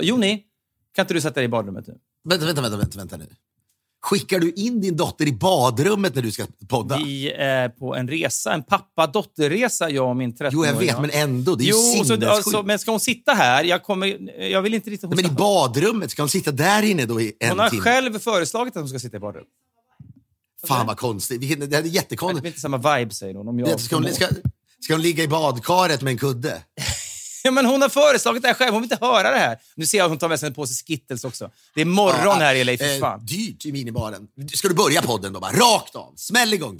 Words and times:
Joni, 0.00 0.42
kan 0.94 1.02
inte 1.02 1.14
du 1.14 1.20
sätta 1.20 1.34
dig 1.34 1.44
i 1.44 1.48
badrummet 1.48 1.86
nu? 1.86 1.94
Vänta, 2.24 2.46
vänta, 2.46 2.62
vänta, 2.62 2.76
vänta, 2.76 2.98
vänta 2.98 3.16
nu. 3.16 3.26
Skickar 4.04 4.38
du 4.40 4.52
in 4.52 4.80
din 4.80 4.96
dotter 4.96 5.26
i 5.28 5.32
badrummet 5.32 6.14
när 6.14 6.22
du 6.22 6.32
ska 6.32 6.46
podda? 6.68 6.96
Vi 6.96 7.32
är 7.32 7.68
på 7.68 7.94
en 7.94 8.08
resa, 8.08 8.52
en 8.52 8.62
pappa-dotter-resa, 8.62 9.90
jag 9.90 10.08
och 10.08 10.16
min 10.16 10.36
13 10.36 10.50
Jo, 10.54 10.66
jag 10.66 10.74
vet, 10.78 11.00
men 11.00 11.10
ändå. 11.10 11.54
Det 11.54 11.64
är 11.64 11.66
ju 11.66 11.70
Jo, 11.70 11.76
så, 11.78 12.04
sinnessjukt. 12.04 12.24
alltså, 12.32 12.62
men 12.62 12.78
ska 12.78 12.90
hon 12.90 13.00
sitta 13.00 13.32
här? 13.32 13.64
Jag, 13.64 13.82
kommer, 13.82 14.40
jag 14.42 14.62
vill 14.62 14.74
inte 14.74 14.90
riktigt... 14.90 15.10
Men 15.10 15.26
i 15.26 15.28
badrummet, 15.28 16.10
ska 16.10 16.22
hon 16.22 16.28
sitta 16.28 16.50
där 16.52 16.82
inne 16.82 17.06
då 17.06 17.20
i 17.20 17.32
en 17.40 17.48
hon 17.50 17.58
har 17.58 17.68
timme? 17.70 17.82
själv 17.82 18.18
föreslagit 18.18 18.76
att 18.76 18.80
hon 18.80 18.88
ska 18.88 18.98
sitta 18.98 19.16
i 19.16 19.20
badrum. 19.20 19.44
Fan 20.66 20.86
vad 20.86 20.96
konstigt. 20.98 21.40
Det 21.40 21.46
här 21.46 21.78
är 21.78 21.82
Det 21.82 21.88
jättekonstigt. 21.88 22.40
blir 22.42 22.50
inte 22.50 22.60
samma 22.60 22.96
vibe, 22.96 23.14
säger 23.14 23.34
hon. 23.34 23.48
Om 23.48 23.58
jag 23.58 23.80
Ska 23.80 23.96
hon, 23.96 24.08
ska, 24.12 24.26
ska 24.80 24.94
hon 24.94 25.02
ligga 25.02 25.24
i 25.24 25.28
badkaret 25.28 26.02
med 26.02 26.10
en 26.10 26.18
kudde? 26.18 26.62
Ja, 27.44 27.50
men 27.50 27.66
hon 27.66 27.82
har 27.82 27.88
föreslagit 27.88 28.42
det 28.42 28.48
här 28.48 28.54
själv. 28.54 28.72
Hon 28.72 28.82
vill 28.82 28.92
inte 28.92 29.06
höra 29.06 29.30
det 29.30 29.38
här. 29.38 29.58
Nu 29.74 29.86
ser 29.86 29.98
jag 29.98 30.04
att 30.04 30.10
hon 30.10 30.18
tar 30.18 30.28
med 30.28 30.40
sig 30.40 30.46
en 30.46 30.54
påse 30.54 30.84
Skittles 30.84 31.24
också. 31.24 31.50
Det 31.74 31.80
är 31.80 31.84
morgon 31.84 32.40
här 32.40 32.54
i 32.54 32.64
LA, 32.64 32.76
för 32.76 32.94
eh, 32.94 33.00
fan. 33.00 33.26
Dyrt 33.26 33.66
i 33.66 33.72
minibaren. 33.72 34.28
Ska 34.54 34.68
du 34.68 34.74
börja 34.74 35.02
podden 35.02 35.32
då 35.32 35.40
bara? 35.40 35.52
Rakt 35.52 35.96
av. 35.96 36.12
Smäll 36.16 36.54
igång. 36.54 36.78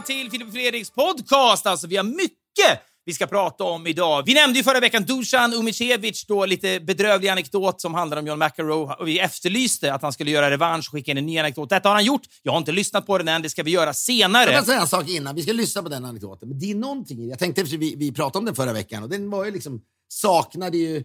Välkomna 0.00 0.02
till 0.02 0.30
Filip 0.30 0.48
och 0.48 0.54
Fredriks 0.54 0.90
podcast. 0.90 1.66
Alltså, 1.66 1.86
vi 1.86 1.96
har 1.96 2.04
mycket 2.04 2.80
vi 3.04 3.14
ska 3.14 3.26
prata 3.26 3.64
om 3.64 3.86
idag. 3.86 4.22
Vi 4.26 4.34
nämnde 4.34 4.58
ju 4.58 4.64
förra 4.64 4.80
veckan 4.80 5.02
Dusan 5.04 5.54
Umicevic, 5.54 6.26
då 6.26 6.46
lite 6.46 6.80
bedrövlig 6.80 7.28
anekdot 7.28 7.80
som 7.80 7.94
handlar 7.94 8.16
om 8.16 8.26
John 8.26 8.38
McEnroe. 8.38 8.94
Och 8.98 9.08
vi 9.08 9.18
efterlyste 9.18 9.94
att 9.94 10.02
han 10.02 10.12
skulle 10.12 10.30
göra 10.30 10.50
revansch 10.50 10.88
och 10.88 10.92
skicka 10.92 11.10
in 11.10 11.18
en 11.18 11.26
ny 11.26 11.38
anekdot. 11.38 11.68
Detta 11.68 11.88
har 11.88 11.94
han 11.94 12.04
gjort. 12.04 12.22
Jag 12.42 12.52
har 12.52 12.58
inte 12.58 12.72
lyssnat 12.72 13.06
på 13.06 13.18
den 13.18 13.28
än. 13.28 13.42
Det 13.42 13.50
ska 13.50 13.62
vi 13.62 13.70
göra 13.70 13.94
senare. 13.94 14.50
Jag 14.50 14.60
vill 14.60 14.66
säga 14.66 14.80
en 14.80 14.88
sak 14.88 15.08
innan. 15.08 15.34
Vi 15.34 15.42
ska 15.42 15.52
lyssna 15.52 15.82
på 15.82 15.88
den 15.88 16.04
anekdoten. 16.04 16.48
Men 16.48 16.58
det 16.58 16.70
är 16.70 16.74
någonting. 16.74 17.28
Jag 17.28 17.38
tänkte, 17.38 17.62
vi, 17.62 17.94
vi 17.96 18.12
pratade 18.12 18.38
om 18.38 18.44
den 18.44 18.54
förra 18.54 18.72
veckan 18.72 19.02
och 19.02 19.08
den 19.08 19.30
var 19.30 19.44
ju 19.44 19.50
liksom, 19.50 19.80
saknade 20.08 20.76
ju 20.76 21.04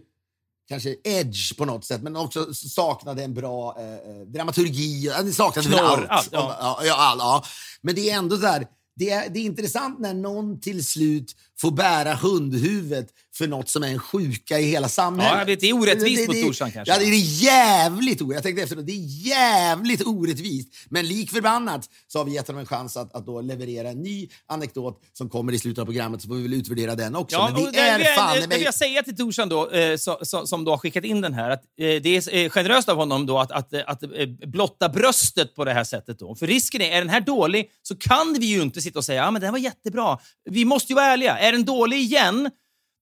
kanske 0.68 0.96
edge 1.04 1.56
på 1.56 1.64
något 1.64 1.84
sätt, 1.84 2.02
men 2.02 2.16
också 2.16 2.54
saknade 2.54 3.24
en 3.24 3.34
bra 3.34 3.76
eh, 3.78 3.92
eh, 3.92 4.26
dramaturgi. 4.26 5.06
Den 5.06 5.32
saknade 5.32 5.68
Knorr, 5.68 5.80
allt. 5.80 6.08
allt, 6.08 6.28
ja. 6.32 6.56
ja. 6.60 6.80
Ja, 6.84 6.94
all, 6.94 7.18
ja. 7.18 7.44
Men 7.80 7.94
det 7.94 8.10
är 8.10 8.18
ändå 8.18 8.36
så 8.36 8.46
här, 8.46 8.66
det 8.96 9.10
är, 9.10 9.30
det 9.30 9.38
är 9.38 9.44
intressant 9.44 10.00
när 10.00 10.14
någon 10.14 10.60
till 10.60 10.84
slut 10.84 11.36
får 11.60 11.70
bära 11.70 12.14
hundhuvudet 12.14 13.08
för 13.38 13.46
något 13.46 13.68
som 13.68 13.82
är 13.82 13.88
en 13.88 13.98
sjuka 13.98 14.58
i 14.58 14.70
hela 14.70 14.88
samhället. 14.88 15.48
Ja, 15.48 15.56
det 15.60 15.68
är 15.68 15.72
orättvist 15.72 16.22
Det- 16.22 16.26
mot 16.26 16.36
det- 16.36 16.42
Dorsan 16.42 16.72
kanske. 16.72 16.94
Ja, 16.94 16.98
det 16.98 17.04
är 17.04 17.42
jävligt 17.44 18.22
orättvist. 18.22 18.34
Jag 18.34 18.42
tänkte 18.42 18.62
efter, 18.62 18.76
det 18.76 18.92
är 18.92 19.28
jävligt 19.28 20.06
orättvist. 20.06 20.68
Men 20.88 21.06
lik 21.06 21.30
förbannat 21.30 21.88
så 22.06 22.18
har 22.18 22.24
vi 22.24 22.32
gett 22.32 22.46
honom 22.46 22.60
en 22.60 22.66
chans 22.66 22.96
att, 22.96 23.14
att 23.14 23.26
då 23.26 23.40
leverera 23.40 23.88
en 23.88 24.02
ny 24.02 24.28
anekdot 24.46 25.02
som 25.12 25.28
kommer 25.28 25.52
i 25.52 25.58
slutet 25.58 25.82
av 25.82 25.84
programmet, 25.84 26.22
så 26.22 26.28
får 26.28 26.34
vi 26.34 26.42
väl 26.42 26.54
utvärdera 26.54 26.94
den 26.94 27.16
också. 27.16 27.38
Men 27.38 27.66
och 27.66 27.72
det 27.72 27.78
är 27.78 27.98
det, 27.98 28.04
fan 28.04 28.40
det, 28.40 28.48
mig... 28.48 28.62
jag 28.62 28.74
säga 28.74 29.02
till 29.02 29.16
Dorsan 29.16 29.48
då, 29.48 29.70
eh, 29.70 29.96
så, 29.96 30.18
så, 30.22 30.46
som 30.46 30.64
då 30.64 30.70
har 30.70 30.78
skickat 30.78 31.04
in 31.04 31.20
den 31.20 31.34
här, 31.34 31.50
att 31.50 31.62
eh, 31.62 31.84
det 31.84 32.06
är 32.06 32.34
eh, 32.36 32.50
generöst 32.50 32.88
av 32.88 32.96
honom 32.96 33.26
då 33.26 33.38
att, 33.38 33.52
att, 33.52 33.74
att, 33.74 34.02
eh, 34.02 34.08
blotta 34.46 34.88
bröstet 34.88 35.54
på 35.54 35.64
det 35.64 35.72
här 35.72 35.84
sättet. 35.84 36.18
Då. 36.18 36.34
För 36.34 36.46
risken 36.46 36.80
är, 36.80 36.90
är 36.90 36.98
den 36.98 37.08
här 37.08 37.20
dålig 37.20 37.70
så 37.82 37.96
kan 37.96 38.36
vi 38.38 38.46
ju 38.46 38.62
inte 38.62 38.80
sitta 38.80 38.98
och 38.98 39.04
säga 39.04 39.22
ja 39.22 39.30
men 39.30 39.42
den 39.42 39.52
var 39.52 39.58
jättebra. 39.58 40.18
Vi 40.50 40.64
måste 40.64 40.92
ju 40.92 40.94
vara 40.94 41.06
ärliga. 41.06 41.38
Är 41.38 41.52
den 41.52 41.64
dålig 41.64 41.98
igen, 41.98 42.50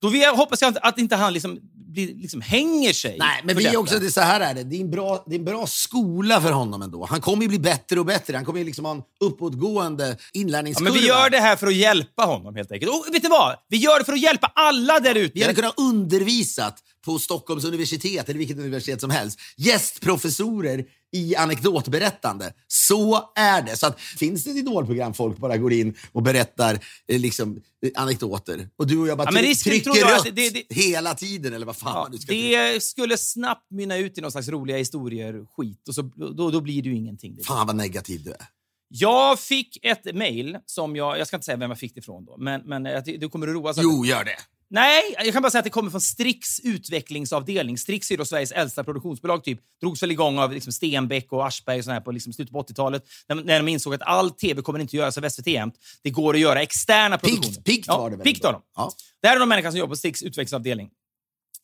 då 0.05 0.11
vill 0.11 0.21
jag, 0.21 0.35
hoppas 0.35 0.63
jag 0.63 0.77
att, 0.83 0.99
inte 0.99 1.17
han 1.17 1.33
liksom, 1.33 1.59
blir, 1.75 2.15
liksom 2.15 2.41
hänger 2.41 2.93
sig. 2.93 3.17
Nej, 3.19 3.41
men 3.45 3.57
vi 3.57 3.65
detta. 3.65 3.79
också, 3.79 3.99
det 3.99 4.07
är 4.07 4.11
så 4.11 4.21
här 4.21 4.41
är 4.41 4.55
det. 4.55 4.65
Det 4.65 4.77
är, 4.77 4.81
en 4.81 4.91
bra, 4.91 5.25
det 5.27 5.35
är 5.35 5.39
en 5.39 5.45
bra 5.45 5.67
skola 5.67 6.41
för 6.41 6.53
honom 6.53 6.83
ändå. 6.83 7.07
Han 7.11 7.21
kommer 7.21 7.43
ju 7.43 7.49
bli 7.49 7.59
bättre 7.59 8.01
och 8.01 8.07
bättre. 8.07 8.37
Han 8.37 8.45
kommer 8.45 8.59
ju 8.59 8.65
liksom 8.65 8.85
ha 8.85 8.93
en 8.93 9.03
uppåtgående 9.21 10.09
Ja, 10.09 10.41
inlärningskurva. 10.41 10.91
men 10.91 11.01
vi 11.01 11.07
gör 11.07 11.31
det 11.31 11.39
här 11.39 11.57
för 11.57 11.67
att 11.67 11.75
hjälpa 11.75 12.23
honom 12.23 12.55
helt 12.55 12.73
enkelt. 12.73 12.93
Och 12.93 13.15
vet 13.15 13.23
du 13.23 13.29
vad? 13.29 13.57
Vi 13.69 13.77
gör 13.77 13.99
det 13.99 14.05
för 14.05 14.13
att 14.13 14.21
hjälpa 14.21 14.53
alla 14.55 15.01
där 15.01 15.15
ute. 15.15 15.33
Vi 15.35 15.43
hade 15.43 15.55
kunnat 15.55 15.79
undervisat 15.79 16.79
på 17.05 17.19
Stockholms 17.19 17.65
universitet 17.65 18.29
eller 18.29 18.39
vilket 18.39 18.59
universitet 18.59 19.01
som 19.01 19.11
helst. 19.11 19.41
Gästprofessorer 19.57 20.85
i 21.15 21.37
anekdotberättande. 21.37 22.53
Så 22.69 23.33
är 23.37 23.63
det. 23.63 23.77
Så 23.77 23.87
att, 23.87 24.01
finns 24.01 24.45
det 24.45 24.51
ett 24.51 24.57
idolprogram 24.57 25.15
folk 25.15 25.39
bara 25.39 25.57
går 25.57 25.73
in 25.73 25.95
och 26.13 26.23
berättar 26.23 26.75
eh, 27.09 27.19
liksom, 27.21 27.57
eh, 27.87 27.91
anekdoter 28.03 28.69
och 28.77 28.87
du 28.87 28.99
och 28.99 29.09
jag 29.09 29.19
bara 29.19 29.25
Ja, 29.29 29.31
tryck- 29.65 29.85
trycker 29.85 30.07
rött 30.07 30.19
att 30.29 30.37
det- 30.37 30.51
det- 30.51 30.75
hela 30.75 31.15
tiden 31.15 31.55
eller 31.55 31.67
vad 31.67 31.77
fan 31.77 31.93
Ja, 31.95 32.09
nu 32.11 32.19
ska 32.19 32.27
trycka. 32.27 32.59
det 32.63 32.83
skulle 32.83 33.17
snabbt 33.17 33.71
mynna 33.71 33.97
ut 33.97 34.19
i 34.19 34.21
någon 34.21 34.33
slags 34.33 34.49
roliga 34.49 34.77
historier, 34.77 35.47
skit. 35.57 35.89
Och 35.89 35.95
så, 35.95 36.03
då, 36.03 36.51
då 36.51 36.61
blir 36.61 36.83
det 36.83 36.89
ju 36.89 36.97
ingenting. 36.97 37.39
Fan 37.47 37.67
vad 37.67 37.77
negativ 37.77 38.23
du 38.25 38.31
är. 38.31 38.47
Jag 38.89 39.39
fick 39.41 39.79
ett 39.85 40.15
mejl 40.15 40.59
som 40.67 40.97
jag... 40.97 41.19
Jag 41.19 41.27
ska 41.27 41.37
inte 41.37 41.45
säga 41.45 41.57
vem 41.57 41.71
jag 41.71 41.79
fick 41.79 41.95
det 41.95 41.99
ifrån 41.99 42.25
då, 42.25 42.37
men, 42.39 42.61
men 42.65 43.05
ty- 43.05 43.17
du 43.17 43.29
kommer 43.29 43.47
att 43.49 43.53
det. 43.77 43.83
Jo, 43.83 44.05
gör 44.07 44.25
det. 44.25 44.37
Nej, 44.75 45.15
jag 45.19 45.33
kan 45.33 45.43
bara 45.43 45.51
säga 45.51 45.59
att 45.59 45.65
det 45.65 45.71
kommer 45.71 45.91
från 45.91 46.01
Strix 46.01 46.61
utvecklingsavdelning. 46.63 47.79
Strix 47.79 48.11
är 48.11 48.17
då 48.17 48.25
Sveriges 48.25 48.53
äldsta 48.53 48.85
produktionsbolag. 48.85 49.45
Typ. 49.45 49.61
Drogs 49.81 50.03
väl 50.03 50.11
igång 50.11 50.39
av 50.39 50.53
liksom 50.53 50.73
Stenbeck 50.73 51.33
och 51.33 51.47
Aschberg 51.47 51.79
och 51.79 51.85
såna 51.85 51.95
här 51.95 52.01
på 52.01 52.13
liksom 52.13 52.33
slutet 52.33 52.53
på 52.53 52.63
80-talet. 52.63 53.05
När, 53.29 53.37
när 53.37 53.59
de 53.59 53.69
insåg 53.69 53.95
att 53.95 54.03
all 54.03 54.31
tv 54.31 54.63
kommer 54.63 54.79
inte 54.79 54.97
göras 54.97 55.19
av 55.19 55.29
SVT 55.29 55.47
jämt. 55.47 55.75
Det 56.03 56.11
går 56.11 56.35
att 56.35 56.41
göra 56.41 56.63
externa 56.63 57.19
produktioner. 57.19 57.55
Pikt, 57.55 57.65
pikt 57.65 57.89
var 57.89 58.11
det 58.11 58.17
väl? 58.17 58.25
Pikt 58.25 58.43
då? 58.43 58.49
var 58.49 58.53
de. 58.53 58.63
Ja. 58.77 58.93
Det 59.23 59.29
här 59.29 59.37
är 59.37 59.41
de 59.41 59.49
människor 59.49 59.71
som 59.71 59.79
jobbar 59.79 59.91
på 59.91 59.97
Strix 59.97 60.23
utvecklingsavdelning. 60.23 60.91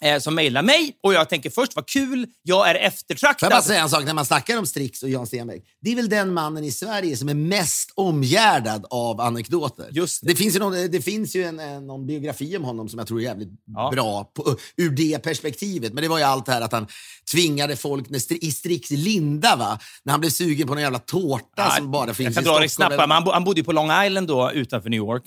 Eh, 0.05 0.19
som 0.19 0.35
mejlar 0.35 0.63
mig 0.63 0.97
och 1.03 1.15
jag 1.15 1.29
tänker 1.29 1.51
först, 1.51 1.77
vad 1.77 1.89
kul, 1.89 2.27
jag 2.43 2.59
är 2.71 2.75
Får 2.75 2.75
jag 2.75 2.83
bara 2.83 2.89
eftertraktad. 2.89 3.65
säga 3.65 3.81
en 3.83 3.89
sak 3.91 4.05
när 4.05 4.15
man 4.15 4.25
snackar 4.27 4.59
om 4.59 4.67
Strix 4.67 5.03
och 5.03 5.09
Jan 5.09 5.27
Stenbeck. 5.27 5.63
Det 5.83 5.93
är 5.93 5.97
väl 5.97 6.09
den 6.09 6.33
mannen 6.35 6.65
i 6.65 6.71
Sverige 6.71 7.17
som 7.17 7.29
är 7.29 7.35
mest 7.35 7.91
omgärdad 7.95 8.87
av 8.91 9.21
anekdoter. 9.21 9.89
Just 9.91 10.21
det. 10.23 10.29
det. 10.29 10.37
finns 10.37 10.55
ju, 10.55 10.59
någon, 10.59 10.73
det 10.91 11.03
finns 11.03 11.37
ju 11.37 11.43
en, 11.45 11.61
en, 11.61 11.87
någon 11.87 12.07
biografi 12.07 12.57
om 12.57 12.65
honom 12.65 12.89
som 12.89 12.99
jag 12.99 13.09
tror 13.09 13.19
är 13.21 13.25
jävligt 13.25 13.49
Ja. 13.75 13.91
bra 13.93 14.25
på, 14.25 14.57
ur 14.77 14.91
det 14.91 15.19
perspektivet. 15.19 15.93
Men 15.93 16.03
det 16.03 16.09
var 16.09 16.19
ju 16.19 16.25
allt 16.25 16.47
det 16.47 16.53
här 16.53 16.61
att 16.61 16.73
han 16.73 16.87
tvingade 17.33 17.77
folk 17.77 18.11
när, 18.11 18.45
i 18.45 18.53
Strix 18.53 18.91
Linda, 18.91 19.57
va? 19.57 19.79
när 20.05 20.11
han 20.13 20.21
blev 20.21 20.31
sugen 20.31 20.67
på 20.69 20.75
någon 20.75 20.83
jävla 20.83 20.99
tårta 20.99 21.45
Ja, 21.57 21.71
som 21.77 21.91
bara 21.91 22.15
finns 22.15 22.35
jag 22.37 22.45
kan 22.45 22.53
i 22.53 22.57
dra 22.57 22.63
det 22.63 22.69
Stockholm. 22.69 22.97
snabbt. 22.97 23.09
Men 23.09 23.11
han, 23.11 23.25
bo, 23.25 23.31
han 23.31 23.45
bodde 23.45 23.61
ju 23.61 23.65
på 23.65 23.73
Long 23.73 24.05
Island 24.07 24.29
då, 24.29 24.53
utanför 24.53 24.91
New 24.91 24.99
York. 24.99 25.23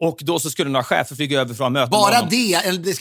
Och 0.00 0.18
då 0.20 0.38
så 0.38 0.50
skulle 0.50 0.70
några 0.70 0.84
chefer 0.84 1.16
flyga 1.16 1.40
över 1.40 1.54
för 1.54 1.64
att 1.64 1.72
med 1.72 1.88
Bara 1.90 2.14
honom. 2.14 2.28
det, 2.30 2.54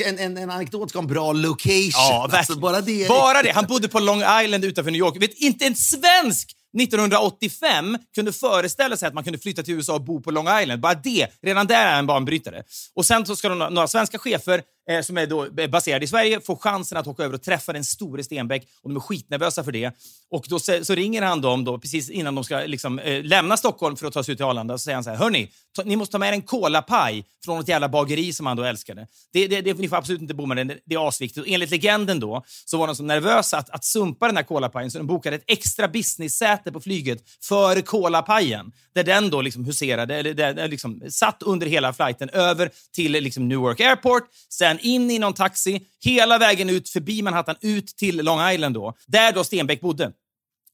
en, 0.05 0.19
en, 0.19 0.37
en, 0.37 0.49
anekdot 0.49 0.89
ska 0.89 0.99
ha 0.99 1.03
en 1.03 1.07
bra 1.07 1.33
location. 1.33 1.91
Ja, 1.93 2.29
alltså, 2.31 2.59
bara 2.59 2.81
det. 2.81 3.07
Bara 3.07 3.43
det. 3.43 3.51
Han 3.51 3.65
bodde 3.65 3.87
på 3.87 3.99
Long 3.99 4.21
Island 4.43 4.65
utanför 4.65 4.91
New 4.91 4.99
York. 4.99 5.21
Vet, 5.21 5.33
inte 5.33 5.65
en 5.65 5.75
svensk 5.75 6.51
1985 6.79 7.97
kunde 8.15 8.33
föreställa 8.33 8.97
sig 8.97 9.07
att 9.07 9.13
man 9.13 9.23
kunde 9.23 9.39
flytta 9.39 9.63
till 9.63 9.73
USA 9.73 9.93
och 9.93 10.03
bo 10.03 10.21
på 10.21 10.31
Long 10.31 10.59
Island. 10.61 10.81
Bara 10.81 10.93
det, 10.93 11.27
redan 11.41 11.67
där 11.67 11.85
är 11.85 11.99
en 11.99 12.07
banbrytare. 12.07 12.63
Och 12.95 13.05
sen 13.05 13.25
så 13.25 13.35
ska 13.35 13.49
de, 13.49 13.59
några 13.59 13.87
svenska 13.87 14.17
chefer 14.17 14.61
eh, 14.89 15.01
som 15.01 15.17
är 15.17 15.27
då 15.27 15.45
eh, 15.45 15.69
baserad 15.69 15.71
baserade 15.71 16.05
i 16.05 16.07
Sverige 16.07 16.41
får 16.41 16.55
chansen 16.55 16.97
att 16.97 17.07
åka 17.07 17.23
över 17.23 17.35
och 17.35 17.41
träffa 17.41 17.73
den 17.73 17.83
store 17.83 18.23
Stenbeck 18.23 18.67
och 18.81 18.89
de 18.89 18.95
är 18.95 18.99
skitnervösa 18.99 19.63
för 19.63 19.71
det. 19.71 19.91
Och 20.31 20.45
då 20.49 20.59
så, 20.59 20.85
så 20.85 20.95
ringer 20.95 21.21
han 21.21 21.41
dem 21.41 21.63
då, 21.63 21.79
precis 21.79 22.09
innan 22.09 22.35
de 22.35 22.43
ska 22.43 22.59
liksom, 22.59 22.99
eh, 22.99 23.23
lämna 23.23 23.57
Stockholm 23.57 23.95
för 23.95 24.07
att 24.07 24.13
ta 24.13 24.23
sig 24.23 24.31
ut 24.31 24.37
till 24.37 24.45
Arlanda 24.45 24.73
och 24.73 24.79
så 24.79 24.83
säger 24.83 24.95
han 24.95 25.03
så 25.03 25.09
här, 25.09 25.17
hörni, 25.17 25.49
ta, 25.75 25.83
ni 25.83 25.95
måste 25.95 26.11
ta 26.11 26.17
med 26.17 26.29
er 26.29 26.33
en 26.33 26.41
kolapaj 26.41 27.25
från 27.45 27.59
ett 27.59 27.67
jävla 27.67 27.89
bageri 27.89 28.33
som 28.33 28.45
han 28.45 28.57
då 28.57 28.63
älskade. 28.63 29.07
Det, 29.33 29.47
det, 29.47 29.61
det, 29.61 29.77
ni 29.77 29.89
får 29.89 29.95
absolut 29.95 30.21
inte 30.21 30.33
bomma 30.33 30.55
den, 30.55 30.67
det, 30.67 30.77
det 30.85 30.95
är 30.95 31.07
asviktigt. 31.07 31.47
Och 31.47 31.53
enligt 31.53 31.69
legenden 31.69 32.19
då 32.19 32.43
så 32.65 32.77
var 32.77 32.87
de 32.87 32.95
så 32.95 33.03
nervösa 33.03 33.57
att, 33.57 33.69
att 33.69 33.85
sumpa 33.85 34.27
den 34.27 34.37
här 34.37 34.43
kolapajen 34.43 34.91
så 34.91 34.97
de 34.97 35.07
bokade 35.07 35.35
ett 35.35 35.43
extra 35.47 35.87
business-säte 35.87 36.71
på 36.71 36.79
flyget 36.79 37.23
för 37.43 37.81
kolapajen. 37.81 38.71
Där 38.95 39.03
den 39.03 39.29
då 39.29 39.41
liksom 39.41 39.65
huserade, 39.65 40.15
eller 40.15 40.33
där, 40.33 40.53
där 40.53 40.67
liksom 40.67 41.01
satt 41.09 41.43
under 41.43 41.67
hela 41.67 41.93
flighten 41.93 42.29
över 42.29 42.71
till 42.95 43.11
liksom 43.11 43.47
Newark 43.47 43.79
Airport, 43.79 44.23
sen 44.49 44.76
in 44.81 45.11
i 45.11 45.19
någon 45.19 45.33
taxi, 45.33 45.81
hela 46.03 46.37
vägen 46.37 46.69
ut 46.69 46.89
förbi 46.89 47.21
Manhattan, 47.21 47.55
ut 47.61 47.87
till 47.87 48.17
Long 48.17 48.49
Island 48.49 48.75
då, 48.75 48.93
där 49.07 49.31
då 49.31 49.43
Stenbeck 49.43 49.81
bodde. 49.81 50.11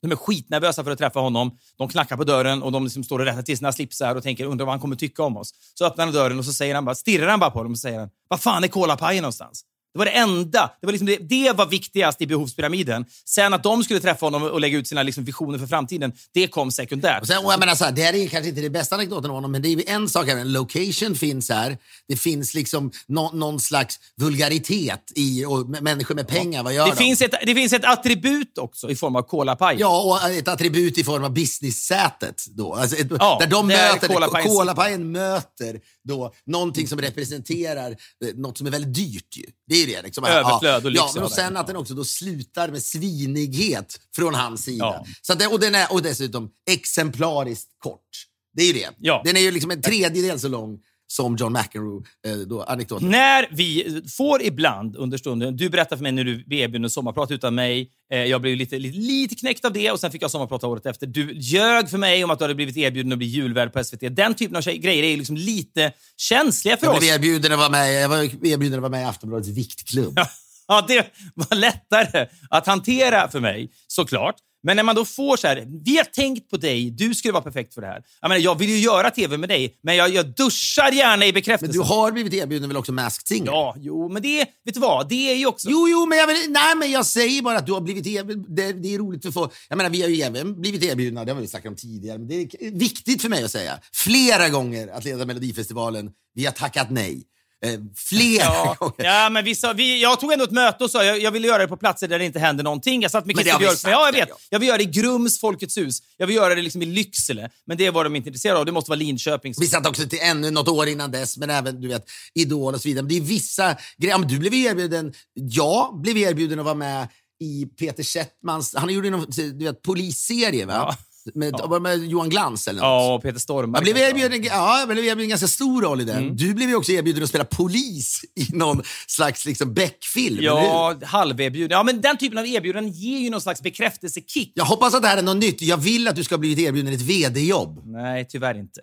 De 0.01 0.11
är 0.11 0.15
skitnervösa 0.15 0.83
för 0.83 0.91
att 0.91 0.97
träffa 0.97 1.19
honom. 1.19 1.57
De 1.77 1.89
knackar 1.89 2.17
på 2.17 2.23
dörren 2.23 2.63
och 2.63 2.71
de 2.71 2.83
liksom 2.83 3.03
står 3.03 3.19
och 3.19 3.25
rättar 3.25 3.41
till 3.41 3.57
sina 3.57 3.71
slipsar 3.71 4.15
och 4.15 4.23
tänker 4.23 4.45
undrar 4.45 4.65
vad 4.65 4.73
han 4.73 4.79
kommer 4.79 4.95
tycka 4.95 5.23
om 5.23 5.37
oss. 5.37 5.53
Så 5.73 5.85
öppnar 5.85 6.05
han 6.05 6.13
dörren 6.13 6.39
och 6.39 6.45
så 6.45 6.53
säger 6.53 6.75
han 6.75 6.85
bara, 6.85 6.95
stirrar 6.95 7.27
han 7.27 7.39
bara 7.39 7.51
på 7.51 7.63
dem 7.63 7.71
och 7.71 7.79
säger 7.79 7.99
han, 7.99 8.09
vad 8.27 8.41
fan 8.41 8.63
är 8.63 8.67
kolapajen 8.67 9.21
någonstans? 9.21 9.65
Det 9.93 9.99
var 9.99 10.05
det 10.05 10.11
enda. 10.11 10.71
Det 10.81 10.87
var, 10.87 10.91
liksom 10.91 11.05
det, 11.05 11.17
det 11.17 11.51
var 11.51 11.65
viktigast 11.65 12.21
i 12.21 12.27
behovspyramiden. 12.27 13.05
Sen 13.25 13.53
att 13.53 13.63
de 13.63 13.83
skulle 13.83 13.99
träffa 13.99 14.25
honom 14.25 14.43
och 14.43 14.61
lägga 14.61 14.77
ut 14.77 14.87
sina 14.87 15.03
liksom 15.03 15.23
visioner 15.23 15.59
för 15.59 15.67
framtiden, 15.67 16.13
det 16.33 16.47
kom 16.47 16.71
sekundärt. 16.71 17.21
Och 17.21 17.27
sen, 17.27 17.45
och 17.45 17.51
jag 17.53 17.59
menar 17.59 17.75
så 17.75 17.85
här, 17.85 17.91
det 17.91 18.01
här 18.01 18.13
är 18.13 18.27
kanske 18.27 18.49
inte 18.49 18.61
det 18.61 18.69
bästa 18.69 18.95
anekdoten 18.95 19.29
om 19.29 19.35
honom, 19.35 19.51
men 19.51 19.61
det 19.61 19.69
är 19.69 19.89
en 19.89 20.09
sak 20.09 20.27
här. 20.27 20.37
En 20.37 20.51
location 20.51 21.15
finns 21.15 21.49
här. 21.49 21.77
Det 22.07 22.15
finns 22.15 22.53
liksom 22.53 22.91
nå, 23.07 23.31
någon 23.31 23.59
slags 23.59 23.99
vulgaritet 24.17 25.11
i, 25.15 25.45
och 25.45 25.69
människor 25.69 26.15
med 26.15 26.27
pengar, 26.27 26.63
vad 26.63 26.73
gör 26.73 26.85
Det 26.85 26.91
de? 26.91 26.97
finns, 26.97 27.21
ett, 27.21 27.33
det 27.45 27.55
finns 27.55 27.73
ett 27.73 27.85
attribut 27.85 28.57
också 28.57 28.89
i 28.89 28.95
form 28.95 29.15
av 29.15 29.21
kolapajen. 29.21 29.79
Ja, 29.79 30.01
och 30.23 30.31
ett 30.31 30.47
attribut 30.47 30.97
i 30.97 31.03
form 31.03 31.23
av 31.23 31.33
business-sätet. 31.33 32.45
Då. 32.51 32.73
Alltså 32.73 32.95
ett, 32.97 33.07
Ja, 33.19 33.37
där 33.39 33.47
de 33.47 33.67
möter, 33.67 34.07
Kolapajen. 34.07 34.49
Kolapajen 34.49 35.11
möter 35.11 35.79
då 36.03 36.33
någonting 36.45 36.87
som 36.87 37.01
representerar 37.01 37.91
eh, 37.91 38.35
något 38.35 38.57
som 38.57 38.67
är 38.67 38.71
väldigt 38.71 38.93
dyrt. 38.95 39.37
Ju. 39.37 39.45
Det 39.67 39.75
är 39.82 39.82
ju 39.85 39.93
det. 39.93 40.01
Liksom. 40.01 40.23
Överflöd 40.23 40.85
och 40.85 40.91
lyx 40.91 41.03
Ja, 41.05 41.11
men 41.15 41.23
och 41.23 41.31
sen 41.31 41.57
att 41.57 41.67
den 41.67 41.75
också 41.75 41.93
då 41.93 42.03
slutar 42.05 42.69
med 42.69 42.83
svinighet 42.83 43.99
från 44.15 44.33
hans 44.35 44.63
sida. 44.63 44.85
Ja. 44.85 45.05
Så 45.21 45.33
det, 45.33 45.47
och, 45.47 45.59
den 45.59 45.75
är, 45.75 45.93
och 45.93 46.01
dessutom 46.01 46.49
exemplariskt 46.69 47.69
kort. 47.77 48.09
Det 48.53 48.63
är 48.63 48.67
ju 48.67 48.73
det. 48.73 48.89
Ja. 48.99 49.21
Den 49.25 49.37
är 49.37 49.41
ju 49.41 49.51
liksom 49.51 49.71
en 49.71 49.81
tredjedel 49.81 50.39
så 50.39 50.47
lång 50.47 50.79
som 51.07 51.35
John 51.35 51.53
McEnroe, 51.53 52.03
eh. 52.27 52.99
När 53.01 53.47
vi 53.55 54.01
får 54.17 54.41
ibland 54.43 54.95
under 54.95 55.17
stunden, 55.17 55.57
du 55.57 55.69
berättar 55.69 55.95
för 55.95 56.03
mig 56.03 56.11
när 56.11 56.23
du 56.23 56.45
erbjuden 56.57 56.89
sommarprat 56.89 57.31
utan 57.31 57.55
mig, 57.55 57.89
eh, 58.13 58.19
jag 58.23 58.41
blev 58.41 58.57
lite, 58.57 58.79
lite, 58.79 58.97
lite 58.97 59.35
knäckt 59.35 59.65
av 59.65 59.73
det 59.73 59.91
och 59.91 59.99
sen 59.99 60.11
fick 60.11 60.23
jag 60.23 60.31
sommarprata 60.31 60.67
året 60.67 60.85
efter. 60.85 61.07
Du 61.07 61.33
ljög 61.33 61.89
för 61.89 61.97
mig 61.97 62.23
om 62.23 62.29
att 62.29 62.39
du 62.39 62.43
hade 62.43 62.55
blivit 62.55 62.77
erbjuden 62.77 63.11
att 63.11 63.17
bli 63.17 63.27
julvärd 63.27 63.73
på 63.73 63.83
SVT. 63.83 64.09
Den 64.15 64.33
typen 64.35 64.55
av 64.55 64.61
tjej- 64.61 64.77
grejer 64.77 65.03
är 65.03 65.17
liksom 65.17 65.37
lite 65.37 65.91
känsliga 66.17 66.77
för 66.77 66.85
Jag 66.85 66.93
oss. 66.93 66.99
blev 66.99 67.13
erbjuden 67.15 67.51
att 67.51 67.57
vara 67.59 67.69
med, 67.69 68.03
jag 68.03 68.09
var 68.09 68.17
erbjuden 68.47 68.73
att 68.73 68.81
vara 68.81 68.89
med 68.91 69.01
i 69.01 69.05
Aftonbladets 69.05 69.49
viktklubb. 69.49 70.19
Ja, 70.67 70.85
det 70.87 71.07
var 71.35 71.55
lättare 71.55 72.27
att 72.49 72.67
hantera 72.67 73.27
för 73.27 73.39
mig, 73.39 73.71
såklart. 73.87 74.35
Men 74.63 74.75
när 74.75 74.83
man 74.83 74.95
då 74.95 75.05
får 75.05 75.37
så 75.37 75.47
här, 75.47 75.67
vi 75.85 75.97
har 75.97 76.03
tänkt 76.03 76.49
på 76.49 76.57
dig, 76.57 76.91
du 76.91 77.15
skulle 77.15 77.31
vara 77.31 77.43
perfekt 77.43 77.73
för 77.73 77.81
det 77.81 77.87
här. 77.87 78.03
Jag, 78.21 78.29
menar, 78.29 78.41
jag 78.41 78.59
vill 78.59 78.69
ju 78.69 78.77
göra 78.77 79.11
tv 79.11 79.37
med 79.37 79.49
dig, 79.49 79.79
men 79.83 79.95
jag, 79.95 80.09
jag 80.09 80.35
duschar 80.35 80.91
gärna 80.91 81.25
i 81.25 81.27
Men 81.27 81.33
bekräftelse. 81.33 81.73
du 81.73 81.79
har 81.79 82.11
blivit 82.11 82.33
erbjuden 82.33 82.69
väl 82.69 82.77
också 82.77 82.91
Masked 82.91 83.27
Singer? 83.27 83.45
Ja, 83.45 83.75
jo, 83.79 84.09
men 84.09 84.21
det, 84.21 84.45
vet 84.65 84.73
du 84.73 84.79
vad? 84.79 85.09
Det 85.09 85.31
är 85.31 85.35
ju 85.35 85.45
också... 85.45 85.69
Jo, 85.69 85.87
jo, 85.89 86.05
men 86.05 86.17
jag, 86.17 86.27
vill, 86.27 86.37
nej, 86.49 86.75
men 86.75 86.91
jag 86.91 87.05
säger 87.05 87.41
bara 87.41 87.57
att 87.57 87.65
du 87.65 87.71
har 87.73 87.81
blivit 87.81 88.07
erbjuden. 88.07 88.45
Det, 88.55 88.73
det 88.73 88.93
är 88.93 88.97
roligt 88.97 89.23
för 89.23 89.31
folk. 89.31 89.51
Jag 89.69 89.77
menar, 89.77 89.89
vi 89.89 90.01
har 90.01 90.09
ju 90.09 90.21
även 90.21 90.61
blivit 90.61 90.83
erbjudna, 90.83 91.25
det 91.25 91.33
har 91.33 91.41
vi 91.41 91.47
snackat 91.47 91.69
om 91.69 91.75
tidigare, 91.75 92.17
men 92.17 92.27
det 92.27 92.35
är 92.35 92.79
viktigt 92.79 93.21
för 93.21 93.29
mig 93.29 93.43
att 93.43 93.51
säga. 93.51 93.79
Flera 93.93 94.49
gånger 94.49 94.87
att 94.87 95.05
leda 95.05 95.25
Melodifestivalen. 95.25 96.11
Vi 96.35 96.45
har 96.45 96.51
tackat 96.51 96.91
nej. 96.91 97.23
Eh, 97.63 97.79
flera 97.95 98.43
Ja, 98.43 98.75
gånger. 98.79 98.93
ja 98.97 99.29
men 99.29 99.45
vi 99.45 99.55
sa, 99.55 99.73
vi, 99.73 100.01
jag 100.01 100.19
tog 100.19 100.31
ändå 100.33 100.45
ett 100.45 100.51
möte 100.51 100.83
och 100.83 100.91
sa 100.91 101.03
jag, 101.03 101.21
jag 101.21 101.31
ville 101.31 101.47
göra 101.47 101.57
det 101.57 101.67
på 101.67 101.77
platser 101.77 102.07
där 102.07 102.19
det 102.19 102.25
inte 102.25 102.39
händer 102.39 102.63
någonting. 102.63 103.01
Jag 103.01 103.11
satt 103.11 103.25
med 103.25 103.35
Christer 103.35 103.59
Björk. 103.59 103.77
sagt, 103.77 103.91
ja, 103.91 104.05
jag 104.05 104.13
vet. 104.13 104.29
ja. 104.29 104.35
Jag 104.49 104.59
vill 104.59 104.67
göra 104.67 104.77
det 104.77 104.83
i 104.83 104.87
Grums 104.87 105.39
Folkets 105.39 105.77
hus. 105.77 105.99
Jag 106.17 106.27
vill 106.27 106.35
göra 106.35 106.55
det 106.55 106.61
liksom 106.61 106.81
i 106.81 106.85
Lycksele. 106.85 107.49
Men 107.65 107.77
det 107.77 107.89
var 107.89 108.03
de 108.03 108.15
inte 108.15 108.29
intresserade 108.29 108.59
av. 108.59 108.65
Det 108.65 108.71
måste 108.71 108.89
vara 108.91 108.99
Linköping. 108.99 109.53
Vi 109.59 109.67
satt 109.67 109.87
också 109.87 110.07
till 110.07 110.19
ännu 110.21 110.51
något 110.51 110.67
år 110.67 110.87
innan 110.87 111.11
dess, 111.11 111.37
men 111.37 111.49
även 111.49 111.81
du 111.81 111.87
vet, 111.87 112.05
Idol 112.33 112.73
och 112.73 112.81
så 112.81 112.87
vidare. 112.87 113.03
Men 113.03 113.09
det 113.09 113.17
är 113.17 113.21
vissa 113.21 113.75
grejer. 113.97 114.17
Men 114.17 114.27
Du 114.27 114.39
blev 114.39 114.53
ju 114.53 114.63
erbjuden, 114.65 115.13
jag 115.33 116.01
blev 116.01 116.17
erbjuden 116.17 116.59
att 116.59 116.65
vara 116.65 116.75
med 116.75 117.07
i 117.43 117.65
Peter 117.79 118.03
Settmans, 118.03 118.75
han 118.75 118.89
gjorde 118.93 119.09
du 119.37 119.65
vet, 119.65 119.81
polisserie 119.81 120.65
va? 120.65 120.73
Ja. 120.73 120.97
Med, 121.33 121.53
det 121.53 121.79
med 121.79 122.05
Johan 122.05 122.29
Glans 122.29 122.67
eller 122.67 122.81
något. 122.81 122.87
Ja, 122.87 123.13
och 123.13 123.21
Peter 123.23 123.39
Stormare. 123.39 123.79
Jag 123.79 123.83
blev 123.83 123.97
ja. 123.97 124.09
erbjuden, 124.09 124.43
ja, 124.43 124.79
jag 124.79 124.87
blev 124.87 124.97
erbjuden 124.97 125.21
en 125.21 125.29
ganska 125.29 125.47
stor 125.47 125.81
roll 125.81 126.01
i 126.01 126.03
den. 126.03 126.17
Mm. 126.17 126.35
Du 126.35 126.53
blev 126.53 126.69
ju 126.69 126.75
också 126.75 126.91
erbjuden 126.91 127.23
att 127.23 127.29
spela 127.29 127.45
polis 127.45 128.21
i 128.35 128.55
någon 128.55 128.83
slags 129.07 129.45
liksom 129.45 129.73
Beck-film. 129.73 130.37
Ja, 130.41 130.95
halverbjuden. 131.03 131.77
Ja, 131.77 131.83
men 131.83 132.01
den 132.01 132.17
typen 132.17 132.37
av 132.37 132.45
erbjudanden 132.45 132.91
ger 132.91 133.19
ju 133.19 133.29
någon 133.29 133.41
slags 133.41 133.61
bekräftelsekick. 133.61 134.51
Jag 134.55 134.65
hoppas 134.65 134.93
att 134.93 135.01
det 135.01 135.07
här 135.07 135.17
är 135.17 135.21
något 135.21 135.37
nytt. 135.37 135.61
Jag 135.61 135.77
vill 135.77 136.07
att 136.07 136.15
du 136.15 136.23
ska 136.23 136.35
ha 136.35 136.39
blivit 136.39 136.59
erbjuden 136.59 136.93
ett 136.93 137.01
vd-jobb. 137.01 137.81
Nej, 137.85 138.27
tyvärr 138.29 138.59
inte. 138.59 138.81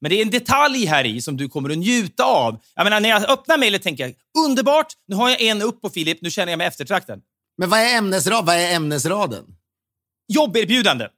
Men 0.00 0.10
det 0.10 0.16
är 0.16 0.22
en 0.22 0.30
detalj 0.30 0.86
här 0.86 1.04
i 1.04 1.20
som 1.20 1.36
du 1.36 1.48
kommer 1.48 1.70
att 1.70 1.78
njuta 1.78 2.24
av. 2.24 2.60
Jag 2.74 2.84
menar, 2.84 3.00
när 3.00 3.08
jag 3.08 3.30
öppnar 3.30 3.58
mejlet 3.58 3.82
tänker 3.82 4.04
jag, 4.04 4.14
underbart, 4.46 4.86
nu 5.08 5.16
har 5.16 5.30
jag 5.30 5.40
en 5.40 5.62
upp 5.62 5.80
på 5.82 5.90
Filip, 5.90 6.18
nu 6.22 6.30
känner 6.30 6.52
jag 6.52 6.58
mig 6.58 6.66
eftertraktad. 6.66 7.20
Men 7.58 7.70
vad 7.70 7.80
är, 7.80 7.98
ämnesrad, 7.98 8.46
vad 8.46 8.56
är 8.56 8.74
ämnesraden? 8.74 9.44
Jobberbjudande. 10.28 11.08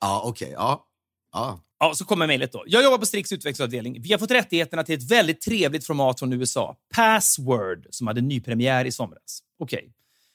Ja, 0.00 0.22
okej. 0.24 0.52
ja. 0.52 0.86
ja. 1.32 1.60
Ja, 1.78 1.94
så 1.94 2.04
kommer 2.04 2.26
mejlet 2.26 2.52
då. 2.52 2.64
Jag 2.66 2.84
jobbar 2.84 2.98
på 2.98 3.06
Strix 3.06 3.32
utvecklingsavdelning. 3.32 4.02
Vi 4.02 4.12
har 4.12 4.18
fått 4.18 4.30
rättigheterna 4.30 4.84
till 4.84 4.94
ett 4.94 5.10
väldigt 5.10 5.40
trevligt 5.40 5.86
format 5.86 6.18
från 6.18 6.32
USA. 6.32 6.76
Password, 6.94 7.86
som 7.90 8.06
hade 8.06 8.20
nypremiär 8.20 8.84
i 8.84 8.92
somras. 8.92 9.40
Okej. 9.58 9.92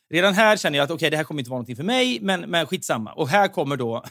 Redan 0.10 0.34
här 0.34 0.58
känner 0.58 0.78
jag 0.78 0.84
att 0.84 0.92
okej, 0.92 1.10
det 1.10 1.18
här 1.18 1.24
kommer 1.24 1.42
inte 1.42 1.50
vara 1.50 1.58
någonting 1.58 1.76
för 1.76 1.84
mig, 1.84 2.20
men, 2.22 2.42
men 2.42 2.68
skitsamma. 2.68 3.14
Och 3.14 3.30
här 3.30 3.48
kommer 3.48 3.78
då... 3.78 4.04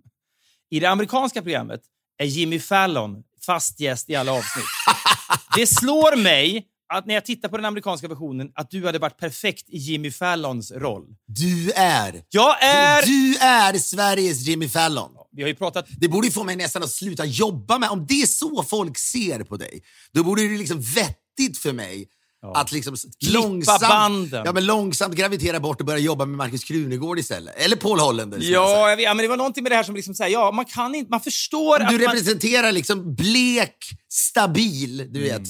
I 0.70 0.80
det 0.80 0.86
amerikanska 0.86 1.42
programmet 1.42 1.80
är 2.18 2.26
Jimmy 2.26 2.58
Fallon 2.58 3.22
fast 3.46 3.80
gäst 3.80 4.10
i 4.10 4.14
alla 4.14 4.32
avsnitt. 4.32 4.64
Det 5.56 5.66
slår 5.66 6.16
mig 6.16 6.66
att 6.92 7.06
när 7.06 7.14
jag 7.14 7.24
tittar 7.24 7.48
på 7.48 7.56
den 7.56 7.66
amerikanska 7.66 8.08
versionen 8.08 8.50
att 8.54 8.70
du 8.70 8.86
hade 8.86 8.98
varit 8.98 9.18
perfekt 9.18 9.68
i 9.68 9.76
Jimmy 9.76 10.10
Fallons 10.10 10.72
roll. 10.72 11.04
Du 11.26 11.70
är... 11.70 12.22
Jag 12.30 12.62
är... 12.62 13.06
Du 13.06 13.36
är 13.38 13.78
Sveriges 13.78 14.40
Jimmy 14.40 14.68
Fallon. 14.68 15.10
Vi 15.32 15.42
har 15.42 15.48
ju 15.48 15.54
pratat 15.54 15.86
Det 16.00 16.08
borde 16.08 16.30
få 16.30 16.44
mig 16.44 16.56
nästan 16.56 16.82
att 16.82 16.90
sluta 16.90 17.24
jobba 17.24 17.78
med... 17.78 17.90
Om 17.90 18.06
det 18.06 18.22
är 18.22 18.26
så 18.26 18.62
folk 18.62 18.98
ser 18.98 19.44
på 19.44 19.56
dig, 19.56 19.82
då 20.12 20.24
borde 20.24 20.42
det 20.48 20.58
liksom 20.58 20.80
vettigt 20.80 21.58
för 21.58 21.72
mig 21.72 22.08
att 22.54 22.72
liksom 22.72 22.96
Klippa 23.24 23.40
långsamt, 23.40 23.80
banden. 23.80 24.42
ja, 24.44 24.52
men 24.52 24.66
långsamt 24.66 25.14
gravitera 25.14 25.60
bort 25.60 25.80
och 25.80 25.86
börja 25.86 25.98
jobba 25.98 26.24
med 26.26 26.36
Markus 26.36 26.64
Krunegård 26.64 27.18
istället. 27.18 27.56
Eller 27.56 27.76
Paul 27.76 27.98
säger. 27.98 28.52
Ja, 28.52 28.88
jag 28.90 28.96
vet, 28.96 29.04
ja, 29.04 29.14
men 29.14 29.22
det 29.22 29.28
var 29.28 29.36
någonting 29.36 29.62
med 29.62 29.72
det 29.72 29.76
här 29.76 29.82
som 29.82 29.94
liksom 29.94 30.14
säger, 30.14 30.32
ja, 30.32 30.52
man 30.52 30.64
kan 30.64 30.94
inte, 30.94 31.10
man 31.10 31.20
förstår 31.20 31.78
Du 31.78 31.84
att 31.84 31.92
man... 31.92 32.00
representerar 32.00 32.72
liksom 32.72 33.14
blek, 33.14 33.76
stabil, 34.08 35.08
du 35.10 35.20
vet, 35.20 35.42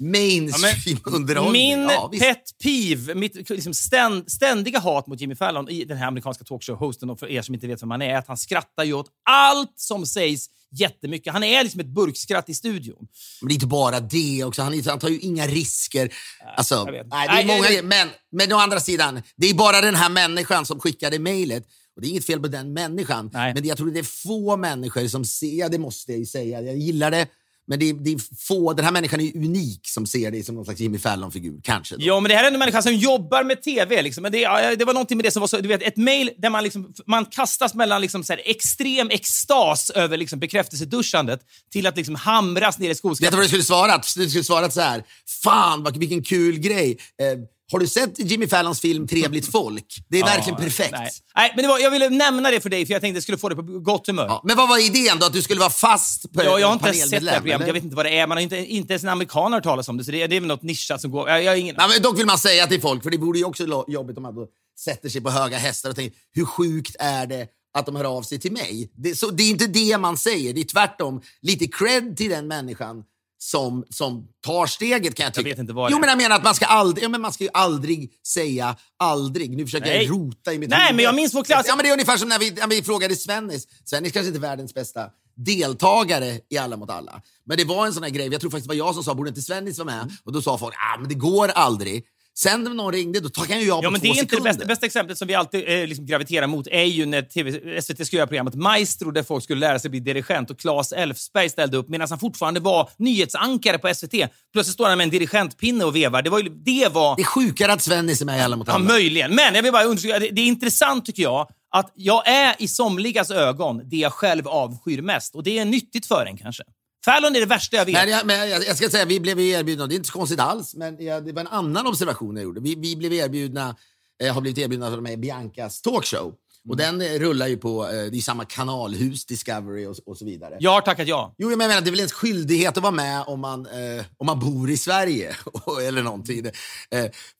mainstream-underhållning. 0.00 1.52
Min 1.52 1.82
Ja, 1.82 2.08
visst. 2.12 2.24
pet 2.24 2.42
peeve, 2.62 3.14
mitt 3.14 3.50
liksom 3.50 3.74
ständ, 3.74 4.32
ständiga 4.32 4.78
hat 4.78 5.06
mot 5.06 5.20
Jimmy 5.20 5.34
Fallon 5.34 5.68
i 5.68 5.84
den 5.84 5.96
här 5.96 6.06
amerikanska 6.06 6.44
talkshow-hosten, 6.44 7.10
och 7.10 7.18
för 7.18 7.30
er 7.30 7.42
som 7.42 7.54
inte 7.54 7.66
vet 7.66 7.82
vem 7.82 7.90
han 7.90 8.02
är, 8.02 8.14
är 8.14 8.18
att 8.18 8.28
han 8.28 8.36
skrattar 8.36 8.84
ju 8.84 8.92
åt 8.92 9.06
allt 9.30 9.72
som 9.76 10.06
sägs 10.06 10.46
jättemycket. 10.72 11.32
Han 11.32 11.44
är 11.44 11.62
liksom 11.64 11.80
ett 11.80 11.94
burkskratt 11.94 12.48
i 12.48 12.54
studion. 12.54 13.08
Men 13.40 13.48
det 13.48 13.52
är 13.52 13.54
inte 13.54 13.66
bara 13.66 14.00
det 14.00 14.44
också. 14.44 14.62
Han, 14.62 14.82
han 14.86 14.98
tar 14.98 15.08
ju 15.08 15.18
inga 15.18 15.46
risker. 15.46 16.12
Alltså, 16.56 16.84
nej, 16.84 17.04
det 17.08 17.14
är 17.14 17.46
många, 17.46 17.82
men, 17.82 18.08
men 18.32 18.52
å 18.52 18.56
andra 18.56 18.80
sidan, 18.80 19.22
det 19.36 19.46
är 19.46 19.54
bara 19.54 19.80
den 19.80 19.94
här 19.94 20.08
människan 20.08 20.66
som 20.66 20.80
skickade 20.80 21.18
mejlet. 21.18 21.64
Och 21.96 22.02
det 22.02 22.08
är 22.08 22.10
inget 22.10 22.26
fel 22.26 22.40
på 22.40 22.48
den 22.48 22.72
människan. 22.72 23.30
Nej. 23.32 23.54
Men 23.54 23.64
jag 23.66 23.76
tror 23.76 23.90
det 23.90 23.98
är 23.98 24.28
få 24.28 24.56
människor 24.56 25.08
som 25.08 25.24
ser, 25.24 25.58
ja, 25.58 25.68
det 25.68 25.78
måste 25.78 26.12
jag 26.12 26.18
ju 26.18 26.26
säga, 26.26 26.60
jag 26.60 26.76
gillar 26.76 27.10
det. 27.10 27.26
Men 27.70 27.78
det 27.78 27.88
är, 27.88 27.94
det 27.94 28.10
är 28.10 28.20
få, 28.46 28.72
den 28.72 28.84
här 28.84 28.92
människan 28.92 29.20
är 29.20 29.36
unik 29.36 29.80
som 29.88 30.06
ser 30.06 30.30
dig 30.30 30.42
som 30.42 30.54
någon 30.54 30.64
slags 30.64 30.80
Jimmy 30.80 30.98
Fallon-figur, 30.98 31.60
kanske. 31.62 31.96
Då. 31.96 32.02
Ja, 32.04 32.20
men 32.20 32.28
det 32.28 32.34
här 32.34 32.44
är 32.44 32.50
en 32.50 32.58
människa 32.58 32.82
som 32.82 32.94
jobbar 32.94 33.44
med 33.44 33.62
TV. 33.62 34.02
Liksom. 34.02 34.22
Men 34.22 34.32
det, 34.32 34.38
det 34.78 34.84
var 34.84 34.92
någonting 34.92 35.16
med 35.16 35.24
det 35.24 35.30
som 35.30 35.40
var 35.40 35.46
så... 35.46 35.58
Du 35.58 35.68
vet, 35.68 35.82
ett 35.82 35.96
mejl 35.96 36.30
där 36.38 36.50
man, 36.50 36.64
liksom, 36.64 36.92
man 37.06 37.24
kastas 37.24 37.74
mellan 37.74 38.00
liksom, 38.00 38.24
så 38.24 38.32
här, 38.32 38.42
extrem 38.44 39.10
extas 39.10 39.90
över 39.90 40.16
liksom, 40.16 40.38
bekräftelseduschandet 40.38 41.40
till 41.72 41.86
att 41.86 41.96
liksom, 41.96 42.14
hamras 42.14 42.78
ner 42.78 42.90
i 42.90 42.94
Vet 43.02 43.20
du 43.20 43.30
vad 43.30 43.44
du 43.44 43.48
skulle 43.48 43.62
svarat? 43.62 44.14
Du 44.16 44.28
skulle 44.28 44.44
svarat 44.44 44.72
så 44.72 44.80
här. 44.80 45.04
Fan, 45.42 45.86
vilken 45.96 46.22
kul 46.22 46.58
grej. 46.58 46.98
Eh, 47.20 47.38
har 47.72 47.78
du 47.78 47.86
sett 47.86 48.18
Jimmy 48.18 48.48
Fallons 48.48 48.80
film 48.80 49.08
Trevligt 49.08 49.52
folk? 49.52 50.04
Det 50.08 50.20
är 50.20 50.24
verkligen 50.24 50.56
perfekt. 50.58 50.92
Nej, 50.92 51.10
nej 51.34 51.52
men 51.56 51.68
var, 51.68 51.78
jag 51.78 51.90
ville 51.90 52.08
nämna 52.08 52.50
det 52.50 52.60
för 52.60 52.70
dig 52.70 52.86
för 52.86 52.92
jag 52.92 53.00
tänkte 53.00 53.14
att 53.14 53.16
jag 53.16 53.22
skulle 53.22 53.38
få 53.38 53.48
det 53.48 53.56
på 53.56 53.62
gott 53.62 54.06
humör. 54.06 54.26
Ja, 54.28 54.42
men 54.44 54.56
vad 54.56 54.68
var 54.68 54.86
idén 54.86 55.18
då? 55.18 55.26
Att 55.26 55.32
du 55.32 55.42
skulle 55.42 55.60
vara 55.60 55.70
fast 55.70 56.32
på 56.32 56.44
Ja, 56.44 56.58
jag 56.58 56.66
har 56.66 56.74
inte 56.74 56.92
sett 56.92 57.24
det 57.24 57.30
här 57.30 57.40
programmet. 57.40 57.66
Jag 57.66 57.74
vet 57.74 57.84
inte 57.84 57.96
vad 57.96 58.06
det 58.06 58.18
är. 58.18 58.26
Man 58.26 58.36
har 58.36 58.42
inte, 58.42 58.56
inte 58.56 58.92
ens 58.92 59.02
en 59.02 59.08
amerikan 59.08 59.52
har 59.52 59.60
talas 59.60 59.88
om 59.88 59.96
det. 59.96 60.04
Så 60.04 60.10
det, 60.10 60.26
det 60.26 60.36
är 60.36 60.40
väl 60.40 60.48
något 60.48 60.62
nischat 60.62 61.00
som 61.00 61.10
går... 61.10 61.28
Jag, 61.28 61.42
jag 61.44 61.58
ingen... 61.58 61.74
Nej, 61.78 61.88
men 61.88 62.02
dock 62.02 62.18
vill 62.18 62.26
man 62.26 62.38
säga 62.38 62.66
till 62.66 62.80
folk, 62.80 63.02
för 63.02 63.10
det 63.10 63.18
vore 63.18 63.38
ju 63.38 63.44
också 63.44 63.84
jobbigt 63.88 64.16
om 64.16 64.22
man 64.22 64.34
då 64.34 64.46
sätter 64.78 65.08
sig 65.08 65.20
på 65.20 65.30
höga 65.30 65.58
hästar 65.58 65.90
och 65.90 65.96
tänker 65.96 66.18
hur 66.32 66.44
sjukt 66.44 66.96
är 66.98 67.26
det 67.26 67.48
att 67.78 67.86
de 67.86 67.96
hör 67.96 68.04
av 68.04 68.22
sig 68.22 68.40
till 68.40 68.52
mig? 68.52 68.92
Det, 68.96 69.14
så, 69.14 69.30
det 69.30 69.42
är 69.42 69.50
inte 69.50 69.66
det 69.66 69.98
man 69.98 70.16
säger, 70.16 70.54
det 70.54 70.60
är 70.60 70.64
tvärtom 70.64 71.22
lite 71.42 71.66
cred 71.66 72.16
till 72.16 72.30
den 72.30 72.48
människan 72.48 73.04
som, 73.42 73.84
som 73.90 74.28
tar 74.46 74.66
steget 74.66 75.14
kan 75.14 75.24
jag 75.24 75.34
tycka. 75.34 75.48
vet 75.48 75.58
inte 75.58 75.72
vad 75.72 75.90
det 75.90 75.92
jo, 75.92 75.96
är. 75.96 76.00
men 76.00 76.08
jag 76.08 76.18
menar 76.18 76.36
att 76.36 76.44
man 76.44 76.54
ska 76.54 76.66
aldrig, 76.66 77.04
ja, 77.04 77.08
men 77.08 77.20
man 77.20 77.32
ska 77.32 77.44
ju 77.44 77.50
aldrig 77.54 78.12
säga 78.26 78.76
aldrig. 78.98 79.56
Nu 79.56 79.64
försöker 79.64 79.86
Nej. 79.86 80.04
jag 80.04 80.10
rota 80.10 80.52
i 80.52 80.58
mitt 80.58 80.70
Nej, 80.70 80.80
huvud. 80.80 80.96
men 80.96 81.04
jag 81.04 81.14
minns 81.14 81.34
vår 81.34 81.44
klass- 81.44 81.64
Ja, 81.68 81.76
men 81.76 81.82
det 81.82 81.88
är 81.88 81.92
ungefär 81.92 82.16
som 82.16 82.28
när 82.28 82.38
vi, 82.38 82.50
när 82.50 82.66
vi 82.66 82.82
frågade 82.82 83.16
Svennis. 83.16 83.66
Svennis 83.84 84.12
kanske 84.12 84.26
inte 84.28 84.38
är 84.38 84.48
världens 84.50 84.74
bästa 84.74 85.06
deltagare 85.36 86.40
i 86.48 86.58
Alla 86.58 86.76
mot 86.76 86.90
alla. 86.90 87.22
Men 87.46 87.56
det 87.56 87.64
var 87.64 87.86
en 87.86 87.92
sån 87.92 88.02
här 88.02 88.10
grej, 88.10 88.28
jag 88.32 88.40
tror 88.40 88.50
faktiskt 88.50 88.68
det 88.68 88.76
var 88.76 88.86
jag 88.86 88.94
som 88.94 89.04
sa, 89.04 89.14
borde 89.14 89.28
inte 89.28 89.42
Svennis 89.42 89.78
vara 89.78 89.86
med? 89.86 90.10
Och 90.24 90.32
då 90.32 90.42
sa 90.42 90.58
folk, 90.58 90.74
ah, 90.74 90.98
men 91.00 91.08
det 91.08 91.14
går 91.14 91.48
aldrig. 91.48 92.04
Sen 92.38 92.64
när 92.64 92.70
någon 92.74 92.92
ringde, 92.92 93.20
då 93.20 93.28
tackade 93.28 93.60
jag 93.60 93.68
ja 93.68 93.78
på 93.80 93.84
Ja, 93.86 93.90
men 93.90 94.00
två 94.00 94.04
det 94.04 94.18
är 94.18 94.20
inte 94.22 94.36
det 94.36 94.42
bästa, 94.42 94.64
bästa 94.64 94.86
exemplet 94.86 95.18
som 95.18 95.28
vi 95.28 95.34
alltid 95.34 95.64
eh, 95.68 95.86
liksom 95.86 96.06
graviterar 96.06 96.46
mot 96.46 96.66
är 96.66 96.84
ju 96.84 97.06
när 97.06 97.22
TV, 97.22 97.80
SVT 97.82 98.06
skulle 98.06 98.18
göra 98.18 98.26
programmet 98.26 98.54
Maestro 98.54 99.10
där 99.10 99.22
folk 99.22 99.44
skulle 99.44 99.60
lära 99.60 99.78
sig 99.78 99.90
bli 99.90 100.00
dirigent 100.00 100.50
och 100.50 100.58
Claes 100.58 100.92
Elfsberg 100.92 101.48
ställde 101.48 101.76
upp 101.76 101.88
medan 101.88 102.08
han 102.10 102.18
fortfarande 102.18 102.60
var 102.60 102.90
nyhetsankare 102.96 103.78
på 103.78 103.94
SVT. 103.94 104.10
Plötsligt 104.52 104.74
står 104.74 104.88
han 104.88 104.98
med 104.98 105.04
en 105.04 105.10
dirigentpinne 105.10 105.84
och 105.84 105.96
vevar. 105.96 106.22
Det 106.22 106.30
var, 106.30 106.38
ju, 106.38 106.48
det 106.48 106.88
var 106.92 107.16
Det 107.16 107.22
är 107.22 107.26
sjukare 107.26 107.72
att 107.72 107.82
Svennis 107.82 108.20
är 108.20 108.26
med 108.26 108.38
i 108.38 108.42
Alla 108.42 108.56
mot 108.56 108.68
Ja, 108.68 108.74
alla. 108.74 108.84
möjligen. 108.84 109.34
Men 109.34 109.54
jag 109.54 109.62
vill 109.62 109.72
bara 109.72 109.84
understryka, 109.84 110.18
det, 110.18 110.28
det 110.28 110.40
är 110.40 110.46
intressant 110.46 111.06
tycker 111.06 111.22
jag 111.22 111.48
att 111.70 111.92
jag 111.94 112.28
är 112.28 112.54
i 112.58 112.68
somligas 112.68 113.30
ögon 113.30 113.82
det 113.84 113.96
jag 113.96 114.12
själv 114.12 114.48
avskyr 114.48 115.02
mest. 115.02 115.34
Och 115.34 115.42
det 115.42 115.58
är 115.58 115.64
nyttigt 115.64 116.06
för 116.06 116.26
en 116.26 116.36
kanske. 116.36 116.62
Fallon 117.04 117.36
är 117.36 117.40
det 117.40 117.46
värsta 117.46 117.76
jag 117.76 117.84
vet. 117.84 118.08
Jag, 118.10 118.26
men 118.26 118.48
jag, 118.50 118.64
jag 118.66 118.76
ska 118.76 118.90
säga, 118.90 119.04
vi 119.04 119.20
blev 119.20 119.40
ju 119.40 119.48
erbjudna, 119.50 119.86
det 119.86 119.94
är 119.94 119.96
inte 119.96 120.06
så 120.06 120.12
konstigt 120.12 120.40
alls, 120.40 120.74
men 120.74 121.04
jag, 121.04 121.24
det 121.24 121.32
var 121.32 121.40
en 121.40 121.46
annan 121.46 121.86
observation 121.86 122.36
jag 122.36 122.42
gjorde. 122.44 122.60
Vi, 122.60 122.74
vi 122.74 122.96
blev 122.96 123.12
erbjudna, 123.12 123.76
eh, 124.22 124.34
har 124.34 124.40
blivit 124.40 124.58
erbjudna 124.58 124.86
av 124.86 125.02
med 125.02 125.20
Biancas 125.20 125.80
talkshow. 125.82 126.34
Och 126.68 126.80
Mm. 126.80 126.98
den 126.98 127.14
eh, 127.14 127.18
rullar 127.18 127.46
ju 127.46 127.56
på, 127.56 127.84
eh, 127.84 127.90
det 127.90 128.16
är 128.16 128.20
samma 128.20 128.44
kanalhus, 128.44 129.26
Discovery 129.26 129.86
och, 129.86 129.96
och 130.06 130.16
så 130.16 130.24
vidare. 130.24 130.56
Jag 130.60 130.70
har 130.70 130.80
tackat 130.80 131.08
ja. 131.08 131.34
Jo, 131.38 131.48
men 131.48 131.60
jag 131.60 131.68
menar, 131.68 131.80
det 131.80 131.88
är 131.88 131.90
väl 131.90 132.00
ens 132.00 132.12
skyldighet 132.12 132.76
att 132.76 132.82
vara 132.82 132.92
med 132.92 133.24
om 133.26 133.40
man, 133.40 133.66
eh, 133.66 134.04
om 134.18 134.26
man 134.26 134.38
bor 134.40 134.70
i 134.70 134.76
Sverige 134.76 135.36
eller 135.88 136.02
någonting. 136.02 136.46
Eh, 136.46 136.52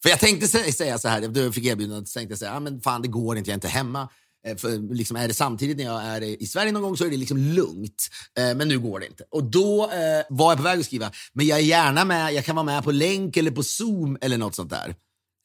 för 0.02 0.08
jag 0.08 0.18
tänkte 0.20 0.46
sä- 0.46 0.72
säga 0.72 0.98
så 0.98 1.08
här, 1.08 1.28
då 1.28 1.40
jag 1.40 1.54
fick 1.54 1.64
erbjudandet, 1.64 2.08
så 2.08 2.18
tänkte 2.18 2.32
jag 2.32 2.38
säga, 2.38 2.52
ah, 2.54 2.60
men 2.60 2.80
fan 2.80 3.02
det 3.02 3.08
går 3.08 3.38
inte, 3.38 3.50
jag 3.50 3.52
är 3.52 3.56
inte 3.56 3.68
hemma. 3.68 4.08
Eh, 4.46 4.56
för 4.56 4.94
liksom 4.94 5.16
är 5.16 5.28
det 5.28 5.34
samtidigt 5.34 5.76
när 5.76 5.84
jag 5.84 6.02
är 6.02 6.42
i 6.42 6.46
Sverige 6.46 6.72
någon 6.72 6.82
gång 6.82 6.96
så 6.96 7.04
är 7.04 7.10
det 7.10 7.16
liksom 7.16 7.38
lugnt. 7.38 8.08
Eh, 8.38 8.56
men 8.56 8.68
nu 8.68 8.78
går 8.78 9.00
det 9.00 9.06
inte. 9.06 9.24
Och 9.30 9.44
då 9.44 9.84
eh, 9.84 10.24
var 10.28 10.50
jag 10.50 10.56
på 10.56 10.62
väg 10.64 10.80
att 10.80 10.86
skriva, 10.86 11.10
men 11.32 11.46
jag 11.46 11.58
är 11.58 11.62
gärna 11.62 12.04
med, 12.04 12.32
jag 12.32 12.44
kan 12.44 12.56
vara 12.56 12.66
med 12.66 12.84
på 12.84 12.90
länk 12.90 13.36
eller 13.36 13.50
på 13.50 13.62
Zoom 13.62 14.18
eller 14.20 14.38
något 14.38 14.54
sånt 14.54 14.70
där. 14.70 14.94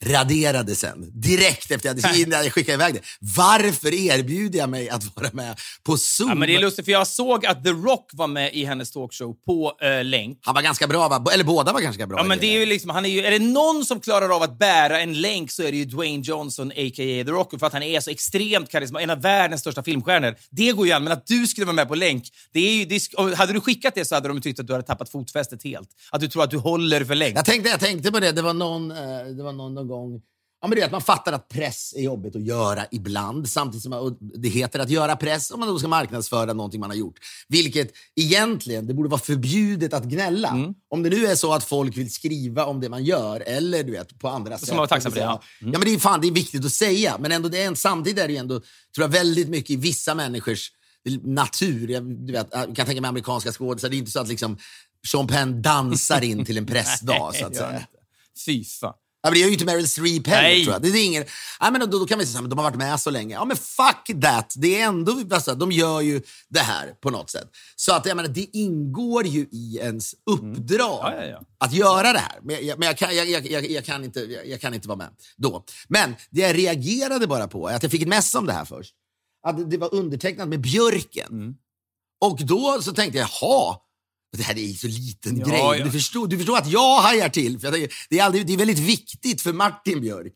Raderade 0.05 0.75
sen, 0.75 1.11
direkt 1.13 1.71
efter 1.71 1.95
jag 2.03 2.17
innan 2.17 2.43
jag 2.43 2.53
skickade 2.53 2.73
iväg 2.73 2.93
det. 2.93 3.01
Varför 3.37 3.93
erbjuder 3.93 4.59
jag 4.59 4.69
mig 4.69 4.89
att 4.89 5.15
vara 5.15 5.29
med 5.33 5.59
på 5.83 5.97
Zoom? 5.97 6.29
ja. 6.29 6.35
Men 6.35 6.47
det 6.47 6.55
är 6.55 6.59
lustigt, 6.59 6.85
för 6.85 6.91
jag 6.91 7.07
såg 7.07 7.45
att 7.45 7.63
The 7.63 7.69
Rock 7.69 8.09
var 8.13 8.27
med 8.27 8.53
i 8.53 8.65
hennes 8.65 8.91
talkshow 8.91 9.33
på 9.45 9.77
eh, 9.81 10.03
länk. 10.03 10.39
Han 10.41 10.55
var 10.55 10.61
ganska 10.61 10.87
bra, 10.87 11.07
va? 11.07 11.25
Eller 11.33 11.43
båda 11.43 11.73
var 11.73 11.81
ganska 11.81 12.07
bra. 12.07 12.17
Ja, 12.19 12.23
men 12.23 12.39
det 12.39 12.47
är 12.47 12.59
ju 12.59 12.65
liksom, 12.65 12.89
han 12.89 13.05
är, 13.05 13.09
ju, 13.09 13.25
är 13.25 13.31
det 13.31 13.39
någon 13.39 13.85
som 13.85 13.99
klarar 13.99 14.35
av 14.35 14.43
att 14.43 14.59
bära 14.59 14.99
en 14.99 15.21
länk 15.21 15.51
så 15.51 15.63
är 15.63 15.71
det 15.71 15.77
ju 15.77 15.85
Dwayne 15.85 16.23
Johnson, 16.23 16.71
a.k.a. 16.71 17.23
The 17.25 17.31
Rock, 17.31 17.59
för 17.59 17.67
att 17.67 17.73
han 17.73 17.83
är 17.83 17.99
så 17.99 18.11
extremt 18.11 18.71
karismatisk, 18.71 19.03
en 19.03 19.09
av 19.09 19.21
världens 19.21 19.61
största 19.61 19.83
filmstjärnor. 19.83 20.35
Det 20.49 20.71
går 20.71 20.87
ju 20.87 20.93
an, 20.93 21.03
men 21.03 21.13
att 21.13 21.27
du 21.27 21.47
skulle 21.47 21.65
vara 21.65 21.75
med 21.75 21.87
på 21.87 21.95
länk, 21.95 22.23
det 22.53 22.59
är 22.59 22.75
ju, 22.75 22.85
det 22.85 23.35
hade 23.35 23.53
du 23.53 23.61
skickat 23.61 23.95
det 23.95 24.05
så 24.05 24.15
hade 24.15 24.27
de 24.27 24.41
tyckt 24.41 24.59
att 24.59 24.67
du 24.67 24.73
hade 24.73 24.85
tappat 24.85 25.09
fotfästet 25.09 25.63
helt. 25.63 25.89
Att 26.11 26.21
du 26.21 26.27
tror 26.27 26.43
att 26.43 26.51
du 26.51 26.57
håller 26.57 27.05
för 27.05 27.15
länk. 27.15 27.37
Jag 27.37 27.45
tänkte, 27.45 27.69
jag 27.69 27.79
tänkte 27.79 28.11
på 28.11 28.19
det, 28.19 28.31
det 28.31 28.41
var 28.41 28.53
någon, 28.53 28.91
eh, 28.91 28.97
det 29.37 29.43
var 29.43 29.51
någon, 29.51 29.73
någon 29.73 29.87
gång... 29.87 29.94
Ja, 30.61 30.67
men 30.67 30.75
det 30.75 30.81
är 30.81 30.85
att 30.85 30.91
man 30.91 31.01
fattar 31.01 31.33
att 31.33 31.47
press 31.49 31.93
är 31.95 32.01
jobbigt 32.01 32.35
att 32.35 32.45
göra 32.45 32.85
ibland, 32.91 33.49
samtidigt 33.49 33.83
som 33.83 34.17
det 34.19 34.49
heter 34.49 34.79
att 34.79 34.89
göra 34.89 35.15
press 35.15 35.51
om 35.51 35.59
man 35.59 35.69
då 35.69 35.79
ska 35.79 35.87
marknadsföra 35.87 36.53
någonting 36.53 36.79
man 36.79 36.89
har 36.89 36.97
gjort. 36.97 37.15
Vilket 37.47 37.91
egentligen, 38.15 38.87
det 38.87 38.93
borde 38.93 39.09
vara 39.09 39.19
förbjudet 39.21 39.93
att 39.93 40.03
gnälla. 40.03 40.49
Mm. 40.49 40.73
Om 40.89 41.03
det 41.03 41.09
nu 41.09 41.25
är 41.25 41.35
så 41.35 41.53
att 41.53 41.63
folk 41.63 41.97
vill 41.97 42.13
skriva 42.13 42.65
om 42.65 42.79
det 42.79 42.89
man 42.89 43.03
gör, 43.03 43.39
eller 43.45 43.83
du 43.83 43.91
vet, 43.91 44.19
på 44.19 44.27
andra 44.27 44.57
sätt. 44.57 44.69
man 44.69 44.77
vara 44.77 44.87
tacksam 44.87 45.11
för 45.11 45.19
det, 45.19 45.25
ja. 45.25 45.41
Ja, 45.59 45.79
men 45.79 45.81
det 45.81 45.93
är 45.93 45.99
fan 45.99 46.21
det 46.21 46.27
är 46.27 46.31
viktigt 46.31 46.65
att 46.65 46.71
säga, 46.71 47.17
men 47.19 47.31
ändå, 47.31 47.49
det 47.49 47.61
är, 47.63 47.67
en- 47.67 47.75
samtidigt 47.75 48.19
är 48.23 48.27
det 48.27 48.37
ändå, 48.37 48.59
tror 48.59 49.03
jag, 49.03 49.07
väldigt 49.09 49.49
mycket 49.49 49.69
i 49.69 49.75
vissa 49.75 50.15
människors 50.15 50.71
natur. 51.23 51.89
Jag, 51.91 52.03
du 52.27 52.33
vet, 52.33 52.47
jag 52.51 52.75
kan 52.75 52.85
tänka 52.85 53.01
mig 53.01 53.09
amerikanska 53.09 53.51
skådisar, 53.51 53.89
det 53.89 53.95
är 53.95 53.97
inte 53.97 54.11
så 54.11 54.19
att 54.19 54.27
liksom 54.27 54.57
Sean 55.11 55.27
Penn 55.27 55.61
dansar 55.61 56.23
in 56.23 56.45
till 56.45 56.57
en 56.57 56.65
pressdag, 56.75 57.31
så 57.35 57.45
att 57.45 57.55
säga. 57.55 57.87
Fy 58.45 58.63
fan. 58.63 58.93
Ja, 59.25 59.29
men 59.29 59.33
det 59.33 59.39
gör 59.39 59.47
ju 59.47 59.53
inte 59.53 59.65
Meryl 59.65 59.87
Streep 59.87 60.27
heller, 60.27 60.63
tror 60.63 60.73
jag. 60.73 60.81
Det 60.81 60.89
är 60.89 61.05
ingen, 61.05 61.25
ja, 61.59 61.71
men 61.71 61.81
då, 61.81 61.99
då 61.99 62.05
kan 62.05 62.19
vi 62.19 62.25
säga 62.25 62.43
att 62.43 62.49
de 62.49 62.59
har 62.59 62.63
varit 62.63 62.77
med 62.77 62.99
så 62.99 63.09
länge. 63.09 63.35
Ja, 63.35 63.45
men 63.45 63.57
fuck 63.57 64.21
that! 64.21 64.53
Det 64.57 64.81
är 64.81 64.85
ändå, 64.85 65.21
alltså, 65.31 65.55
de 65.55 65.71
gör 65.71 66.01
ju 66.01 66.21
det 66.49 66.59
här 66.59 66.87
på 67.01 67.09
något 67.09 67.29
sätt. 67.29 67.49
Så 67.75 67.93
att, 67.93 68.05
jag 68.05 68.17
menar, 68.17 68.29
det 68.29 68.57
ingår 68.57 69.25
ju 69.25 69.47
i 69.51 69.77
ens 69.81 70.15
uppdrag 70.25 71.13
Mm. 71.13 71.19
Ja, 71.19 71.25
ja, 71.25 71.41
att 71.57 71.73
göra 71.73 72.13
det 72.13 72.19
här. 72.19 72.39
Men, 72.43 72.65
jag, 72.67 72.79
men 72.79 72.85
jag, 72.87 72.97
kan, 72.97 73.15
jag, 73.15 73.27
jag, 73.71 73.85
kan 73.85 74.03
inte, 74.03 74.19
jag, 74.19 74.47
jag 74.47 74.61
kan 74.61 74.73
inte 74.73 74.87
vara 74.87 74.97
med 74.97 75.09
då. 75.37 75.65
Men 75.87 76.15
det 76.29 76.41
jag 76.41 76.57
reagerade 76.57 77.27
bara 77.27 77.47
på 77.47 77.69
är 77.69 77.75
att 77.75 77.83
jag 77.83 77.91
fick 77.91 78.01
ett 78.01 78.07
mess 78.07 78.35
om 78.35 78.45
det 78.45 78.53
här 78.53 78.65
först. 78.65 78.93
Att 79.47 79.71
det 79.71 79.77
var 79.77 79.93
undertecknat 79.93 80.47
med 80.47 80.61
björken. 80.61 81.27
Mm. 81.31 81.55
Och 82.21 82.39
då 82.41 82.81
så 82.81 82.93
tänkte 82.93 83.17
jag, 83.17 83.29
jaha, 83.41 83.77
det 84.37 84.43
här 84.43 84.55
är 84.57 84.61
ju 84.61 84.73
så 84.73 84.87
liten 84.87 85.37
Ja, 85.37 85.45
grej. 85.45 85.59
ja. 85.79 85.85
Du, 85.85 85.91
förstår, 85.91 86.27
du 86.27 86.37
förstår 86.37 86.57
att 86.57 86.67
jag 86.71 87.01
hajar 87.01 87.29
till. 87.29 87.59
För 87.59 87.71
tänker, 87.71 87.93
det, 88.09 88.19
är 88.19 88.23
aldrig, 88.23 88.47
det 88.47 88.53
är 88.53 88.57
väldigt 88.57 88.79
viktigt 88.79 89.41
för 89.41 89.53
Martin 89.53 90.01
Björk 90.01 90.33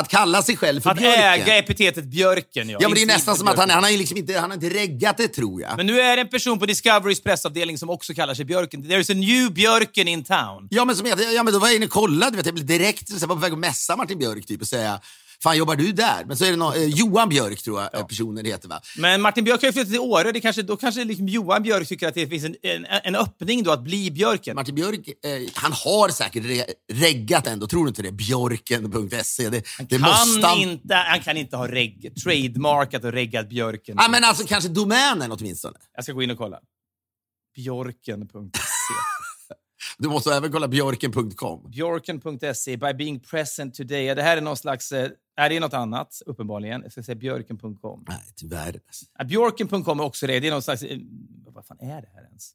att 0.00 0.08
kalla 0.08 0.42
sig 0.42 0.56
själv 0.56 0.80
för 0.80 0.90
Att 0.90 0.98
Björken. 0.98 1.22
äga 1.22 1.58
epitetet 1.58 2.04
björken, 2.04 2.68
ja. 2.68 2.78
ja, 2.80 2.88
men 2.88 2.94
det 2.96 3.02
är 3.02 3.06
nästan 3.06 3.36
som 3.36 3.48
att 3.48 3.56
han, 3.56 3.70
han 3.70 3.82
har 3.84 3.90
liksom 3.90 4.16
inte, 4.16 4.38
han 4.38 4.50
har 4.50 4.54
inte 4.54 4.70
reggat 4.70 5.16
det, 5.16 5.28
tror 5.28 5.60
jag. 5.62 5.76
Men 5.76 5.86
nu 5.86 6.00
är 6.00 6.16
det 6.16 6.22
en 6.22 6.28
person 6.28 6.58
på 6.58 6.66
Discoverys 6.66 7.22
pressavdelning 7.22 7.78
som 7.78 7.90
också 7.90 8.14
kallar 8.14 8.34
sig 8.34 8.44
Björken. 8.44 8.84
There's 8.84 9.10
a 9.10 9.14
new 9.14 9.52
Björken 9.52 10.08
in 10.08 10.24
town. 10.24 10.68
Ja, 10.70 10.84
men, 10.84 10.96
som 10.96 11.06
ja, 11.06 11.42
men 11.42 11.52
då 11.52 11.58
var 11.58 11.68
jag 11.68 11.76
inne 11.76 11.86
och 11.86 11.92
kollade. 11.92 12.36
Vet, 12.36 12.46
jag 12.46 12.54
blev 12.54 12.66
direkt 12.66 13.08
så 13.20 13.26
var 13.26 13.34
på 13.36 13.40
väg 13.40 13.52
att 13.52 13.58
mässa 13.58 13.96
Martin 13.96 14.18
Björk 14.18 14.46
typ, 14.46 14.60
och 14.60 14.68
säga 14.68 15.00
Fan, 15.44 15.56
jobbar 15.56 15.76
du 15.76 15.92
där? 15.92 16.24
Men 16.24 16.36
så 16.36 16.44
är 16.44 16.50
det 16.50 16.56
någon, 16.56 16.74
eh, 16.74 16.84
Johan 16.84 17.28
Björk, 17.28 17.62
tror 17.62 17.80
jag 17.80 17.94
eh, 17.94 18.06
personen 18.06 18.44
heter. 18.44 18.68
Va? 18.68 18.80
Men 18.98 19.22
Martin 19.22 19.44
Björk 19.44 19.60
har 19.60 19.68
ju 19.68 19.72
flyttat 19.72 19.90
till 19.90 20.00
Åre. 20.00 20.32
Det 20.32 20.40
kanske, 20.40 20.62
då 20.62 20.76
kanske 20.76 21.04
liksom 21.04 21.28
Johan 21.28 21.62
Björk 21.62 21.88
tycker 21.88 22.08
att 22.08 22.14
det 22.14 22.26
finns 22.26 22.44
en, 22.44 22.56
en, 22.62 22.86
en 23.04 23.14
öppning 23.14 23.62
då 23.62 23.70
att 23.70 23.84
bli 23.84 24.10
Björken. 24.10 24.54
Martin 24.54 24.74
Björk, 24.74 25.08
eh, 25.08 25.50
han 25.54 25.72
har 25.72 26.08
säkert 26.08 26.44
re, 26.44 26.64
reggat 26.92 27.46
ändå, 27.46 27.66
tror 27.66 27.84
du 27.84 27.88
inte 27.88 28.02
det? 28.02 28.12
Björken.se. 28.12 29.48
Det, 29.48 29.64
det 29.88 29.98
måste 29.98 30.46
Han, 30.46 30.58
han. 30.58 30.58
inte, 30.58 30.94
han 30.94 31.20
kan 31.20 31.36
inte 31.36 31.56
ha 31.56 31.68
reg, 31.68 32.12
trademarkat 32.24 33.04
och 33.04 33.12
reggat 33.12 33.48
Björken. 33.48 33.96
Ja, 33.98 34.08
men 34.08 34.24
alltså 34.24 34.46
kanske 34.46 34.68
domänen 34.68 35.32
åtminstone. 35.32 35.74
Jag 35.94 36.04
ska 36.04 36.12
gå 36.12 36.22
in 36.22 36.30
och 36.30 36.38
kolla. 36.38 36.58
Björken.se. 37.54 38.73
Du 39.98 40.08
måste 40.08 40.34
även 40.34 40.52
kolla 40.52 40.68
björken.com. 40.68 41.70
Björken.se, 41.70 42.76
by 42.76 42.94
being 42.94 43.20
present 43.20 43.74
today. 43.74 44.14
Det 44.14 44.22
här 44.22 44.36
är 44.36 44.40
någon 44.40 44.56
slags... 44.56 44.92
Eh, 44.92 45.10
nej, 45.38 45.48
det 45.48 45.56
är 45.56 45.60
något 45.60 45.74
annat, 45.74 46.22
uppenbarligen. 46.26 46.82
Jag 46.82 46.92
ska 46.92 47.02
säga 47.02 47.16
björken.com. 47.16 48.04
Nej, 48.08 48.32
tyvärr. 48.36 48.80
Ja, 49.18 49.24
Björken.com 49.24 50.00
är 50.00 50.04
också 50.04 50.26
det. 50.26 50.40
Det 50.40 50.46
är 50.46 50.52
någon 50.52 50.62
slags... 50.62 50.82
Eh, 50.82 50.98
vad 51.46 51.66
fan 51.66 51.80
är 51.80 52.02
det 52.02 52.08
här 52.14 52.24
ens? 52.24 52.52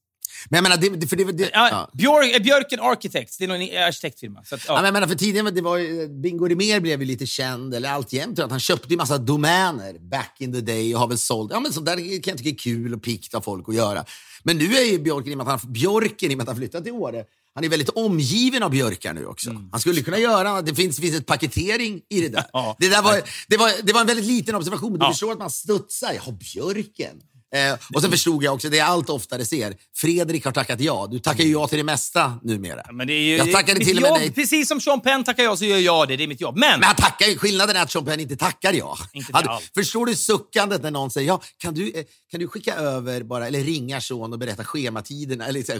Men 0.49 0.57
jag 0.57 0.63
menar, 0.63 0.77
det, 0.77 0.89
det, 0.89 1.07
för 1.07 1.15
det, 1.15 1.23
det, 1.23 1.49
Ja, 1.53 1.69
ja. 1.71 1.89
Björk, 1.93 2.35
eh, 2.35 2.41
Björken 2.43 2.79
Architects. 2.79 3.37
Det 3.37 3.43
är 3.43 3.47
någon 3.47 3.61
arkitektfirma. 3.61 4.43
Så 4.43 4.55
att, 4.55 4.61
Ja, 4.67 4.73
ja. 4.73 4.75
men 4.75 4.85
jag 4.85 4.93
menar, 4.93 5.07
för 5.07 5.15
tidigare, 5.15 5.51
det 5.51 5.61
var, 5.61 5.77
ju- 5.77 6.07
Bingo 6.21 6.47
Rimér 6.47 6.79
blev 6.79 6.99
ju 7.01 7.05
lite 7.07 7.25
känd, 7.25 7.73
eller 7.73 7.89
alltjämt, 7.89 8.39
att 8.39 8.51
han 8.51 8.59
köpte 8.59 8.87
ju 8.89 8.97
massa 8.97 9.17
domäner 9.17 9.99
back 10.09 10.35
in 10.39 10.53
the 10.53 10.61
day 10.61 10.93
och 10.95 10.99
har 11.01 11.07
väl 11.07 11.17
sålt. 11.17 11.51
Ja, 11.53 11.59
men 11.59 11.73
sånt 11.73 11.85
där 11.85 11.95
kan 11.95 12.31
jag 12.31 12.37
tycka 12.37 12.49
är 12.49 12.57
kul 12.57 12.93
och 12.93 13.03
pikt 13.03 13.33
av 13.35 13.41
folk 13.41 13.69
att 13.69 13.75
göra. 13.75 14.05
Men 14.43 14.57
nu 14.57 14.75
är 14.75 14.83
ju 14.91 14.99
Björken, 14.99 15.31
i 15.31 15.33
och 15.33 15.37
med 15.37 15.47
att 15.47 15.61
han, 15.63 15.73
Björken, 15.73 16.31
i 16.31 16.33
och 16.33 16.37
med 16.37 16.43
att 16.43 16.47
han 16.47 16.57
flyttat 16.57 16.83
till 16.83 16.93
Åre, 16.93 17.23
han 17.55 17.63
är 17.63 17.69
väldigt 17.69 17.89
omgiven 17.89 18.63
av 18.63 18.71
björkar 18.71 19.13
nu 19.13 19.25
också. 19.25 19.49
Han 19.71 19.79
skulle 19.79 20.01
kunna 20.01 20.17
göra, 20.19 20.61
det 20.61 20.75
finns, 20.75 20.99
finns 20.99 21.15
ett 21.15 21.25
paketering 21.25 22.01
i 22.09 22.21
det 22.21 22.29
där. 22.29 22.43
Ja. 22.53 22.75
Det, 22.79 22.89
där 22.89 23.01
var, 23.01 23.21
det, 23.47 23.57
var, 23.57 23.71
det 23.83 23.93
var 23.93 24.01
en 24.01 24.07
väldigt 24.07 24.25
liten 24.25 24.55
observation, 24.55 24.91
men 24.91 24.99
du 24.99 25.05
Ja. 25.05 25.11
förstår 25.11 25.31
att 25.31 25.39
man 25.39 25.49
studsar. 25.49 26.13
Jaha, 26.13 26.31
björken. 26.31 27.15
Eh, 27.55 27.77
och 27.93 28.01
sen 28.01 28.11
förstod 28.11 28.43
jag 28.43 28.53
också, 28.53 28.69
det 28.69 28.77
jag 28.77 28.87
allt 28.87 29.09
oftare 29.09 29.45
ser, 29.45 29.75
Fredrik 29.95 30.45
har 30.45 30.51
tackat 30.51 30.79
ja. 30.79 31.07
Du 31.11 31.19
tackar 31.19 31.43
ju 31.43 31.51
ja 31.51 31.67
till 31.67 31.77
det 31.77 31.83
mesta 31.83 32.39
numera. 32.43 32.85
Men 32.91 33.07
det 33.07 33.13
är 33.13 33.21
ju, 33.21 33.37
jag 33.37 33.51
tackade 33.51 33.79
till 33.79 33.97
och 33.97 34.01
med 34.01 34.11
nej. 34.11 34.31
Precis 34.31 34.67
som 34.67 34.81
Sean 34.81 35.01
Penn 35.01 35.23
tackar 35.23 35.43
jag 35.43 35.57
så 35.57 35.65
gör 35.65 35.77
jag 35.77 36.07
det. 36.07 36.17
Det 36.17 36.23
är 36.23 36.27
mitt 36.27 36.41
jobb. 36.41 36.57
Men, 36.57 36.79
Men 36.79 36.87
han 36.87 36.95
tackar 36.95 37.25
ju. 37.25 37.37
Skillnaden 37.37 37.75
är 37.75 37.81
att 37.81 37.91
Sean 37.91 38.05
Penn 38.05 38.19
inte 38.19 38.35
tackar 38.35 38.73
ja. 38.73 38.97
Inte 39.13 39.27
till 39.27 39.49
allt. 39.49 39.71
förstår 39.73 40.05
du 40.05 40.15
suckandet 40.15 40.83
när 40.83 40.91
någon 40.91 41.11
säger 41.11 41.27
ja, 41.27 41.41
kan 41.57 41.73
du, 41.73 41.91
eh, 41.91 42.03
kan 42.31 42.39
du 42.39 42.47
skicka 42.47 42.75
över 42.75 43.23
bara, 43.23 43.47
eller 43.47 43.63
ringa 43.63 44.01
Sean 44.01 44.33
och 44.33 44.39
berätta 44.39 44.63
schematiderna, 44.63 45.47
eller 45.47 45.63
så, 45.63 45.73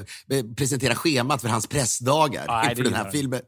presentera 0.56 0.96
schemat 0.96 1.42
för 1.42 1.50
hans 1.50 1.68
pressdagar 1.68 2.46
Nej, 2.48 2.70
inför 2.70 2.84
den 2.84 2.94
här 2.94 3.12
filmen. 3.12 3.42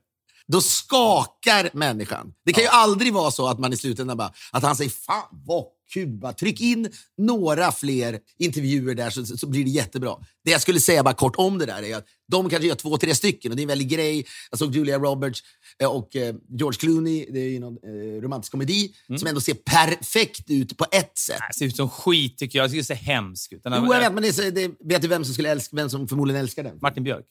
Då 0.48 0.62
skakar 0.62 1.70
människan. 1.74 2.34
Det 2.46 2.54
kan 2.54 2.64
ju 2.64 2.70
aldrig 2.70 3.14
vara 3.14 3.32
så 3.32 3.48
att 3.48 3.60
man 3.60 3.74
i 3.74 3.78
slutändan 3.78 4.18
bara, 4.18 4.34
att 4.52 4.64
han 4.64 4.76
säger 4.76 4.92
fan 4.92 5.28
vad 5.32 5.66
kul, 5.94 6.08
bara 6.20 6.34
tryck 6.34 6.62
in 6.62 6.90
några 7.18 7.72
fler 7.72 8.20
intervjuer 8.40 8.96
där 8.96 9.10
så, 9.10 9.26
så, 9.26 9.48
blir 9.48 9.64
det 9.64 9.70
jättebra. 9.70 10.16
Det 10.46 10.52
jag 10.52 10.62
skulle 10.62 10.80
säga 10.80 11.04
bara 11.04 11.14
kort 11.14 11.36
om 11.38 11.58
det 11.58 11.66
där 11.66 11.84
är 11.84 11.96
att 11.98 12.06
de 12.32 12.50
kanske 12.50 12.68
gör 12.68 12.76
två, 12.76 12.98
tre 12.98 13.16
stycken 13.16 13.52
och 13.52 13.56
det 13.56 13.62
är 13.62 13.64
en 13.64 13.68
väldig 13.68 13.90
grej. 13.90 14.26
Jag 14.52 14.60
såg 14.60 14.76
Julia 14.76 15.00
Roberts 15.00 15.44
eh, 15.82 15.88
och 15.92 16.16
eh, 16.16 16.36
George 16.50 16.80
Clooney, 16.80 17.26
det 17.32 17.40
är 17.40 17.50
ju 17.50 17.60
någon 17.60 17.78
eh, 17.84 18.22
romantisk 18.22 18.52
komedi 18.52 18.94
Mm. 19.10 19.20
som 19.20 19.28
ändå 19.28 19.42
ser 19.42 19.54
perfekt 19.54 20.50
ut 20.50 20.78
på 20.78 20.86
ett 20.92 21.18
sätt. 21.18 21.40
det 21.50 21.58
ser 21.58 21.66
ut 21.66 21.76
som 21.76 21.90
skit 21.90 22.38
tycker 22.38 22.60
jag. 22.60 22.72
Det 22.72 22.84
ser 22.84 22.96
hemskt 22.96 23.54
ut. 23.54 23.64
Den 23.64 23.74
här- 23.74 23.80
Jo, 23.86 23.94
jag 23.94 24.00
vet, 24.00 24.14
men 24.14 24.24
det, 24.24 24.40
är 24.40 24.52
det, 24.52 24.72
vet 24.84 25.02
du 25.02 25.08
vem 25.08 25.26
som, 25.26 25.34
skulle 25.34 25.50
älska, 25.52 25.76
vem 25.76 25.90
som 25.90 26.08
förmodligen 26.08 26.42
älskar 26.42 26.64
den? 26.64 26.78
Martin 26.82 27.04
Björk. 27.04 27.26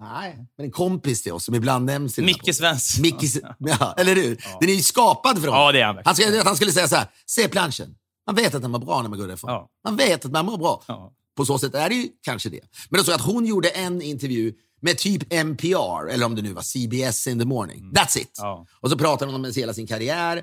Nej, 0.00 0.46
men 0.56 0.66
en 0.66 0.72
kompis 0.72 1.22
till 1.22 1.32
oss 1.32 1.44
som 1.44 1.54
ibland 1.54 1.84
nämns 1.84 2.18
i 2.18 2.22
Micke 2.22 2.54
Svensson. 2.54 3.02
Micke, 3.02 3.22
ja, 3.58 3.94
eller 3.98 4.14
hur? 4.14 4.44
Den 4.60 4.68
är 4.68 4.74
ju 4.74 4.82
skapad 4.82 5.40
för 5.40 5.48
honom. 5.48 5.62
Ja, 5.64 5.72
det 5.72 5.80
är 5.80 5.86
han 5.86 5.98
han, 6.04 6.14
skulle, 6.14 6.42
han 6.42 6.56
skulle 6.56 6.72
säga 6.72 6.88
så 6.88 6.96
här, 6.96 7.06
se 7.26 7.48
planschen. 7.48 7.94
Man 8.26 8.34
vet 8.34 8.54
att 8.54 8.62
den 8.62 8.72
var 8.72 8.78
bra 8.78 9.02
när 9.02 9.08
man 9.08 9.18
går 9.18 9.26
därifrån. 9.26 9.50
Ja. 9.50 9.68
Man 9.84 9.96
vet 9.96 10.24
att 10.24 10.32
man 10.32 10.46
mår 10.46 10.58
bra. 10.58 10.82
Ja. 10.88 11.12
På 11.36 11.44
så 11.44 11.58
sätt 11.58 11.74
är 11.74 11.88
det 11.88 11.94
ju 11.94 12.08
kanske 12.22 12.48
det. 12.48 12.60
Men 12.88 13.04
jag 13.06 13.14
att 13.14 13.20
hon 13.20 13.46
gjorde 13.46 13.68
en 13.68 14.02
intervju 14.02 14.54
med 14.80 14.98
typ 14.98 15.32
NPR, 15.32 16.08
eller 16.08 16.26
om 16.26 16.34
det 16.34 16.42
nu 16.42 16.52
var 16.52 16.62
CBS 16.62 17.26
in 17.26 17.38
the 17.38 17.44
morning. 17.44 17.92
That's 17.92 18.18
it. 18.18 18.32
Ja. 18.36 18.66
Och 18.80 18.90
så 18.90 18.98
pratar 18.98 19.26
hon 19.26 19.34
om 19.34 19.52
hela 19.56 19.74
sin 19.74 19.86
karriär. 19.86 20.42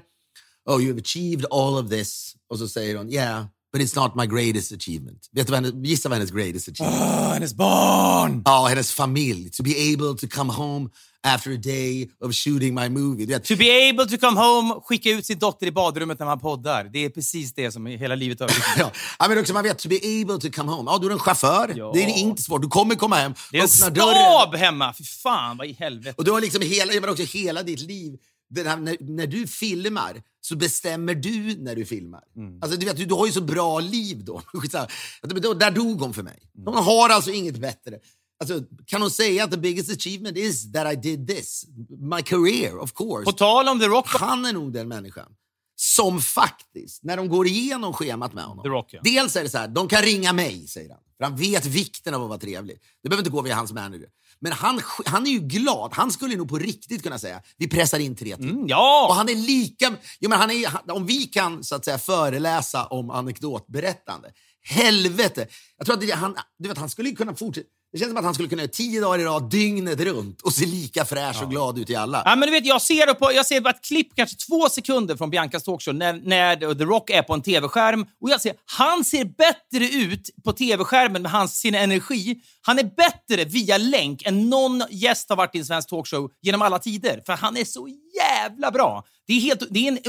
Oh, 0.66 0.80
you've 0.80 1.00
achieved 1.00 1.46
all 1.52 1.84
of 1.84 1.90
this. 1.90 2.36
Och 2.50 2.60
så 2.60 2.68
säger 2.68 2.98
hon, 2.98 3.14
yeah, 3.14 3.46
but 3.76 3.82
it's 3.82 3.96
not 3.96 4.16
my 4.16 4.26
greatest 4.26 4.72
achievement. 4.72 5.30
Vet 5.32 5.48
du 5.48 5.52
vad 5.52 5.64
hennes, 5.64 5.88
gissa 5.88 6.10
vad 6.10 6.18
hennes 6.18 6.32
greatest 6.32 6.70
achievement 6.70 7.02
Åh, 7.02 7.34
hennes 7.34 7.54
barn! 7.54 8.42
Ja, 8.46 8.66
hennes 8.70 8.92
familj. 8.92 9.50
To 9.52 9.64
be 9.64 9.94
able 9.94 10.18
to 10.20 10.28
come 10.28 10.54
home 10.54 10.90
after 11.24 11.52
a 11.52 11.58
day 11.58 12.10
of 12.22 12.34
shooting 12.34 12.74
my 12.74 12.90
movie. 12.90 13.26
Vet, 13.26 13.44
To 13.46 13.56
be 13.56 13.90
able 13.90 14.06
to 14.06 14.18
come 14.18 14.40
home, 14.40 14.82
skicka 14.82 15.10
ut 15.10 15.26
sin 15.26 15.40
dotter 15.40 15.68
i 15.68 15.72
badrummet 15.72 16.20
när 16.20 16.26
man 16.26 16.40
poddar. 16.40 16.84
Det 16.94 17.06
är 17.06 17.10
precis 17.10 17.54
det 17.54 17.72
som 17.72 17.88
är 17.88 17.98
hela 17.98 18.16
livet 18.16 18.42
över. 18.42 18.56
Ja, 18.78 18.92
ja, 19.20 19.28
men 19.30 19.40
också 19.40 19.54
man 19.54 19.64
vet, 19.64 19.80
to 19.80 19.90
be 19.90 19.96
able 19.96 20.38
to 20.38 20.56
come 20.56 20.72
home. 20.72 20.92
Ja, 20.92 20.98
du 20.98 21.08
är 21.08 21.12
en 21.12 21.20
chaufför. 21.20 21.74
Ja. 21.76 21.92
Det 21.94 22.04
är 22.04 22.18
inte 22.18 22.42
svårt. 22.42 22.62
Du 22.62 22.68
kommer 22.68 22.96
komma 22.96 23.16
hem, 23.16 23.34
Det 23.52 23.58
är 23.58 23.62
en 23.62 23.68
stab 23.68 24.56
hemma! 24.56 24.94
Fy 24.98 25.04
fan, 25.04 25.58
vad 25.58 25.68
i 25.68 25.74
helvete. 25.74 26.16
Och 26.18 26.26
du 26.26 26.32
har 26.32 26.42
liksom 26.42 26.62
hela, 26.62 26.94
men 27.02 27.10
också 27.10 27.24
hela 27.24 27.64
ditt 27.64 27.80
liv. 27.82 28.14
Den 28.50 28.68
här, 28.68 28.78
när, 28.78 28.98
när 29.00 29.28
du 29.28 29.48
filmar 29.48 30.24
så 30.42 30.56
bestämmer 30.56 31.16
du 31.16 31.56
när 31.58 31.76
du 31.76 31.86
filmar. 31.86 32.24
Mm. 32.36 32.60
Alltså, 32.62 32.78
du, 32.80 32.86
vet, 32.86 32.98
du, 32.98 33.06
du 33.06 33.14
har 33.14 33.26
ju 33.26 33.32
så 33.32 33.42
bra 33.42 33.80
liv 33.80 34.26
då. 34.26 34.42
Då- 35.42 35.54
Där 35.54 35.72
dog 35.72 36.02
hon 36.02 36.14
för 36.14 36.24
mig. 36.24 36.40
Mm. 36.58 36.74
Hon 36.74 36.84
har 36.84 37.10
alltså 37.10 37.32
inget 37.32 37.58
bättre. 37.58 38.00
Alltså, 38.40 38.62
kan 38.86 39.02
hon 39.02 39.12
säga 39.12 39.44
att 39.44 39.52
the 39.52 39.58
biggest 39.58 39.92
achievement 39.92 40.38
is 40.38 40.72
that 40.74 40.94
I 40.94 40.96
did 40.96 41.28
this? 41.28 41.66
My 42.00 42.22
career, 42.22 42.78
of 42.78 42.94
course. 42.94 43.26
På 43.26 43.32
tal 43.32 43.68
om 43.68 43.80
The 43.80 43.86
Rock. 43.88 44.08
Han 44.10 44.46
är 44.46 44.54
nog 44.54 44.74
den 44.74 44.88
människan 44.88 45.32
som 45.78 46.22
faktiskt, 46.22 47.04
när 47.04 47.18
de 47.18 47.30
går 47.30 47.48
igenom 47.48 47.94
schemat 47.94 48.34
med 48.34 48.44
honom. 48.44 48.66
Rock, 48.66 48.94
ja. 48.94 49.02
Dels 49.04 49.36
är 49.36 49.44
det 49.44 49.50
så 49.50 49.58
här, 49.58 49.68
de 49.68 49.88
kan 49.88 50.02
ringa 50.02 50.34
mig, 50.34 50.68
säger 50.68 50.90
han. 50.90 51.00
För 51.18 51.24
han 51.24 51.36
vet 51.36 51.66
vikten 51.66 52.14
av 52.14 52.22
att 52.24 52.30
vara 52.30 52.40
trevlig. 52.40 52.80
Det 53.04 53.10
behöver 53.10 53.22
inte 53.22 53.32
gå 53.32 53.42
via 53.42 53.56
hans 53.56 53.74
manager. 53.74 54.08
Men 54.46 54.54
han, 54.54 54.82
han 55.06 55.28
är 55.28 55.32
ju 55.32 55.40
glad. 55.40 55.94
Han 55.94 56.12
skulle 56.12 56.36
nog 56.36 56.50
på 56.50 56.58
riktigt 56.58 57.04
kunna 57.04 57.20
säga, 57.20 57.42
vi 57.58 57.68
pressar 57.68 58.00
in 58.00 58.16
tre 58.16 58.36
till. 58.36 58.50
Mm, 58.50 58.68
ja! 58.68 59.06
Och 59.10 59.16
han 59.16 59.30
är 59.30 59.36
lika... 59.36 59.96
Jo, 60.20 60.30
men 60.30 60.40
han 60.40 60.52
är, 60.52 60.92
om 60.92 61.06
vi 61.06 61.24
kan 61.24 61.64
så 61.64 61.76
att 61.76 61.86
säga 61.86 61.98
föreläsa 61.98 62.86
om 62.86 63.10
anekdotberättande, 63.10 64.32
helvete. 64.62 65.48
Jag 65.78 65.86
tror 65.86 65.96
att 65.96 66.02
det, 66.02 66.12
han, 66.12 66.36
du 66.58 66.70
vet, 66.70 66.78
han 66.78 66.90
skulle 66.90 67.10
ju 67.10 67.16
kunna 67.16 67.36
fortsätta. 67.36 67.68
Det 67.96 68.00
känns 68.00 68.10
som 68.10 68.18
att 68.18 68.24
han 68.24 68.34
skulle 68.34 68.50
kunna 68.50 68.62
göra 68.62 68.72
tio 68.72 69.02
dagar 69.02 69.20
i 69.20 69.24
rad, 69.24 69.50
dygnet 69.50 70.00
runt 70.00 70.42
och 70.42 70.54
se 70.54 70.66
lika 70.66 71.06
fräsch 71.06 71.44
och 71.44 71.50
glad 71.50 71.80
ut 71.80 71.90
i 71.90 71.96
alla. 71.96 72.22
Ja, 72.26 72.36
men 72.36 72.48
du 72.48 72.52
vet, 72.52 72.66
jag 72.66 72.82
ser, 72.82 73.14
på, 73.14 73.34
jag 73.34 73.46
ser 73.46 73.62
bara 73.62 73.70
ett 73.70 73.84
klipp, 73.84 74.16
kanske 74.16 74.36
två 74.38 74.70
sekunder 74.70 75.16
från 75.16 75.30
Biancas 75.30 75.64
talkshow, 75.64 75.96
när, 75.96 76.14
när 76.14 76.76
The 76.76 76.84
Rock 76.84 77.10
är 77.10 77.22
på 77.22 77.34
en 77.34 77.42
tv-skärm. 77.42 78.06
Och 78.22 78.30
jag 78.30 78.42
ser, 78.42 78.54
han 78.66 79.06
ser 79.06 79.26
bättre 79.26 79.98
ut 79.98 80.30
på 80.44 80.54
tv-skärmen 80.54 81.22
med 81.22 81.32
hans, 81.32 81.60
sin 81.60 81.76
energi. 81.76 82.42
Han 82.62 82.80
är 82.80 82.84
bättre 82.84 83.46
via 83.46 83.78
länk 83.78 84.22
än 84.26 84.50
någon 84.50 84.84
gäst 84.90 85.30
har 85.30 85.36
varit 85.36 85.56
i 85.56 85.60
en 85.60 85.66
svensk 85.66 85.90
talkshow 85.90 86.32
genom 86.42 86.62
alla 86.62 86.80
tider. 86.80 87.22
För 87.26 87.34
han 87.34 87.58
är 87.58 87.66
så 87.66 87.90
jävla 88.16 88.72
bra. 88.72 89.04
Det 89.28 89.34
är, 89.34 89.40
helt, 89.40 89.64
det 89.70 89.88
är, 89.88 90.00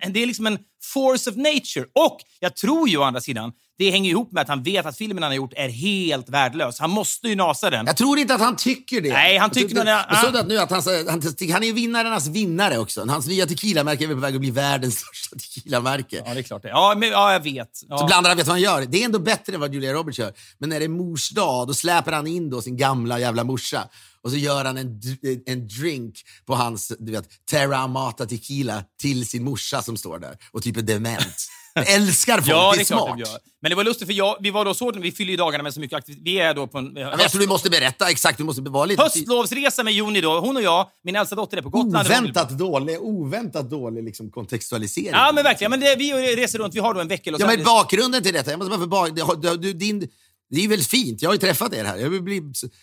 en, 0.00 0.12
det 0.12 0.22
är 0.22 0.26
liksom 0.26 0.46
en 0.46 0.58
force 0.92 1.30
of 1.30 1.36
nature. 1.36 1.86
Och 1.94 2.20
jag 2.40 2.56
tror 2.56 2.88
ju 2.88 2.96
å 2.96 3.02
andra 3.02 3.20
sidan, 3.20 3.52
det 3.78 3.90
hänger 3.90 4.10
ihop 4.10 4.32
med 4.32 4.40
att 4.40 4.48
han 4.48 4.62
vet 4.62 4.86
att 4.86 4.96
filmen 4.96 5.22
han 5.22 5.32
har 5.32 5.36
gjort 5.36 5.52
är 5.56 5.68
helt 5.68 6.28
värdelös. 6.28 6.78
Han 6.78 6.90
måste 6.90 7.28
ju 7.28 7.36
nasa 7.36 7.70
den. 7.70 7.86
Jag 7.86 7.96
tror 7.96 8.18
inte 8.18 8.34
att 8.34 8.40
han 8.40 8.56
tycker 8.56 9.00
det. 9.00 9.12
Nej, 9.12 9.38
han 9.38 9.50
tycker 9.50 9.74
nog. 9.74 9.86
Jag 9.86 10.24
såg 10.24 10.36
att 10.36 10.46
nu 10.46 10.58
att 10.58 10.70
han, 10.70 10.82
han, 11.08 11.22
han 11.52 11.62
är 11.62 11.66
ju 11.66 11.72
vinnarnas 11.72 12.26
vinnare 12.26 12.78
också. 12.78 13.06
Hans 13.06 13.26
nya 13.26 13.46
tequilamärke 13.46 14.04
är 14.04 14.08
på 14.08 14.14
väg 14.14 14.34
att 14.34 14.40
bli 14.40 14.50
världens 14.50 14.94
största 14.98 15.36
tequilamärke. 15.36 16.22
Ja, 16.26 16.34
det 16.34 16.40
är 16.40 16.42
klart 16.42 16.62
det. 16.62 16.68
Ja, 16.68 16.94
men, 16.98 17.08
ja 17.08 17.32
jag 17.32 17.40
vet. 17.40 17.80
Ja. 17.88 17.98
Så 17.98 18.06
blandar 18.06 18.30
han 18.30 18.36
vet 18.36 18.46
vad 18.46 18.54
han 18.54 18.62
gör. 18.62 18.86
Det 18.86 19.00
är 19.00 19.04
ändå 19.04 19.18
bättre 19.18 19.54
än 19.54 19.60
vad 19.60 19.74
Julia 19.74 19.92
Roberts 19.92 20.18
gör. 20.18 20.32
Men 20.58 20.68
när 20.68 20.78
det 20.78 20.84
är 20.84 20.88
mors 20.88 21.30
dag, 21.30 21.66
då 21.66 21.74
släpar 21.74 22.12
han 22.12 22.26
in 22.26 22.50
då 22.50 22.62
sin 22.62 22.76
gamla 22.76 23.18
jävla 23.18 23.44
morsa. 23.44 23.88
Och 24.22 24.30
så 24.30 24.36
gör 24.36 24.64
han 24.64 24.76
en, 24.76 25.00
en 25.46 25.68
drink 25.68 26.22
på 26.46 26.54
hans 26.54 26.92
du 26.98 27.12
vet, 27.12 27.28
Terra 27.50 27.76
Amata 27.76 28.26
Tequila 28.26 28.84
till 29.00 29.26
sin 29.26 29.44
morsa 29.44 29.82
som 29.82 29.96
står 29.96 30.18
där 30.18 30.36
och 30.52 30.62
typ 30.62 30.76
är 30.76 30.82
dement. 30.82 31.36
Jag 31.74 31.90
älskar 31.94 32.36
folk, 32.36 32.48
Ja, 32.48 32.70
det 32.70 32.76
det 32.76 32.82
är 32.82 32.84
smart. 32.84 33.08
de 33.08 33.18
gör. 33.18 33.38
Men 33.62 33.70
det 33.70 33.74
var 33.74 33.84
lustigt, 33.84 34.08
för 34.08 34.14
jag, 34.14 34.36
vi 34.40 34.50
var 34.50 34.64
då 34.64 34.74
så, 34.74 34.92
vi 34.92 35.12
fyller 35.12 35.30
ju 35.30 35.36
dagarna 35.36 35.62
med 35.62 35.74
så 35.74 35.80
mycket 35.80 35.96
aktivitet. 35.96 36.24
Vi 36.24 36.38
är 36.38 36.54
då 36.54 36.66
på 36.66 36.78
en 36.78 36.96
jag 36.96 37.30
tror 37.30 37.40
du 37.40 37.46
måste 37.46 37.70
berätta 37.70 38.10
exakt, 38.10 38.38
du 38.38 38.44
måste 38.44 38.62
vara 38.62 38.84
lite... 38.84 39.02
höstlovsresa 39.02 39.82
med 39.82 39.92
Joni 39.92 40.20
då. 40.20 40.40
Hon 40.40 40.56
och 40.56 40.62
jag, 40.62 40.88
min 41.04 41.16
äldsta 41.16 41.36
dotter 41.36 41.56
är 41.56 41.62
på 41.62 41.68
Gotland. 41.68 42.08
Oväntat 42.08 42.58
dålig, 42.58 43.00
oväntat 43.00 43.70
dålig 43.70 44.04
liksom 44.04 44.30
kontextualisering. 44.30 45.10
Ja, 45.12 45.32
men 45.34 45.44
verkligen. 45.44 45.70
Men 45.70 45.80
det, 45.80 45.96
vi 45.98 46.12
reser 46.12 46.58
runt, 46.58 46.74
vi 46.74 46.80
har 46.80 46.94
då 46.94 47.00
en 47.00 47.08
vecka 47.08 47.30
Ja, 47.38 47.46
men 47.46 47.64
bakgrunden 47.64 48.22
till 48.22 48.32
detta, 48.32 48.50
jag 48.50 48.58
måste 48.58 48.70
bara 48.70 48.80
för 48.80 48.86
bak, 48.86 49.42
det, 49.42 49.56
du, 49.56 49.72
din, 49.72 50.08
det 50.50 50.64
är 50.64 50.68
väldigt 50.68 50.88
fint. 50.88 51.22
Jag 51.22 51.28
har 51.28 51.34
ju 51.34 51.40
träffat 51.40 51.74
er 51.74 51.84
här. 51.84 51.96
Jag 51.96 52.24
blir 52.24 52.42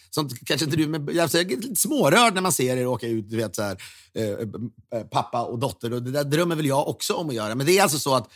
sånt, 0.09 0.45
kanske 0.45 0.65
inte 0.65 0.77
du, 0.77 0.87
men 0.87 1.09
jag 1.15 1.35
är 1.35 1.45
lite 1.45 1.75
smårörd 1.75 2.33
när 2.33 2.41
man 2.41 2.51
ser 2.51 2.77
er 2.77 2.87
åka 2.87 3.07
ut, 3.07 3.29
du 3.29 3.37
vet 3.37 3.55
så 3.55 3.61
här, 3.61 3.77
eh, 4.15 4.23
eh, 4.99 5.05
pappa 5.11 5.43
och 5.43 5.59
dotter. 5.59 5.93
Och 5.93 6.03
det 6.03 6.11
där 6.11 6.23
drömmer 6.23 6.55
väl 6.55 6.65
jag 6.65 6.87
också 6.87 7.13
om 7.13 7.29
att 7.29 7.35
göra. 7.35 7.55
Men 7.55 7.65
det 7.65 7.77
är 7.77 7.83
alltså 7.83 7.99
så 7.99 8.15
att 8.15 8.29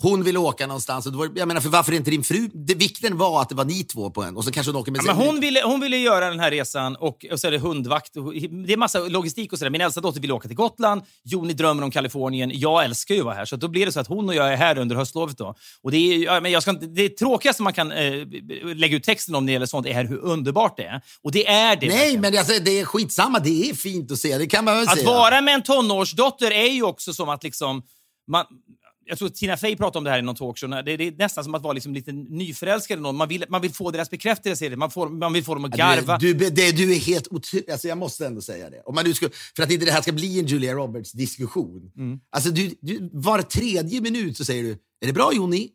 hon 0.00 0.24
ville 0.24 0.38
åka 0.38 0.66
någonstans. 0.66 1.06
Och 1.06 1.12
var, 1.12 1.30
jag 1.34 1.48
menar, 1.48 1.60
för 1.60 1.68
varför 1.68 1.92
inte 1.92 2.10
din 2.10 2.24
fru? 2.24 2.48
Det, 2.54 2.74
vikten 2.74 3.18
var 3.18 3.42
att 3.42 3.48
det 3.48 3.54
var 3.54 3.64
ni 3.64 3.84
två 3.84 4.10
på 4.10 4.22
en 4.22 4.36
och 4.36 4.44
så 4.44 4.50
kanske 4.50 4.72
hon 4.72 4.80
åker 4.80 4.92
med 4.92 5.00
Ja, 5.06 5.14
men 5.14 5.26
hon, 5.26 5.40
ville, 5.40 5.62
hon 5.64 5.80
ville 5.80 5.96
göra 5.96 6.28
den 6.28 6.40
här 6.40 6.50
resan 6.50 6.96
och, 6.96 7.26
och 7.32 7.40
så 7.40 7.46
är 7.46 7.50
det 7.50 7.58
hundvakt. 7.58 8.16
Och, 8.16 8.32
det 8.66 8.72
är 8.72 8.76
massa 8.76 8.98
logistik 8.98 9.52
och 9.52 9.58
sådär. 9.58 9.70
Min 9.70 9.80
äldsta 9.80 10.00
dotter 10.00 10.20
vill 10.20 10.32
åka 10.32 10.48
till 10.48 10.56
Gotland. 10.56 11.02
Joni 11.24 11.52
drömmer 11.52 11.82
om 11.82 11.90
Kalifornien. 11.90 12.50
Jag 12.54 12.84
älskar 12.84 13.14
ju 13.14 13.20
att 13.20 13.24
vara 13.24 13.34
här. 13.34 13.44
Så 13.44 13.56
då 13.56 13.68
blir 13.68 13.86
det 13.86 13.92
så 13.92 14.00
att 14.00 14.06
hon 14.06 14.28
och 14.28 14.34
jag 14.34 14.52
är 14.52 14.56
här 14.56 14.78
under 14.78 14.96
höstlovet. 14.96 15.38
Då. 15.38 15.54
Och 15.82 15.90
det, 15.90 15.96
är, 15.96 16.18
ja, 16.18 16.40
men 16.40 16.52
jag 16.52 16.62
ska 16.62 16.70
inte, 16.70 16.86
det 16.86 17.08
tråkigaste 17.08 17.62
man 17.62 17.72
kan 17.72 17.92
eh, 17.92 18.26
lägga 18.74 18.96
ut 18.96 19.04
texten 19.04 19.34
om 19.34 19.44
när 19.44 19.46
det 19.46 19.52
gäller 19.52 19.66
sånt 19.66 19.86
är 19.86 20.04
hur 20.04 20.18
underbart 20.18 20.76
det 20.76 20.84
är. 20.84 21.02
Och 21.22 21.32
det 21.32 21.48
är 21.48 21.76
det. 21.76 21.86
Nej, 21.86 21.96
verkligen. 21.96 22.20
men 22.20 22.38
alltså, 22.38 22.52
det 22.62 22.80
är 22.80 22.84
skitsamma. 22.84 23.38
Det 23.38 23.70
är 23.70 23.74
fint 23.74 24.12
att 24.12 24.18
se. 24.18 24.38
Det 24.38 24.46
kan 24.46 24.64
man 24.64 24.74
väl 24.74 24.88
Att 24.88 24.98
säga. 24.98 25.06
vara 25.10 25.40
med 25.40 25.54
en 25.54 25.62
tonårsdotter 25.62 26.50
är 26.50 26.72
ju 26.72 26.82
också 26.82 27.12
som 27.12 27.28
att 27.28 27.44
liksom... 27.44 27.82
Man, 28.30 28.44
jag 29.08 29.18
tror 29.18 29.28
Tina 29.28 29.56
Fey 29.56 29.76
pratade 29.76 29.98
om 29.98 30.04
det 30.04 30.10
här 30.10 30.18
i 30.18 30.22
någon 30.22 30.34
talkshow. 30.34 30.70
Det, 30.70 30.96
det 30.96 31.06
är 31.06 31.12
nästan 31.18 31.44
som 31.44 31.54
att 31.54 31.62
vara 31.62 31.72
liksom 31.72 31.94
lite 31.94 32.12
nyförälskad 32.12 32.98
i 32.98 33.02
någon. 33.02 33.16
Man 33.16 33.28
vill, 33.28 33.44
man 33.48 33.60
vill 33.60 33.72
få 33.72 33.90
deras 33.90 34.10
bekräftelse. 34.10 34.76
Man, 34.76 34.90
får, 34.90 35.08
man 35.08 35.32
vill 35.32 35.44
få 35.44 35.54
dem 35.54 35.64
att 35.64 35.70
garva. 35.76 36.18
Du, 36.18 36.34
du, 36.34 36.50
det, 36.50 36.72
du 36.76 36.92
är 36.92 36.98
helt 36.98 37.28
otrolig. 37.30 37.70
Alltså 37.70 37.88
jag 37.88 37.98
måste 37.98 38.26
ändå 38.26 38.40
säga 38.40 38.70
det. 38.70 38.82
Om 38.86 38.94
man 38.94 39.04
nu 39.04 39.14
ska, 39.14 39.28
för 39.56 39.62
att 39.62 39.70
inte 39.70 39.84
det 39.86 39.92
här 39.92 40.02
ska 40.02 40.12
bli 40.12 40.38
en 40.38 40.46
Julia 40.46 40.72
Roberts-diskussion. 40.74 41.90
Mm. 41.96 42.18
Alltså 42.30 42.50
du, 42.50 42.74
du, 42.80 43.10
var 43.12 43.42
tredje 43.42 44.00
minut 44.00 44.36
så 44.36 44.44
säger 44.44 44.62
du, 44.62 44.70
är 44.70 45.06
det 45.06 45.12
bra 45.12 45.32
Joni? 45.32 45.68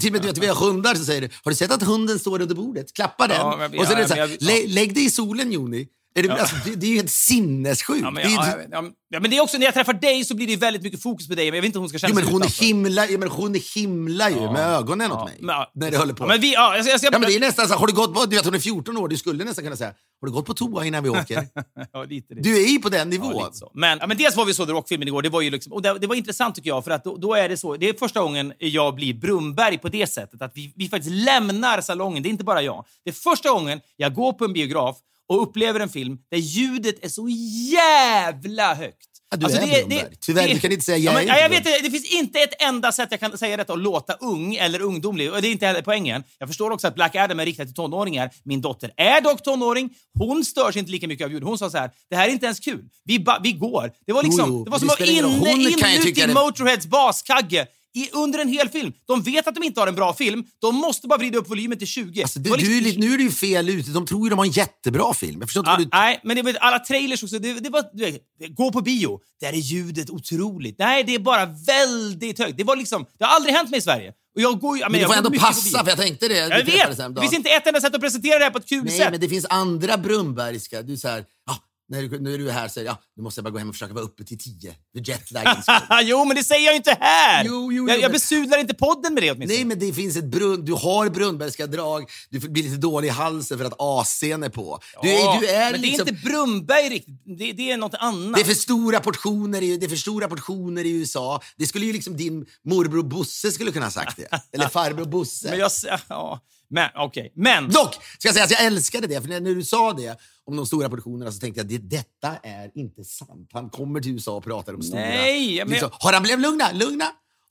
Till 0.00 0.08
och 0.08 0.12
med 0.12 0.22
du 0.22 0.26
vet, 0.28 0.38
vi 0.38 0.46
har 0.46 0.54
hundar 0.66 0.94
så 0.94 1.04
säger 1.04 1.20
du, 1.20 1.28
har 1.44 1.50
du 1.50 1.56
sett 1.56 1.70
att 1.72 1.82
hunden 1.82 2.18
står 2.18 2.42
under 2.42 2.54
bordet? 2.54 2.92
Klappa 2.94 3.26
den. 3.26 3.36
Ja, 3.36 3.56
men- 3.58 3.78
och 3.78 3.86
så 3.86 3.92
är 3.92 3.96
det 3.96 4.02
ja, 4.02 4.08
så 4.08 4.14
här, 4.14 4.20
jag- 4.20 4.42
lä, 4.42 4.66
lägg 4.66 4.94
dig 4.94 5.04
i 5.04 5.10
solen 5.10 5.52
Joni. 5.52 5.86
Är 6.14 6.22
det, 6.22 6.32
alltså, 6.40 6.56
det, 6.64 6.74
det 6.76 6.86
är 6.86 6.90
ju 6.90 6.96
helt 6.96 7.10
sinnessjukt. 7.10 8.00
Ja, 8.02 8.10
men, 8.10 8.14
det 8.14 8.28
är, 8.34 8.36
ja, 8.36 8.56
ja, 8.70 8.82
men- 8.82 8.92
ja, 9.08 9.20
det 9.20 9.36
är 9.36 9.40
också 9.40 9.58
när 9.58 9.64
jag 9.64 9.74
träffar 9.74 9.92
dig 9.92 10.24
så 10.24 10.34
blir 10.36 10.46
det 10.46 10.56
väldigt 10.56 10.82
mycket 10.82 11.02
fokus 11.02 11.28
på 11.28 11.34
dig. 11.34 11.44
Men 11.50 11.54
jag 11.56 11.62
vet 11.62 11.66
inte 11.66 11.78
om 11.78 11.82
hon 11.82 11.88
ska 11.88 11.98
känna 11.98 12.10
jo, 12.10 12.14
men 12.14 12.24
sig 12.24 12.32
hon 12.32 12.42
utanför. 12.42 12.64
himlar, 12.64 13.06
ja, 13.10 13.18
men 13.18 13.28
hon 13.28 13.54
himlar 13.74 14.30
ju 14.30 14.40
med 14.40 14.66
ögonen 14.68 15.12
åt 15.12 15.18
Ja, 15.18 15.24
mig. 15.24 15.36
men, 15.40 15.54
ja. 15.54 15.70
när 15.74 15.90
det 15.90 15.96
håller 15.98 16.14
på. 16.14 16.24
Ja, 16.24 16.28
men 16.28 16.40
vi, 16.40 16.54
ja, 16.54 16.76
jag 16.76 16.84
ska, 16.84 16.90
jag 16.92 17.00
ska, 17.00 17.08
Ja, 17.12 17.18
men 17.18 17.28
det 17.28 17.36
är 17.36 17.40
nästan 17.40 17.68
så, 17.68 17.74
har 17.74 17.86
du 17.86 17.92
gått 17.92 18.14
på, 18.14 18.24
du 18.26 18.36
vet 18.36 18.44
hon 18.44 18.54
är 18.54 18.58
14 18.58 18.96
år, 18.96 19.08
du 19.08 19.16
skulle 19.16 19.44
nästan 19.44 19.64
kunna 19.64 19.76
säga, 19.76 19.92
har 20.20 20.26
du 20.28 20.32
gått 20.32 20.46
på 20.46 20.54
toa 20.54 20.84
innan 20.86 21.02
vi 21.02 21.08
åker? 21.10 21.46
ja, 21.92 22.04
lite 22.04 22.34
det. 22.34 22.40
Du 22.42 22.64
är 22.64 22.68
ju 22.68 22.78
på 22.78 22.88
den 22.88 22.98
Ja, 22.98 23.04
nivån. 23.04 23.32
lite. 23.52 23.66
Men, 23.74 23.98
ja, 24.00 24.06
men 24.06 24.16
dels 24.16 24.36
var 24.36 24.44
vi 24.44 24.54
så 24.54 24.66
The 24.66 24.72
Rock-filmen 24.72 25.08
igår. 25.08 25.22
Det 25.22 25.28
var, 25.28 25.40
ju 25.40 25.50
liksom, 25.50 25.72
och 25.72 25.82
det, 25.82 25.98
det 25.98 26.06
var 26.06 26.14
intressant 26.14 26.54
tycker 26.54 26.68
jag, 26.70 26.84
för 26.84 26.90
att 26.90 27.04
då, 27.04 27.16
då 27.16 27.34
är 27.34 27.48
det 27.48 27.56
så. 27.56 27.76
Det 27.76 27.88
är 27.88 27.94
första 27.98 28.20
gången 28.20 28.52
jag 28.58 28.94
blir 28.94 29.14
Brumberg 29.14 29.78
på 29.78 29.88
det 29.88 30.06
sättet. 30.06 30.42
Att 30.42 30.52
vi, 30.54 30.72
vi 30.76 30.88
faktiskt 30.88 31.12
lämnar 31.14 31.80
salongen. 31.80 32.22
Det 32.22 32.28
är 32.28 32.30
inte 32.30 32.44
bara 32.44 32.62
jag. 32.62 32.84
Det 33.04 33.10
är 33.10 33.14
första 33.14 33.50
gången 33.50 33.80
jag 33.96 34.14
går 34.14 34.32
på 34.32 34.44
en 34.44 34.52
biograf 34.52 34.96
och 35.30 35.42
upplever 35.42 35.80
en 35.80 35.88
film 35.88 36.18
där 36.30 36.38
ljudet 36.38 37.04
är 37.04 37.08
så 37.08 37.28
jävla 37.72 38.74
högt. 38.74 39.06
Ja, 39.30 39.36
du 39.36 39.46
är 39.46 39.86
Brumberg. 39.86 40.16
Tyvärr, 40.20 40.48
du 40.48 40.60
kan 40.60 40.72
inte 40.72 40.84
säga 40.84 40.98
jag 40.98 41.12
ja, 41.14 41.18
men, 41.18 41.26
ja, 41.26 41.38
jag 41.38 41.48
vet, 41.48 41.64
det, 41.64 41.80
det 41.82 41.90
finns 41.90 42.12
inte 42.12 42.38
ett 42.38 42.62
enda 42.62 42.92
sätt 42.92 43.08
jag 43.10 43.20
kan 43.20 43.38
säga 43.38 43.56
detta 43.56 43.72
och 43.72 43.78
låta 43.78 44.12
ung 44.12 44.54
eller 44.54 44.80
ungdomlig. 44.80 45.32
Och 45.32 45.42
det 45.42 45.48
är 45.48 45.52
inte 45.52 45.66
heller 45.66 45.82
poängen. 45.82 46.22
Jag 46.38 46.48
förstår 46.48 46.70
också 46.70 46.86
att 46.86 46.94
Black 46.94 47.16
Adam 47.16 47.40
är 47.40 47.46
riktat 47.46 47.66
till 47.66 47.74
tonåringar. 47.74 48.30
Min 48.44 48.60
dotter 48.60 48.90
är 48.96 49.20
dock 49.20 49.42
tonåring. 49.42 49.90
Hon 50.18 50.44
störs 50.44 50.76
inte 50.76 50.90
lika 50.90 51.08
mycket 51.08 51.24
av 51.24 51.32
ljud. 51.32 51.42
Hon 51.42 51.58
sa 51.58 51.70
så 51.70 51.78
här, 51.78 51.90
det 52.10 52.16
här 52.16 52.28
är 52.28 52.32
inte 52.32 52.46
ens 52.46 52.60
kul. 52.60 52.84
Vi, 53.04 53.18
ba, 53.18 53.38
vi 53.42 53.52
går. 53.52 53.92
Det 54.06 54.12
var 54.12 54.22
liksom, 54.22 54.50
Jo, 54.50 54.56
jo, 54.58 54.64
det 54.64 54.70
var 54.70 54.78
som 54.78 54.88
det 54.88 54.94
att 54.94 55.00
vara 55.40 55.50
inne, 55.50 55.60
inuti 55.62 56.12
det- 56.12 56.34
Motorheads 56.34 56.86
baskagge. 56.86 57.66
I, 57.94 58.10
under 58.12 58.38
en 58.38 58.48
hel 58.48 58.68
film. 58.68 58.92
De 59.06 59.22
vet 59.22 59.46
att 59.46 59.54
de 59.54 59.62
inte 59.64 59.80
har 59.80 59.86
en 59.86 59.94
bra 59.94 60.14
film. 60.14 60.44
De 60.60 60.74
måste 60.74 61.08
bara 61.08 61.18
vrida 61.18 61.38
upp 61.38 61.50
volymen 61.50 61.78
till 61.78 61.86
20. 61.86 62.22
Alltså, 62.22 62.38
Det 62.38 62.56
du, 62.56 62.80
liksom- 62.80 63.00
du 63.00 63.08
nu 63.08 63.14
är 63.14 63.18
du 63.18 63.24
ju 63.24 63.30
fel 63.30 63.68
ute. 63.68 63.90
De 63.90 64.06
tror 64.06 64.26
ju 64.26 64.30
de 64.30 64.38
har 64.38 64.46
en 64.46 64.50
jättebra 64.52 65.14
film. 65.14 65.42
Ah, 65.64 65.76
du... 65.76 65.88
nej, 65.92 66.20
men 66.24 66.44
det 66.44 66.58
alla 66.58 66.78
trailers 66.78 67.22
också. 67.22 67.38
Det, 67.38 67.52
det 67.60 67.70
var, 67.70 67.84
vet, 67.98 68.22
gå 68.56 68.72
på 68.72 68.80
bio, 68.80 69.20
där 69.40 69.48
är 69.48 69.56
ljudet 69.56 70.10
otroligt. 70.10 70.78
Nej, 70.78 71.04
det 71.04 71.14
är 71.14 71.18
bara 71.18 71.46
väldigt 71.46 72.38
högt. 72.38 72.56
Det, 72.56 72.64
var 72.64 72.76
liksom, 72.76 73.06
det 73.18 73.24
har 73.24 73.34
aldrig 73.36 73.54
hänt 73.54 73.70
mig 73.70 73.78
i 73.78 73.82
Sverige. 73.82 74.12
Och 74.34 74.40
jag 74.40 74.60
går, 74.60 74.76
ju- 74.76 74.82
Men 74.82 74.92
du 74.92 74.98
jag 74.98 75.08
får 75.10 75.16
ändå 75.16 75.30
passa, 75.30 75.84
för 75.84 75.90
jag 75.90 75.98
tänkte 75.98 76.28
det. 76.28 76.34
Jag 76.36 76.64
vet! 76.64 77.14
Det 77.14 77.20
finns 77.20 77.32
inte 77.32 77.50
ett 77.50 77.66
enda 77.66 77.80
sätt 77.80 77.94
att 77.94 78.00
presentera 78.00 78.38
det 78.38 78.44
här 78.44 78.50
på 78.50 78.58
ett 78.58 78.68
kul 78.68 78.84
Nej, 78.84 78.98
sätt. 78.98 79.10
men 79.10 79.20
det 79.20 79.28
finns 79.28 79.46
andra 79.48 79.98
Brumbergska. 79.98 80.82
Du 80.82 80.92
är 80.92 80.96
så 80.96 81.08
här, 81.08 81.24
ja, 81.46 81.58
när 81.90 82.02
du, 82.02 82.38
du 82.38 82.48
är 82.48 82.52
här 82.52 82.68
säger 82.68 82.86
ja, 82.86 82.98
nu 83.16 83.22
måste 83.22 83.38
jag 83.38 83.44
bara 83.44 83.50
gå 83.50 83.58
hem 83.58 83.68
och 83.68 83.74
försöka 83.74 83.94
vara 83.94 84.04
uppe 84.04 84.24
till 84.24 84.38
tio. 84.38 84.74
För 84.92 85.08
jetlagens 85.10 85.66
jo, 86.02 86.24
men 86.24 86.36
det 86.36 86.44
säger 86.44 86.64
jag 86.64 86.72
ju 86.72 86.76
inte 86.76 86.96
här! 87.00 87.44
Jo, 87.44 87.72
jo, 87.72 87.88
jag, 87.88 87.96
jo, 87.96 88.02
jag 88.02 88.08
men- 88.08 88.12
besudlar 88.12 88.58
inte 88.58 88.74
podden 88.74 89.14
med 89.14 89.22
det 89.22 89.30
åtminstone. 89.30 89.56
Nej, 89.56 89.64
men 89.64 89.78
det 89.78 89.92
finns 89.92 90.16
ett 90.16 90.24
brunn, 90.24 90.64
du 90.64 90.72
har 90.72 91.08
Brunnbergska 91.08 91.66
drag, 91.66 92.10
du 92.30 92.38
blir 92.38 92.62
lite 92.62 92.76
dålig 92.76 93.08
i 93.08 93.10
halsen 93.10 93.58
för 93.58 93.64
att 93.64 93.78
AC'n 93.78 94.44
är 94.44 94.48
på. 94.48 94.80
Du, 95.02 95.08
Ja, 95.08 95.38
du 95.40 95.46
är 95.48 95.72
men 95.72 95.80
liksom, 95.80 96.04
det 96.04 96.10
är 96.10 96.14
inte 96.14 96.28
Brunnberg 96.28 96.88
riktigt. 96.88 97.22
Det, 97.38 97.52
det 97.52 97.70
är 97.70 97.76
något 97.76 97.94
annat. 97.94 98.34
det 98.34 98.40
är 98.40 98.44
för 98.44 98.54
stora 98.54 99.00
portioner 99.00 99.62
i, 99.62 99.76
det 99.76 99.86
är 99.86 99.90
för 99.90 99.96
stora 99.96 100.28
portioner 100.28 100.84
i 100.84 100.90
USA. 100.90 101.40
Det 101.56 101.66
skulle 101.66 101.86
ju 101.86 101.92
liksom 101.92 102.16
din 102.16 102.46
morbror 102.64 103.02
Bosse 103.02 103.52
skulle 103.52 103.72
kunna 103.72 103.86
ha 103.86 103.90
sagt 103.90 104.16
det. 104.16 104.28
Eller 104.52 104.68
farbror 104.68 105.04
Bosse. 105.04 105.50
Men 105.50 105.58
jag... 105.58 105.70
Ja, 106.08 106.40
men 106.70 106.90
okej. 106.96 107.32
Men... 107.36 107.70
Dock 107.70 107.94
ska 108.18 108.28
jag 108.28 108.34
säga 108.34 108.44
att 108.44 108.50
jag 108.50 108.64
älskade 108.64 109.06
det, 109.06 109.20
för 109.22 109.28
när, 109.28 109.40
du 109.40 109.64
sa 109.64 109.92
det 109.92 110.18
om 110.44 110.56
de 110.56 110.66
stora 110.66 110.88
portionerna 110.88 111.32
så 111.32 111.38
tänkte 111.38 111.60
jag 111.60 111.66
det, 111.68 111.78
detta 111.78 112.36
är 112.42 112.70
inte 112.74 113.04
sant. 113.04 113.50
Han 113.52 113.70
kommer 113.70 114.00
till 114.00 114.12
USA 114.12 114.36
och 114.36 114.44
pratar 114.44 114.74
om 114.74 114.82
stora... 114.82 115.00
Nej, 115.00 115.58
men- 115.58 115.68
liksom, 115.68 115.90
har 115.92 116.12
han 116.12 116.22
blivit... 116.22 116.40
Lugna, 116.40 116.72
lugna! 116.72 117.04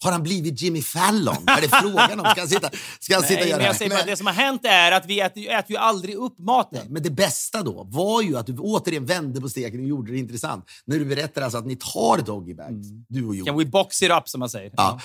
Har 0.04 0.12
han 0.12 0.24
blivit 0.24 0.62
Jimmy 0.62 0.82
Fallon? 0.82 1.36
Är 1.48 1.62
det 1.62 1.68
frågan 1.68 2.20
om? 2.20 2.26
Ska 2.26 2.42
han 2.42 2.48
sitta, 2.48 2.70
ska 3.00 3.14
han 3.16 3.24
sitta 3.24 3.34
och 3.34 3.40
Nej, 3.40 3.50
göra 3.50 3.58
men 3.58 3.66
jag 3.66 3.74
det 3.76 3.78
säger 3.78 3.92
bara, 3.92 4.06
det 4.06 4.18
som 4.18 4.26
har 4.28 4.34
hänt 4.34 4.62
är 4.66 4.92
att 4.92 5.06
vi 5.06 5.20
äter, 5.20 5.44
ju- 5.44 5.50
äter 5.50 5.72
ju 5.72 5.78
aldrig 5.78 6.16
upp 6.16 6.40
maten. 6.40 6.88
Men 6.90 7.04
det 7.04 7.10
bästa 7.10 7.64
då 7.64 7.84
var 7.84 8.22
ju 8.22 8.38
att 8.38 8.46
du 8.46 8.58
återigen 8.58 9.06
vände 9.06 9.42
på 9.42 9.50
steken 9.50 9.80
och 9.80 9.86
gjorde 9.88 10.12
det 10.12 10.18
intressant. 10.18 10.66
När 10.86 11.00
du 11.00 11.06
berättar 11.06 11.42
alltså 11.42 11.58
att 11.58 11.66
ni 11.66 11.76
tar 11.76 12.18
doggybags, 12.26 12.88
du 13.10 13.26
och 13.26 13.36
Johan. 13.36 13.46
Can 13.46 13.58
we 13.58 13.66
box 13.66 14.02
it 14.02 14.12
up, 14.12 14.30
som 14.30 14.40
man 14.40 14.50
säger? 14.50 14.72
Ja, 14.78 15.00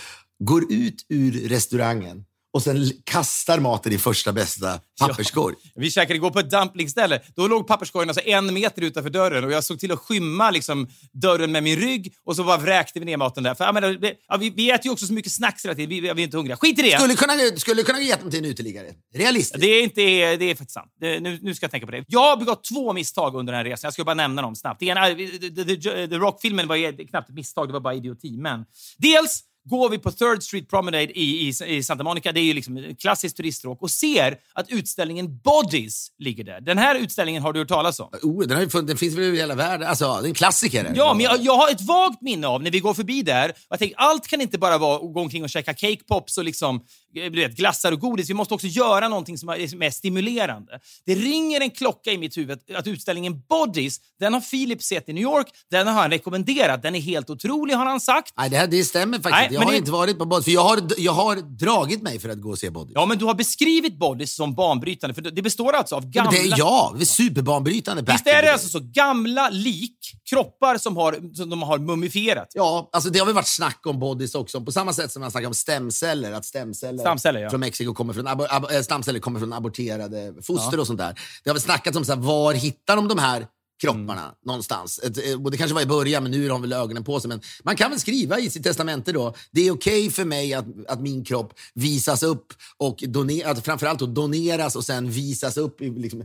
går 0.45 0.73
ut 0.73 1.07
ur 1.09 1.49
restaurangen 1.49 2.25
och 2.55 2.63
sen 2.63 2.91
kastar 3.05 3.59
maten 3.59 3.93
i 3.93 3.99
första 3.99 4.33
bästa 4.33 4.81
papperskorg. 5.01 5.55
Vi 5.75 5.91
käkade 5.91 6.15
igår 6.15 6.31
på 6.31 6.39
ett 6.39 6.51
dumplingställe. 6.51 7.21
Då 7.37 7.49
låg 7.49 7.67
papperskorgen 7.67 8.09
alltså 8.09 8.25
en 8.25 8.55
meter 8.55 8.83
utanför 8.83 9.11
dörren 9.11 9.45
och 9.45 9.53
jag 9.53 9.65
såg 9.65 9.81
till 9.81 9.93
att 9.93 9.99
skymma 9.99 10.51
liksom, 10.51 10.89
dörren 11.13 11.53
med 11.53 11.63
min 11.63 11.77
rygg 11.77 12.15
och 12.25 12.37
så 12.37 12.45
bara 12.45 12.57
vräkte 12.57 12.99
vi 12.99 13.05
ner 13.05 13.17
maten 13.17 13.43
där. 13.43 13.55
För, 13.55 13.65
jag 13.65 13.75
menar, 13.75 13.89
det, 13.93 14.15
ja, 14.29 14.37
vi, 14.37 14.51
vi 14.51 14.71
äter 14.71 14.87
ju 14.87 14.93
också 14.93 15.07
så 15.07 15.13
mycket 15.13 15.33
snacks 15.33 15.65
hela 15.65 15.75
tiden. 15.75 15.89
Vi, 15.89 16.01
vi 16.01 16.09
är 16.09 16.19
inte 16.19 16.37
hungriga. 16.37 16.57
Skit 16.57 16.79
i 16.79 16.83
det! 16.83 16.99
Skulle 16.99 17.15
kunna, 17.15 17.33
skulle 17.57 17.83
kunna 17.83 18.01
ge 18.01 18.17
dem 18.17 18.31
till 18.31 18.39
en 18.39 18.45
uteliggare. 18.45 18.87
Realistiskt. 19.15 19.61
Det 19.61 19.67
är, 19.67 19.83
inte, 19.83 20.01
det 20.37 20.51
är 20.51 20.55
faktiskt 20.55 20.75
sant. 20.75 20.93
Det, 21.01 21.21
nu, 21.21 21.39
nu 21.43 21.55
ska 21.55 21.65
jag 21.65 21.71
tänka 21.71 21.87
på 21.87 21.93
det. 21.93 22.05
Jag 22.09 22.21
har 22.21 22.37
begått 22.37 22.65
två 22.65 22.93
misstag 22.93 23.35
under 23.35 23.53
den 23.53 23.59
här 23.59 23.65
resan. 23.65 23.87
Jag 23.87 23.95
ska 23.95 24.05
bara 24.05 24.15
nämna 24.15 24.43
dem 24.43 24.57
snabbt. 24.57 24.81
Det 24.81 24.87
ena, 24.87 25.07
the, 25.07 25.65
the, 25.65 26.09
the, 26.09 26.17
Rock-filmen 26.17 26.69
var 26.69 27.09
knappt 27.09 27.29
ett 27.29 27.35
misstag, 27.35 27.69
det 27.69 27.73
var 27.73 27.81
bara 27.81 27.95
idioti. 27.95 28.37
Men 28.37 28.65
dels 28.99 29.45
går 29.71 29.89
vi 29.91 29.99
på 29.99 30.11
Third 30.11 30.43
Street 30.43 30.69
Promenade 30.69 31.19
i, 31.19 31.49
i, 31.49 31.77
i 31.77 31.83
Santa 31.83 32.05
Monica, 32.05 32.33
det 32.33 32.41
är 32.41 32.45
ju 32.45 32.55
liksom 32.55 32.77
ett 32.77 33.01
klassiskt 33.01 33.37
turiststråk, 33.37 33.83
och 33.83 33.91
ser 33.91 34.39
att 34.53 34.71
utställningen 34.71 35.39
Bodies 35.39 36.09
ligger 36.19 36.45
där. 36.45 36.61
Den 36.61 36.79
här 36.79 36.95
utställningen 36.95 37.43
har 37.43 37.53
du 37.53 37.61
hört 37.61 37.69
talas 37.69 38.01
om? 38.01 38.09
Oh, 38.23 38.47
den, 38.47 38.57
har 38.57 38.83
den 38.83 38.97
finns 38.97 39.15
väl 39.15 39.25
över 39.25 39.37
hela 39.37 39.55
världen. 39.55 39.89
Alltså, 39.89 40.19
det 40.21 40.27
är 40.27 40.29
en 40.29 40.35
klassiker. 40.35 40.93
Ja, 40.97 41.15
men 41.15 41.25
jag, 41.25 41.41
jag 41.41 41.57
har 41.57 41.71
ett 41.71 41.81
vagt 41.81 42.23
minne 42.23 42.47
av 42.47 42.63
när 42.63 42.71
vi 42.71 42.81
går 42.81 42.95
förbi 42.95 43.23
där. 43.23 43.53
Jag 43.69 43.79
tänker, 43.79 43.97
allt 43.99 44.27
kan 44.27 44.41
inte 44.41 44.59
bara 44.59 44.79
vara 44.79 44.97
att 44.97 45.15
gå 45.15 45.21
omkring 45.21 45.43
och 45.43 45.51
käka 45.51 45.75
cake 45.75 46.05
pops 46.09 46.39
och 46.39 46.45
liksom, 46.45 46.77
eh, 47.17 47.31
du 47.31 47.41
vet, 47.41 47.57
glassar 47.57 47.93
och 47.93 48.01
godis. 48.01 48.31
Vi 48.31 48.35
måste 48.35 48.55
också 48.55 48.67
göra 48.67 49.09
någonting 49.09 49.39
som 49.39 49.49
är, 49.49 49.83
är 49.85 49.91
stimulerande. 49.91 50.81
Det 51.07 51.15
ringer 51.15 51.61
en 51.61 51.71
klocka 51.71 52.11
i 52.11 52.19
mitt 52.19 52.37
huvud 52.37 52.59
att 52.75 52.87
utställningen 52.87 53.43
Bodies, 53.49 54.01
den 54.21 54.35
har 54.35 54.41
Filip 54.41 54.83
sett 54.83 55.09
i 55.09 55.13
New 55.13 55.23
York. 55.23 55.47
Den 55.71 55.87
har 55.87 55.95
han 55.95 56.11
rekommenderat. 56.11 56.83
Den 56.83 56.95
är 56.95 57.01
helt 57.01 57.31
otrolig, 57.31 57.75
har 57.75 57.87
han 57.87 58.01
sagt. 58.01 58.33
Nej, 58.37 58.51
det, 58.51 58.57
här, 58.57 58.67
det 58.67 58.85
stämmer 58.85 59.19
faktiskt 59.19 59.51
Nej. 59.51 59.54
Jag 59.55 59.61
men 59.61 59.67
har 59.67 59.73
det- 59.73 59.79
inte 59.79 59.91
varit 59.93 60.19
på 60.19 60.25
Body. 60.25 60.43
För 60.43 60.51
jag 60.51 60.65
har, 60.65 60.81
jag 60.99 61.13
har 61.13 61.37
dragit 61.37 62.03
mig 62.03 62.19
för 62.19 62.29
att 62.29 62.41
gå 62.41 62.51
och 62.51 62.59
se 62.59 62.71
Body. 62.71 62.93
Ja, 62.95 63.07
men 63.07 63.19
du 63.19 63.25
har 63.25 63.35
beskrivit 63.35 63.99
Bodies 63.99 64.35
som 64.35 64.55
banbrytande, 64.55 65.15
för 65.15 65.23
det 65.23 65.43
består 65.43 65.73
alltså 65.73 65.95
av 65.97 66.07
gamla... 66.11 66.31
Men 66.31 66.41
det 66.43 66.49
är, 66.55 66.59
ja, 66.59 66.93
det 66.97 67.03
är 67.03 67.07
superbanbrytande. 67.07 68.03
back 68.03 68.15
Visst 68.15 68.27
är 68.27 68.43
det 68.43 68.53
alltså 68.53 68.69
så? 68.69 68.81
Gamla 68.83 69.49
lik, 69.51 69.99
kroppar 70.31 70.79
som, 70.79 70.97
har, 70.97 71.35
som 71.35 71.51
de 71.51 71.63
har 71.63 71.79
mumifierat. 71.79 72.49
Ja, 72.55 72.89
alltså 72.93 73.11
det 73.11 73.19
har 73.19 73.27
väl 73.27 73.35
varit 73.35 73.47
snack 73.47 73.81
om 73.87 73.99
bodies 73.99 74.35
också. 74.35 74.61
På 74.61 74.73
samma 74.73 74.93
sätt 74.93 75.13
som 75.13 75.21
man 75.21 75.31
snackar 75.31 75.49
om 75.49 75.55
stamceller. 75.55 76.33
Att 76.33 76.45
stamceller, 76.45 76.99
Stamceller, 76.99 77.41
ja. 77.41 77.51
från 77.51 77.61
Mexiko 77.61 77.95
kommer 77.95 78.13
från, 78.13 78.27
abo, 78.27 78.47
abo, 78.51 78.71
eh, 78.71 78.83
stamceller 78.83 79.21
kommer 79.21 79.41
från 79.41 79.53
aborterade 79.53 80.35
foster 80.43 80.81
och 80.81 80.87
sånt 80.87 80.99
där. 80.99 81.15
Det 81.45 81.51
har 81.51 81.55
väl 81.55 81.63
snackats 81.63 81.97
om 81.97 82.05
så 82.05 82.13
här, 82.15 82.21
var 82.21 82.53
hittar 82.55 82.97
de 82.97 83.09
de 83.09 83.19
här 83.19 83.47
kropparna 83.81 84.23
Mm. 84.23 84.35
någonstans? 84.45 84.99
Eh, 84.99 85.43
och 85.43 85.51
det 85.51 85.57
kanske 85.57 85.75
var 85.75 85.83
i 85.83 85.87
början, 85.87 86.23
men 86.23 86.33
nu 86.33 86.43
har 86.43 86.49
de 86.49 86.63
väl 86.63 86.73
ögonen 86.73 87.05
på 87.05 87.21
sig. 87.21 87.29
Men 87.29 87.41
man 87.65 87.77
kan 87.77 87.91
väl 87.91 88.01
skriva 88.01 88.39
i 88.39 88.51
sitt 88.51 88.63
testamente 88.65 89.13
då, 89.13 89.35
det 89.51 89.67
är 89.67 89.71
okej 89.71 90.11
för 90.11 90.25
mig 90.25 90.55
att, 90.55 90.67
att 90.89 91.01
min 91.01 91.25
kropp 91.25 91.55
visas 91.75 92.23
upp 92.23 92.53
och 92.77 93.05
doner, 93.09 93.47
att 93.47 93.65
framförallt 93.65 93.99
då 93.99 94.07
doneras 94.07 94.77
och 94.77 94.85
sen 94.85 95.11
visas 95.11 95.57
upp 95.57 95.81
i, 95.81 95.91
liksom, 95.91 96.25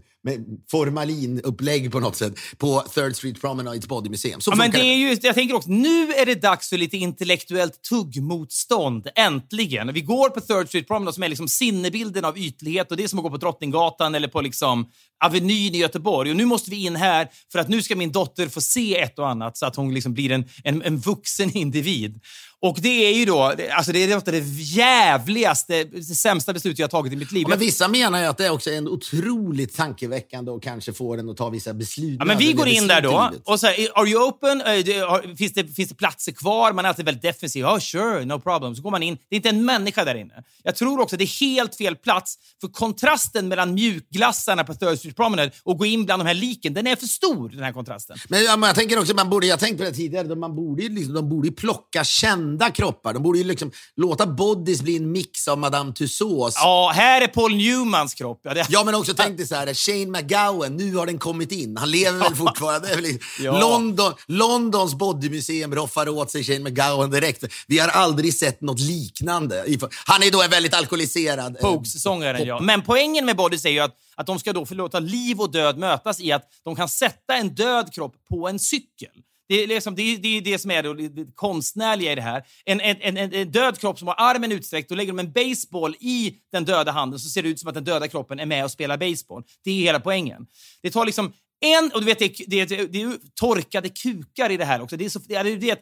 formalinupplägg 0.72 1.92
på 1.92 2.00
något 2.00 2.16
sätt 2.16 2.34
på 2.58 2.84
Third 2.96 3.16
Street 3.16 3.42
Promenades 3.42 3.88
Body 3.88 4.10
Museum. 4.10 4.42
Så 4.42 4.52
Ja, 4.52 4.56
men 4.56 4.72
det 4.72 4.80
är 4.80 4.96
ju, 4.96 5.18
jag 5.22 5.36
tänker 5.36 5.56
också, 5.56 5.70
nu 5.70 6.14
är 6.14 6.26
det 6.26 6.36
dags 6.36 6.70
för 6.70 6.78
lite 6.78 6.98
intellektuellt 6.98 7.84
tuggmotstånd. 7.90 9.08
Äntligen. 9.16 9.94
Vi 9.94 10.02
går 10.02 10.30
på 10.30 10.42
Third 10.42 10.68
Street 10.68 10.88
Promenade 10.88 11.14
som 11.14 11.24
är 11.24 11.30
liksom 11.30 11.48
sinnebilden 11.48 12.26
av 12.26 12.38
ytlighet 12.38 12.92
och 12.92 12.98
det 12.98 13.04
är 13.04 13.08
som 13.08 13.20
att 13.20 13.24
gå 13.24 13.30
på 13.30 13.38
Drottninggatan 13.38 14.16
eller 14.16 14.28
på 14.28 14.42
liksom 14.42 14.92
Avenyn 15.26 15.76
i 15.76 15.78
Göteborg. 15.78 16.30
Och 16.32 16.38
nu 16.38 16.46
måste 16.46 16.72
vi 16.72 16.86
in 16.86 16.96
här 16.96 17.28
för 17.52 17.60
att 17.60 17.70
nu 17.70 17.82
ska 17.82 17.96
min 17.96 18.12
dotter 18.12 18.48
få 18.48 18.62
se 18.62 19.00
ett 19.00 19.20
och 19.20 19.30
annat 19.30 19.58
så 19.58 19.66
att 19.66 19.76
hon 19.76 19.94
liksom 19.94 20.14
blir 20.14 20.32
en, 20.32 20.46
en, 20.64 20.82
en 20.82 20.98
vuxen 20.98 21.58
individ. 21.58 22.22
Och 22.62 22.78
det 22.82 23.06
är 23.06 23.14
ju 23.14 23.26
då, 23.26 23.44
alltså 23.72 23.92
det 23.92 24.04
är 24.04 24.16
något 24.16 24.28
av 24.28 24.34
det 24.34 24.44
jävligaste, 24.58 25.84
det 25.84 26.04
sämsta 26.04 26.54
beslutet 26.54 26.80
jag 26.80 26.84
har 26.84 26.90
tagit 26.90 27.14
i 27.14 27.16
mitt 27.16 27.32
liv. 27.32 27.42
Ja, 27.42 27.50
men 27.50 27.60
vissa 27.60 27.88
menar 27.88 28.20
ju 28.20 28.26
att 28.26 28.38
det 28.38 28.50
också 28.50 28.70
är 28.70 28.78
en 28.78 28.88
otroligt 28.88 29.76
tankeväckande 29.76 30.52
och 30.52 30.64
kanske 30.64 30.94
får 30.94 31.18
en 31.18 31.30
att 31.30 31.38
ta 31.38 31.50
vissa 31.50 31.74
beslut. 31.74 32.16
Ja, 32.20 32.26
men 32.26 32.38
vi 32.38 32.54
går 32.54 32.68
in 32.68 32.88
där 32.88 33.02
då 33.02 33.32
och 33.44 33.60
säger 33.60 33.90
“Are 34.00 34.10
you 34.10 34.28
open? 34.28 34.62
Eh, 34.62 35.36
Finns 35.38 35.54
det, 35.54 35.68
finns 35.68 35.90
det 35.90 35.96
platser 35.96 36.32
kvar?” 36.32 36.74
Man 36.74 36.86
är 36.86 36.90
alltid 36.90 37.06
väldigt 37.06 37.24
defensiv. 37.24 37.66
“Oh, 37.66 37.80
sure, 37.80 38.26
no 38.26 38.40
problem.” 38.40 38.76
Så 38.76 38.82
går 38.82 38.92
man 38.92 39.04
in. 39.04 39.18
Det 39.30 39.36
är 39.36 39.38
inte 39.38 39.50
en 39.50 39.66
människa 39.66 40.06
där 40.06 40.16
inne. 40.16 40.44
Jag 40.64 40.76
tror 40.76 41.00
också 41.00 41.16
att 41.16 41.20
det 41.20 41.26
är 41.26 41.40
helt 41.40 41.76
fel 41.76 41.96
plats, 41.96 42.38
för 42.62 42.68
kontrasten 42.68 43.48
mellan 43.48 43.74
mjukglassarna 43.74 44.64
på 44.64 44.74
Third 44.74 44.98
Street 44.98 45.16
Promenade 45.16 45.52
och 45.64 45.78
gå 45.78 45.86
in 45.86 46.06
bland 46.06 46.22
de 46.22 46.28
här 46.28 46.34
liken, 46.34 46.74
den 46.74 46.88
är 46.88 46.96
för 46.96 47.08
stor, 47.08 47.50
den 47.50 47.64
här 47.64 47.72
kontrasten. 47.74 48.18
Men, 48.30 48.44
ja, 48.44 48.58
men 48.58 48.68
jag 48.68 48.76
tänker 48.76 49.00
också, 49.00 49.16
man 49.16 49.30
borde, 49.30 49.48
jag 49.48 49.60
tänkte 49.60 49.84
på 49.84 49.90
det 49.90 49.96
tidigare, 49.96 50.36
man 50.36 50.56
borde 50.56 50.84
liksom, 50.84 51.14
de 51.14 51.30
borde 51.30 51.52
plocka 51.52 52.04
kända 52.50 52.72
kroppar. 52.72 53.14
De 53.14 53.24
borde 53.24 53.38
ju 53.38 53.44
liksom 53.44 53.72
låta 53.96 54.26
bodies 54.26 54.82
bli 54.82 54.98
en 54.98 55.12
mix 55.12 55.48
av 55.48 55.58
Madame 55.58 55.94
Tussauds. 55.94 56.56
Ja, 56.56 56.92
här 56.96 57.22
är 57.22 57.28
Paul 57.28 57.56
Newmans 57.56 58.14
kropp. 58.14 58.40
Ja, 58.44 58.54
det, 58.54 58.66
Ja, 58.70 58.84
men 58.84 58.96
också 58.96 59.14
tänk 59.14 59.38
dig 59.38 59.48
så 59.48 59.56
här, 59.56 59.74
Shane 59.74 60.06
McGowan, 60.06 60.76
nu 60.78 60.96
har 60.96 61.06
den 61.06 61.18
kommit 61.20 61.52
in. 61.52 61.78
Han 61.78 61.92
lever 61.92 62.20
väl 62.20 62.36
fortfarande? 62.36 62.90
Ja. 63.40 63.60
London, 63.60 64.14
Londons 64.28 64.96
bodymuseum 64.96 65.76
roffar 65.76 66.10
åt 66.10 66.32
sig 66.32 66.44
Shane 66.44 66.60
McGowan 66.60 67.12
direkt. 67.12 67.44
Vi 67.68 67.80
har 67.80 67.88
aldrig 67.88 68.34
sett 68.34 68.62
något 68.62 68.80
liknande. 68.80 69.66
Han 70.06 70.24
är 70.24 70.32
då 70.32 70.44
väldigt 70.50 70.74
alkoholiserad. 70.74 71.56
eh, 71.56 71.62
Pogues-sångaren, 71.62 72.46
ja. 72.48 72.60
Men 72.60 72.82
poängen 72.82 73.26
med 73.26 73.36
Bodies 73.36 73.66
är 73.66 73.70
ju 73.70 73.80
att, 73.80 73.96
att 74.16 74.28
de 74.28 74.40
ska 74.40 74.54
då 74.54 74.66
få 74.66 74.74
låta 74.74 75.00
liv 75.00 75.40
och 75.40 75.52
död 75.52 75.78
mötas 75.78 76.20
i 76.20 76.32
att 76.32 76.44
de 76.64 76.76
kan 76.76 76.90
sätta 76.90 77.36
en 77.36 77.56
död 77.56 77.94
kropp 77.94 78.16
på 78.30 78.48
en 78.48 78.60
cykel. 78.60 79.10
Det 79.50 79.64
är, 79.64 79.68
liksom, 79.68 79.96
det, 79.96 80.02
är, 80.02 80.18
det 80.18 80.38
är 80.38 80.42
det 80.42 80.60
som 80.60 80.72
är 80.72 80.84
det, 80.84 81.10
det 81.10 81.36
konstnärliga 81.36 82.12
i 82.12 82.16
det 82.16 82.22
här. 82.22 82.44
En, 82.66 82.82
en, 82.82 83.18
en, 83.18 83.34
en- 83.34 83.52
död 83.52 83.80
kropp 83.80 84.00
som 84.00 84.08
har 84.08 84.16
armen 84.18 84.52
utsträckt, 84.52 84.90
då 84.90 84.96
lägger 84.96 85.14
de 85.14 85.20
en 85.20 85.32
baseball 85.32 85.96
i 86.00 86.36
den 86.52 86.66
döda 86.66 86.92
handen 86.92 87.20
så 87.20 87.30
ser 87.30 87.44
det 87.44 87.50
ut 87.50 87.60
som 87.60 87.68
att 87.70 87.76
den 87.76 87.84
döda 87.84 88.08
kroppen 88.08 88.40
är 88.40 88.46
med 88.46 88.64
och 88.64 88.72
spelar 88.72 88.98
baseball. 88.98 89.44
Det 89.64 89.72
är 89.72 89.76
hela 89.76 90.00
poängen. 90.00 90.48
Det 90.82 90.92
tar 90.92 91.06
liksom 91.06 91.34
en... 91.62 91.92
Och 91.94 92.00
du 92.00 92.06
vet, 92.06 92.20
det, 92.20 92.28
det, 92.48 92.66
det, 92.66 93.02
är 93.02 93.08
ju 93.08 93.18
torkade 93.36 93.90
kukar 93.90 94.50
i 94.50 94.58
det 94.58 94.66
här 94.66 94.82
också. 94.82 94.98
Det 94.98 95.06
är 95.06 95.10
så... 95.10 95.20
Det 95.20 95.44
det 95.44 95.80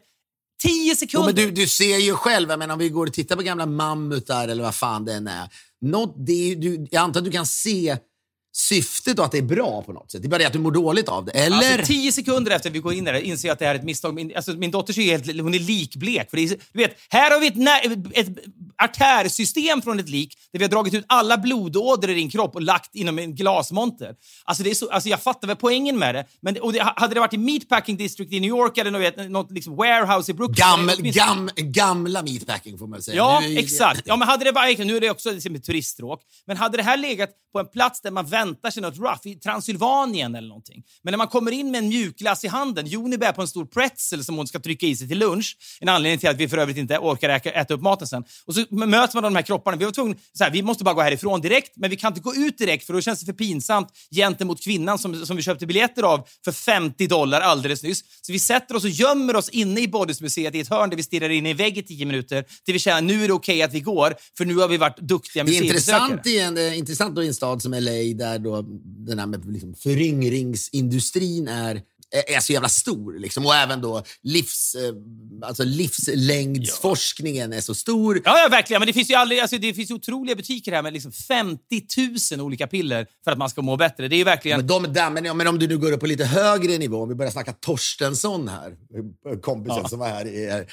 tio 0.62 0.88
Jo, 0.90 0.94
sekunder! 0.94 1.26
men 1.26 1.34
du, 1.34 1.50
du 1.50 1.68
ser 1.68 1.98
ju 1.98 2.12
själv, 2.12 2.50
jag 2.50 2.58
menar, 2.58 2.72
om 2.72 2.78
vi 2.78 2.88
går 2.88 3.06
och 3.06 3.12
tittar 3.12 3.36
på 3.36 3.42
gamla 3.42 3.66
mammutar 3.66 4.48
eller 4.48 4.62
vad 4.62 4.74
fan 4.74 5.04
det 5.04 5.12
än 5.14 5.26
är. 5.26 5.48
Något, 5.80 6.14
det 6.26 6.52
är 6.52 6.56
du, 6.56 6.86
jag 6.90 7.00
antar 7.00 7.20
att 7.20 7.24
du 7.24 7.32
kan 7.32 7.46
se 7.46 7.96
syftet 8.52 9.18
och 9.18 9.24
att 9.24 9.32
det 9.32 9.38
är 9.38 9.42
bra 9.42 9.82
på 9.82 9.92
något 9.92 10.10
sätt. 10.10 10.22
Det 10.22 10.26
är 10.26 10.30
bara 10.30 10.38
det 10.38 10.46
att 10.46 10.52
du 10.52 10.58
mår 10.58 10.70
dåligt 10.70 11.08
av 11.08 11.24
det. 11.24 11.32
Eller? 11.32 11.56
Alltså, 11.56 11.86
tio 11.86 12.12
sekunder 12.12 12.52
efter 12.52 12.70
vi 12.70 12.78
går 12.78 12.92
in 12.92 13.04
där 13.04 13.14
inser 13.14 13.48
jag 13.48 13.52
att 13.52 13.58
det 13.58 13.66
här 13.66 13.74
är 13.74 13.78
ett 13.78 13.84
misstag. 13.84 14.14
Min, 14.14 14.32
alltså, 14.36 14.52
min 14.52 14.70
dotter 14.70 14.92
ju 14.92 15.02
helt, 15.02 15.26
hon 15.26 15.54
är 15.54 15.58
likblek. 15.58 16.30
För 16.30 16.36
det 16.36 16.42
är, 16.42 16.48
du 16.48 16.78
vet, 16.78 16.96
här 17.08 17.30
har 17.30 17.40
vi 17.40 17.46
ett, 17.46 18.28
ett 18.28 18.44
artärsystem 18.82 19.82
från 19.82 19.98
ett 19.98 20.08
lik 20.08 20.38
där 20.52 20.58
vi 20.58 20.64
har 20.64 20.70
dragit 20.70 20.94
ut 20.94 21.04
alla 21.08 21.38
blodådror 21.38 22.10
i 22.10 22.14
din 22.14 22.30
kropp 22.30 22.54
och 22.54 22.62
lagt 22.62 22.94
inom 22.94 23.18
en 23.18 23.34
glasmonter. 23.34 24.14
Alltså, 24.44 24.62
det 24.62 24.70
är 24.70 24.74
så, 24.74 24.90
alltså, 24.90 25.08
jag 25.08 25.22
fattar 25.22 25.48
väl 25.48 25.56
poängen 25.56 25.98
med 25.98 26.14
det. 26.14 26.26
Men, 26.40 26.60
och 26.60 26.72
det, 26.72 26.92
hade 26.96 27.14
det 27.14 27.20
varit 27.20 27.34
i 27.34 27.38
Meatpacking 27.38 27.96
District 27.96 28.32
i 28.32 28.40
New 28.40 28.48
York 28.48 28.78
eller 28.78 28.90
något, 28.90 29.30
något 29.30 29.50
liksom 29.50 29.76
warehouse 29.76 30.30
i 30.30 30.34
Brooklyn... 30.34 30.56
Gammel, 30.56 30.96
gam, 31.02 31.50
gamla 31.56 32.22
meatpacking 32.22 32.78
får 32.78 32.86
man 32.86 33.02
säga. 33.02 33.16
Ja, 33.16 33.42
är 33.42 33.58
exakt. 33.58 34.02
Ja, 34.04 34.16
men 34.16 34.28
hade 34.28 34.44
det 34.44 34.52
bara, 34.52 34.66
nu 34.66 34.96
är 34.96 35.00
det 35.00 35.10
också 35.10 35.30
liksom 35.30 35.54
ett 35.54 35.64
turiststråk, 35.64 36.22
men 36.46 36.56
hade 36.56 36.76
det 36.76 36.82
här 36.82 36.96
legat 36.96 37.30
på 37.52 37.58
en 37.58 37.66
plats 37.66 38.00
där 38.00 38.10
man 38.10 38.26
väntar 38.38 38.70
sig 38.70 38.82
något 38.82 38.98
rough 38.98 39.26
i 39.28 39.34
Transylvanien 39.34 40.34
eller 40.34 40.48
någonting. 40.48 40.82
Men 41.02 41.12
när 41.12 41.18
man 41.18 41.26
kommer 41.28 41.50
in 41.50 41.70
med 41.70 41.78
en 41.78 41.88
mjukglass 41.88 42.44
i 42.44 42.48
handen, 42.48 42.86
Joni 42.86 43.18
bär 43.18 43.32
på 43.32 43.42
en 43.42 43.48
stor 43.48 43.64
pretzel 43.64 44.24
som 44.24 44.36
hon 44.36 44.46
ska 44.46 44.58
trycka 44.58 44.86
i 44.86 44.96
sig 44.96 45.08
till 45.08 45.18
lunch, 45.18 45.56
en 45.80 45.88
anledning 45.88 46.18
till 46.18 46.28
att 46.28 46.36
vi 46.36 46.48
för 46.48 46.58
övrigt 46.58 46.76
inte 46.76 46.98
orkar 46.98 47.28
äta, 47.28 47.50
äta 47.50 47.74
upp 47.74 47.82
maten 47.82 48.06
sen. 48.06 48.24
Och 48.46 48.54
så 48.54 48.64
möter 48.70 49.14
man 49.14 49.22
de 49.22 49.34
här 49.36 49.42
kropparna. 49.42 49.76
Vi 49.76 49.84
var 49.84 49.92
tvungna, 49.92 50.14
så 50.32 50.44
här, 50.44 50.50
vi 50.50 50.62
måste 50.62 50.84
bara 50.84 50.94
gå 50.94 51.00
härifrån 51.00 51.40
direkt, 51.40 51.72
men 51.76 51.90
vi 51.90 51.96
kan 51.96 52.12
inte 52.12 52.20
gå 52.20 52.34
ut 52.34 52.58
direkt 52.58 52.86
för 52.86 52.92
då 52.92 53.00
känns 53.00 53.20
det 53.20 53.26
för 53.26 53.32
pinsamt 53.32 53.88
gentemot 54.14 54.64
kvinnan 54.64 54.98
som, 54.98 55.26
som 55.26 55.36
vi 55.36 55.42
köpte 55.42 55.66
biljetter 55.66 56.02
av 56.02 56.26
för 56.44 56.52
50 56.52 57.06
dollar 57.06 57.40
alldeles 57.40 57.82
nyss. 57.82 58.00
Så 58.20 58.32
vi 58.32 58.38
sätter 58.38 58.76
oss 58.76 58.84
och 58.84 58.90
gömmer 58.90 59.36
oss 59.36 59.48
inne 59.48 59.80
i 59.80 59.88
Bodysmuseet 59.88 60.54
i 60.54 60.60
ett 60.60 60.68
hörn 60.68 60.90
där 60.90 60.96
vi 60.96 61.02
stirrar 61.02 61.28
in 61.28 61.46
i 61.46 61.50
en 61.50 61.56
vägg 61.56 61.78
i 61.78 61.82
tio 61.82 62.06
minuter 62.06 62.44
till 62.64 62.72
vi 62.74 62.78
känner 62.78 63.02
nu 63.02 63.24
är 63.24 63.28
det 63.28 63.34
okej 63.34 63.62
att 63.62 63.72
vi 63.74 63.80
går, 63.80 64.14
för 64.38 64.44
nu 64.44 64.56
har 64.56 64.68
vi 64.68 64.76
varit 64.76 64.98
duktiga 64.98 65.44
Det 65.44 65.50
är 65.50 65.62
museibesökare. 65.62 66.04
intressant 66.04 66.26
i, 66.26 66.38
en, 66.38 66.56
eh, 66.56 66.78
intressant 66.78 67.16
då 67.16 67.22
i 67.22 67.26
en 67.26 67.34
stad 67.34 67.62
som 67.62 67.74
LA 67.74 67.90
där 68.32 68.38
då 68.38 68.64
den 68.84 69.18
här 69.18 69.26
med 69.26 69.52
liksom 69.52 69.74
föryngringsindustrin 69.74 71.48
är 71.48 71.82
är 72.28 72.40
så 72.40 72.52
jävla 72.52 72.68
stor. 72.68 73.18
Liksom. 73.18 73.46
Och 73.46 73.54
även 73.54 73.80
då 73.80 74.02
livs, 74.22 74.74
eh, 74.74 74.94
alltså 75.48 75.64
livslängdsforskningen 75.64 77.52
är 77.52 77.60
så 77.60 77.74
stor. 77.74 78.20
Ja, 78.24 78.38
ja, 78.42 78.48
verkligen. 78.50 78.80
Men 78.80 78.86
det 78.86 78.92
finns 78.92 79.10
ju 79.10 79.14
aldrig, 79.14 79.40
alltså, 79.40 79.58
det 79.58 79.74
finns 79.74 79.90
otroliga 79.90 80.36
butiker 80.36 80.72
här 80.72 80.82
med 80.82 80.92
liksom 80.92 81.12
50 81.12 81.60
000 82.36 82.40
olika 82.46 82.66
piller 82.66 83.06
för 83.24 83.30
att 83.30 83.38
man 83.38 83.50
ska 83.50 83.62
må 83.62 83.76
bättre. 83.76 84.08
Det 84.08 84.16
är 84.16 84.24
verkligen... 84.24 84.58
Men, 84.58 84.66
de, 84.66 84.82
där, 84.82 85.10
men, 85.10 85.24
ja, 85.24 85.34
men 85.34 85.46
om 85.46 85.58
du 85.58 85.66
nu 85.68 85.78
går 85.78 85.92
upp 85.92 86.00
på 86.00 86.06
lite 86.06 86.24
högre 86.24 86.78
nivå, 86.78 87.02
om 87.02 87.08
vi 87.08 87.14
börjar 87.14 87.32
snacka 87.32 87.52
Torstensson 87.52 88.48
här, 88.48 88.72
kompisen 89.40 89.88
som 89.88 89.98
var 89.98 90.08
här. 90.08 90.26
i- 90.26 90.64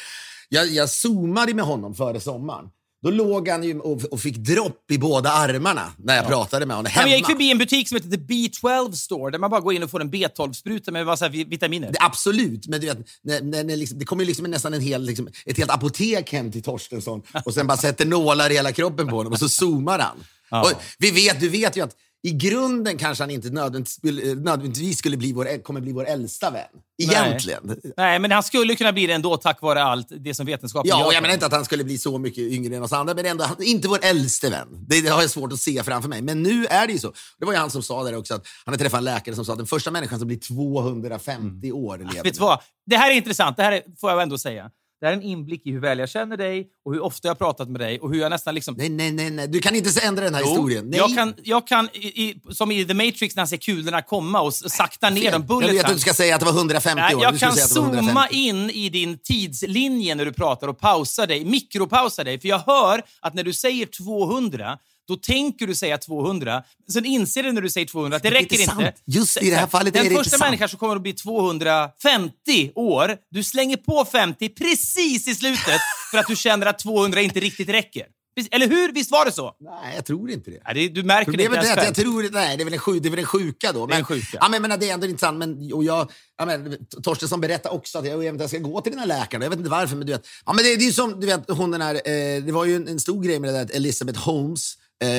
Jag, 0.50 0.68
jag 0.68 0.89
zoomade 0.89 1.54
med 1.54 1.65
honom 1.65 1.96
före 1.96 2.20
sommaren. 2.20 2.65
Då 3.06 3.12
låg 3.12 3.48
han 3.50 3.63
ju 3.63 3.80
och, 3.80 4.04
och 4.04 4.20
fick 4.22 4.38
dropp 4.38 4.91
i 4.91 4.98
båda 4.98 5.30
armarna 5.32 5.91
när 5.98 6.15
jag 6.15 6.28
pratade 6.28 6.65
med 6.65 6.76
honom 6.76 6.91
Ja, 6.96 7.00
hemma. 7.00 7.04
men 7.06 7.12
jag 7.12 7.18
gick 7.18 7.28
förbi 7.28 7.52
en 7.52 7.58
butik 7.58 7.89
som 7.89 7.96
heter 7.96 8.10
The 8.10 8.18
B12 8.18 8.91
Store 8.91 9.32
där 9.32 9.39
man 9.39 9.50
bara 9.50 9.62
går 9.62 9.74
in 9.74 9.84
och 9.84 9.91
får 9.91 10.02
en 10.02 10.12
B12-spruta 10.12 10.91
med 10.91 11.06
massa 11.06 11.30
vi- 11.30 11.44
vitaminer. 11.44 11.91
Det- 11.91 11.98
Absolut, 12.02 12.68
men 12.68 12.82
du 12.82 12.88
vet, 12.88 12.98
när, 13.24 13.41
när, 13.41 13.63
när 13.63 13.76
liksom, 13.78 14.00
det 14.00 14.06
kommer 14.06 14.24
ju 14.24 14.28
liksom 14.28 14.46
nästan 14.46 14.74
en 14.74 14.82
hel, 14.82 15.04
liksom, 15.06 15.28
ett 15.46 15.58
helt 15.58 15.72
apotek 15.72 16.32
hem 16.32 16.52
till 16.52 16.63
Torstensson 16.63 17.22
och 17.46 17.54
sen 17.54 17.68
bara 17.68 17.78
sätter 17.78 18.06
nålar 18.06 18.50
i 18.50 18.54
hela 18.54 18.72
kroppen 18.72 19.08
på 19.08 19.15
honom 19.15 19.34
och 19.34 19.39
så 19.39 19.50
zoomar 19.50 20.00
han. 20.00 20.18
Och 20.63 20.72
vi 21.00 21.12
vet, 21.12 21.39
du 21.39 21.50
vet 21.50 21.78
ju 21.78 21.82
att 21.82 21.96
i 22.25 22.31
grunden 22.31 22.97
kanske 22.97 23.23
han 23.23 23.31
inte 23.31 23.49
nödvändigtvis 23.49 23.95
skulle, 23.97 24.21
nödvändigtvis 24.35 24.97
skulle 24.97 25.17
bli 25.17 25.33
vår, 25.33 25.63
kommer 25.63 25.81
bli 25.81 25.91
vår 25.91 26.05
äldsta 26.05 26.49
vän. 26.51 26.63
Egentligen. 26.97 27.79
Nej, 27.97 28.19
men 28.19 28.31
han 28.31 28.43
skulle 28.43 28.75
kunna 28.75 28.93
bli 28.93 29.07
det 29.07 29.13
ändå 29.13 29.38
tack 29.38 29.61
vare 29.61 29.83
allt 29.83 30.07
det 30.19 30.33
som 30.33 30.45
vetenskapen 30.45 30.89
Ja, 30.89 30.99
gör. 30.99 31.05
och 31.07 31.13
jag 31.13 31.21
menar 31.21 31.33
inte 31.33 31.45
att 31.45 31.51
han 31.51 31.65
skulle 31.65 31.83
bli 31.83 31.97
så 31.97 32.17
mycket 32.17 32.38
yngre 32.43 32.75
än 32.75 32.83
oss 32.83 32.93
andra, 32.93 33.13
men 33.13 33.25
ändå 33.25 33.43
han- 33.43 33.63
inte 33.63 33.88
vår 33.88 33.99
äldste 34.05 34.49
vän. 34.49 34.67
Det, 34.88 35.01
det 35.01 35.09
har 35.09 35.21
jag 35.21 35.29
svårt 35.29 35.53
att 35.53 35.59
se 35.59 35.83
framför 35.83 36.09
mig. 36.09 36.21
Men 36.21 36.43
nu 36.43 36.65
är 36.65 36.88
det 36.88 36.93
ju 36.93 36.99
så. 36.99 37.13
Det 37.39 37.45
var 37.45 37.53
ju 37.53 37.59
han 37.59 37.69
som 37.71 37.83
sa 37.83 38.03
där 38.03 38.15
också 38.17 38.33
att 38.33 38.45
han 38.65 38.73
har 38.73 38.79
träffat 38.79 38.97
en 38.97 39.03
läkare 39.03 39.35
som 39.35 39.45
sa 39.45 39.51
att 39.51 39.57
den 39.57 39.67
första 39.67 39.91
människan 39.91 40.19
som 40.19 40.27
blir 40.27 40.38
250 40.39 41.71
år 41.71 41.97
lever. 41.97 42.11
Mm. 42.11 42.23
Vet 42.23 42.33
du 42.33 42.39
vad? 42.39 42.59
Det 42.85 42.97
här 42.97 43.11
är 43.11 43.15
intressant. 43.15 43.57
Det 43.57 43.63
här 43.63 43.71
är, 43.71 43.81
får 43.99 44.11
jag 44.11 44.21
ändå 44.21 44.38
säga. 44.38 44.69
Det 44.99 45.05
här 45.05 45.13
är 45.13 45.17
en 45.17 45.23
inblick 45.23 45.67
i 45.67 45.71
hur 45.71 45.79
väl 45.79 45.99
jag 45.99 46.10
känner 46.10 46.38
dig 46.38 46.67
och 46.86 46.93
hur 46.93 47.03
ofta 47.03 47.27
jag 47.27 47.29
har 47.29 47.36
pratat 47.36 47.69
med 47.69 47.81
dig 47.81 47.99
och 47.99 48.12
hur 48.13 48.21
jag 48.21 48.29
nästan 48.29 48.55
liksom... 48.55 48.75
Nej, 48.77 48.89
nej, 48.89 49.12
nej, 49.12 49.29
nej. 49.29 49.47
Du 49.47 49.60
kan 49.60 49.75
inte 49.75 50.01
ändra 50.05 50.23
den 50.23 50.36
här 50.36 50.41
Jo, 50.41 50.49
historien. 50.49 50.89
Nej. 50.89 50.99
Jag 50.99 51.15
kan, 51.15 51.34
jag 51.43 51.67
kan 51.67 51.89
i, 51.93 52.41
som 52.51 52.71
i 52.71 52.86
The 52.86 52.93
Matrix 52.93 53.36
när 53.36 53.41
han 53.41 53.47
ser 53.47 53.58
kulorna 53.58 54.01
komma 54.01 54.41
och 54.41 54.53
sakta 54.53 55.10
ner 55.10 55.31
dem. 55.31 55.45
jag 55.49 55.73
vet 55.73 55.86
att 55.86 55.93
du 55.93 55.99
ska 55.99 56.13
säga 56.13 56.36
att 56.36 56.41
det 56.41 56.45
var 56.45 56.53
150 56.53 57.01
Nej, 57.01 57.15
år. 57.15 57.23
jag 57.23 57.39
kan 57.39 57.51
zooma 57.55 57.93
150. 57.93 58.36
in 58.36 58.69
i 58.69 58.89
din 58.89 59.17
tidslinje 59.17 60.15
när 60.15 60.25
du 60.25 60.34
pratar 60.34 60.67
och 60.67 60.79
pausa 60.79 61.25
dig, 61.25 61.45
mikropausa 61.45 62.23
dig. 62.23 62.39
För 62.39 62.47
jag 62.47 62.60
hör 62.60 63.01
att 63.21 63.34
när 63.34 63.43
du 63.43 63.53
säger 63.53 63.86
200, 63.86 64.77
då 65.08 65.15
tänker 65.15 65.68
du 65.68 65.76
säga 65.76 65.98
200. 65.98 66.63
Sen 66.91 67.06
inser 67.06 67.44
du 67.44 67.52
när 67.52 67.62
du 67.62 67.70
säger 67.70 67.88
200 67.88 68.18
att 68.18 68.24
det 68.24 68.30
Det 68.30 68.38
är 68.38 68.41
räcker 68.41 68.60
inte 68.62 68.74
sant. 68.74 69.04
Just 69.06 69.41
i 69.41 69.50
det 69.50 69.56
här 69.56 69.68
fallet 69.68 69.94
Den 69.94 70.06
är 70.06 70.10
det 70.10 70.15
första 70.15 70.38
människan 70.38 70.70
som 70.70 70.80
kommer 70.80 70.96
att 70.96 71.02
bli 71.02 71.13
250 71.13 72.72
år, 72.76 73.18
du 73.32 73.44
slänger 73.44 73.78
på 73.78 74.06
50 74.06 74.50
precis 74.50 75.28
i 75.28 75.36
slutet 75.36 75.82
för 76.12 76.18
att 76.18 76.28
du 76.28 76.36
känner 76.36 76.65
att 76.65 76.80
200 76.80 77.22
inte 77.22 77.39
riktigt 77.39 77.70
räcker. 77.70 78.06
Eller 78.52 78.68
hur? 78.68 78.91
Visst 78.91 79.12
var 79.12 79.26
det 79.26 79.32
så? 79.32 79.56
Nej, 79.60 79.96
jag 79.96 80.06
tror 80.06 80.32
inte 80.32 80.52
det. 80.52 80.60
Ja, 80.65 80.74
det 80.74 80.89
du 80.89 81.04
märker 81.04 81.32
det 81.32 81.44
inte 81.44 81.56
Problemet 81.56 81.78
är 81.78 81.80
att 81.80 81.86
jag 81.86 81.96
tror, 81.96 82.30
nej, 82.32 82.58
det 82.58 82.63
är 82.63 82.65
väl 82.65 82.74
en, 82.74 82.80
sjuk, 82.80 83.04
det 83.04 83.08
är 83.08 83.12
väl 83.12 83.20
en 83.20 83.26
sjuka 83.26 83.72
då. 83.72 83.84
är 83.84 83.88
Men, 83.88 83.98
en 83.98 84.06
sjuka. 84.06 84.38
Ja, 84.41 84.50
men, 84.50 84.62
men 84.62 84.80
det 84.80 84.89
är 84.89 84.94
ändå 84.94 85.08
intressant. 85.08 85.38
Men, 85.38 85.74
och 85.74 85.84
jag, 85.84 86.12
ja, 86.38 86.46
men, 86.46 86.78
Torstensson 87.04 87.41
berättade 87.41 87.76
också 87.76 88.00
att 88.00 88.08
jag, 88.08 88.24
jag, 88.24 88.41
jag 88.41 88.50
ska 88.50 88.58
gå 88.58 88.82
till 88.82 88.91
den 88.91 89.00
här 89.00 89.08
läkaren. 89.08 89.41
Jag 89.41 89.50
vet 89.50 89.60
inte 89.60 89.72
varför, 89.72 89.96
men 89.96 90.08
du 90.08 90.13
vet. 90.13 90.28
Ja, 90.46 90.54
men 90.54 90.63
det, 90.63 90.76
det 90.76 90.84
är 90.84 90.86
ju 90.86 90.94
som, 90.94 91.20
du 91.20 91.28
vet, 91.28 91.50
hon 91.50 91.72
den 91.72 91.82
här, 91.82 91.96
eh, 91.96 92.44
det 92.44 92.52
var 92.52 92.65
ju 92.65 92.76
en, 92.76 92.88
en 92.88 93.00
stor 93.00 93.24
grej 93.24 93.39
med 93.39 93.54
det 93.54 93.63
där 93.63 93.76
Elizabeth 93.76 94.20
Holmes 94.20 94.74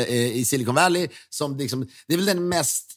i 0.09 0.45
Silicon 0.45 0.75
Valley. 0.75 1.09
Som 1.31 1.57
liksom, 1.57 1.87
det 2.09 2.15
är 2.15 2.19
väl 2.19 2.27
den 2.27 2.49
mest 2.49 2.97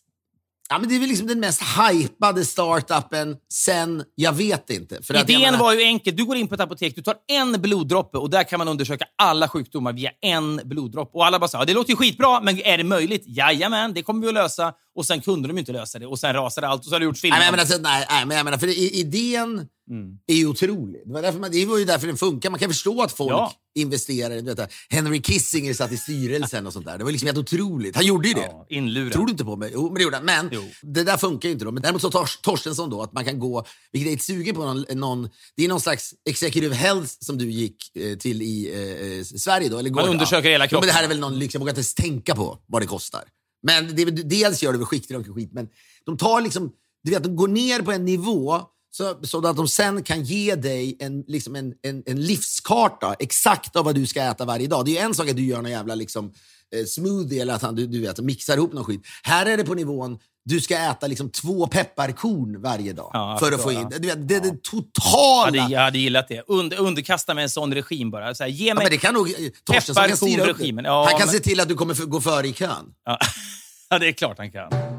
Ja, 0.71 0.79
men 0.79 0.89
det 0.89 0.95
är 0.95 0.99
väl 0.99 1.09
liksom 1.09 1.27
den 1.27 1.39
mest 1.39 1.61
hypade 1.61 2.45
startupen 2.45 3.35
sen, 3.53 4.03
jag 4.15 4.33
vet 4.33 4.69
inte. 4.69 5.03
För 5.03 5.19
Idén 5.21 5.41
menar- 5.41 5.59
var 5.59 5.73
ju 5.73 5.81
enkel. 5.81 6.15
Du 6.15 6.25
går 6.25 6.37
in 6.37 6.47
på 6.47 6.55
ett 6.55 6.61
apotek, 6.61 6.95
du 6.95 7.01
tar 7.01 7.15
en 7.27 7.61
bloddroppe 7.61 8.17
och 8.17 8.29
där 8.29 8.43
kan 8.43 8.57
man 8.57 8.67
undersöka 8.67 9.05
alla 9.17 9.47
sjukdomar 9.47 9.93
via 9.93 10.11
en 10.21 10.61
bloddroppe. 10.63 11.17
Och 11.17 11.25
alla 11.25 11.39
bara 11.39 11.47
sa, 11.47 11.57
ja, 11.57 11.65
det 11.65 11.73
låter 11.73 11.89
ju 11.89 11.95
skitbra, 11.95 12.41
men 12.41 12.59
är 12.59 12.77
det 12.77 12.83
möjligt? 12.83 13.23
Jajamän, 13.27 13.93
det 13.93 14.03
kommer 14.03 14.21
vi 14.21 14.27
att 14.27 14.33
lösa. 14.33 14.73
Och 14.99 15.05
sen 15.05 15.21
kunde 15.21 15.47
de 15.47 15.57
inte 15.57 15.71
lösa 15.71 15.99
det. 15.99 16.05
Och 16.07 16.19
sen 16.19 16.33
rasade 16.33 16.67
allt 16.67 16.79
och 16.81 16.85
så 16.85 16.91
har 16.95 16.99
det 16.99 17.03
gjorts 17.05 17.21
filmer. 17.21 17.39
Nej, 17.39 17.51
men 17.51 17.59
alltså, 17.59 17.77
nej, 17.81 18.05
nej, 18.09 18.25
men 18.25 18.38
jag 18.38 18.43
menar, 18.43 18.57
för 18.57 18.67
i- 18.67 18.91
idén 18.99 19.67
Mm. 19.91 20.17
är 20.27 20.35
ju 20.35 20.47
otrolig. 20.47 21.01
Det 21.05 21.13
var, 21.13 21.21
därför 21.21 21.39
man, 21.39 21.51
det 21.51 21.65
var 21.65 21.77
ju 21.77 21.85
därför 21.85 22.07
den 22.07 22.17
funkar. 22.17 22.49
Man 22.49 22.59
kan 22.59 22.69
förstå 22.69 23.01
att 23.03 23.12
folk 23.12 23.31
Ja. 23.31 23.53
investerar. 23.75 24.35
Du 24.35 24.41
vet, 24.55 24.71
Henry 24.89 25.21
Kissinger 25.21 25.73
satt 25.73 25.91
i 25.91 25.97
styrelsen 25.97 26.67
och 26.67 26.73
sånt 26.73 26.85
där. 26.85 26.97
Det 26.97 27.03
var 27.03 27.12
liksom 27.12 27.25
helt 27.25 27.38
otroligt. 27.38 27.95
Han 27.95 28.05
gjorde 28.05 28.27
ju 28.27 28.33
det. 28.33 28.41
Ja, 28.51 28.65
inlurad. 28.69 29.12
Tror 29.13 29.25
du 29.25 29.31
inte 29.31 29.43
på 29.45 29.55
mig? 29.55 29.71
Jo, 29.73 29.83
men 29.85 29.93
det 29.93 30.01
gjorde 30.03 30.15
han. 30.17 30.25
Men 30.25 30.49
Jo. 30.51 30.63
det 30.81 31.03
där 31.03 31.17
funkar 31.17 31.49
ju 31.49 31.53
inte 31.53 31.65
då. 31.65 31.71
Men 31.71 31.81
däremot 31.83 32.01
så 32.01 32.12
Tors, 32.12 32.38
Torstensson 32.41 32.89
då, 32.89 33.01
att 33.01 33.13
man 33.13 33.25
kan 33.25 33.39
gå, 33.39 33.65
vilket 33.91 34.07
är 34.07 34.12
lite 34.12 34.25
sugen 34.25 34.55
på, 34.55 34.62
någon, 34.65 34.85
någon, 34.99 35.29
det 35.55 35.63
är 35.65 35.67
någon 35.69 35.81
slags 35.81 36.13
executive 36.29 36.75
health 36.75 37.13
som 37.19 37.38
du 37.38 37.51
gick 37.51 37.95
eh, 37.97 38.17
till 38.17 38.41
i 38.41 38.71
eh, 39.19 39.23
Sverige 39.38 39.69
då, 39.69 39.77
eller 39.79 39.89
går, 39.89 40.01
Man 40.01 40.09
undersöker 40.09 40.49
hela 40.49 40.63
Ja, 40.63 40.69
kroppen. 40.69 40.88
men 40.88 40.93
det 40.93 40.93
här 40.97 41.03
är 41.03 41.07
väl 41.07 41.19
någon 41.19 41.39
lyx, 41.39 41.53
jag 41.53 41.59
vågar 41.59 41.71
inte 41.71 41.79
ens 41.79 41.93
tänka 41.93 42.35
på 42.35 42.59
vad 42.67 42.81
det 42.81 42.85
kostar. 42.88 43.23
Men 43.63 43.95
det, 43.95 44.05
dels 44.05 44.63
gör 44.63 44.71
det 44.71 44.77
väl 44.77 44.87
skiktröntgen 44.87 45.35
skit, 45.35 45.53
men 45.53 45.67
de 46.05 46.17
tar 46.17 46.41
liksom, 46.41 46.71
du 47.03 47.11
vet, 47.11 47.23
de 47.23 47.35
går 47.35 47.47
ner 47.47 47.81
på 47.81 47.91
en 47.91 48.05
nivå 48.05 48.61
så, 48.91 49.19
så 49.23 49.47
att 49.47 49.57
de 49.57 49.67
sen 49.67 50.03
kan 50.03 50.23
ge 50.23 50.55
dig 50.55 50.97
en, 50.99 51.23
liksom 51.27 51.55
en, 51.55 51.73
en, 51.81 52.03
en 52.05 52.21
livskarta 52.21 53.15
exakt 53.19 53.75
av 53.75 53.85
vad 53.85 53.95
du 53.95 54.05
ska 54.05 54.21
äta 54.21 54.45
varje 54.45 54.67
dag. 54.67 54.85
Det 54.85 54.91
är 54.91 54.93
ju 54.93 54.99
en 54.99 55.13
sak 55.13 55.29
att 55.29 55.35
du 55.35 55.45
gör 55.45 55.61
någon 55.61 55.71
jävla 55.71 55.95
liksom, 55.95 56.33
eh, 56.75 56.86
smoothie 56.86 57.41
eller 57.41 57.53
att 57.53 57.62
han, 57.62 57.75
du, 57.75 57.88
du 57.88 58.01
vet, 58.01 58.19
mixar 58.19 58.58
ihop 58.58 58.73
någon 58.73 58.84
skit. 58.86 59.01
Här 59.23 59.45
är 59.45 59.58
det 59.58 59.63
på 59.63 59.73
nivån 59.73 60.19
du 60.45 60.62
ska 60.62 60.77
äta 60.77 61.08
liksom 61.08 61.29
två 61.32 61.67
pepparkorn 61.67 62.62
varje 62.62 62.93
dag 62.93 63.10
Ja, 63.13 63.32
jag 63.32 63.39
för 63.39 63.51
att 63.51 63.62
få 63.63 63.71
in... 63.71 63.88
ja. 63.91 63.97
Du 63.99 64.08
vet, 64.08 64.27
det 64.27 64.36
är 64.36 64.39
det 64.41 64.47
Jag 64.47 64.63
totala... 64.63 65.62
hade, 65.62 65.73
jag 65.73 65.82
hade 65.82 65.97
gillat 65.99 66.27
det. 66.27 66.41
Und, 66.41 66.73
underkasta 66.73 67.34
mig 67.34 67.43
en 67.43 67.49
sån 67.49 67.73
regim 67.73 68.12
bara. 68.12 68.36
Så 68.36 68.43
här, 68.43 68.49
ge 68.49 68.67
Ja, 68.67 68.73
mig... 68.75 68.84
men 68.84 68.91
det 68.91 68.97
kan 68.97 69.13
nog... 69.13 69.29
eh, 69.29 69.36
Torstensson 69.63 70.08
kan 70.08 70.17
styra 70.17 70.32
upp 70.32 70.38
det. 70.38 70.43
Pepparkornregimen, 70.43 70.86
ja, 70.86 71.03
Han 71.03 71.12
kan 71.19 71.27
men- 71.27 71.36
se 71.36 71.39
till 71.39 71.60
att 71.60 71.67
du 71.67 71.75
kommer 71.75 72.05
gå 72.05 72.21
före 72.21 72.47
i 72.47 72.53
kön. 72.53 72.86
Ja. 73.05 73.17
ja, 73.89 73.99
det 73.99 74.08
är 74.08 74.12
klart 74.12 74.38
han 74.38 74.51
kan. 74.51 74.98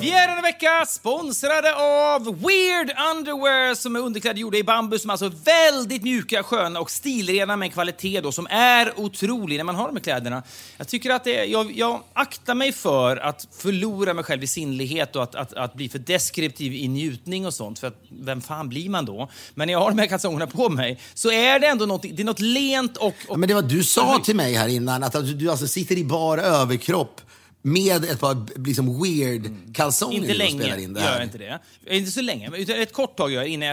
Vi 0.00 0.10
är 0.10 0.36
en 0.36 0.42
vecka 0.42 0.86
sponsrade 0.88 1.74
av 1.74 2.24
Weird 2.24 2.92
Underwear 3.10 3.74
som 3.74 3.96
är 3.96 4.00
underkläder 4.00 4.40
gjorda 4.40 4.58
i 4.58 4.62
bambu 4.62 4.98
som 4.98 5.10
är 5.10 5.14
alltså 5.14 5.32
väldigt 5.44 6.02
mjuka, 6.02 6.42
sköna 6.42 6.80
och 6.80 6.90
stilrena 6.90 7.56
med 7.56 7.66
en 7.66 7.72
kvalitet 7.72 8.20
då 8.20 8.32
som 8.32 8.46
är 8.50 9.00
otrolig 9.00 9.56
när 9.56 9.64
man 9.64 9.74
har 9.74 9.86
de 9.86 9.96
här 9.96 10.02
kläderna. 10.02 10.42
Jag 10.76 10.88
tycker 10.88 11.10
att 11.10 11.24
det 11.24 11.38
är, 11.38 11.44
jag, 11.44 11.72
jag 11.72 12.00
aktar 12.12 12.54
mig 12.54 12.72
för 12.72 13.16
att 13.16 13.48
förlora 13.52 14.14
mig 14.14 14.24
själv 14.24 14.42
i 14.42 14.46
sinnlighet 14.46 15.16
och 15.16 15.22
att, 15.22 15.34
att, 15.34 15.52
att 15.52 15.74
bli 15.74 15.88
för 15.88 15.98
deskriptiv 15.98 16.72
i 16.72 16.88
njutning 16.88 17.46
och 17.46 17.54
sånt. 17.54 17.78
För 17.78 17.86
att, 17.86 18.02
vem 18.20 18.40
fan 18.40 18.68
blir 18.68 18.88
man 18.88 19.04
då? 19.04 19.30
Men 19.54 19.66
när 19.66 19.72
jag 19.72 19.80
har 19.80 19.90
de 19.90 19.98
här 19.98 20.06
kalsongerna 20.06 20.46
på 20.46 20.68
mig 20.68 21.00
så 21.14 21.30
är 21.30 21.58
det 21.58 21.66
ändå 21.66 21.86
något, 21.86 22.02
det 22.02 22.22
är 22.22 22.24
något 22.24 22.40
lent 22.40 22.96
och... 22.96 23.06
och 23.06 23.14
Ja, 23.28 23.36
men 23.36 23.48
det 23.48 23.54
var 23.54 23.62
du 23.62 23.84
sa 23.84 24.20
till 24.24 24.36
mig 24.36 24.54
här 24.54 24.68
innan 24.68 25.02
att 25.02 25.12
du, 25.12 25.34
du 25.34 25.50
alltså 25.50 25.66
sitter 25.66 25.98
i 25.98 26.04
bar 26.04 26.38
överkropp 26.38 27.20
med 27.62 28.04
ett 28.04 28.20
par 28.20 28.58
liksom 28.64 29.02
weird 29.02 29.74
kalsonger 29.74 30.16
Inte 30.16 30.34
länge 30.34 30.62
spelar 30.62 30.78
in 30.78 30.92
det 30.92 31.00
gör 31.00 31.12
jag 31.12 31.22
inte 31.22 31.38
det. 31.38 31.60
Inte 31.86 32.10
så 32.10 32.20
länge, 32.20 32.50
men 32.50 32.70
ett 32.70 32.92
kort 32.92 33.16
tag 33.16 33.32
gör 33.32 33.40
jag 33.40 33.48
innan 33.48 33.68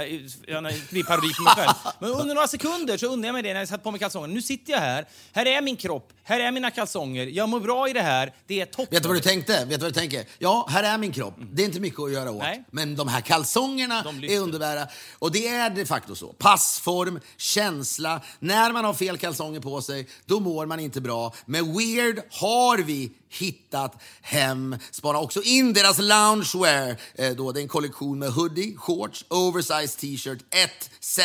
jag, 0.48 0.74
blir 0.90 1.04
parodi 1.04 1.34
på 1.34 1.44
mig 1.44 1.54
själv. 1.56 1.74
Men 2.00 2.10
under 2.10 2.36
några 2.36 2.48
sekunder 2.48 2.98
så 2.98 3.08
undrar 3.08 3.28
jag 3.28 3.34
mig 3.34 3.44
det 3.44 3.54
när 3.54 3.60
jag 3.60 3.70
satt 3.70 3.84
på 3.84 3.92
mig 3.92 4.00
kalsongerna. 4.00 4.34
Nu 4.34 4.42
sitter 4.42 4.74
jag 4.74 4.80
här, 4.80 5.06
här 5.32 5.46
är 5.46 5.62
min 5.62 5.76
kropp, 5.76 6.14
här 6.24 6.40
är 6.40 6.52
mina 6.52 6.72
kalsonger, 6.72 7.26
jag 7.26 7.50
mår 7.50 7.60
bra 7.60 7.90
i 7.90 7.94
det 7.94 8.02
här, 8.02 8.34
det 8.48 8.62
är 8.62 8.66
toppen. 8.66 8.88
Vet 8.92 9.04
du 9.04 9.10
vad 9.10 9.18
du 9.18 9.22
tänkte? 9.22 9.66
Vet 9.66 9.70
du 9.70 9.78
vad 9.78 9.94
du 9.94 10.00
tänker? 10.00 10.26
Ja, 10.40 10.68
här 10.70 10.84
är 10.84 10.98
min 10.98 11.12
kropp. 11.12 11.36
Det 11.52 11.62
är 11.62 11.66
inte 11.66 11.80
mycket 11.80 12.00
att 12.00 12.12
göra 12.12 12.32
åt. 12.32 12.44
Nej. 12.44 12.64
Men 12.72 12.96
de 12.96 13.08
här 13.08 13.22
kalsongerna 13.22 14.02
De 14.02 14.24
är 14.24 14.40
underbara. 14.40 14.88
Och 15.20 15.32
det 15.32 15.48
är 15.48 15.70
de 15.70 15.86
facto 15.86 16.16
så. 16.16 16.34
Passform, 16.34 17.20
känsla. 17.38 18.22
När 18.40 18.72
man 18.72 18.86
har 18.86 18.94
fel 18.94 19.18
kalsonger 19.18 19.60
på 19.60 19.82
sig, 19.82 20.08
då 20.26 20.40
mår 20.40 20.66
man 20.66 20.80
inte 20.80 21.02
bra. 21.02 21.34
Med 21.46 21.66
Weird 21.66 22.22
har 22.32 22.78
vi 22.78 23.12
hittat 23.30 24.02
hem. 24.22 24.76
Spana 24.92 25.20
också 25.20 25.42
in 25.42 25.74
deras 25.74 25.98
loungewear. 26.00 26.96
Eh, 27.16 27.32
då, 27.32 27.52
det 27.52 27.60
är 27.60 27.62
en 27.62 27.68
kollektion 27.68 28.20
med 28.20 28.30
hoodie, 28.30 28.76
shorts, 28.76 29.26
oversized 29.30 29.98
t-shirt 30.00 30.40
etc. 30.52 31.20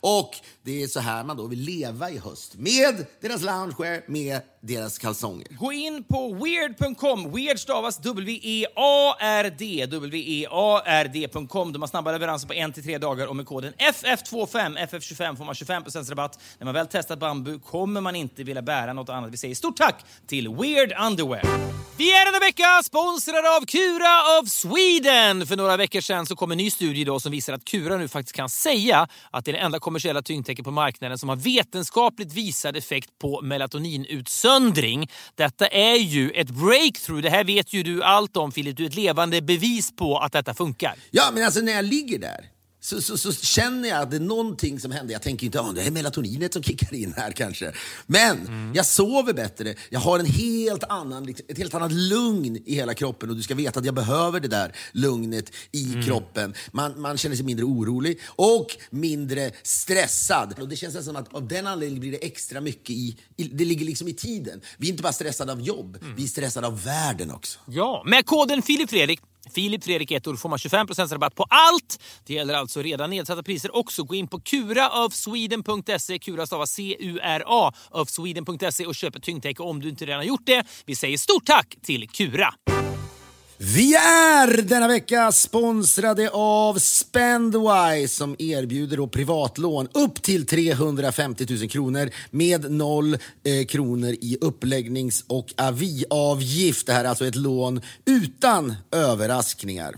Och 0.00 0.36
det 0.62 0.82
är 0.82 0.86
så 0.86 1.00
här 1.00 1.24
man 1.24 1.36
då 1.36 1.46
vill 1.46 1.60
leva 1.60 2.10
i 2.10 2.18
höst. 2.18 2.54
Med 2.54 3.06
deras 3.20 3.42
loungewear, 3.42 4.02
med 4.06 4.40
deras 4.60 4.98
kalsonger. 4.98 5.46
Gå 5.50 5.72
in 5.72 6.04
på 6.04 6.34
weird.com. 6.34 7.32
Weird 7.32 7.58
stavas 7.58 7.98
W-E-A-R-D. 7.98 9.86
W-E-A-R-D.com. 9.86 11.72
De 11.72 11.82
har 11.82 11.88
snabba 11.88 12.12
leveranser 12.12 12.48
på 12.48 12.54
en 12.54 12.72
till 12.72 12.82
tre 12.82 12.98
dagar 12.98 13.26
och 13.26 13.36
med 13.36 13.46
koden 13.46 13.72
FF25, 13.78 14.86
FF25 14.88 15.36
får 15.36 15.44
man 15.44 15.54
25 15.54 15.82
rabatt. 16.08 16.38
När 16.58 16.64
man 16.64 16.74
väl 16.74 16.86
testat 16.86 17.18
bambu 17.18 17.58
kommer 17.58 18.00
man 18.00 18.16
inte 18.16 18.44
vilja 18.44 18.62
bära 18.62 18.92
något 18.92 19.08
annat. 19.08 19.32
Vi 19.32 19.36
säger 19.36 19.54
stort 19.54 19.76
tack 19.76 20.04
till 20.26 20.48
Weird 20.48 20.92
Underwear. 21.16 21.76
Vi 21.98 22.12
är 22.12 22.24
denna 22.26 22.38
vecka 22.38 22.82
sponsrade 22.84 23.56
av 23.56 23.66
Kura 23.66 24.40
of 24.40 24.48
Sweden. 24.48 25.46
För 25.46 25.56
några 25.56 25.76
veckor 25.76 26.00
sedan 26.00 26.26
så 26.26 26.36
kom 26.36 26.52
en 26.52 26.58
ny 26.58 26.70
studie 26.70 27.04
då 27.04 27.20
som 27.20 27.32
visar 27.32 27.52
att 27.52 27.64
Kura 27.64 27.96
nu 27.96 28.08
faktiskt 28.08 28.36
kan 28.36 28.48
säga 28.48 29.08
att 29.30 29.44
det 29.44 29.50
är 29.50 29.52
det 29.52 29.58
enda 29.58 29.78
kommersiella 29.78 30.22
tyngdtäcket 30.22 30.64
på 30.64 30.70
marknaden 30.70 31.18
som 31.18 31.28
har 31.28 31.36
vetenskapligt 31.36 32.32
visad 32.32 32.76
effekt 32.76 33.10
på 33.18 33.40
melatoninutsöndring. 33.42 35.10
Detta 35.34 35.66
är 35.66 35.96
ju 35.96 36.30
ett 36.30 36.50
breakthrough. 36.50 37.22
Det 37.22 37.30
här 37.30 37.44
vet 37.44 37.72
ju 37.72 37.82
du 37.82 38.02
allt 38.02 38.36
om 38.36 38.52
Filip. 38.52 38.76
Du 38.76 38.82
är 38.82 38.88
ett 38.88 38.94
levande 38.94 39.42
bevis 39.42 39.96
på 39.96 40.18
att 40.18 40.32
detta 40.32 40.54
funkar. 40.54 40.94
Ja, 41.10 41.24
men 41.34 41.44
alltså 41.44 41.60
när 41.60 41.72
jag 41.72 41.84
ligger 41.84 42.18
där 42.18 42.55
så, 42.86 43.02
så, 43.02 43.18
så 43.18 43.32
känner 43.32 43.88
jag 43.88 44.02
att 44.02 44.10
det 44.10 44.16
är 44.16 44.20
någonting 44.20 44.80
som 44.80 44.90
händer. 44.90 45.12
Jag 45.12 45.22
tänker 45.22 45.46
inte 45.46 45.60
att 45.60 45.74
det 45.74 45.82
är 45.82 45.90
melatoninet 45.90 46.52
som 46.52 46.62
kickar 46.62 46.94
in 46.94 47.14
här 47.16 47.30
kanske. 47.30 47.72
Men 48.06 48.72
jag 48.74 48.86
sover 48.86 49.32
bättre. 49.32 49.74
Jag 49.90 50.00
har 50.00 50.18
en 50.18 50.26
helt 50.26 50.84
annan, 50.84 51.26
liksom, 51.26 51.46
ett 51.48 51.58
helt 51.58 51.74
annat 51.74 51.92
lugn 51.92 52.56
i 52.64 52.74
hela 52.74 52.94
kroppen 52.94 53.30
och 53.30 53.36
du 53.36 53.42
ska 53.42 53.54
veta 53.54 53.80
att 53.80 53.84
jag 53.84 53.94
behöver 53.94 54.40
det 54.40 54.48
där 54.48 54.72
lugnet 54.92 55.52
i 55.72 56.02
kroppen. 56.04 56.54
Man, 56.72 57.00
man 57.00 57.18
känner 57.18 57.36
sig 57.36 57.44
mindre 57.44 57.64
orolig 57.64 58.20
och 58.26 58.76
mindre 58.90 59.50
stressad. 59.62 60.54
Och 60.60 60.68
det 60.68 60.76
känns 60.76 61.04
som 61.04 61.16
att 61.16 61.34
av 61.34 61.48
den 61.48 61.66
anledningen 61.66 62.00
blir 62.00 62.12
det 62.12 62.26
extra 62.26 62.60
mycket 62.60 62.90
i, 62.90 63.16
i 63.36 63.44
det 63.44 63.64
ligger 63.64 63.86
liksom 63.86 64.08
i 64.08 64.14
tiden. 64.14 64.60
Vi 64.78 64.86
är 64.86 64.90
inte 64.90 65.02
bara 65.02 65.12
stressade 65.12 65.52
av 65.52 65.60
jobb, 65.60 65.98
vi 66.16 66.24
är 66.24 66.28
stressade 66.28 66.66
av 66.66 66.84
världen 66.84 67.30
också. 67.30 67.58
Ja, 67.66 68.02
med 68.06 68.26
koden 68.26 68.62
Filip 68.62 68.90
Fredrik 68.90 69.20
Filip 69.54 69.84
Fredrik 69.84 70.10
ett 70.10 70.26
år 70.26 70.36
får 70.36 70.48
man 70.48 70.58
25% 70.58 71.12
rabatt 71.12 71.34
på 71.34 71.46
allt. 71.48 72.02
Det 72.24 72.34
gäller 72.34 72.54
alltså 72.54 72.82
redan 72.82 73.10
nedsatta 73.10 73.42
priser 73.42 73.76
också. 73.76 74.04
Gå 74.04 74.14
in 74.14 74.28
på 74.28 74.40
kuraofsweden.se, 74.40 76.18
kura 76.18 76.46
stavas 76.46 76.70
C-U-R-A, 76.70 77.72
ofsweden.se 77.90 78.86
och 78.86 78.94
köp 78.94 79.16
ett 79.16 79.22
tyngdtäcke 79.22 79.62
om 79.62 79.80
du 79.80 79.88
inte 79.88 80.06
redan 80.06 80.18
har 80.18 80.24
gjort 80.24 80.46
det. 80.46 80.66
Vi 80.86 80.94
säger 80.96 81.18
stort 81.18 81.44
tack 81.44 81.76
till 81.82 82.08
Kura! 82.08 82.54
Vi 83.58 83.94
är 83.94 84.62
denna 84.62 84.88
vecka 84.88 85.32
sponsrade 85.32 86.30
av 86.32 86.78
Spendwise 86.78 88.14
som 88.14 88.36
erbjuder 88.38 88.96
då 88.96 89.08
privatlån 89.08 89.88
upp 89.92 90.22
till 90.22 90.46
350 90.46 91.46
000 91.50 91.68
kronor 91.68 92.10
med 92.30 92.70
noll 92.70 93.14
eh, 93.14 93.66
kronor 93.68 94.10
i 94.20 94.38
uppläggnings 94.40 95.24
och 95.26 95.54
aviavgift. 95.56 96.86
Det 96.86 96.92
här 96.92 97.04
är 97.04 97.08
alltså 97.08 97.26
ett 97.26 97.36
lån 97.36 97.80
utan 98.04 98.74
överraskningar. 98.92 99.96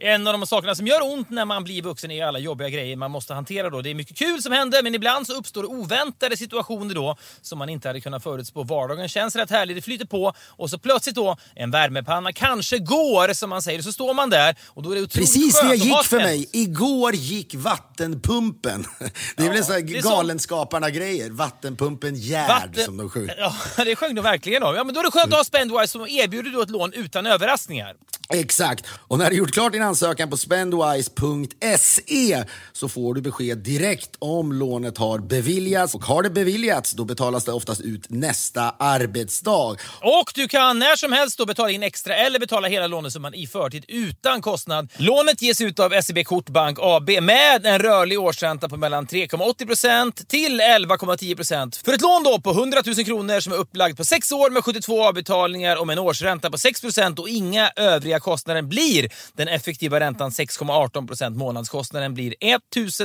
En 0.00 0.26
av 0.26 0.32
de 0.32 0.46
sakerna 0.46 0.74
som 0.74 0.86
gör 0.86 1.02
ont 1.02 1.30
när 1.30 1.44
man 1.44 1.64
blir 1.64 1.82
vuxen 1.82 2.10
är 2.10 2.24
alla 2.24 2.38
jobbiga 2.38 2.68
grejer 2.68 2.96
man 2.96 3.10
måste 3.10 3.34
hantera. 3.34 3.70
Då. 3.70 3.82
Det 3.82 3.90
är 3.90 3.94
mycket 3.94 4.16
kul 4.16 4.42
som 4.42 4.52
händer, 4.52 4.82
men 4.82 4.94
ibland 4.94 5.26
så 5.26 5.32
uppstår 5.32 5.70
oväntade 5.70 6.36
situationer 6.36 6.94
då 6.94 7.16
som 7.42 7.58
man 7.58 7.68
inte 7.68 7.88
hade 7.88 8.00
kunnat 8.00 8.22
förutspå. 8.22 8.62
Vardagen 8.62 9.08
känns 9.08 9.36
rätt 9.36 9.50
härlig, 9.50 9.76
det 9.76 9.82
flyter 9.82 10.06
på 10.06 10.32
och 10.46 10.70
så 10.70 10.78
plötsligt 10.78 11.14
då 11.14 11.36
en 11.54 11.70
värmepanna 11.70 12.32
kanske 12.32 12.78
går, 12.78 13.32
som 13.34 13.50
man 13.50 13.62
säger. 13.62 13.82
Så 13.82 13.92
står 13.92 14.14
man 14.14 14.30
där 14.30 14.56
och 14.66 14.82
då 14.82 14.90
är 14.90 14.94
det 14.94 15.02
otroligt 15.02 15.28
Precis 15.28 15.54
skönt 15.54 15.72
att 15.72 15.78
ha 15.78 15.84
gick 15.86 16.04
för 16.06 16.16
mig. 16.16 16.48
Igår 16.52 17.14
gick 17.14 17.54
vattenpumpen. 17.54 18.84
Det 19.36 19.42
är 19.44 19.48
väl 19.48 19.56
en 19.56 19.64
sån 19.64 19.74
här 19.74 19.80
Galenskaparna-grejer. 19.80 21.30
Vattenpumpen 21.30 22.14
Gerd 22.14 22.48
Vatten- 22.48 22.84
som 22.84 22.96
de 22.96 23.10
sjunger. 23.10 23.34
Ja, 23.76 23.84
det 23.84 23.96
sjöng 23.96 24.14
de 24.14 24.22
verkligen 24.22 24.62
om. 24.62 24.74
Ja, 24.74 24.84
men 24.84 24.94
då 24.94 25.00
är 25.00 25.04
det 25.04 25.10
skönt 25.10 25.32
att 25.32 25.38
ha 25.38 25.44
Spendwise 25.44 25.88
som 25.92 26.08
erbjuder 26.08 26.50
då 26.50 26.62
ett 26.62 26.70
lån 26.70 26.92
utan 26.92 27.26
överraskningar. 27.26 27.94
Exakt. 28.30 28.86
Och 28.90 29.18
när 29.18 29.30
du 29.30 29.36
gjort 29.36 29.52
klart 29.52 29.72
din 29.72 29.82
ansökan 29.88 30.30
på 30.30 30.36
spendwise.se 30.36 32.44
så 32.72 32.88
får 32.88 33.14
du 33.14 33.20
besked 33.20 33.58
direkt 33.58 34.10
om 34.18 34.52
lånet 34.52 34.98
har 34.98 35.18
beviljats. 35.18 35.94
Och 35.94 36.04
har 36.04 36.22
det 36.22 36.30
beviljats, 36.30 36.92
då 36.92 37.04
betalas 37.04 37.44
det 37.44 37.52
oftast 37.52 37.80
ut 37.80 38.10
nästa 38.10 38.74
arbetsdag. 38.78 39.76
Och 40.00 40.32
du 40.34 40.48
kan 40.48 40.78
när 40.78 40.96
som 40.96 41.12
helst 41.12 41.38
då 41.38 41.46
betala 41.46 41.70
in 41.70 41.82
extra 41.82 42.16
eller 42.16 42.38
betala 42.38 42.68
hela 42.68 42.86
lånesumman 42.86 43.34
i 43.34 43.46
förtid 43.46 43.84
utan 43.88 44.42
kostnad. 44.42 44.92
Lånet 44.96 45.42
ges 45.42 45.60
ut 45.60 45.78
av 45.78 46.02
SEB 46.02 46.24
Kortbank 46.24 46.78
AB 46.80 47.10
med 47.22 47.66
en 47.66 47.78
rörlig 47.78 48.20
årsränta 48.20 48.68
på 48.68 48.76
mellan 48.76 49.06
3,80% 49.06 50.26
till 50.26 50.60
11,10% 50.60 51.84
För 51.84 51.92
ett 51.92 52.00
lån 52.00 52.22
då 52.22 52.40
på 52.40 52.50
100 52.50 52.82
000 52.86 52.94
kronor 52.94 53.40
som 53.40 53.52
är 53.52 53.56
upplagt 53.56 53.96
på 53.96 54.04
6 54.04 54.32
år 54.32 54.50
med 54.50 54.64
72 54.64 55.04
avbetalningar 55.04 55.76
och 55.76 55.86
med 55.86 55.98
en 55.98 56.04
årsränta 56.04 56.50
på 56.50 56.56
6% 56.56 57.18
och 57.18 57.28
inga 57.28 57.70
övriga 57.76 58.20
kostnader 58.20 58.62
blir 58.62 59.08
den 59.36 59.48
effektiva 59.48 59.77
räntan 59.82 60.30
6,18 60.30 61.06
procent 61.06 61.36
Månadskostnaden 61.36 62.14
blir 62.14 62.34
1 62.40 62.62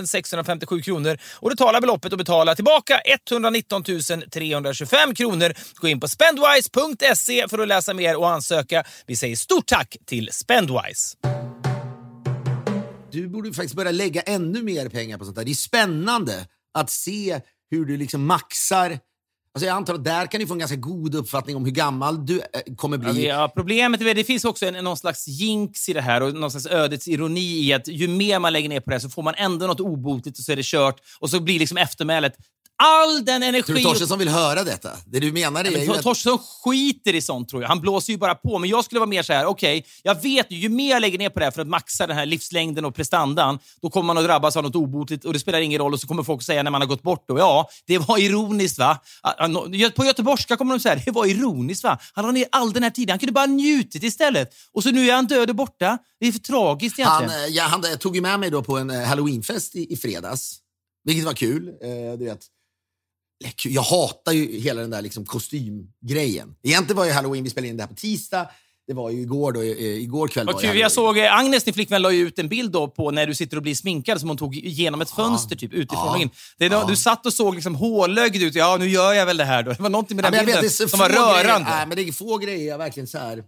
657 0.08 0.82
kronor 0.82 1.18
och 1.40 1.50
det 1.50 1.56
talar 1.56 1.82
beloppet 1.82 2.14
att 2.14 2.18
betala 2.18 2.56
tillbaka 2.56 3.02
119 3.06 3.84
325 4.32 5.16
kronor. 5.16 5.54
Gå 5.76 5.88
in 5.88 6.00
på 6.00 6.08
spendwise.se 6.08 7.48
för 7.50 7.60
att 7.60 7.68
läsa 7.68 7.94
mer 7.94 8.16
och 8.16 8.30
ansöka. 8.30 8.84
Vi 9.06 9.16
säger 9.16 9.36
stort 9.36 9.68
tack 9.68 9.96
till 10.06 10.30
Spendwise. 10.32 11.18
Du 13.12 13.28
borde 13.28 13.54
faktiskt 13.54 13.76
börja 13.76 13.92
lägga 13.92 14.22
ännu 14.22 14.64
mer 14.64 14.90
pengar 14.90 15.18
på 15.18 15.26
sånt 15.26 15.38
där. 15.38 15.46
Det 15.46 15.52
är 15.52 15.56
spännande 15.56 16.48
att 16.74 16.90
se 16.90 17.42
hur 17.72 17.86
du 17.86 17.98
liksom 17.98 18.26
maxar. 18.26 19.00
Alltså 19.56 19.68
jag 19.68 19.76
antar 19.76 19.94
att 19.94 20.04
där 20.04 20.26
kan 20.26 20.40
ni 20.40 20.48
få 20.48 20.54
en 20.54 20.60
ganska 20.60 20.76
god 20.78 21.16
uppfattning 21.16 21.56
om 21.56 21.66
hur 21.66 21.72
gammal 21.72 22.26
du 22.26 22.40
eh, 22.40 22.76
kommer 22.76 22.98
bli. 22.98 23.08
Ja, 23.10 23.14
det- 23.14 23.22
ja, 23.42 23.52
problemet 23.56 24.02
är 24.02 24.10
att 24.10 24.16
det 24.16 24.24
finns 24.24 24.46
också 24.46 24.66
en, 24.66 24.84
någon 24.84 24.98
slags 24.98 25.28
jinx 25.28 25.90
i 25.90 25.94
det 25.94 26.02
här 26.02 26.22
och 26.22 26.34
någon 26.34 26.52
slags 26.52 26.66
ödets 26.68 27.08
ironi 27.08 27.66
i 27.68 27.74
att 27.74 27.88
ju 27.88 28.08
mer 28.08 28.40
man 28.40 28.54
lägger 28.54 28.70
ner 28.70 28.80
på 28.80 28.90
det 28.92 29.00
så 29.00 29.10
får 29.10 29.24
man 29.24 29.34
ändå 29.38 29.68
något 29.68 29.80
obotligt 29.80 30.38
och 30.38 30.44
så 30.44 30.52
är 30.52 30.56
det 30.56 30.66
kört 30.66 30.96
och 31.20 31.30
så 31.30 31.40
blir 31.40 31.60
liksom 31.60 31.78
eftermälet 31.78 32.34
all 32.84 33.26
den 33.26 33.44
energi... 33.44 33.66
Tror 33.66 33.76
du 33.76 33.84
Torstensson 33.84 34.20
vill 34.20 34.30
höra 34.30 34.64
detta? 34.64 34.90
Det 35.06 35.20
du 35.20 35.32
menar 35.32 35.64
är 35.64 35.72
Men 35.72 35.82
ju. 35.82 35.88
Torstensson 35.88 36.40
skiter 36.64 37.16
i 37.16 37.22
sånt 37.22 37.50
tror 37.50 37.62
jag. 37.62 37.70
Han 37.70 37.82
blåser 37.82 38.14
ju 38.14 38.20
bara 38.20 38.36
på. 38.36 38.60
Men 38.60 38.70
jag 38.70 38.86
skulle 38.86 39.00
vara 39.00 39.10
mer 39.10 39.24
så 39.24 39.34
här, 39.34 39.46
okej, 39.46 39.86
jag 40.04 40.22
vet 40.22 40.52
ju, 40.52 40.58
ju 40.58 40.70
mer 40.70 40.90
jag 40.90 41.02
lägger 41.02 41.18
ner 41.18 41.30
på 41.30 41.40
det 41.40 41.46
här 41.46 41.52
för 41.52 41.62
att 41.62 41.68
maxa 41.68 42.08
den 42.08 42.18
här 42.18 42.26
livslängden 42.26 42.86
och 42.86 42.96
prestandan, 42.96 43.60
då 43.82 43.90
kommer 43.90 44.08
man 44.08 44.18
att 44.18 44.24
drabbas 44.24 44.58
av 44.58 44.64
något 44.64 44.76
obotligt 44.76 45.26
och 45.26 45.34
det 45.34 45.40
spelar 45.40 45.60
ingen 45.60 45.80
roll 45.80 45.94
och 45.94 46.00
så 46.00 46.08
kommer 46.08 46.24
folk 46.24 46.44
säga 46.44 46.64
när 46.64 46.72
man 46.72 46.82
har 46.82 46.88
gått 46.88 47.02
bort 47.02 47.26
då, 47.28 47.38
ja, 47.38 47.70
det 47.88 47.98
var 47.98 48.18
ironiskt 48.18 48.80
va? 48.80 49.00
På 49.96 50.06
göteborgska 50.06 50.58
kommer 50.58 50.74
de 50.74 50.80
säga, 50.80 51.02
det 51.06 51.12
var 51.12 51.26
ironiskt 51.26 51.84
va? 51.84 52.00
Han 52.14 52.26
la 52.26 52.32
ner 52.32 52.46
all 52.52 52.74
den 52.74 52.84
här 52.84 52.90
tiden, 52.90 53.10
han 53.10 53.20
kunde 53.20 53.34
bara 53.34 53.46
njutit 53.46 54.04
istället. 54.04 54.50
Och 54.74 54.84
så 54.84 54.92
nu 54.92 55.10
är 55.10 55.16
han 55.16 55.26
död 55.26 55.50
och 55.50 55.56
borta. 55.56 55.98
Det 56.20 56.28
är 56.28 56.32
för 56.32 56.40
tragiskt 56.40 57.00
Han, 57.00 57.24
egentligen. 57.24 57.50
eh, 57.50 57.56
ja, 57.56 57.64
han 57.64 57.84
eh, 57.86 57.98
tog 57.98 58.16
ju 58.16 58.22
med 58.22 58.40
mig 58.40 58.50
då 58.50 58.64
på 58.64 58.78
en 58.78 58.90
eh, 58.90 59.02
halloweenfest 59.04 59.76
i, 59.76 59.94
i 59.94 59.98
fredags, 59.98 60.60
vilket 61.04 61.26
var 61.26 61.34
kul. 61.34 61.68
Eh, 61.68 62.18
du 62.20 62.26
vet. 62.26 62.40
Jag 63.66 63.82
hatar 63.82 64.32
ju 64.32 64.60
hela 64.60 64.82
den 64.82 64.90
där 64.90 65.02
liksom 65.02 65.26
kostymgrejen. 65.26 66.56
Egentligen 66.64 66.98
var 66.98 67.06
ju 67.06 67.12
halloween, 67.12 67.44
vi 67.44 67.50
spelade 67.50 67.68
in 67.70 67.78
det 67.78 67.84
här 67.84 67.88
på 67.88 67.96
tisdag. 67.96 68.48
Det 68.88 68.94
var 68.94 69.10
ju 69.10 69.22
igår, 69.22 69.52
då, 69.52 69.62
eh, 69.62 69.68
igår 70.02 70.28
kväll. 70.28 70.46
Var 70.46 70.60
kul, 70.60 70.78
jag 70.78 70.92
såg 70.92 71.18
eh, 71.18 71.38
Agnes, 71.38 71.64
din 71.64 71.74
flickvän, 71.74 72.02
la 72.02 72.12
ut 72.12 72.40
en 72.40 72.50
bild 72.50 72.72
då 72.72 72.88
på 72.88 73.12
när 73.12 73.28
du 73.28 73.36
sitter 73.36 73.58
och 73.58 73.64
blir 73.64 73.76
sminkad 73.76 74.20
som 74.20 74.30
hon 74.30 74.38
tog 74.38 74.56
genom 74.56 75.02
ett 75.02 75.10
fönster 75.10 75.56
typ 75.56 75.74
utifrån 75.74 76.06
Ja. 76.06 76.16
och 76.16 76.22
in. 76.22 76.30
Det 76.58 76.66
är 76.66 76.70
då, 76.70 76.86
Du 76.88 76.96
satt 76.96 77.26
och 77.26 77.34
såg 77.34 77.54
liksom 77.56 77.76
hålögd 77.76 78.36
ut. 78.44 78.56
Ja, 78.56 78.78
nu 78.80 78.90
gör 78.90 79.14
jag 79.14 79.26
väl 79.26 79.38
det 79.38 79.44
här 79.46 79.64
då. 79.64 79.72
Det 79.72 79.82
var 79.82 79.90
någonting 79.90 80.16
med 80.16 80.26
Ja, 80.26 80.30
den 80.32 80.38
vet, 80.40 80.46
bilden 80.46 80.62
det 80.62 80.68
är 80.68 80.70
så 80.70 80.88
som 80.90 81.00
var 81.00 81.10
få 81.10 81.32
grejer. 81.34 81.44
rörande. 81.48 81.70
Nej, 81.70 81.88
men 81.88 81.98
det 81.98 82.04
är 82.08 82.12
få 82.12 82.38
grejer 82.38 82.68
jag 82.68 82.78
verkligen 82.78 83.08
så 83.08 83.18
här... 83.18 83.44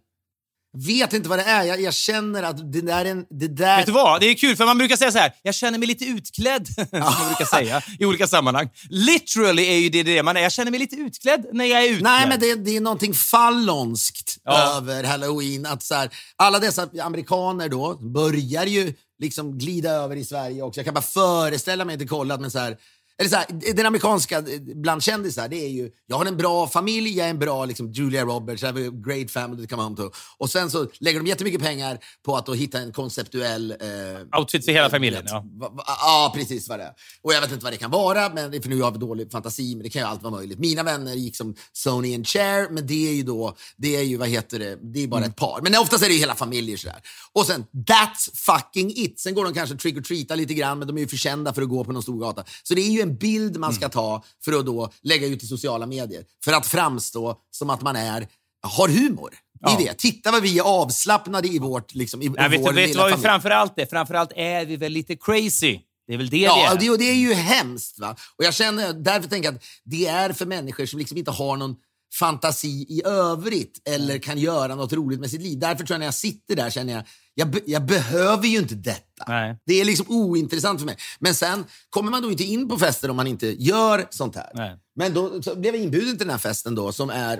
Vet 0.75 1.13
inte 1.13 1.29
vad 1.29 1.39
det 1.39 1.43
är. 1.43 1.63
Jag, 1.63 1.81
jag 1.81 1.93
känner 1.93 2.43
att 2.43 2.71
det 2.73 2.81
där 2.81 3.05
är 3.05 3.11
en... 3.11 3.25
Det 3.29 3.47
där... 3.47 3.77
Vet 3.77 3.85
du 3.85 3.91
vad? 3.91 4.21
Det 4.21 4.27
är 4.27 4.33
kul, 4.35 4.55
för 4.55 4.65
man 4.65 4.77
brukar 4.77 4.95
säga 4.95 5.11
så 5.11 5.17
här. 5.17 5.31
Jag 5.43 5.55
känner 5.55 5.79
mig 5.79 5.87
lite 5.87 6.05
utklädd, 6.05 6.67
som 6.75 6.85
man 6.91 7.27
brukar 7.27 7.45
säga 7.45 7.81
i 7.99 8.05
olika 8.05 8.27
sammanhang. 8.27 8.69
Literally 8.89 9.65
är 9.65 9.77
ju 9.77 9.89
det 9.89 10.03
det 10.03 10.23
man 10.23 10.37
är. 10.37 10.41
Jag 10.41 10.51
känner 10.51 10.71
mig 10.71 10.79
lite 10.79 10.95
utklädd 10.95 11.45
när 11.53 11.65
jag 11.65 11.79
är 11.85 11.89
utklädd. 11.89 12.03
Nej, 12.03 12.27
men 12.29 12.39
det, 12.39 12.55
det 12.55 12.77
är 12.77 12.81
någonting 12.81 13.13
fallonskt 13.13 14.35
Ja. 14.43 14.77
över 14.77 15.03
halloween. 15.03 15.65
Att 15.65 15.83
så 15.83 15.95
här, 15.95 16.09
alla 16.35 16.59
dessa 16.59 16.89
amerikaner 17.03 17.69
då 17.69 17.95
börjar 18.13 18.65
ju 18.65 18.93
liksom 19.19 19.57
glida 19.57 19.89
över 19.91 20.15
i 20.15 20.25
Sverige 20.25 20.61
också. 20.61 20.79
Jag 20.79 20.85
kan 20.85 20.93
bara 20.93 21.01
föreställa 21.01 21.85
mig, 21.85 21.93
inte 21.93 22.05
kollat, 22.05 22.41
men 22.41 22.51
så 22.51 22.59
här, 22.59 22.77
eller 23.19 23.29
så 23.29 23.35
här, 23.35 23.73
den 23.73 23.85
amerikanska 23.85 24.37
eh, 24.37 24.43
bland 24.61 25.03
kändisar, 25.03 25.47
det 25.47 25.65
är 25.65 25.69
ju, 25.69 25.89
jag 26.07 26.17
har 26.17 26.25
en 26.25 26.37
bra 26.37 26.67
familj, 26.67 27.17
jag 27.17 27.25
är 27.25 27.29
en 27.29 27.39
bra 27.39 27.65
liksom, 27.65 27.91
Julia 27.91 28.23
Roberts, 28.25 28.63
I 28.63 28.65
have 28.65 28.87
a 28.87 28.91
great 29.05 29.31
family 29.31 29.67
to 29.67 29.69
come 29.75 29.83
home 29.83 29.95
to. 29.97 30.09
Och 30.37 30.49
sen 30.49 30.71
så 30.71 30.87
lägger 30.99 31.19
de 31.19 31.27
jättemycket 31.27 31.61
pengar 31.61 31.99
på 32.25 32.35
att 32.35 32.55
hitta 32.55 32.79
en 32.79 32.91
konceptuell... 32.93 33.71
Eh, 33.71 34.39
Outfit 34.39 34.65
för 34.65 34.71
hela 34.71 34.89
familjen, 34.89 35.21
vet, 35.23 35.31
ja. 35.31 35.45
Ja, 35.87 36.31
precis 36.35 36.69
vad 36.69 36.79
det 36.79 36.83
är. 36.83 36.93
Och 37.21 37.33
jag 37.33 37.41
vet 37.41 37.51
inte 37.51 37.63
vad 37.63 37.73
det 37.73 37.77
kan 37.77 37.91
vara, 37.91 38.29
men, 38.29 38.61
för 38.61 38.69
nu 38.69 38.81
har 38.81 38.91
vi 38.91 38.97
dålig 38.97 39.31
fantasi, 39.31 39.75
men 39.75 39.83
det 39.83 39.89
kan 39.89 40.01
ju 40.01 40.07
allt 40.07 40.23
vara 40.23 40.33
möjligt. 40.33 40.59
Mina 40.59 40.83
vänner 40.83 41.13
gick 41.13 41.35
som 41.37 41.55
Sony 41.73 42.15
and 42.15 42.27
Cher, 42.27 42.69
men 42.71 42.87
det 42.87 43.09
är 43.09 43.13
ju 43.13 43.23
då, 43.23 43.55
det 43.77 43.95
är 43.95 44.01
ju, 44.03 44.17
vad 44.17 44.27
heter 44.27 44.59
det, 44.59 44.79
det 44.93 45.03
är 45.03 45.07
bara 45.07 45.17
Mm. 45.17 45.29
ett 45.29 45.35
par. 45.35 45.59
Men 45.61 45.75
oftast 45.75 46.03
är 46.03 46.07
det 46.07 46.13
ju 46.13 46.19
hela 46.19 46.35
familjer 46.35 46.77
sådär. 46.77 46.99
Och 47.33 47.45
sen, 47.45 47.65
that's 47.73 48.29
fucking 48.33 48.91
it. 48.95 49.19
Sen 49.19 49.35
går 49.35 49.43
de 49.45 49.53
kanske 49.53 49.75
trick 49.75 49.97
or 49.97 50.01
treata 50.01 50.35
lite 50.35 50.53
grann, 50.53 50.79
men 50.79 50.87
de 50.87 50.97
är 50.97 51.01
ju 51.01 51.07
för 51.07 51.17
kända 51.17 51.53
för 51.53 51.61
att 51.61 51.69
gå 51.69 51.83
på 51.83 51.91
någon 51.91 52.03
stor 52.03 52.19
gata. 52.21 52.43
Så 52.63 52.73
det 52.73 52.81
är 52.81 52.89
ju 52.91 53.04
en 53.05 53.17
bild 53.17 53.57
man 53.57 53.69
Mm. 53.69 53.75
ska 53.81 53.89
ta 53.89 54.23
för 54.45 54.59
att 54.59 54.65
då 54.65 54.91
lägga 55.01 55.27
ut 55.27 55.43
i 55.43 55.47
sociala 55.47 55.85
medier. 55.85 56.23
För 56.43 56.53
att 56.53 56.67
framstå 56.67 57.37
som 57.51 57.69
att 57.69 57.81
man 57.81 57.95
är, 57.95 58.27
har 58.67 58.87
humor. 58.87 59.29
Det 59.65 59.71
Ja. 59.71 59.77
det. 59.79 59.97
Titta 59.97 60.31
vad 60.31 60.41
vi 60.41 60.59
är 60.59 60.63
avslappnade 60.63 61.47
i 61.47 61.59
vårt, 61.59 61.93
liksom, 61.95 62.21
i, 62.21 62.29
Nej, 62.29 62.45
i 62.45 62.49
vet 62.49 62.61
vår 62.61 62.73
vet 62.73 62.87
lilla 62.89 63.01
vad 63.01 63.07
vi 63.07 63.11
familj. 63.11 63.27
framförallt 63.27 63.79
är? 63.79 63.85
Framförallt 63.85 64.31
är 64.35 64.65
vi 64.65 64.75
väl 64.75 64.91
lite 64.91 65.15
crazy. 65.15 65.79
Det 66.07 66.13
är 66.13 66.17
väl 66.17 66.29
det 66.29 66.37
Ja, 66.37 66.55
det 66.55 66.75
är. 66.75 66.79
det, 66.79 66.89
och 66.89 66.97
det 66.97 67.09
är 67.09 67.13
ju 67.15 67.33
hemskt. 67.33 67.99
Va? 67.99 68.15
Och 68.37 68.43
jag 68.43 68.53
känner, 68.53 68.93
därför 68.93 69.29
tänker 69.29 69.47
jag 69.47 69.55
att 69.55 69.63
det 69.83 70.07
är 70.07 70.33
för 70.33 70.45
människor 70.45 70.85
som 70.85 70.99
liksom 70.99 71.17
inte 71.17 71.31
har 71.31 71.57
någon 71.57 71.75
fantasi 72.19 72.85
i 72.89 73.01
övrigt 73.05 73.81
eller 73.85 74.17
kan 74.17 74.37
göra 74.37 74.75
något 74.75 74.93
roligt 74.93 75.19
med 75.19 75.29
sitt 75.29 75.41
liv. 75.41 75.59
Därför 75.59 75.85
tror 75.85 75.93
jag 75.95 75.99
när 75.99 76.07
jag 76.07 76.13
sitter 76.13 76.55
där 76.55 76.69
känner 76.69 76.93
jag, 76.93 77.03
jag, 77.33 77.49
be, 77.49 77.59
jag 77.65 77.85
behöver 77.85 78.47
ju 78.47 78.57
inte 78.57 78.75
detta. 78.75 79.25
Nej. 79.27 79.59
Det 79.65 79.81
är 79.81 79.85
liksom 79.85 80.05
ointressant 80.09 80.79
för 80.79 80.85
mig. 80.85 80.97
Men 81.19 81.35
sen 81.35 81.65
kommer 81.89 82.11
man 82.11 82.21
då 82.21 82.31
inte 82.31 82.43
in 82.43 82.69
på 82.69 82.77
fester 82.77 83.09
om 83.09 83.15
man 83.15 83.27
inte 83.27 83.63
gör 83.63 84.07
sånt 84.09 84.35
här. 84.35 84.51
Nej. 84.53 84.77
Men 84.95 85.13
då 85.13 85.39
blev 85.55 85.75
jag 85.75 85.83
inbjuden 85.83 86.17
till 86.17 86.27
den 86.27 86.29
här 86.29 86.37
festen 86.37 86.75
då 86.75 86.91
som 86.91 87.09
är 87.09 87.39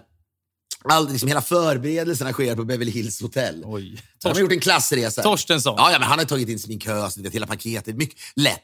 All, 0.90 1.10
liksom 1.12 1.28
hela 1.28 1.42
förberedelserna 1.42 2.34
sker 2.34 2.56
på 2.56 2.64
Beverly 2.64 2.92
Hills 2.92 3.22
Hotel. 3.22 3.62
Oj. 3.66 4.02
De 4.24 4.30
har 4.34 4.40
gjort 4.40 4.52
en 4.52 4.60
klassresa. 4.60 5.24
Torstensson. 5.24 5.76
Ja, 5.78 5.92
ja, 5.92 6.00
men 6.00 6.08
han 6.08 6.20
har 6.20 6.26
tagit 6.26 6.50
in 6.50 6.60
sminkös, 6.60 7.16
du 7.16 7.22
vet, 7.24 7.34
hela 7.34 7.48
paketet. 7.48 7.96
Mycket 7.96 8.20
lätt. 8.36 8.60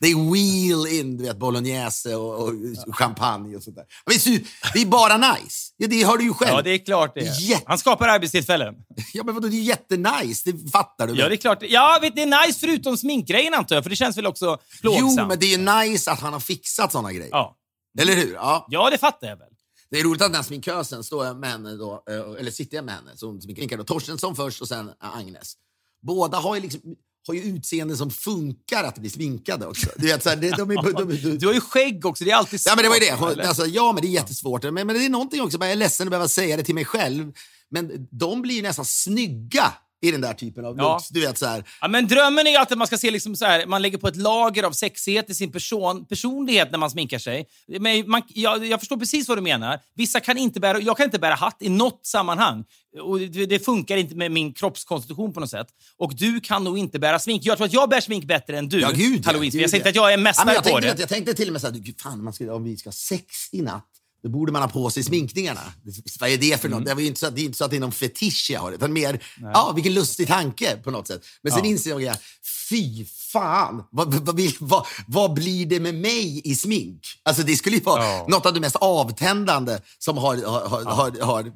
They 0.00 0.14
wheel 0.14 0.86
in 0.86 1.16
du 1.16 1.24
vet, 1.24 1.38
bolognese 1.38 2.14
och, 2.14 2.42
och 2.42 2.52
champagne 2.92 3.56
och 3.56 3.62
sånt 3.62 3.76
där. 3.76 3.84
Men 4.06 4.42
Det 4.74 4.80
är, 4.82 4.86
bara 4.86 5.16
nice. 5.16 5.72
Ja, 5.76 5.86
det 5.88 6.02
har 6.02 6.18
du 6.18 6.24
ju 6.24 6.32
själv. 6.34 6.50
Ja, 6.52 6.62
det 6.62 6.70
är 6.70 6.78
klart 6.84 7.12
det 7.14 7.20
är. 7.20 7.40
Jätte- 7.40 7.64
Han 7.66 7.78
skapar 7.78 8.08
arbetstillfällen. 8.08 8.74
Ja, 9.12 9.22
men 9.24 9.34
vadå, 9.34 9.48
det 9.48 9.56
är 9.56 9.60
jättenice. 9.62 10.50
Det 10.52 10.70
fattar 10.70 11.06
du 11.06 11.12
väl? 11.12 11.20
Ja, 11.20 11.28
det 11.28 11.34
är 11.34 11.36
klart. 11.36 11.58
Ja, 11.62 11.98
vet, 12.02 12.16
det 12.16 12.22
är 12.22 12.46
nice 12.46 12.60
förutom 12.60 12.96
sminkgrejen 12.96 13.54
antar 13.54 13.74
jag, 13.76 13.82
för 13.84 13.90
det 13.90 13.96
känns 13.96 14.16
väl 14.16 14.26
också 14.26 14.58
plågsamt. 14.80 15.16
Jo, 15.18 15.26
men 15.26 15.38
det 15.38 15.54
är 15.54 15.84
nice 15.88 16.10
att 16.10 16.20
han 16.20 16.32
har 16.32 16.40
fixat 16.40 16.92
såna 16.92 17.12
grejer. 17.12 17.30
Ja. 17.32 17.54
Eller 18.00 18.14
hur? 18.16 18.32
Ja. 18.34 18.66
ja, 18.70 18.90
det 18.90 18.98
fattar 18.98 19.26
jag 19.28 19.36
väl. 19.36 19.47
Det 19.90 20.00
är 20.00 20.04
roligt 20.04 20.22
att 20.22 20.28
den 20.28 20.34
här 20.34 20.42
sminkösen 20.42 21.04
står 21.04 21.26
jag 21.26 21.36
med 21.38 21.50
henne 21.50 21.76
då, 21.76 22.02
eh, 22.10 22.40
eller 22.40 22.50
sitter 22.50 22.76
jag 22.76 22.84
med 22.84 22.94
henne 22.94 23.16
som 23.16 23.40
sminkar 23.40 23.76
då. 23.76 23.84
Torstensson 23.84 24.36
först 24.36 24.60
och 24.62 24.68
sen 24.68 24.88
eh, 24.88 25.16
Agnes. 25.16 25.54
Båda 26.02 26.38
har 26.38 26.54
ju, 26.54 26.60
liksom, 26.60 26.80
har 27.26 27.34
ju 27.34 27.42
utseende 27.42 27.96
som 27.96 28.10
funkar 28.10 28.84
att 28.84 28.98
bli 28.98 29.10
sminkade 29.10 29.66
också. 29.66 29.90
Du 29.96 30.06
vet, 30.06 30.22
så 30.22 30.28
här, 30.28 30.36
de 30.36 30.46
är, 30.46 30.82
de, 30.92 31.08
de, 31.22 31.38
Du 31.38 31.46
har 31.46 31.54
ju 31.54 31.60
skägg 31.60 32.06
också, 32.06 32.24
det 32.24 32.30
är 32.30 32.36
alltid 32.36 32.60
Ja, 32.66 32.72
men 32.76 32.82
det 32.82 32.88
var 32.88 32.96
ju 32.96 33.00
det. 33.00 33.16
svårt, 33.16 33.38
alltså, 33.38 33.66
ja, 33.66 33.92
men 33.92 34.02
det 34.02 34.08
är 34.08 34.10
jättesvårt. 34.10 34.62
Men, 34.62 34.74
men 34.74 34.88
det 34.88 35.04
är 35.04 35.08
någonting 35.08 35.42
också, 35.42 35.58
jag 35.60 35.72
är 35.72 35.76
ledsen 35.76 36.06
att 36.06 36.10
behöva 36.10 36.28
säga 36.28 36.56
det 36.56 36.62
till 36.62 36.74
mig 36.74 36.84
själv, 36.84 37.32
men 37.70 38.08
de 38.10 38.42
blir 38.42 38.54
ju 38.54 38.62
nästan 38.62 38.84
snygga 38.84 39.72
i 40.02 40.10
den 40.10 40.20
där 40.20 40.34
typen 40.34 40.64
av 40.64 40.74
Ja. 40.78 40.92
looks. 40.92 41.08
Du 41.08 41.20
vet, 41.20 41.38
så 41.38 41.46
här. 41.46 41.64
Ja, 41.80 41.88
men 41.88 42.06
drömmen 42.06 42.46
är 42.46 42.50
ju 42.50 42.56
att 42.56 42.78
man 42.78 42.86
ska 42.86 42.98
se 42.98 43.10
liksom 43.10 43.36
så 43.36 43.44
här, 43.44 43.66
man 43.66 43.82
lägger 43.82 43.98
på 43.98 44.08
ett 44.08 44.16
lager 44.16 44.62
av 44.62 44.72
sexighet 44.72 45.30
i 45.30 45.34
sin 45.34 45.52
person, 45.52 46.06
personlighet 46.06 46.70
när 46.70 46.78
man 46.78 46.90
sminkar 46.90 47.18
sig. 47.18 47.46
Men 47.80 48.10
man, 48.10 48.22
jag, 48.28 48.66
jag 48.66 48.80
förstår 48.80 48.96
precis 48.96 49.28
vad 49.28 49.38
du 49.38 49.42
menar. 49.42 49.78
Vissa 49.94 50.20
kan 50.20 50.38
inte 50.38 50.60
bära, 50.60 50.80
jag 50.80 50.96
kan 50.96 51.04
inte 51.04 51.18
bära 51.18 51.34
hatt 51.34 51.56
i 51.60 51.68
något 51.68 52.06
sammanhang. 52.06 52.64
Och 53.02 53.18
det, 53.20 53.46
det 53.46 53.58
funkar 53.64 53.96
inte 53.96 54.14
med 54.14 54.30
min 54.32 54.52
kroppskonstitution 54.52 55.32
på 55.32 55.40
något 55.40 55.50
sätt. 55.50 55.66
Och 55.96 56.14
du 56.16 56.40
kan 56.40 56.64
nog 56.64 56.78
inte 56.78 56.98
bära 56.98 57.18
smink. 57.18 57.42
Jag 57.44 57.56
tror 57.56 57.66
att 57.66 57.72
jag 57.72 57.88
bär 57.90 58.00
smink 58.00 58.24
bättre 58.24 58.58
än 58.58 58.68
du. 58.68 58.80
Ja, 58.80 58.90
gud, 58.94 59.22
ja, 59.26 59.32
gud, 59.32 59.54
jag 59.54 59.70
säger 59.70 59.76
inte 59.76 59.78
ja. 59.78 59.90
att 59.90 59.94
jag 59.96 60.06
är 60.06 60.10
Ja, 60.10 60.16
mästare 60.16 60.54
jag, 60.54 60.62
på 60.62 60.68
tänkte, 60.68 60.86
det. 60.86 60.92
att- 60.92 60.98
jag 61.00 61.08
tänkte 61.08 61.34
till 61.34 61.46
och 61.48 61.52
med 61.52 61.60
så 61.60 61.66
här, 61.66 61.74
gud, 61.74 62.00
fan, 62.00 62.24
man 62.24 62.32
ska, 62.32 62.54
om 62.54 62.64
vi 62.64 62.76
ska 62.76 62.88
ha 62.88 62.92
sex 62.92 63.24
i 63.52 63.62
natt, 63.62 63.84
då 64.22 64.28
borde 64.28 64.52
man 64.52 64.62
ha 64.62 64.68
på 64.68 64.90
sig 64.90 65.02
sminkningarna. 65.04 65.60
Vad 66.20 66.30
är 66.30 66.36
det 66.38 66.60
för 66.60 66.68
något? 66.68 66.84
Det, 66.84 66.94
var 66.94 67.00
ju 67.00 67.06
inte 67.06 67.20
så 67.20 67.26
att, 67.26 67.34
det 67.36 67.40
är 67.40 67.44
inte 67.44 67.58
så 67.58 67.64
att 67.64 67.70
det 67.70 67.76
är 67.76 67.80
någon 67.80 67.92
fetisch 67.92 68.48
jag 68.50 68.60
har, 68.60 68.72
utan 68.72 68.92
mer, 68.92 69.24
ja, 69.40 69.72
vilken 69.74 69.94
lustig 69.94 70.28
tanke 70.28 70.76
på 70.76 70.90
något 70.90 71.06
sätt. 71.06 71.22
Men 71.42 71.52
sen 71.52 71.64
Ja. 71.64 71.70
inser 71.70 72.00
jag, 72.00 72.16
fy 72.70 73.04
fan, 73.32 73.84
vad, 73.90 74.14
vad, 74.14 74.40
vad, 74.60 74.86
vad, 75.06 75.34
blir 75.34 75.66
det 75.66 75.80
med 75.80 75.94
mig 75.94 76.40
i 76.44 76.54
smink? 76.54 77.00
Alltså 77.22 77.42
det 77.42 77.56
skulle 77.56 77.76
ju 77.76 77.82
vara 77.82 78.04
Ja. 78.04 78.26
något 78.28 78.46
av 78.46 78.54
det 78.54 78.60
mest 78.60 78.76
avtändande 78.76 79.78
som 79.98 80.16
har, 80.18 80.36
har, 80.36 80.60
har, 80.68 80.84
har, 80.84 81.20
har 81.24 81.52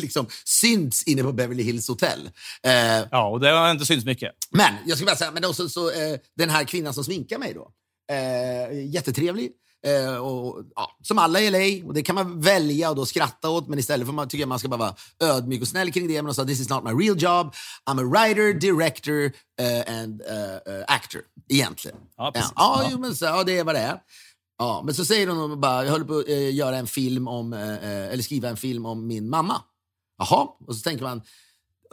liksom 0.00 0.26
synts 0.44 1.02
inne 1.02 1.22
på 1.22 1.32
Beverly 1.32 1.62
Hills 1.62 1.88
Hotel. 1.88 2.30
Eh, 2.62 2.72
Ja, 3.10 3.28
och 3.28 3.40
det 3.40 3.50
har 3.50 3.70
inte 3.70 3.86
synts 3.86 4.06
mycket. 4.06 4.30
men 4.50 4.74
jag 4.86 4.96
skulle 4.98 5.06
bara 5.06 5.16
säga, 5.16 5.30
men 5.30 5.44
också 5.44 5.68
så, 5.68 5.90
eh, 5.90 6.18
den 6.36 6.50
här 6.50 6.64
kvinnan 6.64 6.94
som 6.94 7.04
sminkar 7.04 7.38
mig 7.38 7.54
då. 7.54 7.70
Eh, 8.14 8.86
jättetrevlig. 8.94 9.50
Eh, 9.86 10.16
och, 10.16 10.64
ja, 10.76 10.98
som 11.02 11.18
alla 11.18 11.40
i 11.40 11.50
LA. 11.50 11.88
Och 11.88 11.94
det 11.94 12.02
kan 12.02 12.14
man 12.14 12.40
välja 12.40 12.90
och 12.90 12.96
då 12.96 13.06
skratta 13.06 13.50
åt. 13.50 13.68
Men 13.68 13.78
istället 13.78 14.06
för 14.06 14.14
man, 14.14 14.28
tycker 14.28 14.42
jag 14.42 14.48
man 14.48 14.58
ska 14.58 14.68
bara 14.68 14.76
vara 14.76 14.94
ödmjuk 15.20 15.62
och 15.62 15.68
snäll 15.68 15.92
kring 15.92 16.08
det. 16.08 16.14
Men 16.14 16.24
hon 16.26 16.34
sa, 16.34 16.44
this 16.44 16.60
is 16.60 16.68
not 16.68 16.84
my 16.84 16.90
real 16.90 17.22
job. 17.22 17.54
I'm 17.90 18.00
a 18.00 18.04
writer, 18.04 18.52
director 18.54 19.32
eh, 19.60 20.00
and 20.00 20.22
eh, 20.22 20.74
eh, 20.74 20.84
actor. 20.88 21.22
Egentligen. 21.48 21.98
Ja, 22.16 22.32
precis. 22.34 22.52
Ja, 22.56 22.82
Ja. 22.82 22.88
Jo, 22.92 22.98
men 22.98 23.16
så, 23.16 23.24
ja, 23.24 23.44
det 23.44 23.58
är 23.58 23.64
vad 23.64 23.74
det 23.74 23.80
är. 23.80 24.00
Ja, 24.58 24.82
men 24.84 24.94
så 24.94 25.04
säger 25.04 25.26
hon 25.26 25.60
bara, 25.60 25.84
jag 25.84 25.92
håller 25.92 26.04
på 26.04 26.18
att 26.18 26.28
göra 26.54 26.76
en 26.76 26.86
film 26.86 27.28
om, 27.28 27.52
eller 27.52 28.22
skriva 28.22 28.48
en 28.48 28.56
film 28.56 28.86
om 28.86 29.06
min 29.06 29.30
mamma. 29.30 29.62
Jaha, 30.18 30.48
och 30.66 30.76
så 30.76 30.82
tänker 30.82 31.04
man, 31.04 31.22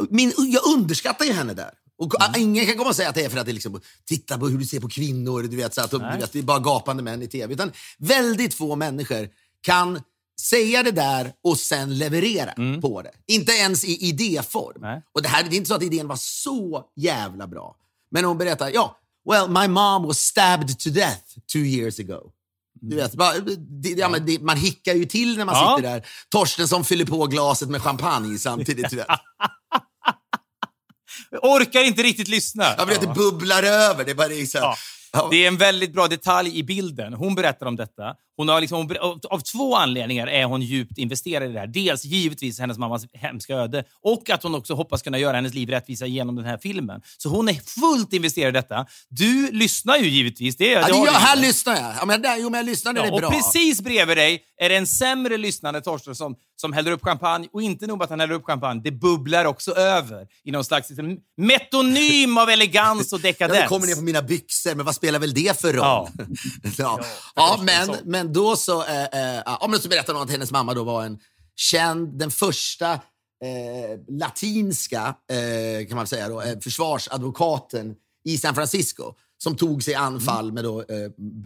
min, 0.09 0.33
jag 0.37 0.61
underskattar 0.75 1.25
ju 1.25 1.31
henne 1.31 1.53
där. 1.53 1.71
Och 1.99 2.13
Ingen 2.37 2.65
kan 2.65 2.77
komma 2.77 2.89
och 2.89 2.95
säga 2.95 3.09
att 3.09 3.15
det 3.15 3.23
är 3.25 3.29
för 3.29 3.37
att 3.37 3.45
det 3.45 3.53
liksom, 3.53 3.81
titta 4.07 4.37
på 4.37 4.47
hur 4.47 4.57
du 4.57 4.65
ser 4.65 4.79
på 4.79 4.89
kvinnor, 4.89 5.43
du 5.43 5.57
vet, 5.57 5.73
så 5.73 5.81
att 5.81 5.91
du 5.91 5.97
vet, 5.97 6.33
det 6.33 6.39
är 6.39 6.43
bara 6.43 6.59
gapande 6.59 7.03
män 7.03 7.21
i 7.21 7.27
tv. 7.27 7.53
Utan 7.53 7.71
väldigt 7.97 8.53
få 8.53 8.75
människor 8.75 9.29
kan 9.61 10.01
säga 10.41 10.83
det 10.83 10.91
där 10.91 11.33
och 11.43 11.57
sen 11.57 11.97
leverera 11.97 12.79
på 12.81 13.01
det. 13.01 13.11
Inte 13.27 13.51
ens 13.51 13.83
i 13.83 14.05
idéform. 14.05 14.81
Nej. 14.81 15.01
Och 15.13 15.21
det, 15.21 15.29
här, 15.29 15.43
det 15.43 15.55
är 15.55 15.57
inte 15.57 15.67
så 15.67 15.75
att 15.75 15.83
idén 15.83 16.07
var 16.07 16.15
så 16.15 16.83
jävla 16.95 17.47
bra. 17.47 17.75
Men 18.11 18.25
hon 18.25 18.37
berättar, 18.37 18.69
ja, 18.73 18.97
well, 19.29 19.49
my 19.49 19.67
mom 19.67 20.03
was 20.07 20.19
stabbed 20.19 20.79
to 20.79 20.89
death 20.89 21.23
two 21.53 21.59
years 21.59 21.99
ago. 21.99 22.31
Du 22.81 22.95
vet, 22.95 23.13
men 24.11 24.25
det, 24.25 24.41
man 24.41 24.57
hickar 24.57 24.93
ju 24.93 25.05
till 25.05 25.37
när 25.37 25.45
man 25.45 25.55
Ja. 25.55 25.75
sitter 25.77 25.89
där. 25.89 26.07
Torstensson 26.29 26.85
fyller 26.85 27.05
på 27.05 27.25
glaset 27.27 27.69
med 27.69 27.81
champagne 27.81 28.37
samtidigt. 28.37 28.89
Du 28.89 28.95
vet. 28.95 29.07
Jag 31.31 31.43
orkar 31.43 31.83
inte 31.83 32.03
riktigt 32.03 32.27
lyssna. 32.27 32.65
Ja, 32.77 32.85
men 32.85 32.95
det 32.99 33.07
bubblar 33.13 33.63
över. 33.63 34.05
Det 34.05 34.11
är 34.11 34.15
bara 34.15 34.27
det 34.27 34.33
är 34.41 34.59
här, 34.59 34.65
Ja. 34.67 34.75
ja. 35.13 35.27
Det 35.31 35.43
är 35.43 35.47
en 35.47 35.57
väldigt 35.57 35.93
bra 35.93 36.07
detalj 36.07 36.59
i 36.59 36.63
bilden. 36.63 37.13
Hon 37.13 37.35
berättar 37.35 37.65
om 37.65 37.75
detta. 37.75 38.13
Hon 38.37 38.49
har 38.49 38.61
liksom, 38.61 38.95
av, 39.29 39.39
två 39.39 39.75
anledningar 39.75 40.27
är 40.27 40.43
hon 40.45 40.61
djupt 40.61 40.97
investerad 40.97 41.49
i 41.49 41.53
det 41.53 41.59
här. 41.59 41.67
Dels 41.67 42.05
givetvis 42.05 42.59
hennes 42.59 42.77
mammas 42.77 43.05
hemska 43.13 43.53
öde 43.55 43.83
och 44.03 44.29
att 44.29 44.43
hon 44.43 44.55
också 44.55 44.73
hoppas 44.73 45.01
kunna 45.01 45.17
göra 45.19 45.35
hennes 45.35 45.53
liv 45.53 45.69
rättvisa 45.69 46.05
genom 46.05 46.35
den 46.35 46.45
här 46.45 46.57
filmen. 46.57 47.01
Så 47.17 47.29
hon 47.29 47.49
är 47.49 47.53
fullt 47.53 48.13
investerad 48.13 48.49
i 48.49 48.51
detta. 48.57 48.85
Du 49.09 49.51
lyssnar 49.51 49.97
ju 49.97 50.09
givetvis. 50.09 50.57
Det, 50.57 50.65
Ja, 50.65 50.87
det 50.87 50.93
det 50.93 51.05
du 51.05 51.11
här 51.11 51.35
lyssnar 51.37 51.75
jag. 51.75 51.93
Ja, 51.99 52.05
men 52.05 52.21
där, 52.21 52.37
jo, 52.37 52.49
men 52.49 52.57
jag 52.57 52.65
lyssnar 52.65 52.93
när 52.93 53.01
det 53.01 53.07
Ja, 53.07 53.11
är 53.11 53.15
och 53.15 53.19
bra. 53.21 53.29
precis 53.31 53.81
bredvid 53.81 54.17
dig 54.17 54.41
är 54.61 54.69
det 54.69 54.75
en 54.75 54.87
sämre 54.87 55.37
lyssnande 55.37 55.81
Torstensson 55.81 56.35
som 56.61 56.73
häller 56.73 56.91
upp 56.91 57.03
champagne. 57.03 57.47
Och 57.53 57.61
inte 57.61 57.87
nog 57.87 57.97
med 57.97 58.03
att 58.03 58.09
han 58.09 58.19
häller 58.19 58.33
upp 58.33 58.45
champagne, 58.45 58.81
det 58.83 58.91
bubblar 58.91 59.45
också 59.45 59.71
över 59.71 60.27
i 60.43 60.51
någon 60.51 60.63
slags 60.63 60.89
liksom, 60.89 61.17
metonym 61.37 62.37
av 62.37 62.49
elegans 62.49 63.13
och 63.13 63.19
Ja, 63.19 63.23
dekadens. 63.23 63.59
det 63.61 63.67
kommer 63.67 63.87
ner 63.87 63.95
på 63.95 64.01
mina 64.01 64.21
byxor, 64.21 64.75
men 64.75 64.85
vad 64.85 64.95
spelar 64.95 65.19
väl 65.19 65.33
det 65.33 65.61
för 65.61 65.73
roll? 65.73 65.83
Ja. 65.83 66.09
Ja, 66.77 66.99
ja. 67.35 67.59
Men, 67.63 67.95
men 68.05 68.33
då 68.33 68.55
så, 68.55 68.83
eh, 68.83 69.03
eh, 69.03 69.41
ja, 69.45 69.67
men 69.69 69.79
så 69.79 69.89
berättar 69.89 70.13
hon 70.13 70.23
att 70.23 70.31
hennes 70.31 70.51
mamma 70.51 70.73
då 70.73 70.83
var 70.83 71.03
en 71.05 71.19
känd, 71.55 72.19
den 72.19 72.31
första 72.31 72.91
eh, 72.93 72.99
latinska, 74.07 75.15
eh, 75.31 75.87
kan 75.87 75.95
man 75.95 76.07
säga 76.07 76.29
då, 76.29 76.41
eh, 76.41 76.59
försvarsadvokaten 76.59 77.95
i 78.25 78.37
San 78.37 78.55
Francisco 78.55 79.13
som 79.37 79.55
tog 79.55 79.83
sig 79.83 79.95
an 79.95 80.19
fall 80.21 80.51
med 80.51 80.63
då, 80.63 80.79
eh, 80.81 80.85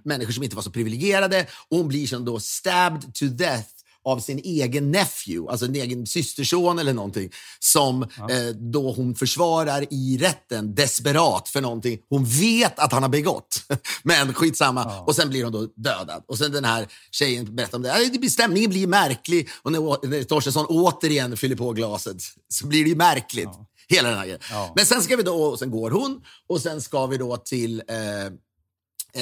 människor 0.03 0.33
som 0.33 0.43
inte 0.43 0.55
var 0.55 0.63
så 0.63 0.71
privilegierade. 0.71 1.47
Och 1.69 1.77
hon 1.77 1.87
blir 1.87 2.07
som 2.07 2.25
då 2.25 2.39
stabbed 2.39 3.13
to 3.13 3.25
death 3.25 3.69
av 4.05 4.19
sin 4.19 4.39
egen 4.43 4.91
nephew, 4.91 5.51
alltså 5.51 5.65
en 5.65 5.75
egen 5.75 6.05
systerson 6.07 6.79
eller 6.79 6.93
någonting, 6.93 7.29
som 7.59 8.03
eh, 8.03 8.47
då 8.55 8.91
hon 8.91 9.15
försvarar 9.15 9.85
i 9.93 10.17
rätten 10.21 10.75
desperat 10.75 11.49
för 11.49 11.61
någonting 11.61 11.99
hon 12.09 12.25
vet 12.25 12.79
att 12.79 12.91
han 12.91 13.03
har 13.03 13.09
begått. 13.09 13.63
Men 14.03 14.33
skitsamma. 14.33 14.99
Och 14.99 15.15
sen 15.15 15.29
blir 15.29 15.43
hon 15.43 15.53
då 15.53 15.65
dödad. 15.75 16.23
Och 16.27 16.37
sen 16.37 16.51
den 16.51 16.65
här 16.65 16.87
tjejen 17.11 17.55
berättar 17.55 17.77
om 17.77 17.81
det. 17.81 17.89
Ja, 17.89 18.09
det 18.11 18.19
blir, 18.19 18.29
stämningen 18.29 18.69
blir 18.69 18.87
märklig 18.87 19.49
och 19.61 19.71
när, 19.71 20.07
när 20.07 20.23
Torstensson 20.23 20.65
återigen 20.65 21.37
fyller 21.37 21.55
på 21.55 21.71
glaset 21.71 22.17
så 22.49 22.67
blir 22.67 22.83
det 22.83 22.89
ju 22.89 22.95
märkligt. 22.95 23.49
Hela 23.87 24.09
den 24.09 24.17
här 24.17 24.25
grejen. 24.25 24.39
Ja. 24.49 24.73
Men 24.75 24.85
sen 24.85 25.01
ska 25.01 25.15
vi 25.15 25.23
då, 25.23 25.43
och 25.43 25.59
sen 25.59 25.71
går 25.71 25.91
hon 25.91 26.21
och 26.49 26.61
sen 26.61 26.81
ska 26.81 27.05
vi 27.05 27.17
då 27.17 27.37
till 27.37 27.83
eh, 27.87 28.25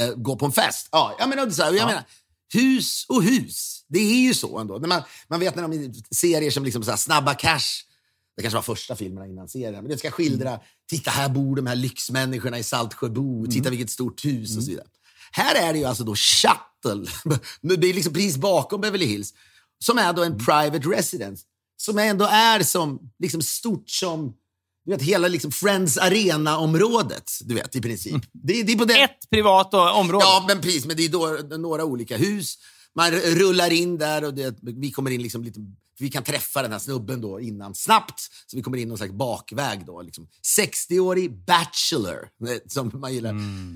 eh, 0.01 0.13
gå 0.15 0.35
på 0.35 0.45
en 0.45 0.51
fest. 0.51 0.87
Ja, 0.91 1.15
jag 1.19 1.29
menar, 1.29 1.49
så 1.49 1.63
här, 1.63 1.69
jag 1.71 1.79
Ja. 1.79 1.85
menar, 1.87 2.03
hus 2.53 3.05
och 3.09 3.23
hus. 3.23 3.80
Det 3.91 3.99
är 3.99 4.21
ju 4.21 4.33
så 4.33 4.59
ändå. 4.59 4.77
När 4.77 4.87
man, 4.87 5.01
man 5.27 5.39
vet 5.39 5.55
när 5.55 5.67
de 5.67 5.93
serier 6.11 6.51
som 6.51 6.65
liksom 6.65 6.83
så 6.83 6.97
Snabba 6.97 7.33
Cash, 7.33 7.83
det 8.35 8.41
kanske 8.41 8.55
var 8.55 8.61
första 8.61 8.95
filmerna 8.95 9.27
innan 9.27 9.47
serien, 9.47 9.73
men 9.73 9.87
det 9.87 9.97
ska 9.97 10.11
skildra, 10.11 10.59
titta 10.89 11.11
här 11.11 11.29
bor 11.29 11.55
de 11.55 11.67
här 11.67 11.75
lyxmänniskorna 11.75 12.59
i 12.59 12.63
Saltsjöbo, 12.63 13.47
titta 13.47 13.69
vilket 13.69 13.89
stort 13.89 14.25
hus 14.25 14.57
och 14.57 14.63
så 14.63 14.69
vidare. 14.69 14.87
Här 15.31 15.55
är 15.55 15.73
det 15.73 15.79
ju 15.79 15.85
alltså 15.85 16.03
då 16.03 16.15
Shuttle, 16.15 17.11
det 17.77 17.89
är 17.89 17.93
liksom 17.93 18.13
precis 18.13 18.37
bakom 18.37 18.81
Beverly 18.81 19.05
Hills, 19.05 19.33
som 19.79 19.97
är 19.97 20.13
då 20.13 20.23
en 20.23 20.37
private 20.37 20.89
residence, 20.89 21.45
som 21.77 21.97
ändå 21.97 22.25
är 22.25 22.63
som, 22.63 22.99
liksom 23.19 23.41
stort 23.41 23.89
som 23.89 24.33
du 24.85 24.91
vet, 24.91 25.01
hela 25.01 25.27
liksom 25.27 25.51
Friends 25.51 25.97
Arena-området, 25.97 27.31
du 27.41 27.53
vet, 27.55 27.75
i 27.75 27.81
princip. 27.81 28.23
Det, 28.31 28.63
det 28.63 28.71
är 28.71 28.77
på 28.77 28.85
den... 28.85 29.01
Ett 29.01 29.29
privat 29.29 29.73
område. 29.73 30.25
Ja, 30.25 30.45
men 30.47 30.61
precis. 30.61 30.85
Men 30.85 30.97
det 30.97 31.05
är 31.05 31.09
då, 31.09 31.57
några 31.57 31.85
olika 31.85 32.17
hus. 32.17 32.57
Man 32.95 33.11
rullar 33.11 33.71
in 33.71 33.97
där 33.97 34.23
och 34.23 34.33
det, 34.33 34.57
vi 34.61 34.91
kommer 34.91 35.11
in 35.11 35.21
liksom 35.21 35.43
lite... 35.43 35.59
Vi 35.99 36.09
kan 36.09 36.23
träffa 36.23 36.61
den 36.61 36.71
här 36.71 36.79
snubben 36.79 37.21
då 37.21 37.39
innan 37.39 37.75
snabbt. 37.75 38.19
Så 38.47 38.57
vi 38.57 38.63
kommer 38.63 38.77
in 38.77 38.87
någon 38.87 38.97
slags 38.97 39.13
bakväg 39.13 39.85
då. 39.85 40.01
Liksom. 40.01 40.27
60-årig 40.57 41.45
bachelor, 41.45 42.29
som 42.67 42.91
man 42.93 43.13
gillar. 43.13 43.35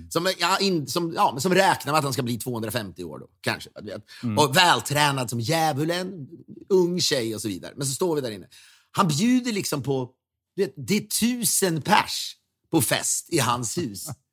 Som, 0.09 0.33
ja, 0.39 0.57
in, 0.59 0.87
som, 0.87 1.13
ja, 1.15 1.37
som 1.39 1.53
räknar 1.53 1.91
med 1.91 1.97
att 1.97 2.03
han 2.03 2.13
ska 2.13 2.23
bli 2.23 2.37
250 2.37 3.03
år 3.03 3.19
då, 3.19 3.27
kanske. 3.41 3.69
Vet. 3.81 4.05
Och 4.37 4.57
vältränad 4.57 5.29
som 5.29 5.39
djävulen, 5.39 6.27
ung 6.69 7.01
tjej 7.01 7.35
och 7.35 7.41
så 7.41 7.47
vidare. 7.47 7.73
Men 7.75 7.87
så 7.87 7.93
står 7.93 8.15
vi 8.15 8.21
där 8.21 8.31
inne. 8.31 8.47
Han 8.91 9.07
bjuder 9.07 9.51
liksom 9.51 9.83
på... 9.83 10.09
Vet, 10.55 10.73
det 10.77 10.97
är 10.97 11.01
tusen 11.01 11.81
pers 11.81 12.35
på 12.71 12.81
fest 12.81 13.29
i 13.29 13.39
hans 13.39 13.77
hus. 13.77 14.07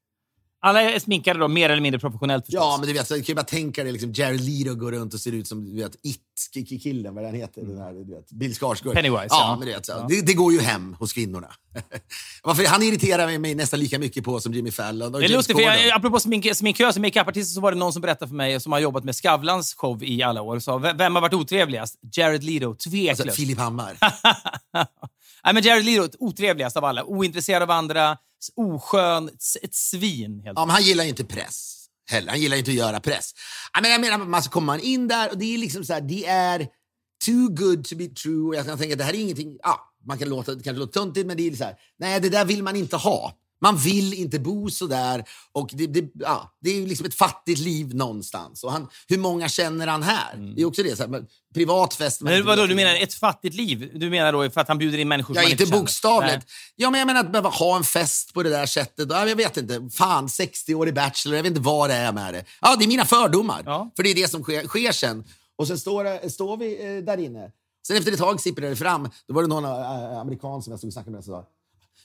Alla 0.64 0.82
är 0.82 0.98
sminkade 0.98 1.38
då, 1.38 1.48
mer 1.48 1.70
eller 1.70 1.82
mindre 1.82 1.98
professionellt 1.98 2.46
förstås. 2.46 2.60
Ja, 2.62 2.76
men 2.80 2.86
du 2.88 2.92
vet, 2.92 3.08
så 3.08 3.14
kan 3.14 3.22
ju 3.22 3.34
bara 3.34 3.42
tänka 3.42 3.82
dig 3.84 3.92
liksom 3.92 4.12
Jared 4.12 4.40
Leto 4.40 4.74
går 4.74 4.92
runt 4.92 5.14
och 5.14 5.20
ser 5.20 5.32
ut 5.32 5.48
som 5.48 5.64
du 5.76 5.82
vet, 5.82 5.96
It-killen, 6.02 7.14
vad 7.14 7.24
han 7.24 7.34
heter, 7.34 7.62
den 7.62 7.78
här, 7.78 7.92
du 7.92 8.14
vet, 8.14 8.30
Bill 8.30 8.54
Skarsgård. 8.54 8.94
Pennywise, 8.94 9.26
Ja, 9.30 9.40
ja. 9.40 9.56
men 9.58 9.66
du 9.68 9.74
vet, 9.74 9.86
så. 9.86 9.92
Ja. 9.92 10.06
Det, 10.08 10.26
det 10.26 10.34
går 10.34 10.52
ju 10.52 10.60
hem 10.60 10.96
hos 10.98 11.12
kvinnorna. 11.12 11.48
Varför, 12.42 12.64
han 12.66 12.82
irriterar 12.82 13.38
mig, 13.38 13.54
nästan 13.54 13.80
lika 13.80 13.98
mycket 13.98 14.24
på 14.24 14.40
som 14.40 14.52
Jimmy 14.52 14.70
Fallon 14.70 15.14
och 15.14 15.20
Det 15.20 15.26
är 15.26 15.28
lustigt, 15.28 15.56
för 15.56 15.62
jag, 15.62 15.90
apropå 15.90 16.20
smink, 16.20 16.56
sminkös 16.56 16.96
och 16.96 17.02
makeupartister 17.02 17.54
så 17.54 17.60
var 17.60 17.72
det 17.72 17.78
någon 17.78 17.92
som 17.92 18.02
berättade 18.02 18.28
för 18.28 18.36
mig 18.36 18.60
som 18.60 18.72
har 18.72 18.78
jobbat 18.78 19.04
med 19.04 19.16
Skavlans 19.16 19.74
show 19.74 20.04
i 20.04 20.22
alla 20.22 20.42
år. 20.42 20.78
Vem 20.78 20.96
vem 20.96 21.14
har 21.14 21.22
varit 21.22 21.34
otrevligast? 21.34 21.98
Jared 22.12 22.44
Leto, 22.44 22.74
tveklöst. 22.74 23.20
Alltså, 23.20 23.36
Filip 23.36 23.58
Hammar. 23.58 23.96
Nej, 25.44 25.54
men 25.54 25.62
Jared 25.62 25.84
Leto, 25.84 26.16
otrevligast 26.18 26.76
av 26.76 26.84
alla. 26.84 27.04
Ointresserad 27.04 27.62
av 27.62 27.70
andra, 27.70 28.18
oskön, 28.56 29.30
ett, 29.62 29.74
svin 29.74 30.40
helt 30.44 30.58
Ja, 30.58 30.66
men 30.66 30.70
han 30.70 30.82
gillar 30.82 31.04
ju 31.04 31.10
inte 31.10 31.24
press 31.24 31.86
heller. 32.10 32.30
Han 32.30 32.40
gillar 32.40 32.56
inte 32.56 32.70
att 32.70 32.76
göra 32.76 33.00
press. 33.00 33.32
Men 33.82 33.90
jag 33.90 34.00
menar, 34.00 34.18
man 34.18 34.42
så 34.42 34.50
kommer 34.50 34.66
man 34.66 34.80
in 34.80 35.08
där 35.08 35.30
och 35.30 35.38
det 35.38 35.54
är 35.54 35.58
liksom 35.58 35.84
så 35.84 35.92
här, 35.92 36.00
det 36.00 36.26
är 36.26 36.68
too 37.24 37.48
good 37.48 37.84
to 37.84 37.96
be 37.96 38.08
true. 38.08 38.48
Och 38.48 38.54
jag 38.54 38.66
kan 38.66 38.78
tänka, 38.78 38.96
det 38.96 39.04
här 39.04 39.14
är 39.14 39.18
ingenting, 39.18 39.56
ja, 39.62 39.92
man 40.06 40.18
kan 40.18 40.28
låta, 40.28 40.54
det 40.54 40.62
kanske 40.62 40.80
låter 40.80 41.00
töntigt, 41.00 41.26
men 41.26 41.36
det 41.36 41.46
är 41.46 41.56
så 41.56 41.64
här, 41.64 41.76
nej, 41.98 42.20
det 42.20 42.28
där 42.28 42.44
vill 42.44 42.62
man 42.62 42.76
inte 42.76 42.96
ha. 42.96 43.32
Man 43.62 43.76
vill 43.76 44.14
inte 44.14 44.38
bo 44.38 44.70
så 44.70 44.86
där 44.86 45.24
och 45.52 45.70
det, 45.72 45.86
det, 45.86 46.10
ja, 46.14 46.52
det 46.60 46.70
är 46.70 46.74
ju 46.74 46.86
liksom 46.86 47.06
ett 47.06 47.14
fattigt 47.14 47.60
liv 47.60 47.94
någonstans. 47.94 48.64
Och 48.64 48.72
han, 48.72 48.88
hur 49.08 49.18
många 49.18 49.48
känner 49.48 49.86
han 49.86 50.02
här? 50.02 50.54
Det 50.56 50.62
är 50.62 50.66
också 50.66 50.82
det, 50.82 50.96
så 50.96 51.02
här, 51.02 51.10
men, 51.10 51.26
privat 51.54 51.94
fest. 51.94 52.20
Men 52.20 52.32
inte 52.32 52.46
vadå, 52.46 52.66
du 52.66 52.74
menar 52.74 52.94
ett 52.94 53.14
fattigt 53.14 53.54
liv? 53.54 53.90
Du 53.94 54.10
menar 54.10 54.32
då 54.32 54.50
för 54.50 54.60
att 54.60 54.68
han 54.68 54.78
bjuder 54.78 54.98
in 54.98 55.08
människor 55.08 55.34
som 55.34 55.40
Ja, 55.40 55.42
man 55.42 55.50
inte 55.50 55.66
känner? 55.66 55.78
bokstavligt. 55.80 56.32
Nej. 56.32 56.42
Ja, 56.76 56.90
men 56.90 56.98
jag 57.00 57.06
menar 57.06 57.20
att 57.20 57.32
behöva 57.32 57.48
ha 57.48 57.76
en 57.76 57.84
fest 57.84 58.34
på 58.34 58.42
det 58.42 58.50
där 58.50 58.66
sättet. 58.66 59.08
Ja, 59.10 59.28
jag 59.28 59.36
vet 59.36 59.56
inte. 59.56 59.88
Fan, 59.92 60.26
60-årig 60.26 60.94
bachelor. 60.94 61.36
Jag 61.36 61.42
vet 61.42 61.50
inte 61.50 61.60
vad 61.62 61.90
det 61.90 61.94
är 61.96 62.12
med 62.12 62.34
det. 62.34 62.44
Ja, 62.60 62.76
det 62.76 62.84
är 62.84 62.88
mina 62.88 63.04
fördomar. 63.04 63.62
Ja. 63.66 63.90
För 63.96 64.02
det 64.02 64.10
är 64.10 64.14
det 64.14 64.30
som 64.30 64.42
sker, 64.42 64.66
sker 64.66 64.92
sen. 64.92 65.24
Och 65.56 65.66
sen 65.66 65.78
står, 65.78 66.28
står 66.28 66.56
vi 66.56 66.96
eh, 66.96 67.04
där 67.04 67.18
inne. 67.18 67.50
Sen 67.86 67.96
efter 67.96 68.12
ett 68.12 68.18
tag 68.18 68.40
sipprar 68.40 68.68
det 68.70 68.76
fram. 68.76 69.08
Då 69.28 69.34
var 69.34 69.42
det 69.42 69.48
någon 69.48 69.64
eh, 69.64 70.18
amerikan 70.18 70.62
som 70.62 70.70
jag 70.70 70.78
stod 70.80 70.88
och 70.88 70.92
snackade 70.92 71.16
med 71.16 71.24
som 71.24 71.32
sa 71.34 71.46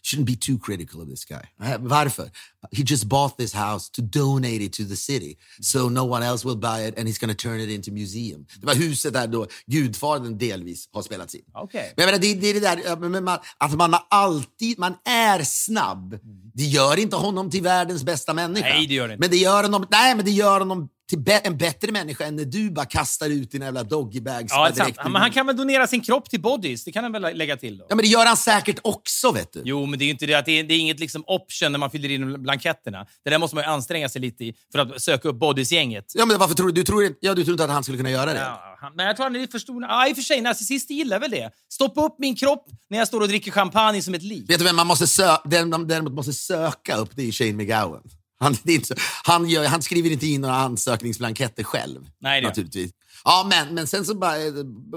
Shouldn't 0.07 0.25
be 0.25 0.35
too 0.35 0.57
critical 0.57 1.01
of 1.01 1.09
this 1.09 1.25
guy. 1.25 1.77
Varför? 1.79 2.29
He 2.71 2.83
just 2.83 3.05
bought 3.05 3.37
this 3.37 3.53
house 3.53 3.89
to 3.91 4.01
donate 4.01 4.63
it 4.63 4.73
to 4.73 4.83
the 4.83 4.95
city. 4.95 5.37
So 5.61 5.89
no 5.89 6.03
one 6.05 6.23
else 6.23 6.47
will 6.47 6.55
buy 6.55 6.87
it 6.87 6.97
and 6.97 7.07
he's 7.07 7.19
gonna 7.19 7.33
turn 7.33 7.59
it 7.59 7.69
into 7.69 7.91
museum. 7.91 8.45
Det 8.59 8.65
var 8.65 8.75
huset 8.75 9.13
där 9.13 9.27
då 9.27 9.47
Gudfadern 9.65 10.37
delvis 10.37 10.89
har 10.91 11.01
spelats 11.01 11.35
in. 11.35 11.41
Okej. 11.53 11.93
Men 11.95 12.03
jag 12.03 12.13
menar, 12.13 12.19
det, 12.19 12.33
det 12.33 12.47
är 12.47 12.53
det 12.53 12.59
där 12.59 13.21
man, 13.21 13.39
att 13.57 13.73
man 13.73 13.95
alltid, 14.09 14.79
man 14.79 14.93
är 15.05 15.43
snabb. 15.43 16.19
Det 16.53 16.63
gör 16.63 16.99
inte 16.99 17.15
honom 17.15 17.51
till 17.51 17.63
världens 17.63 18.03
bästa 18.03 18.33
människa. 18.33 18.69
Nej, 18.69 18.87
det 18.87 18.93
gör 18.93 19.07
det 19.07 19.13
inte. 19.13 19.21
Men 19.21 19.29
det 19.29 19.37
gör 19.37 19.63
honom, 19.63 19.85
nej, 19.91 20.15
men 20.15 20.25
det 20.25 20.31
gör 20.31 20.59
honom 20.59 20.89
till 21.09 21.23
en 21.43 21.57
bättre 21.57 21.91
människa 21.91 22.25
än 22.25 22.35
när 22.35 22.45
du 22.45 22.71
bara 22.71 22.85
kastar 22.85 23.29
ut 23.29 23.51
dina 23.51 23.65
jävla 23.65 23.83
doggybags. 23.83 24.51
Ja, 24.53 24.69
direkt 24.69 24.99
Men 25.03 25.15
han 25.15 25.31
kan 25.31 25.47
väl 25.47 25.57
donera 25.57 25.87
sin 25.87 26.01
kropp 26.01 26.29
till 26.29 26.41
bodies? 26.41 26.83
Det 26.83 26.91
kan 26.91 27.03
han 27.03 27.11
väl 27.11 27.37
lägga 27.37 27.57
till 27.57 27.77
då? 27.77 27.85
Ja, 27.89 27.95
men 27.95 28.03
det 28.03 28.09
gör 28.09 28.25
han 28.25 28.37
säkert 28.37 28.79
också, 28.83 29.31
vet 29.31 29.53
du. 29.53 29.61
Jo, 29.65 29.85
men 29.85 29.99
det 29.99 30.05
är 30.05 30.09
inte 30.09 30.25
det 30.25 30.33
att 30.33 30.45
det 30.45 30.59
är, 30.59 30.63
det 30.63 30.73
är 30.73 30.79
inget 30.79 30.99
liksom 30.99 31.23
option 31.27 31.71
när 31.71 31.79
man 31.79 31.91
fyller 31.91 32.09
in 32.11 32.43
blanketterna. 32.43 33.05
Det 33.23 33.29
där 33.29 33.37
måste 33.37 33.55
man 33.55 33.63
ju 33.63 33.69
anstränga 33.69 34.09
sig 34.09 34.21
lite 34.21 34.45
i 34.45 34.53
för 34.71 34.79
att 34.79 35.01
söka 35.01 35.29
upp 35.29 35.35
bodies-gänget. 35.39 36.05
Ja, 36.15 36.25
men 36.25 36.39
varför 36.39 36.55
tror 36.55 36.67
du, 36.67 36.73
du 36.73 36.83
tror, 36.83 37.03
inte- 37.05 37.17
ja, 37.21 37.33
du 37.33 37.43
tror 37.43 37.53
inte 37.53 37.63
att 37.63 37.69
han 37.69 37.83
skulle 37.83 37.97
kunna 37.97 38.11
göra 38.11 38.33
det? 38.33 38.39
Ja, 38.39 38.77
han- 38.81 38.93
men 38.95 39.05
jag 39.05 39.15
tror 39.15 39.23
han 39.23 39.35
är 39.35 39.39
lite 39.39 39.51
för 39.51 39.59
stor. 39.59 39.83
Ja, 39.83 40.07
i 40.07 40.11
och 40.11 40.15
för 40.15 40.23
sig, 40.23 40.41
narcissister 40.41 40.93
gillar 40.93 41.19
väl 41.19 41.31
det. 41.31 41.51
Stoppa 41.73 42.01
upp 42.05 42.15
min 42.19 42.35
kropp 42.35 42.65
när 42.89 42.97
jag 42.97 43.07
står 43.07 43.21
och 43.21 43.27
dricker 43.27 43.51
champagne 43.51 44.01
som 44.01 44.13
ett 44.13 44.23
lik. 44.23 44.49
Vet 44.49 44.59
du 44.59 44.65
vem 44.65 44.75
man 44.75 44.87
måste 44.87 45.05
sö- 45.05 45.41
den 45.45 45.69
man 45.69 45.87
däremot 45.87 46.13
måste 46.13 46.33
söka 46.33 46.95
upp? 46.95 47.09
Det 47.15 47.27
är 47.27 47.31
Shane 47.31 47.53
McGowan. 47.53 48.01
Han, 48.39 48.55
så, 48.55 48.95
han, 49.23 49.49
gör, 49.49 49.65
han 49.65 49.81
skriver 49.81 50.09
inte 50.09 50.27
in 50.27 50.41
några 50.41 50.55
ansökningsblanketter 50.55 51.63
själv. 51.63 52.09
Nej, 52.19 52.41
det 52.41 52.47
naturligtvis. 52.47 52.91
Ja, 53.23 53.47
men, 53.49 53.75
men 53.75 53.87
sen 53.87 54.05
så 54.05 54.15
bara, 54.15 54.37
eh, 54.37 54.53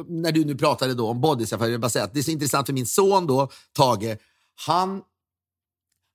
när 0.09 0.32
du 0.32 0.45
nu 0.45 0.55
pratade 0.55 0.95
då 0.95 1.09
om 1.09 1.20
bodies, 1.20 1.51
jag 1.51 1.59
vill 1.59 1.78
bara 1.78 1.91
säga 1.91 2.05
att 2.05 2.14
det 2.14 2.20
är 2.20 2.22
så 2.22 2.30
intressant 2.30 2.66
för 2.66 2.72
min 2.72 2.86
son 2.86 3.26
då, 3.26 3.51
Tage, 3.72 4.16
han, 4.66 5.03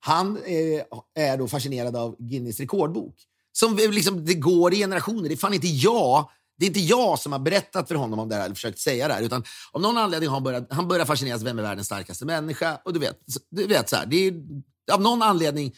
han 0.00 0.36
eh, 0.36 1.24
är 1.24 1.36
då 1.36 1.48
fascinerad 1.48 1.96
av 1.96 2.16
Guinness 2.18 2.60
rekordbok. 2.60 3.14
Som 3.52 3.76
liksom, 3.76 4.24
det 4.24 4.34
går 4.34 4.74
i 4.74 4.76
generationer. 4.76 5.28
Det 5.28 5.34
är 5.34 5.36
fan 5.36 5.54
inte 5.54 5.68
jag 5.68 6.30
det 6.58 6.64
är 6.64 6.68
inte 6.68 6.80
jag 6.80 7.18
som 7.18 7.32
har 7.32 7.38
berättat 7.38 7.88
för 7.88 7.94
honom 7.94 8.18
om 8.18 8.28
det 8.28 8.34
här, 8.34 8.44
eller 8.44 8.54
försökt 8.54 8.78
säga 8.78 9.08
det 9.08 9.14
här, 9.14 9.22
utan 9.22 9.44
av 9.72 9.80
någon 9.80 9.98
anledning 9.98 10.28
har 10.28 10.36
han 10.36 10.44
börjat, 10.44 10.66
han 10.70 10.88
börjar 10.88 11.04
fascineras 11.04 11.42
vem 11.42 11.58
är 11.58 11.62
världens 11.62 11.86
starkaste 11.86 12.24
människa. 12.24 12.78
Och 12.84 12.92
du 12.92 12.98
vet, 12.98 13.18
du 13.50 13.66
vet 13.66 13.88
så 13.88 13.96
här, 13.96 14.06
det 14.06 14.16
är, 14.16 14.34
av 14.92 15.00
någon 15.00 15.22
anledning 15.22 15.74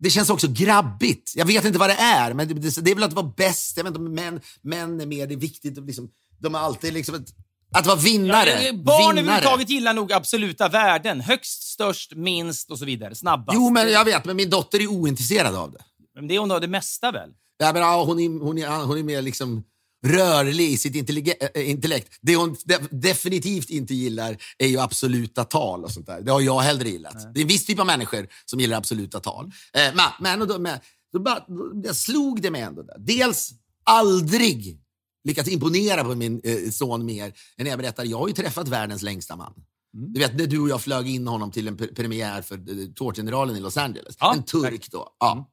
det 0.00 0.10
känns 0.10 0.30
också 0.30 0.48
grabbigt. 0.50 1.32
Jag 1.36 1.46
vet 1.46 1.64
inte 1.64 1.78
vad 1.78 1.90
det 1.90 1.94
är, 1.94 2.34
men 2.34 2.48
det, 2.48 2.54
det, 2.54 2.80
det 2.80 2.90
är 2.90 2.94
väl 2.94 3.04
att 3.04 3.12
vara 3.12 3.32
bäst. 3.36 3.76
Jag 3.76 3.84
vet 3.84 3.96
inte 3.96 4.00
män, 4.00 4.40
män 4.62 5.00
är 5.00 5.06
mer 5.06 5.26
det 5.26 5.34
är 5.34 5.38
viktigt. 5.38 5.78
att 5.78 5.86
Liksom, 5.86 6.08
de 6.38 6.54
är 6.54 6.58
alltid 6.58 6.92
liksom 6.92 7.14
ett, 7.14 7.28
att 7.72 7.86
vara 7.86 7.96
vinnare. 7.96 8.62
Ja, 8.62 8.72
Barn 8.72 9.16
vinnare. 9.16 9.20
överhuvudtaget 9.20 9.70
gillar 9.70 9.94
nog 9.94 10.12
absoluta 10.12 10.68
värden. 10.68 11.20
Högst, 11.20 11.62
störst, 11.62 12.12
minst 12.14 12.70
och 12.70 12.78
så 12.78 12.84
vidare. 12.84 13.14
Snabbast. 13.14 13.56
Jo, 13.56 13.70
men 13.70 13.92
jag 13.92 14.04
vet, 14.04 14.24
men 14.24 14.36
min 14.36 14.50
dotter 14.50 14.80
är 14.82 14.86
ointresserad 14.86 15.54
av 15.54 15.72
det. 15.72 15.84
Men 16.14 16.28
det 16.28 16.34
är 16.34 16.38
hon 16.38 16.50
har 16.50 16.60
det 16.60 16.68
mesta 16.68 17.12
väl? 17.12 17.30
Ja, 17.58 17.72
men, 17.72 17.82
ja, 17.82 18.04
hon, 18.04 18.20
är, 18.20 18.44
hon, 18.44 18.58
är, 18.58 18.84
hon 18.84 18.98
är 18.98 19.02
mer 19.02 19.22
liksom 19.22 19.64
rörlig 20.06 20.70
i 20.70 20.76
sitt 20.76 20.94
intellige- 20.94 21.50
äh, 21.54 21.70
intellekt. 21.70 22.18
Det 22.20 22.36
hon 22.36 22.56
de, 22.64 22.78
definitivt 22.90 23.70
inte 23.70 23.94
gillar 23.94 24.36
är 24.58 24.66
ju 24.66 24.78
absoluta 24.78 25.44
tal 25.44 25.84
och 25.84 25.90
sånt 25.90 26.06
där. 26.06 26.20
Det 26.20 26.32
har 26.32 26.40
jag 26.40 26.60
hellre 26.60 26.88
gillat. 26.88 27.34
Det 27.34 27.40
är 27.40 27.42
en 27.42 27.48
viss 27.48 27.66
typ 27.66 27.78
av 27.78 27.86
människor 27.86 28.28
som 28.44 28.60
gillar 28.60 28.76
absoluta 28.76 29.20
tal. 29.20 29.44
Eh, 29.72 29.94
men 29.94 30.38
men 30.38 30.48
då, 30.48 30.58
men, 30.58 30.78
då, 31.12 31.18
bara, 31.20 31.44
då, 31.48 31.82
jag 31.84 31.96
slog 31.96 32.42
det 32.42 32.50
mig 32.50 32.60
ändå 32.62 32.82
där. 32.82 32.96
Dels 32.98 33.50
aldrig 33.84 34.80
lyckats 35.24 35.48
imponera 35.48 36.04
på 36.04 36.14
min 36.14 36.40
eh, 36.44 36.70
son 36.70 37.04
mer 37.06 37.26
än 37.26 37.32
när 37.64 37.70
jag 37.70 37.78
berättar 37.78 38.04
jag 38.04 38.18
har 38.18 38.28
ju 38.28 38.34
träffat 38.34 38.68
världens 38.68 39.02
längsta 39.02 39.36
man. 39.36 39.52
Du 39.92 40.20
vet, 40.20 40.38
när 40.38 40.46
du 40.46 40.58
och 40.58 40.68
jag 40.68 40.80
flög 40.82 41.08
in 41.08 41.26
honom 41.26 41.50
till 41.50 41.68
en 41.68 41.76
pre- 41.76 41.94
premiär 41.94 42.42
för 42.42 42.54
eh, 42.54 42.86
Tårtgeneralen 42.94 43.56
i 43.56 43.60
Los 43.60 43.76
Angeles. 43.76 44.16
Ja, 44.20 44.34
en 44.34 44.42
turk 44.42 44.88
då. 44.90 45.16
Ja. 45.20 45.50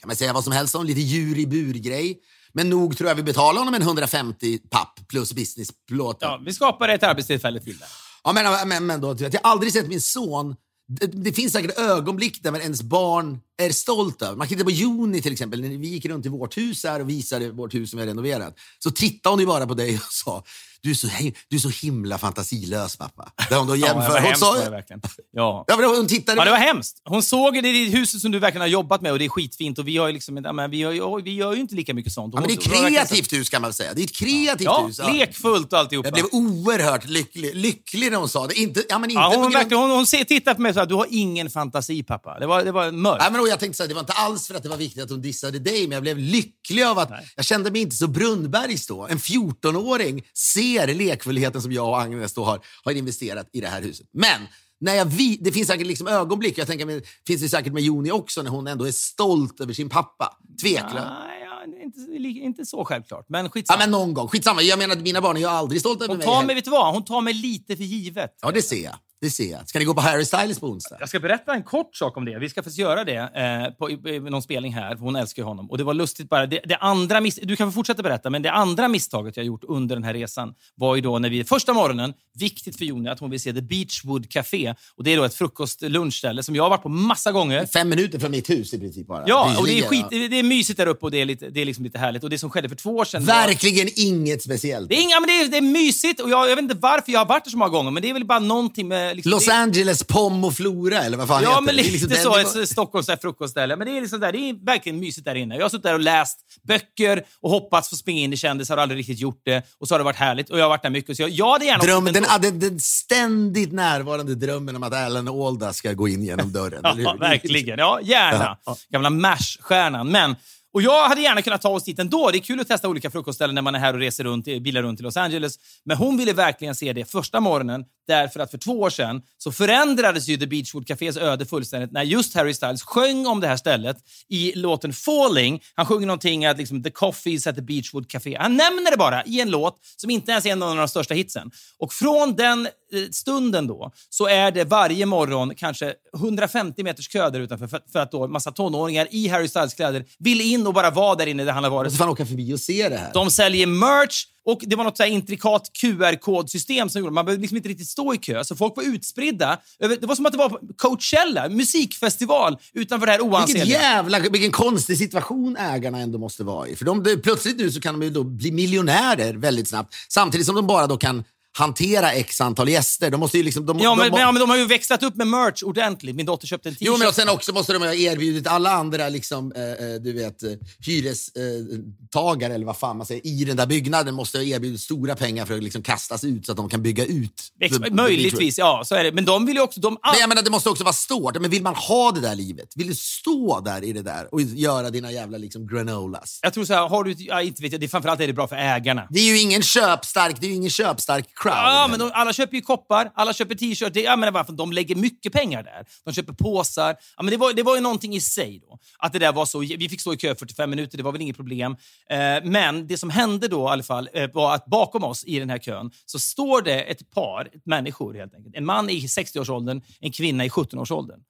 Kan 0.00 0.08
man 0.08 0.16
säga 0.16 0.32
vad 0.32 0.44
som 0.44 0.52
helst 0.52 0.74
om, 0.74 0.86
lite 0.86 1.00
djur 1.00 1.38
i 1.38 1.46
bur-grej. 1.46 2.20
Men 2.56 2.70
nog 2.70 2.96
tror 2.96 3.08
jag 3.08 3.14
vi 3.14 3.22
betalar 3.22 3.58
honom 3.58 3.74
en 3.74 3.82
150 3.82 4.58
papp 4.58 5.00
plus 5.08 5.32
businessplåt. 5.32 6.18
Ja, 6.20 6.40
vi 6.44 6.52
skapar 6.52 6.88
ett 6.88 7.02
arbetstillfälle 7.02 7.60
till 7.60 7.78
där. 7.78 7.88
Ja, 8.24 8.32
men, 8.32 8.68
men, 8.68 8.86
men 8.86 9.00
då, 9.00 9.16
jag 9.18 9.32
har 9.32 9.50
aldrig 9.50 9.72
sett 9.72 9.88
min 9.88 10.00
son... 10.00 10.56
Det, 10.88 11.06
det 11.06 11.32
finns 11.32 11.52
säkert 11.52 11.78
ögonblick 11.78 12.42
där 12.42 12.60
ens 12.60 12.82
barn 12.82 13.40
är 13.62 13.70
stolt 13.70 14.22
över. 14.22 14.36
Man 14.36 14.46
kan 14.46 14.56
titta 14.56 14.64
på 14.64 14.70
Joni 14.70 15.22
till 15.22 15.32
exempel, 15.32 15.60
när 15.60 15.68
vi 15.68 15.88
gick 15.88 16.06
runt 16.06 16.26
i 16.26 16.28
vårt 16.28 16.56
hus 16.56 16.84
här 16.84 17.00
och 17.00 17.08
visade 17.10 17.50
vårt 17.50 17.74
hus 17.74 17.90
som 17.90 17.96
vi 17.96 18.02
har 18.02 18.08
renoverat. 18.08 18.58
Så 18.78 18.90
tittade 18.90 19.32
hon 19.32 19.40
ju 19.40 19.46
bara 19.46 19.66
på 19.66 19.74
dig 19.74 19.94
och 19.94 20.12
sa, 20.12 20.44
du 20.86 20.90
är 20.90 20.94
så, 20.94 21.08
du 21.48 21.56
är 21.56 21.60
så 21.60 21.68
himla 21.68 22.18
fantasilös 22.18 22.96
pappa. 22.96 23.32
Där 23.50 23.56
hon 23.58 23.66
då 23.66 23.76
Ja, 23.76 23.86
jämför. 23.86 24.08
var 24.12 24.20
hon 24.20 24.36
sa, 24.36 24.52
var 24.52 24.70
verkligen. 24.70 25.02
Ja. 25.32 25.64
ja, 25.66 25.76
men 25.76 25.84
hon 25.84 26.06
tittade... 26.08 26.38
Ja, 26.40 26.44
det 26.44 26.50
var 26.50 26.58
hemskt. 26.58 27.02
Hon 27.04 27.22
såg 27.22 27.62
det 27.62 27.68
i 27.68 27.90
huset 27.90 28.20
som 28.20 28.30
du 28.32 28.38
verkligen 28.38 28.60
har 28.60 28.68
jobbat 28.68 29.00
med 29.02 29.12
och 29.12 29.18
det 29.18 29.24
är 29.24 29.28
skitfint. 29.28 29.78
Och 29.78 29.88
vi, 29.88 29.96
har 29.96 30.12
liksom, 30.12 30.36
ja, 30.44 30.52
men 30.52 30.70
vi, 30.70 30.82
har, 30.82 30.92
ju- 30.92 31.22
vi 31.22 31.34
gör 31.34 31.54
ju 31.54 31.60
inte 31.60 31.74
lika 31.74 31.94
mycket 31.94 32.12
sånt. 32.12 32.34
Ja, 32.34 32.40
men 32.40 32.48
det 32.48 32.54
är 32.54 32.56
verkligen 32.70 32.92
kreativt 32.92 33.32
hus 33.32 33.48
kan 33.50 33.62
man 33.62 33.72
säga. 33.72 33.94
Det 33.94 34.00
är 34.00 34.04
ett 34.04 34.16
kreativt 34.16 34.64
Ja, 34.64 34.86
hus. 34.86 34.98
Ja. 34.98 35.12
lekfullt 35.12 35.72
och 35.72 35.78
alltihopa. 35.78 36.08
Jag 36.08 36.12
blev 36.14 36.26
oerhört 36.32 37.04
lycklig, 37.08 37.54
lycklig 37.56 38.10
när 38.10 38.18
hon 38.18 38.28
sa 38.28 38.46
det. 38.46 38.54
Inte, 38.54 38.82
ja, 38.88 38.98
men 38.98 39.10
inte 39.10 39.20
Ja, 39.20 39.28
hon, 39.34 39.42
grund- 39.42 39.52
verkligen, 39.54 39.82
hon, 39.82 39.90
hon 39.90 40.06
tittar 40.06 40.54
på 40.54 40.60
mig 40.62 40.68
och 40.68 40.74
sa 40.74 40.82
att 40.82 40.88
du 40.88 40.94
har 40.94 41.06
ingen 41.10 41.50
fantasi 41.50 42.02
pappa. 42.02 42.38
Det 42.38 42.46
var, 42.46 42.64
det 42.64 42.72
var 42.72 42.90
mörkt. 42.92 43.22
Nej, 43.22 43.32
men 43.32 43.46
jag 43.46 43.60
tänkte 43.60 43.76
så 43.76 43.82
här, 43.82 43.88
det 43.88 43.94
var 43.94 44.00
inte 44.00 44.12
alls 44.12 44.46
för 44.46 44.54
att 44.54 44.62
det 44.62 44.68
var 44.68 44.76
viktigt 44.76 45.02
att 45.02 45.10
hon 45.10 45.22
dissade 45.22 45.58
dig, 45.58 45.82
men 45.82 45.92
jag 45.92 46.02
blev 46.02 46.18
lycklig 46.18 46.82
av 46.82 46.98
att 46.98 47.10
jag 47.36 47.44
kände 47.44 47.70
mig 47.70 47.80
inte 47.80 47.96
så 47.96 48.06
Brunnbergs 48.06 48.86
då. 48.86 49.06
En 49.06 49.18
14-åring 49.18 50.22
ser 50.34 50.75
lekfullheten 50.84 51.62
som 51.62 51.72
jag 51.72 51.88
och 51.88 52.00
Agnes 52.00 52.34
då 52.34 52.44
har, 52.44 52.60
har 52.84 52.92
investerat 52.92 53.50
i 53.52 53.60
det 53.60 53.68
här 53.68 53.82
huset. 53.82 54.06
Men 54.12 54.40
när 54.80 54.94
jag 54.94 55.04
vi, 55.04 55.38
det 55.40 55.52
finns 55.52 55.68
säkert 55.68 55.86
liksom 55.86 56.06
ögonblick, 56.08 56.58
jag 56.58 56.66
tänker, 56.66 57.02
finns 57.26 57.42
det 57.42 57.48
säkert 57.48 57.72
med 57.72 57.82
Joni 57.82 58.10
också, 58.10 58.42
när 58.42 58.50
hon 58.50 58.66
ändå 58.66 58.84
är 58.84 58.92
stolt 58.92 59.60
över 59.60 59.72
sin 59.72 59.88
pappa. 59.88 60.38
Tveklöst. 60.62 60.94
Ja, 60.96 61.62
inte, 61.84 62.28
inte 62.28 62.64
så 62.66 62.84
självklart. 62.84 63.26
Men 63.28 63.44
Ja, 63.44 63.50
skitsamma. 63.50 63.78
men 63.78 63.90
någon 63.90 64.14
gång. 64.14 64.28
Skitsamma. 64.28 64.62
Jag 64.62 64.78
menar, 64.78 64.96
att 64.96 65.02
mina 65.02 65.20
barn 65.20 65.36
är 65.36 65.40
ju 65.40 65.46
aldrig 65.46 65.80
stolta 65.80 66.04
över 66.04 66.12
hon 66.12 66.18
mig. 66.18 66.26
tar 66.26 66.34
heller. 66.34 66.46
mig, 66.46 66.54
vet 66.54 66.64
du 66.64 66.70
vad? 66.70 66.94
Hon 66.94 67.04
tar 67.04 67.20
mig 67.20 67.34
lite 67.34 67.76
för 67.76 67.84
givet. 67.84 68.30
Ja, 68.42 68.50
det 68.50 68.62
ser 68.62 68.84
jag. 68.84 68.94
Det 69.20 69.30
ser 69.30 69.50
jag. 69.50 69.68
Ska 69.68 69.78
ni 69.78 69.84
gå 69.84 69.94
på 69.94 70.00
Harry 70.00 70.24
Styles 70.24 70.60
på 70.60 70.66
onsdag? 70.66 70.96
Jag 71.00 71.08
ska 71.08 71.20
berätta 71.20 71.54
en 71.54 71.62
kort 71.62 71.96
sak 71.96 72.16
om 72.16 72.24
det. 72.24 72.38
Vi 72.38 72.48
ska 72.48 72.60
faktiskt 72.62 72.78
göra 72.78 73.04
det 73.04 73.16
eh, 73.16 73.74
på 73.78 73.90
i, 73.90 74.20
någon 74.20 74.42
spelning 74.42 74.74
här. 74.74 74.94
Hon 74.96 75.16
älskar 75.16 75.42
ju 75.42 75.46
honom. 75.46 75.70
Och 75.70 75.78
det 75.78 75.84
var 75.84 75.94
lustigt 75.94 76.28
bara. 76.28 76.46
Det, 76.46 76.60
det 76.64 76.76
andra 76.76 77.20
miss, 77.20 77.38
du 77.42 77.56
kan 77.56 77.68
få 77.68 77.74
fortsätta 77.74 78.02
berätta, 78.02 78.30
men 78.30 78.42
det 78.42 78.50
andra 78.52 78.88
misstaget 78.88 79.36
jag 79.36 79.46
gjort 79.46 79.64
under 79.68 79.96
den 79.96 80.04
här 80.04 80.14
resan 80.14 80.54
var 80.74 80.94
ju 80.96 81.00
då 81.02 81.18
när 81.18 81.30
vi 81.30 81.44
första 81.44 81.72
morgonen, 81.72 82.12
viktigt 82.38 82.76
för 82.78 82.84
Joni 82.84 83.08
att 83.08 83.20
hon 83.20 83.30
vill 83.30 83.40
se 83.40 83.52
The 83.52 83.62
Beachwood 83.62 84.30
Café. 84.30 84.74
Och 84.96 85.04
det 85.04 85.12
är 85.12 85.16
då 85.16 85.24
ett 85.24 85.34
frukost-lunchställe 85.34 86.42
som 86.42 86.54
jag 86.56 86.62
har 86.62 86.70
varit 86.70 86.82
på 86.82 86.88
massa 86.88 87.32
gånger. 87.32 87.66
Fem 87.66 87.88
minuter 87.88 88.18
från 88.18 88.30
mitt 88.30 88.50
hus 88.50 88.74
i 88.74 88.78
princip 88.78 89.06
bara. 89.06 89.24
Ja, 89.26 89.56
och 89.58 89.66
det 89.66 89.78
är, 89.78 89.82
skit, 89.88 90.06
ja. 90.10 90.18
det 90.28 90.38
är 90.38 90.42
mysigt 90.42 90.76
där 90.76 90.86
uppe 90.86 91.04
och 91.06 91.10
det 91.10 91.20
är, 91.20 91.24
lite, 91.24 91.50
det 91.50 91.60
är 91.60 91.64
liksom 91.64 91.84
lite 91.84 91.98
härligt. 91.98 92.24
Och 92.24 92.30
det 92.30 92.38
som 92.38 92.50
skedde 92.50 92.68
för 92.68 92.76
två 92.76 92.96
år 92.96 93.04
sedan... 93.04 93.24
var- 93.24 93.34
Verkligen 93.34 93.88
inget 93.96 94.42
speciellt. 94.42 94.88
Det 94.88 94.94
är, 94.94 95.02
inga, 95.02 95.20
men 95.20 95.26
det 95.28 95.32
är, 95.40 95.48
det 95.48 95.56
är 95.56 95.62
mysigt 95.72 96.20
och 96.20 96.30
jag, 96.30 96.50
jag 96.50 96.56
vet 96.56 96.62
inte 96.62 96.74
varför 96.74 97.12
jag 97.12 97.20
har 97.20 97.26
varit 97.26 97.44
där 97.44 97.50
så 97.50 97.56
många 97.58 97.70
gånger, 97.70 97.90
men 97.90 98.02
det 98.02 98.10
är 98.10 98.14
väl 98.14 98.24
bara 98.24 98.38
någonting 98.38 98.88
med... 98.88 99.05
Liksom, 99.14 99.30
Los 99.30 99.46
det, 99.46 99.54
Angeles 99.54 100.04
Pom 100.04 100.44
och 100.44 100.54
Flora, 100.54 100.98
eller 101.02 101.16
vad 101.18 101.28
fan 101.28 101.42
Ja, 101.42 101.48
heter 101.50 101.62
men 101.62 101.76
det? 101.76 101.82
Det 101.82 101.88
är 101.88 101.92
lite 101.92 102.06
liksom 102.06 102.22
så. 102.22 102.36
den 102.36 102.46
nivån. 102.46 102.62
Ett 102.62 102.68
Stockholms 102.68 103.06
frukostställe. 103.22 103.76
Men 103.76 103.86
det 103.86 103.96
är, 103.96 104.00
liksom 104.00 104.20
där, 104.20 104.32
det 104.32 104.38
är 104.38 104.64
verkligen 104.66 105.00
mysigt 105.00 105.24
där 105.24 105.34
inne. 105.34 105.54
Jag 105.56 105.62
har 105.62 105.68
suttit 105.68 105.82
där 105.82 105.94
och 105.94 106.00
läst 106.00 106.38
böcker 106.62 107.22
och 107.40 107.50
hoppats 107.50 107.90
få 107.90 107.96
springa 107.96 108.20
in 108.22 108.32
i 108.32 108.36
kändisar 108.36 108.76
och 108.76 108.82
aldrig 108.82 108.98
riktigt 108.98 109.18
gjort 109.18 109.40
det. 109.44 109.62
Och 109.80 109.88
så 109.88 109.94
har 109.94 109.98
det 109.98 110.04
varit 110.04 110.16
härligt. 110.16 110.50
Och 110.50 110.58
jag 110.58 110.64
har 110.64 110.68
varit 110.68 110.82
där 110.82 110.90
mycket. 110.90 111.16
Så 111.16 111.22
jag, 111.22 111.30
jag 111.30 111.52
hade 111.52 111.64
gärna 111.64 111.98
åkt 111.98 112.14
den, 112.14 112.24
ja, 112.28 112.38
den, 112.38 112.58
den 112.60 112.80
ständigt 112.80 113.72
närvarande 113.72 114.34
drömmen 114.34 114.76
om 114.76 114.82
att 114.82 114.94
Alan 114.94 115.28
Alda 115.28 115.72
ska 115.72 115.92
gå 115.92 116.08
in 116.08 116.22
genom 116.22 116.52
dörren. 116.52 116.80
Ja, 116.96 117.16
verkligen. 117.20 117.78
Ja, 117.78 118.00
gärna. 118.02 118.56
Gamla 118.88 119.10
MASH-stjärnan. 119.10 120.08
Men, 120.10 120.36
och 120.76 120.82
jag 120.82 121.08
hade 121.08 121.20
gärna 121.20 121.42
kunnat 121.42 121.62
ta 121.62 121.68
oss 121.68 121.84
dit 121.84 121.98
ändå. 121.98 122.30
Det 122.30 122.38
är 122.38 122.40
kul 122.40 122.60
att 122.60 122.68
testa 122.68 122.88
olika 122.88 123.10
frukostställen 123.10 123.54
när 123.54 123.62
man 123.62 123.74
är 123.74 123.78
här 123.78 123.94
och 123.94 124.00
reser 124.00 124.24
runt, 124.24 124.44
bilar 124.44 124.82
runt 124.82 125.00
i 125.00 125.02
Los 125.02 125.16
Angeles. 125.16 125.58
Men 125.84 125.96
hon 125.96 126.16
ville 126.16 126.32
verkligen 126.32 126.74
se 126.74 126.92
det 126.92 127.04
första 127.04 127.40
morgonen 127.40 127.84
därför 128.06 128.40
att 128.40 128.50
för 128.50 128.58
två 128.58 128.80
år 128.80 128.90
sedan 128.90 129.22
så 129.38 129.52
förändrades 129.52 130.28
ju 130.28 130.36
The 130.36 130.46
Beachwood 130.46 130.86
Cafés 130.86 131.16
öde 131.16 131.46
fullständigt 131.46 131.92
när 131.92 132.02
just 132.02 132.34
Harry 132.34 132.54
Styles 132.54 132.82
sjöng 132.82 133.26
om 133.26 133.40
det 133.40 133.46
här 133.46 133.56
stället 133.56 133.96
i 134.28 134.52
låten 134.54 134.92
Falling. 134.92 135.62
Han 135.74 135.86
sjunger 135.86 136.06
någonting 136.06 136.46
att 136.46 136.58
liksom, 136.58 136.82
the 136.82 136.90
coffees 136.90 137.46
at 137.46 137.56
the 137.56 137.62
Beachwood 137.62 138.10
Café. 138.10 138.36
Han 138.36 138.56
nämner 138.56 138.90
det 138.90 138.96
bara 138.96 139.24
i 139.24 139.40
en 139.40 139.50
låt 139.50 139.78
som 139.96 140.10
inte 140.10 140.30
ens 140.30 140.46
är 140.46 140.50
en 140.50 140.62
av 140.62 140.76
de 140.76 140.88
största 140.88 141.14
hitsen. 141.14 141.50
Och 141.78 141.92
från 141.92 142.34
den 142.34 142.68
stunden 143.10 143.66
då 143.66 143.92
så 144.10 144.26
är 144.26 144.50
det 144.50 144.64
varje 144.64 145.06
morgon 145.06 145.54
kanske 145.54 145.94
150 146.14 146.82
meters 146.82 147.08
kö 147.08 147.30
där 147.30 147.40
utanför 147.40 147.66
för, 147.66 147.80
för 147.92 147.98
att 147.98 148.10
då 148.10 148.28
massa 148.28 148.52
tonåringar 148.52 149.08
i 149.10 149.28
Harry 149.28 149.48
Styles 149.48 149.74
kläder 149.74 150.04
vill 150.18 150.40
in 150.40 150.66
och 150.66 150.74
bara 150.74 150.90
vara 150.90 151.14
där 151.14 151.26
inne 151.26 151.44
där 151.44 151.52
han 151.52 151.64
har 151.64 151.70
varit. 151.70 151.86
måste 151.86 151.98
fan 151.98 152.08
åka 152.08 152.26
förbi 152.26 152.54
och 152.54 152.60
se 152.60 152.88
det 152.88 152.96
här. 152.96 153.10
De 153.14 153.30
säljer 153.30 153.66
merch 153.66 154.24
och 154.46 154.60
det 154.66 154.76
var 154.76 154.84
något 154.84 154.96
så 154.96 155.02
här 155.02 155.10
intrikat 155.10 155.70
QR-kodsystem 155.82 156.88
som 156.88 157.00
gjorde 157.00 157.12
man 157.12 157.24
behövde 157.24 157.42
liksom 157.42 157.56
inte 157.56 157.68
riktigt 157.68 157.88
stå 157.88 158.14
i 158.14 158.18
kö. 158.18 158.44
Så 158.44 158.56
folk 158.56 158.76
var 158.76 158.84
utspridda. 158.84 159.58
Det 159.78 160.06
var 160.06 160.14
som 160.14 160.26
att 160.26 160.32
det 160.32 160.38
var 160.38 160.48
på 160.48 160.60
Coachella, 160.76 161.48
musikfestival, 161.48 162.56
utanför 162.72 163.06
det 163.06 163.12
här 163.12 163.20
oansenliga. 163.20 163.80
jävla, 163.80 164.18
vilken 164.18 164.52
konstig 164.52 164.98
situation 164.98 165.56
ägarna 165.56 165.98
ändå 165.98 166.18
måste 166.18 166.44
vara 166.44 166.68
i. 166.68 166.76
För 166.76 166.84
de, 166.84 167.20
plötsligt 167.22 167.56
nu 167.58 167.70
så 167.70 167.80
kan 167.80 167.94
de 167.94 168.06
ju 168.06 168.10
då 168.10 168.24
bli 168.24 168.52
miljonärer 168.52 169.34
väldigt 169.34 169.68
snabbt. 169.68 169.94
Samtidigt 170.08 170.46
som 170.46 170.54
de 170.54 170.66
bara 170.66 170.86
då 170.86 170.96
kan 170.96 171.24
hantera 171.56 172.12
x 172.12 172.40
antal 172.40 172.68
gäster. 172.68 173.10
De 173.10 173.20
måste 173.20 173.36
ju 173.38 173.42
liksom... 173.44 173.66
De, 173.66 173.78
Ja 173.78 173.90
de, 173.90 173.98
men, 173.98 174.12
de, 174.12 174.20
ja, 174.20 174.32
men 174.32 174.40
de 174.40 174.50
har 174.50 174.56
ju 174.56 174.66
växlat 174.66 175.02
upp 175.02 175.16
med 175.16 175.26
merch 175.26 175.62
ordentligt. 175.62 176.16
Min 176.16 176.26
dotter 176.26 176.46
köpte 176.46 176.68
en 176.68 176.74
t-shirt. 176.74 176.86
Jo, 176.86 176.96
men 176.98 177.08
och 177.08 177.14
sen 177.14 177.28
också 177.28 177.52
måste 177.52 177.72
de 177.72 177.82
ha 177.82 177.94
erbjudit 177.94 178.46
alla 178.46 178.70
andra 178.70 179.08
liksom, 179.08 179.52
eh, 179.52 179.62
eh, 179.62 179.94
du 180.00 180.12
vet, 180.12 180.42
eh, 180.42 180.50
hyrestagare 180.86 182.54
eller 182.54 182.66
vad 182.66 182.76
fan 182.76 182.96
man 182.96 183.06
säger, 183.06 183.26
i 183.26 183.44
den 183.44 183.56
där 183.56 183.66
byggnaden 183.66 184.14
måste 184.14 184.38
ha 184.38 184.42
erbjudit 184.42 184.80
stora 184.80 185.16
pengar 185.16 185.46
för 185.46 185.54
att 185.54 185.62
liksom 185.62 185.82
kastas 185.82 186.24
ut 186.24 186.46
så 186.46 186.52
att 186.52 186.56
de 186.56 186.68
kan 186.68 186.82
bygga 186.82 187.04
ut. 187.04 187.52
Ex- 187.60 187.76
the- 187.76 187.84
the 187.84 187.94
Möjligtvis, 187.94 188.58
ja. 188.58 188.82
Så 188.84 188.94
är 188.94 189.04
det. 189.04 189.12
Men 189.12 189.24
de 189.24 189.46
vill 189.46 189.56
ju 189.56 189.62
också... 189.62 189.80
De, 189.80 189.98
Men 190.12 190.20
jag 190.20 190.28
menar, 190.28 190.42
det 190.42 190.50
måste 190.50 190.70
också 190.70 190.84
vara 190.84 190.94
stort. 190.94 191.40
Men 191.40 191.50
vill 191.50 191.62
man 191.62 191.74
ha 191.74 192.12
det 192.12 192.20
där 192.20 192.34
livet? 192.34 192.68
Vill 192.74 192.86
du 192.86 192.94
stå 192.94 193.60
där 193.60 193.84
i 193.84 193.92
det 193.92 194.02
där 194.02 194.34
och 194.34 194.40
göra 194.42 194.90
dina 194.90 195.12
jävla 195.12 195.38
liksom 195.38 195.66
granolas? 195.66 196.38
jag 196.42 196.54
tror 196.54 196.64
så 196.64 196.74
här, 196.74 196.88
har 196.88 197.04
du... 197.04 197.14
Ja, 197.18 197.42
inte 197.42 197.62
vet 197.62 197.72
jag, 197.72 197.80
det, 197.80 197.88
framförallt 197.88 198.20
är 198.20 198.26
det 198.26 198.32
bra 198.32 198.48
för 198.48 198.56
ägarna. 198.56 199.06
Det 199.10 199.20
är 199.20 199.24
ju 199.24 199.40
ingen 199.40 199.62
köpstark, 199.62 200.36
det 200.40 200.46
är 200.46 200.48
ju 200.48 200.54
ingen 200.54 200.70
köpstark 200.70 201.34
crowd. 201.46 201.58
Ja, 201.58 201.86
men 201.90 201.98
de, 201.98 202.10
alla 202.14 202.32
köper 202.32 202.56
ju 202.56 202.62
koppar, 202.62 203.10
alla 203.14 203.32
köper 203.32 203.54
t-shirts. 203.54 203.96
Jag 203.96 204.18
menar 204.18 204.32
varför 204.32 204.52
de 204.52 204.72
lägger 204.72 204.94
mycket 204.94 205.32
pengar 205.32 205.62
där. 205.62 205.86
De 206.04 206.14
köper 206.14 206.32
påsar. 206.32 206.96
Ja, 207.16 207.22
men 207.22 207.30
det, 207.30 207.36
var, 207.36 207.52
det 207.52 207.62
var 207.62 207.74
ju 207.74 207.82
någonting 207.82 208.14
i 208.14 208.20
sig 208.20 208.60
då. 208.68 208.78
Att 208.98 209.12
det 209.12 209.18
där 209.18 209.32
var 209.32 209.46
så. 209.46 209.58
Vi 209.58 209.88
fick 209.88 210.00
stå 210.00 210.12
i 210.12 210.16
kö 210.16 210.34
45 210.34 210.70
minuter, 210.70 210.96
det 210.96 211.02
var 211.02 211.12
väl 211.12 211.20
inget 211.20 211.36
problem. 211.36 211.76
Eh, 212.10 212.18
men 212.44 212.86
det 212.86 212.98
som 212.98 213.10
hände 213.10 213.48
då 213.48 213.64
i 213.64 213.68
alla 213.68 213.82
fall 213.82 214.08
eh, 214.12 214.30
var 214.32 214.54
att 214.54 214.66
bakom 214.66 215.04
oss 215.04 215.24
i 215.24 215.38
den 215.38 215.50
här 215.50 215.58
kön 215.58 215.90
så 216.06 216.18
står 216.18 216.62
det 216.62 216.80
ett 216.80 217.10
par 217.10 217.48
ett 217.52 217.66
människor 217.66 218.14
helt 218.14 218.34
enkelt. 218.34 218.56
En 218.56 218.64
man 218.64 218.90
i 218.90 219.00
60-årsåldern, 219.00 219.82
en 220.00 220.12
kvinna 220.12 220.44
i 220.44 220.48
17-årsåldern. 220.48 221.20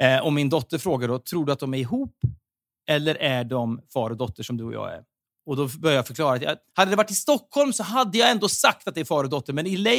Eh, 0.00 0.18
och 0.18 0.32
min 0.32 0.48
dotter 0.48 0.78
frågar 0.78 1.08
då, 1.08 1.18
tror 1.18 1.46
du 1.46 1.52
att 1.52 1.60
de 1.60 1.74
är 1.74 1.78
ihop? 1.78 2.16
Eller 2.88 3.14
är 3.14 3.44
de 3.44 3.80
far 3.92 4.10
och 4.10 4.16
dotter 4.16 4.42
som 4.42 4.56
du 4.56 4.64
och 4.64 4.74
jag 4.74 4.94
är? 4.94 5.02
Och 5.48 5.56
då 5.56 5.68
började 5.68 5.96
jag 5.96 6.06
förklara 6.06 6.36
att 6.36 6.42
jag, 6.42 6.56
hade 6.74 6.90
det 6.90 6.96
varit 6.96 7.10
i 7.10 7.14
Stockholm 7.14 7.72
så 7.72 7.82
hade 7.82 8.18
jag 8.18 8.30
ändå 8.30 8.48
sagt 8.48 8.88
att 8.88 8.94
det 8.94 9.00
är 9.00 9.04
far 9.04 9.24
och 9.24 9.30
dotter, 9.30 9.52
men 9.52 9.66
i 9.66 9.76
LA, 9.76 9.90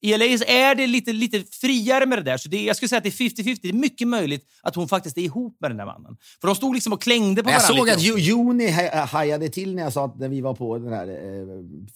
i 0.00 0.16
LA 0.16 0.24
är 0.24 0.74
det 0.74 0.86
lite, 0.86 1.12
lite 1.12 1.44
friare 1.60 2.06
med 2.06 2.18
det 2.18 2.22
där. 2.22 2.36
Så 2.36 2.48
det, 2.48 2.64
jag 2.64 2.76
skulle 2.76 2.88
säga 2.88 2.96
att 2.98 3.04
det 3.04 3.08
är 3.08 3.28
50-50. 3.28 3.58
Det 3.62 3.68
är 3.68 3.72
mycket 3.72 4.08
möjligt 4.08 4.44
att 4.62 4.74
hon 4.74 4.88
faktiskt 4.88 5.18
är 5.18 5.22
ihop 5.22 5.56
med 5.60 5.70
den 5.70 5.76
där 5.76 5.86
mannen. 5.86 6.16
För 6.40 6.48
de 6.48 6.54
stod 6.56 6.74
liksom 6.74 6.92
och 6.92 7.02
klängde 7.02 7.42
på 7.42 7.50
jag 7.50 7.54
varandra. 7.60 7.76
såg 7.76 7.86
lite 7.86 7.92
att 7.96 8.02
ha- 8.94 9.04
hajade 9.04 9.48
till 9.48 9.74
när 9.74 9.82
jag 9.82 9.92
sa 9.92 10.04
att 10.04 10.18
när 10.18 10.28
vi 10.28 10.40
var 10.40 10.54
på 10.54 10.78
den 10.78 10.92
här 10.92 11.08
eh, 11.08 11.46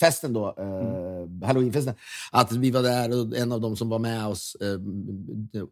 festen 0.00 0.32
då, 0.32 0.55
eh, 0.59 1.22
Mm. 1.22 1.42
halloweenfesten, 1.42 1.94
att 2.32 2.53
vi 2.53 2.70
var 2.70 2.82
där 2.82 3.20
och 3.20 3.36
en 3.36 3.53
av 3.53 3.61
dem 3.61 3.76
som 3.76 3.88
var 3.88 3.98
med 3.98 4.26
oss 4.26 4.57
eh, 4.61 4.68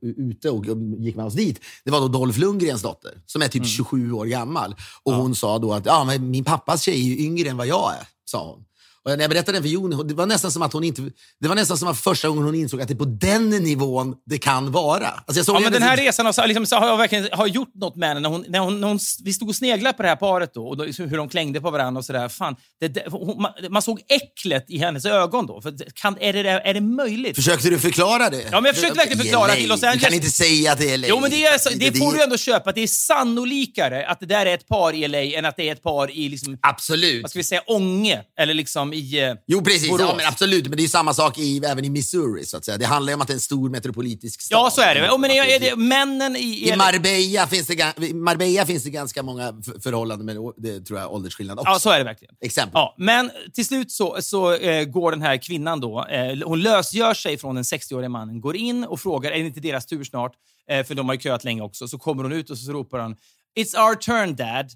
ute 0.02 0.50
och 0.50 0.64
gick 0.98 1.16
med 1.16 1.24
oss 1.26 1.34
dit, 1.34 1.60
det 1.84 1.90
var 1.90 2.00
då 2.00 2.08
Dolph 2.08 2.38
Lundgrens 2.38 2.82
dotter 2.82 3.10
som 3.26 3.42
är 3.42 3.44
Mm. 3.46 3.50
typ 3.52 3.66
27 3.66 4.12
år 4.12 4.24
gammal. 4.26 4.74
Och 5.02 5.12
hon 5.14 5.34
sa 5.34 5.58
då 5.58 5.72
att 5.72 5.86
ja, 5.86 6.04
men 6.04 6.30
min 6.30 6.44
pappas 6.44 6.82
tjej 6.82 7.12
är 7.12 7.24
yngre 7.24 7.48
än 7.48 7.56
vad 7.56 7.66
jag 7.66 7.92
är, 8.00 8.06
sa 8.24 8.50
hon. 8.54 8.64
Och 9.04 9.10
när 9.10 9.20
jag 9.24 9.30
berättade 9.30 9.58
det 9.58 9.62
för 9.62 9.68
Joni, 9.68 10.04
det 10.08 10.14
var 10.14 10.26
nästan 10.26 10.52
som 10.52 10.62
att 10.62 10.72
hon 10.72 10.84
inte... 10.84 11.02
Det 11.40 11.48
var 11.48 11.54
nästan 11.54 11.78
som 11.78 11.88
att 11.88 11.98
första 12.00 12.28
gången 12.28 12.44
hon 12.44 12.54
insåg 12.54 12.80
att 12.82 12.88
det 12.88 12.94
är 12.94 12.96
på 12.96 13.04
den 13.04 13.50
nivån 13.50 14.14
det 14.26 14.38
kan 14.38 14.72
vara. 14.72 15.08
Alltså 15.08 15.38
jag 15.38 15.46
såg 15.46 15.56
Ja, 15.56 15.60
men 15.60 15.72
den 15.72 15.82
här 15.82 15.96
resan 15.96 16.26
har, 16.26 16.46
liksom, 16.46 16.66
så 16.66 16.76
har 16.76 16.88
jag 16.88 16.96
verkligen 16.96 17.28
har 17.32 17.46
gjort 17.46 17.74
något 17.74 17.96
med 17.96 18.08
henne. 18.08 18.20
När 18.20 18.28
hon, 18.28 18.44
när 18.48 18.58
hon, 18.58 18.80
när 18.80 18.88
hon, 18.88 18.98
vi 19.24 19.32
stod 19.32 19.48
och 19.48 19.54
sneglade 19.54 19.96
på 19.96 20.02
det 20.02 20.08
här 20.08 20.16
paret 20.16 20.54
då, 20.54 20.68
och 20.68 20.76
då, 20.76 20.84
hur 20.84 21.16
de 21.16 21.28
klängde 21.28 21.60
på 21.60 21.70
varandra 21.70 21.98
och 21.98 22.04
sådär. 22.04 22.28
Fan, 22.28 22.56
det, 22.80 22.88
det, 22.88 23.04
hon, 23.10 23.42
man, 23.42 23.52
man 23.70 23.82
såg 23.82 24.00
äcklet 24.08 24.64
i 24.70 24.78
hennes 24.78 25.04
ögon 25.04 25.46
då. 25.46 25.60
För, 25.60 25.74
kan, 25.94 26.16
är, 26.20 26.32
det, 26.32 26.50
är 26.50 26.74
det 26.74 26.80
möjligt? 26.80 27.36
Försökte 27.36 27.70
du 27.70 27.78
förklara 27.78 28.30
det? 28.30 28.42
Ja, 28.42 28.60
men 28.60 28.64
jag 28.64 28.74
försökte 28.74 28.96
verkligen 28.98 29.22
förklara 29.22 29.46
LA. 29.46 29.54
till 29.54 29.68
Los 29.68 29.80
Du 29.80 29.86
Angeles. 29.86 30.04
kan 30.04 30.14
inte 30.14 30.30
säga 30.30 30.72
att 30.72 30.78
det 30.78 30.92
är 30.92 30.98
LA. 30.98 31.06
Jo, 31.08 31.20
men 31.20 31.30
det, 31.30 31.44
är, 31.44 31.58
så- 31.58 31.70
det 31.76 31.98
får 31.98 32.12
du 32.12 32.22
ändå 32.22 32.36
köpa. 32.36 32.72
Det 32.72 32.80
är 32.80 32.86
sannolikare 32.86 34.06
att 34.06 34.20
det 34.20 34.26
där 34.26 34.46
är 34.46 34.54
ett 34.54 34.68
par 34.68 34.92
i 34.92 35.08
LA 35.08 35.18
än 35.18 35.44
att 35.44 35.56
det 35.56 35.68
är 35.68 35.72
ett 35.72 35.82
par 35.82 36.10
i, 36.10 36.28
liksom, 36.28 36.58
Absolut. 36.62 37.22
vad 37.22 37.30
ska 37.30 37.38
vi 37.38 37.44
säga, 37.44 37.62
Ånge. 37.66 38.22
Eller 38.38 38.54
liksom 38.54 38.89
i... 38.92 39.18
eh, 39.22 39.34
Jo, 39.46 39.64
precis. 39.64 39.88
Ja, 39.98 40.14
men 40.16 40.26
absolut. 40.26 40.68
Men 40.68 40.76
det 40.76 40.84
är 40.84 40.88
samma 40.88 41.14
sak 41.14 41.38
i, 41.38 41.58
även 41.64 41.84
i 41.84 41.90
Missouri. 41.90 42.44
Så 42.44 42.56
att 42.56 42.64
säga. 42.64 42.78
Det 42.78 42.86
handlar 42.86 43.14
om 43.14 43.20
att 43.20 43.26
det 43.26 43.32
är 43.32 43.34
en 43.34 43.40
stor 43.40 43.70
metropolitisk 43.70 44.40
stad. 44.42 44.58
Ja, 44.58 44.70
så 44.70 44.80
är 44.80 44.94
det. 44.94 45.00
Ja, 45.06 45.16
men 45.16 45.30
är, 45.30 45.44
är 45.44 45.60
det 45.60 45.76
männen 45.76 46.36
i... 46.36 46.68
I 46.72 46.76
Marbella 46.76 47.46
finns, 47.46 47.66
det, 47.66 48.14
Marbella 48.14 48.66
finns 48.66 48.84
det 48.84 48.90
ganska 48.90 49.22
många 49.22 49.52
förhållanden 49.82 50.26
med 50.26 50.38
å- 50.38 50.54
det 50.56 50.80
tror 50.80 50.98
jag 50.98 51.12
åldersskillnad 51.12 51.58
också. 51.58 51.70
Ja, 51.72 51.78
så 51.78 51.90
är 51.90 51.98
det 51.98 52.04
verkligen. 52.04 52.34
Exempel. 52.40 52.70
Ja, 52.74 52.94
men 52.98 53.30
till 53.54 53.66
slut 53.66 53.92
så, 53.92 54.16
så 54.22 54.54
eh, 54.54 54.84
går 54.84 55.10
den 55.10 55.22
här 55.22 55.36
kvinnan 55.36 55.80
då, 55.80 56.04
eh, 56.10 56.38
hon 56.46 56.60
lösgör 56.62 57.14
sig 57.14 57.38
från 57.38 57.54
den 57.54 57.64
60-åriga 57.64 58.08
mannen, 58.08 58.40
går 58.40 58.56
in 58.56 58.84
och 58.84 59.00
frågar, 59.00 59.30
är 59.30 59.38
det 59.40 59.46
inte 59.46 59.60
deras 59.60 59.86
tur 59.86 60.04
snart? 60.04 60.32
Eh, 60.70 60.84
för 60.86 60.94
de 60.94 61.08
har 61.08 61.14
ju 61.14 61.20
köat 61.20 61.44
länge 61.44 61.62
också. 61.62 61.88
Så 61.88 61.98
kommer 61.98 62.22
hon 62.22 62.32
ut 62.32 62.50
och 62.50 62.58
så 62.58 62.72
ropar 62.72 62.98
hon, 62.98 63.16
It's 63.58 63.88
our 63.88 63.94
turn 63.94 64.36
dad. 64.36 64.66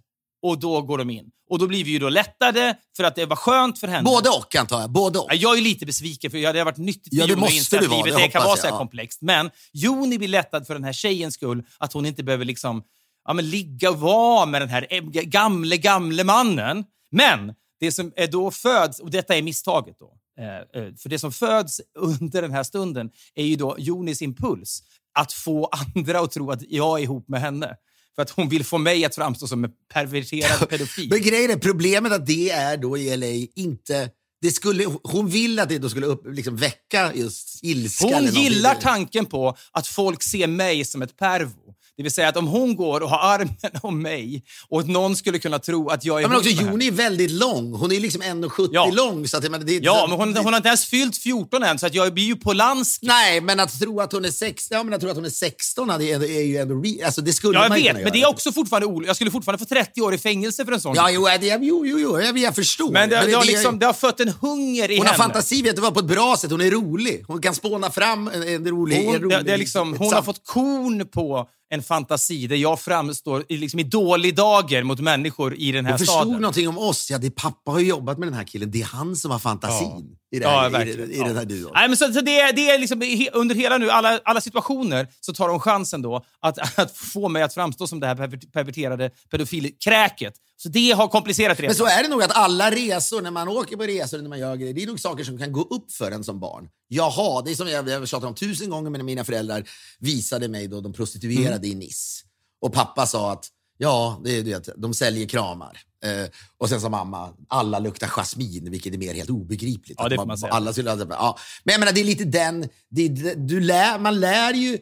Och 0.45 0.59
då 0.59 0.83
går 0.83 0.99
de 0.99 1.11
in. 1.11 1.31
Och 1.51 1.59
då 1.59 1.67
blir 1.67 1.85
vi 1.85 1.91
ju 1.91 1.99
då 1.99 2.09
lättade 2.09 2.77
för 2.97 3.05
att 3.05 3.17
det 3.17 3.27
var 3.27 3.37
skönt 3.37 3.79
för 3.79 3.89
henne. 3.89 4.03
Både 4.03 4.29
och 4.29 4.57
antar 4.57 4.81
jag. 4.81 4.91
Både 4.91 5.19
och. 5.19 5.27
Ja, 5.31 5.35
Jag 5.35 5.59
är 5.59 5.63
lite 5.63 5.87
besviken 5.87 6.31
för 6.31 6.39
det 6.39 6.47
hade 6.47 6.65
varit 6.65 6.77
nyttigt 6.77 7.15
för 7.15 7.17
Ja, 7.17 7.27
det 7.27 7.33
Joni 7.33 7.47
att 7.47 7.53
inse 7.53 7.79
att 7.79 7.91
livet 7.91 8.17
det 8.17 8.29
kan 8.29 8.45
vara 8.45 8.57
så 8.57 8.63
här 8.63 8.73
ja. 8.73 8.79
komplext. 8.79 9.23
Men 9.23 9.51
Joni 9.73 10.19
blir 10.19 10.29
lättad 10.29 10.67
för 10.67 10.75
den 10.75 10.85
här 10.85 10.93
tjejens 10.93 11.35
skull, 11.35 11.67
att 11.79 11.93
hon 11.93 12.07
inte 12.07 12.23
behöver 12.23 12.45
liksom, 12.45 12.83
ja, 13.25 13.33
men 13.33 13.51
ligga 13.51 13.91
och 13.91 14.01
vara 14.01 14.47
med 14.47 14.63
den 14.63 14.69
här 14.69 15.01
gamle, 15.23 15.77
gamle 15.77 16.25
mannen. 16.25 16.85
Men 17.11 17.55
det 17.81 17.93
som 17.93 18.13
är 18.17 18.27
då 18.27 18.51
föds, 18.51 19.01
och 19.01 19.11
detta 19.11 19.37
är 19.37 19.43
misstaget 19.43 19.97
då, 19.99 20.13
eh, 20.43 20.83
eh, 20.83 20.95
för 20.95 21.09
det 21.09 21.19
som 21.19 21.33
föds 21.33 21.81
under 21.99 22.43
den 22.43 22.53
här 22.53 22.63
stunden 22.63 23.11
är 23.35 23.45
ju 23.45 23.57
då 23.57 23.77
Jonis 23.79 24.23
impuls 24.23 24.83
att 25.19 25.33
få 25.33 25.71
andra 25.95 26.21
att 26.21 26.31
tro 26.31 26.51
att 26.51 26.63
jag 26.69 26.99
är 26.99 27.03
ihop 27.03 27.29
med 27.29 27.41
henne. 27.41 27.77
För 28.15 28.23
att 28.23 28.31
hon 28.31 28.49
vill 28.49 28.65
få 28.65 28.79
mig 28.79 29.05
att 29.05 29.15
framstå 29.15 29.47
som 29.47 29.65
en 29.65 29.71
perverterad 29.93 30.69
pedofil. 30.69 31.09
Men 31.11 31.23
grejen 31.23 31.51
är, 31.51 31.57
problemet 31.57 32.13
att 32.13 32.27
det 32.27 32.51
är 32.51 32.77
då 32.77 32.99
i 32.99 33.17
LA 33.17 33.51
inte... 33.55 34.11
Det 34.41 34.51
skulle, 34.51 34.85
hon 35.03 35.29
vill 35.29 35.59
att 35.59 35.69
det 35.69 35.79
då 35.79 35.89
skulle 35.89 36.07
upp, 36.07 36.27
liksom 36.27 36.57
väcka 36.57 37.13
just 37.15 37.65
ilska. 37.65 38.07
Hon 38.07 38.25
gillar 38.27 38.75
tanken 38.75 39.27
på 39.27 39.57
att 39.73 39.87
folk 39.87 40.23
ser 40.23 40.47
mig 40.47 40.85
som 40.85 41.03
ett 41.03 41.17
pervo. 41.17 41.64
Det 41.97 42.03
vill 42.03 42.13
säga 42.13 42.29
att 42.29 42.37
om 42.37 42.47
hon 42.47 42.77
går 42.77 43.01
och 43.01 43.11
har 43.11 43.35
armen 43.35 43.55
om 43.83 44.03
mig 44.03 44.43
och 44.69 44.81
att 44.81 44.89
någon 44.89 45.17
skulle 45.17 45.39
kunna 45.39 45.59
tro 45.59 45.89
att 45.89 46.05
jag 46.05 46.19
är 46.19 46.23
Ja, 46.23 46.29
men 46.29 46.37
också, 46.37 46.51
Joni 46.51 46.87
är 46.87 46.91
väldigt 46.93 47.31
lång. 47.31 47.73
Hon 47.73 47.93
är 47.93 48.01
liksom 48.01 48.23
1,70 48.23 48.69
Ja. 48.73 48.91
lång. 48.93 49.29
Så 49.29 49.37
att, 49.37 49.43
menar, 49.43 49.59
det, 49.59 49.73
Ja, 49.83 50.07
men 50.09 50.19
hon, 50.19 50.37
hon 50.37 50.47
har 50.47 50.57
inte 50.57 50.69
ens 50.69 50.85
fyllt 50.87 51.17
14 51.19 51.63
än, 51.63 51.79
så 51.79 51.87
att 51.87 51.95
jag 51.95 52.15
blir 52.15 52.25
ju 52.25 52.37
Polanski. 52.37 53.07
Nej, 53.07 53.41
men 53.41 53.61
att 53.61 53.81
tro 53.81 54.01
att 54.01 54.13
hon 54.13 54.25
är 54.25 54.31
16, 54.31 54.77
ja, 54.77 54.83
men 54.85 54.95
att 54.95 55.01
tro 55.01 55.11
att 55.11 55.17
hon 55.17 55.25
är 55.25 55.31
16 55.31 55.91
är, 55.91 56.01
är, 56.01 56.23
är 56.25 56.43
ju 56.43 56.57
ändå... 56.57 56.83
Alltså, 57.05 57.21
det 57.21 57.33
skulle 57.33 57.59
Ja, 57.59 57.63
jag 57.63 57.69
man 57.69 57.79
vet, 57.79 57.95
men 57.95 58.05
det 58.05 58.11
är 58.11 58.21
göra. 58.21 58.31
också 58.31 58.53
fortfarande 58.53 59.07
Jag 59.07 59.17
skulle 59.17 59.31
fortfarande 59.31 59.65
få 59.65 59.75
30 59.75 60.01
år 60.03 60.15
i 60.15 60.19
fängelse 60.19 60.65
för 60.65 60.73
en 60.73 60.81
sån 60.81 60.95
Ja, 60.97 61.11
jo, 61.11 61.25
det, 61.41 61.47
jo, 61.47 61.87
jo, 61.87 61.99
jo 61.99 62.21
jag, 62.21 62.39
jag 62.39 62.55
förstår. 62.55 62.91
Men 62.91 63.09
det, 63.11 63.17
det, 63.27 63.33
har 63.33 63.41
det- 63.45 63.47
liksom, 63.51 63.79
det 63.79 63.87
har 63.87 63.93
fött 63.93 64.21
en 64.21 64.29
hunger 64.41 64.91
i 64.91 64.97
hon 64.97 65.07
henne. 65.07 65.17
har 65.19 65.25
fantasi, 65.25 65.63
vet 65.63 65.77
du 65.77 65.83
vad, 65.83 65.95
på 65.95 66.01
ett 66.01 66.07
bra 66.07 66.37
sätt. 66.41 66.51
Hon 66.51 66.61
är 66.61 66.71
rolig. 66.71 67.25
Hon 67.27 67.43
kan 67.43 67.55
spåna 67.55 67.91
fram 67.91 68.29
en, 68.29 68.43
en 68.49 68.69
rolig... 68.69 68.97
en 68.99 69.07
Hon, 69.07 69.15
rolig 69.15 69.39
det, 69.39 69.43
det 69.43 69.53
är 69.53 69.59
liksom, 69.59 69.97
hon 69.99 70.13
har 70.13 70.23
fått 70.23 70.41
korn 70.47 71.09
på 71.09 71.49
en 71.75 71.83
fantasi 71.83 72.47
där 72.47 72.57
jag 72.57 72.81
framstår 72.81 73.45
liksom, 73.49 73.81
i 73.81 73.83
dålig 73.83 74.37
dager 74.37 74.83
mot 74.83 75.01
människor 75.01 75.55
i 75.55 75.73
den 75.73 75.85
här 75.85 75.93
Hon 75.93 75.99
förstod 75.99 76.15
staden. 76.17 76.33
någonting 76.33 76.69
om 76.69 76.79
oss. 76.79 77.11
Ja, 77.11 77.19
det, 77.19 77.31
pappa 77.31 77.71
har 77.71 77.81
jobbat 77.81 78.19
med 78.19 78.29
den 78.29 78.35
här 78.35 78.45
killen. 78.45 78.71
Det 78.71 78.81
är 78.81 78.85
han 78.87 79.17
som 79.17 79.31
har 79.31 79.39
fantasin 79.39 80.17
i, 80.37 80.39
det 80.39 80.49
här, 80.49 80.71
Ja, 80.71 80.83
i, 80.85 80.91
i, 80.91 81.15
i 81.15 81.19
den 81.19 81.37
här 81.37 81.45
duon. 81.45 81.71
Nej, 81.75 81.89
men 81.89 81.97
så, 81.97 82.13
så 82.13 82.21
det, 82.21 82.41
är- 82.41 82.53
det 82.53 82.71
är 82.71 82.79
liksom, 82.79 83.03
under 83.33 83.55
hela 83.55 83.79
nu, 83.79 83.91
alla, 83.91 84.21
alla 84.25 84.41
situationer 84.41 85.09
så 85.21 85.33
tar 85.35 85.49
hon 85.49 85.61
chansen 85.61 86.03
då 86.03 86.25
att, 86.41 86.79
att 86.79 86.97
få 86.97 87.29
mig 87.29 87.43
att 87.43 87.55
framstå 87.55 87.87
som 87.87 88.01
det 88.01 88.07
här 88.07 88.15
perver- 88.15 88.51
perverterade 88.53 89.11
pedofilkräket. 89.31 90.35
Så 90.57 90.69
det 90.69 90.91
har 90.91 91.09
komplicerat 91.09 91.57
det. 91.59 91.67
Men 91.67 91.75
så 91.75 91.87
är 91.87 92.03
det 92.03 92.09
nog 92.09 92.23
att 92.23 92.37
alla 92.37 92.71
resor, 92.71 93.23
när 93.23 93.31
man 93.31 93.49
åker 93.49 93.77
på 93.77 93.83
resor, 93.83 94.19
när 94.19 94.29
man 94.29 94.39
gör 94.39 94.57
grejer, 94.57 94.75
det 94.75 94.83
är 94.83 94.87
nog 94.87 95.01
saker 95.01 95.25
som 95.25 95.39
kan 95.39 95.53
gå 95.53 95.61
upp 95.63 95.93
för 95.93 96.11
en 96.11 96.25
som 96.25 96.41
barn. 96.41 96.69
Jaha, 96.89 97.43
det 97.43 97.51
är 97.51 97.55
som 97.55 97.69
jag, 97.69 97.83
har 97.83 98.07
tjatat 98.07 98.29
om 98.29 98.35
tusen 98.35 98.71
gånger, 98.71 98.91
men 98.91 99.07
mina 99.07 99.25
föräldrar 99.25 99.65
visade 99.99 100.49
mig 100.49 100.69
då 100.69 100.81
de 100.81 100.93
prostituerade 100.93 101.67
i 101.67 101.75
Nice. 101.75 102.23
Och 102.61 102.73
pappa 102.73 103.07
sa 103.07 103.33
att 103.33 103.49
ja, 103.79 104.21
det 104.25 104.39
är 104.39 104.43
det, 104.43 104.69
de 104.77 104.95
säljer 104.95 105.29
kramar. 105.29 105.79
Eh, 106.05 106.31
och 106.59 106.69
sen 106.69 106.81
sa 106.81 106.89
mamma, 106.89 107.33
alla 107.49 107.79
luktar 107.79 108.07
jasmin, 108.07 108.71
vilket 108.71 108.95
är 108.95 108.99
mer 108.99 109.15
helt 109.15 109.31
obegripligt. 109.31 109.99
Ja, 109.99 110.09
det 110.09 110.17
får 110.17 110.27
man 110.27 110.39
säga. 110.39 110.53
Alla 110.53 110.73
skulle, 110.73 110.91
ja. 111.11 111.39
Men 111.65 111.73
jag 111.73 111.81
menar, 111.81 111.93
det 111.93 112.01
är 112.01 112.05
lite 112.05 112.25
den, 112.25 112.69
det, 112.89 113.09
du 113.35 113.61
lär, 113.61 113.99
man 113.99 114.21
lär 114.21 114.55
ju 114.55 114.79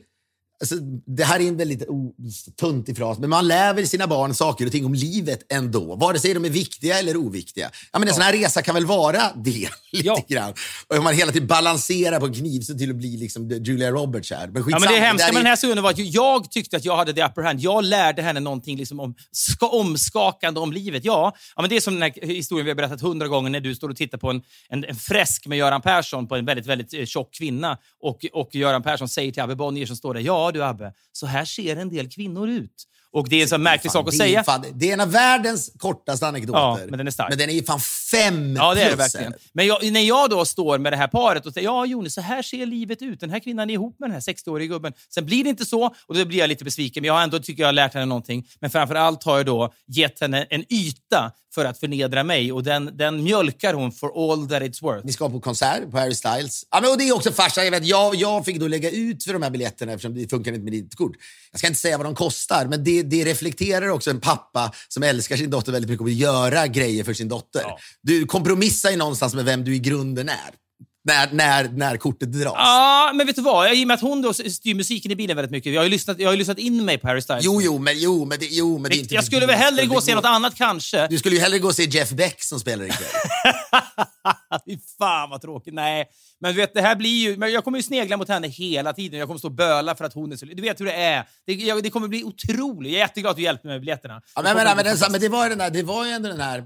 Alltså, 0.63 0.75
det 1.07 1.25
här 1.25 1.41
är 1.41 1.49
en 1.49 1.57
väldigt 1.57 1.89
o- 1.89 2.15
tuntig 2.61 2.97
fras, 2.97 3.19
men 3.19 3.31
man 3.31 3.49
lär 3.49 3.75
väl 3.75 3.89
sina 3.89 4.07
barn 4.07 4.35
saker 4.35 4.67
och 4.67 4.73
ting 4.73 4.87
om 4.87 4.95
livet 4.95 5.53
ändå. 5.53 5.97
Vare 5.97 6.19
sig 6.19 6.35
de 6.35 6.45
är 6.45 6.49
viktiga 6.51 6.99
eller 6.99 7.17
oviktiga. 7.17 7.71
Ja, 7.93 7.99
men 7.99 8.09
en 8.09 8.15
sån 8.15 8.23
här 8.23 8.33
resa 8.33 8.63
kan 8.63 8.75
väl 8.75 8.87
vara 8.87 9.23
det, 9.37 9.51
lite 9.93 10.07
Ja. 10.09 10.25
grann. 10.29 10.55
Och 10.89 10.97
om 10.97 11.05
man 11.05 11.15
hela 11.15 11.33
tiden 11.33 11.49
balanserar 11.49 12.21
på 12.21 12.33
knivsugg 12.33 12.79
till 12.79 12.91
att 12.91 12.97
bli 12.97 13.17
liksom 13.17 13.51
Julia 13.51 13.91
Roberts 13.91 14.31
här. 14.31 14.47
Men, 14.49 14.65
Ja, 14.69 14.79
men 14.79 14.93
det 14.93 14.99
hemska 15.01 15.27
med 15.33 15.41
den 15.41 15.47
här 15.47 15.57
stunden 15.57 15.83
var 15.83 15.91
att 15.91 15.99
jag 15.99 16.51
tyckte 16.51 16.77
att 16.77 16.85
jag 16.85 16.97
hade 16.97 17.13
the 17.13 17.25
upper 17.25 17.43
hand. 17.43 17.61
Jag 17.61 17.85
lärde 17.85 18.23
henne 18.23 18.41
någonting 18.41 18.77
liksom 18.79 19.01
om, 19.01 19.15
ska, 19.33 19.69
omskakande 19.69 20.61
om 20.61 20.73
livet. 20.73 21.05
Ja, 21.05 21.33
ja 21.57 21.63
men 21.63 21.71
det 21.71 21.77
är 21.77 21.81
som 21.81 21.95
den 21.95 22.03
här 22.03 22.27
historien 22.27 22.65
vi 22.65 22.71
har 22.71 22.77
berättat 22.77 23.01
hundra 23.01 23.29
gånger 23.29 23.51
när 23.51 23.61
du 23.61 23.75
står 23.75 23.89
och 23.89 23.97
tittar 23.97 24.19
på 24.19 24.31
en, 24.31 24.43
en, 24.69 24.85
en 24.85 24.97
fresk 24.97 25.47
med 25.47 25.59
Göran 25.59 25.83
Persson 25.83 26.29
på 26.29 26.37
en 26.37 26.45
väldigt, 26.45 26.67
väldigt 26.67 26.95
eh, 26.95 27.05
tjock 27.05 27.35
kvinna 27.35 27.79
och, 28.03 28.27
och 28.33 28.55
Göran 28.55 28.83
Persson 28.83 29.09
säger 29.09 29.33
till 29.33 29.43
Abbe 29.43 29.55
Bonnier 29.57 29.87
som 29.87 29.97
står 29.97 30.15
där, 30.15 30.21
ja 30.21 30.52
du 30.53 30.65
Abbe, 30.65 30.93
så 31.13 31.27
här 31.27 31.45
ser 31.45 31.77
en 31.77 31.89
del 31.89 32.11
kvinnor 32.11 32.49
ut. 32.49 32.89
Och 33.13 33.29
det 33.29 33.37
är 33.37 33.43
en 33.43 33.49
sån 33.49 33.63
märklig 33.63 33.93
sak 33.93 34.09
att 34.09 34.11
det 34.11 34.17
är 34.17 34.19
säga. 34.19 34.45
Fan, 34.45 34.65
det 34.75 34.89
är 34.89 34.93
en 34.93 35.01
av 35.01 35.11
världens 35.11 35.73
kortaste 35.79 36.27
anekdoter. 36.27 36.61
Ja, 36.61 36.79
men 36.89 36.99
den 36.99 37.07
är 37.07 37.11
stark. 37.11 37.29
Men 37.29 37.39
den 37.39 37.51
är 37.51 37.63
fan 37.63 37.81
fem 38.11 38.57
Ja, 38.57 38.75
det 38.75 38.83
är 38.83 38.91
det 38.91 38.97
verkligen. 38.97 39.35
Men 39.53 39.67
jag, 39.67 39.93
när 39.93 40.01
jag 40.01 40.31
då 40.31 40.45
står 40.45 40.79
med 40.79 40.93
det 40.93 40.97
här 40.97 41.09
paret 41.09 41.47
och 41.47 41.53
säger 41.53 41.65
ja, 41.65 41.87
Joni, 41.87 42.11
så 42.11 42.21
här 42.21 42.43
ser 42.43 42.67
livet 42.67 43.03
ut. 43.03 43.21
Den 43.21 43.31
här 43.31 43.39
kvinnan 43.39 43.71
är 43.71 43.75
ihop 43.75 43.97
med 43.99 44.09
den 44.09 44.15
här 44.15 44.21
60-åriga 44.21 44.69
gubben. 44.69 44.93
Sen 45.15 45.27
blir 45.27 45.45
det 45.45 45.51
inte 45.51 45.65
så 45.65 45.95
och 46.07 46.15
då 46.15 46.25
blir 46.25 46.39
jag 46.39 46.49
lite 46.49 46.65
besviken. 46.65 47.01
Men 47.01 47.07
jag 47.07 47.15
har 47.15 47.23
ändå 47.23 47.39
tycker 47.39 47.63
jag 47.63 47.69
har 47.69 47.73
lärt 47.73 47.95
henne 47.95 48.07
någonting. 48.07 48.47
Men 48.61 48.71
framför 48.71 48.95
allt 48.95 49.25
har 49.25 49.37
jag 49.37 49.47
då 49.47 49.73
gett 49.87 50.21
henne 50.21 50.47
en 50.51 50.73
yta 50.73 51.33
för 51.55 51.65
att 51.65 51.79
förnedra 51.79 52.25
mig 52.25 52.53
och 52.53 52.63
den, 52.63 52.97
den 52.97 53.23
mjölkar 53.23 53.75
hon 53.75 53.93
for 53.93 54.33
all 54.33 54.49
that 54.49 54.63
it's 54.63 54.83
worth. 54.83 55.07
Vi 55.07 55.13
ska 55.13 55.31
på 55.31 55.41
konsert 55.41 55.91
på 55.91 55.99
Harry 55.99 56.15
Styles. 56.15 56.67
Ja, 56.71 56.81
men, 56.81 56.91
och 56.91 56.99
det 56.99 57.09
är 57.09 57.15
också 57.15 57.33
farsa. 57.33 57.65
Jag, 57.65 57.71
vet, 57.71 57.85
jag, 57.85 58.15
jag 58.15 58.45
fick 58.45 58.61
då 58.61 58.69
lägga 58.69 58.91
ut 58.91 59.25
för 59.25 59.33
de 59.33 59.43
här 59.43 59.51
biljetterna 59.51 59.93
eftersom 59.93 60.15
det 60.15 60.31
funkar 60.31 60.53
inte 60.53 60.65
med 60.65 60.73
ditt 60.73 60.95
kort. 60.95 61.13
Jag 61.51 61.59
ska 61.59 61.67
inte 61.67 61.81
säga 61.81 61.97
vad 61.97 62.07
de 62.07 62.15
kostar, 62.15 62.67
men 62.67 62.85
det, 62.85 63.03
det 63.03 63.25
reflekterar 63.25 63.89
också 63.89 64.11
en 64.11 64.21
pappa 64.21 64.73
som 64.89 65.03
älskar 65.03 65.37
sin 65.37 65.51
dotter 65.51 65.73
väldigt 65.73 65.91
mycket 65.91 66.01
och 66.01 66.09
vill 66.09 66.21
göra 66.21 66.67
grejer 66.67 67.05
för 67.05 67.15
sin 67.15 67.29
dotter. 67.29 67.63
Ja. 67.65 67.79
Du 68.03 68.27
kompromissar 68.27 68.91
ju 68.91 68.97
någonstans 68.97 69.35
med 69.35 69.45
vem 69.45 69.65
du 69.65 69.75
i 69.75 69.79
grunden 69.79 70.29
är. 70.29 70.62
När, 71.05 71.33
när, 71.33 71.69
när 71.69 71.97
kortet 71.97 72.33
dras. 72.33 72.55
Ja, 72.57 73.13
men 73.15 73.27
vet 73.27 73.37
du 73.37 73.43
vad? 73.43 73.73
I 73.73 73.85
och 73.85 73.89
med 73.89 73.95
att 73.95 74.01
hon 74.01 74.23
då 74.23 74.33
styr 74.35 74.75
musiken 74.75 75.13
i 75.13 75.17
bilen 75.17 75.37
väldigt 75.37 75.51
mycket. 75.51 75.73
Jag 75.73 75.81
har 75.81 75.85
ju 75.85 75.91
lyssnat, 75.91 76.19
jag 76.19 76.29
har 76.29 76.37
lyssnat 76.37 76.59
in 76.59 76.85
mig 76.85 76.99
på 76.99 77.09
Harry 77.09 77.21
Styles. 77.21 77.45
Jo, 77.45 77.63
jo, 77.63 77.79
men, 77.79 77.99
jo, 77.99 78.25
men 78.25 78.39
det, 78.39 78.47
jo, 78.47 78.79
men 78.79 78.91
det 78.91 78.97
är 78.97 78.99
inte... 78.99 79.15
jag 79.15 79.25
skulle 79.25 79.47
väl 79.47 79.57
hellre 79.57 79.87
gå 79.87 79.97
och 79.97 80.03
se 80.03 80.15
något 80.15 80.25
annat 80.25 80.55
kanske. 80.55 81.07
Du 81.09 81.19
skulle 81.19 81.35
ju 81.35 81.41
hellre 81.41 81.59
gå 81.59 81.69
och 81.69 81.75
se 81.75 81.85
Jeff 81.85 82.11
Beck 82.11 82.43
som 82.43 82.61
spelar 82.61 82.85
ikväll. 82.85 83.09
Fy 84.67 84.79
fan 84.99 85.31
vad 85.31 85.41
tråkigt. 85.41 85.75
Nej, 85.75 86.09
men 86.41 86.55
du 86.55 86.61
vet, 86.61 86.75
det 86.75 86.81
här 86.81 86.97
blir 86.97 87.29
ju... 87.29 87.37
Men 87.37 87.53
jag 87.53 87.65
kommer 87.65 87.79
ju 87.79 87.83
snegla 87.83 88.17
mot 88.17 88.29
henne 88.29 88.49
hela 88.49 88.93
tiden. 88.93 89.19
Jag 89.19 89.29
kommer 89.29 89.39
stå 89.39 89.49
och 89.49 89.55
böla 89.55 89.95
för 89.95 90.05
att 90.05 90.15
hon 90.15 90.33
är 90.33 90.37
så... 90.37 90.47
Du 90.47 90.63
vet 90.63 90.81
hur 90.81 90.87
det 90.87 90.93
är. 90.93 91.25
Det, 91.47 91.53
jag, 91.55 91.83
det 91.83 91.91
kommer 91.91 92.09
bli 92.09 92.25
otroligt. 92.25 92.93
Jag 92.93 93.01
är 93.01 93.05
jätteglad 93.05 93.31
att 93.31 93.37
du 93.37 93.43
hjälpte 93.43 93.67
mig 93.67 93.75
med 93.75 93.81
biljetterna. 93.81 94.23
Ja, 94.35 94.43
men, 94.43 94.57
men, 94.57 94.77
men, 94.77 94.85
den, 94.85 94.97
men 95.11 95.21
det 95.21 95.29
var 95.29 95.45
ju 95.45 95.49
den 95.49 95.59
där, 95.59 95.71
det 95.71 95.83
var 95.83 96.07
ju 96.07 96.11
ändå 96.11 96.29
den 96.29 96.41
här... 96.41 96.65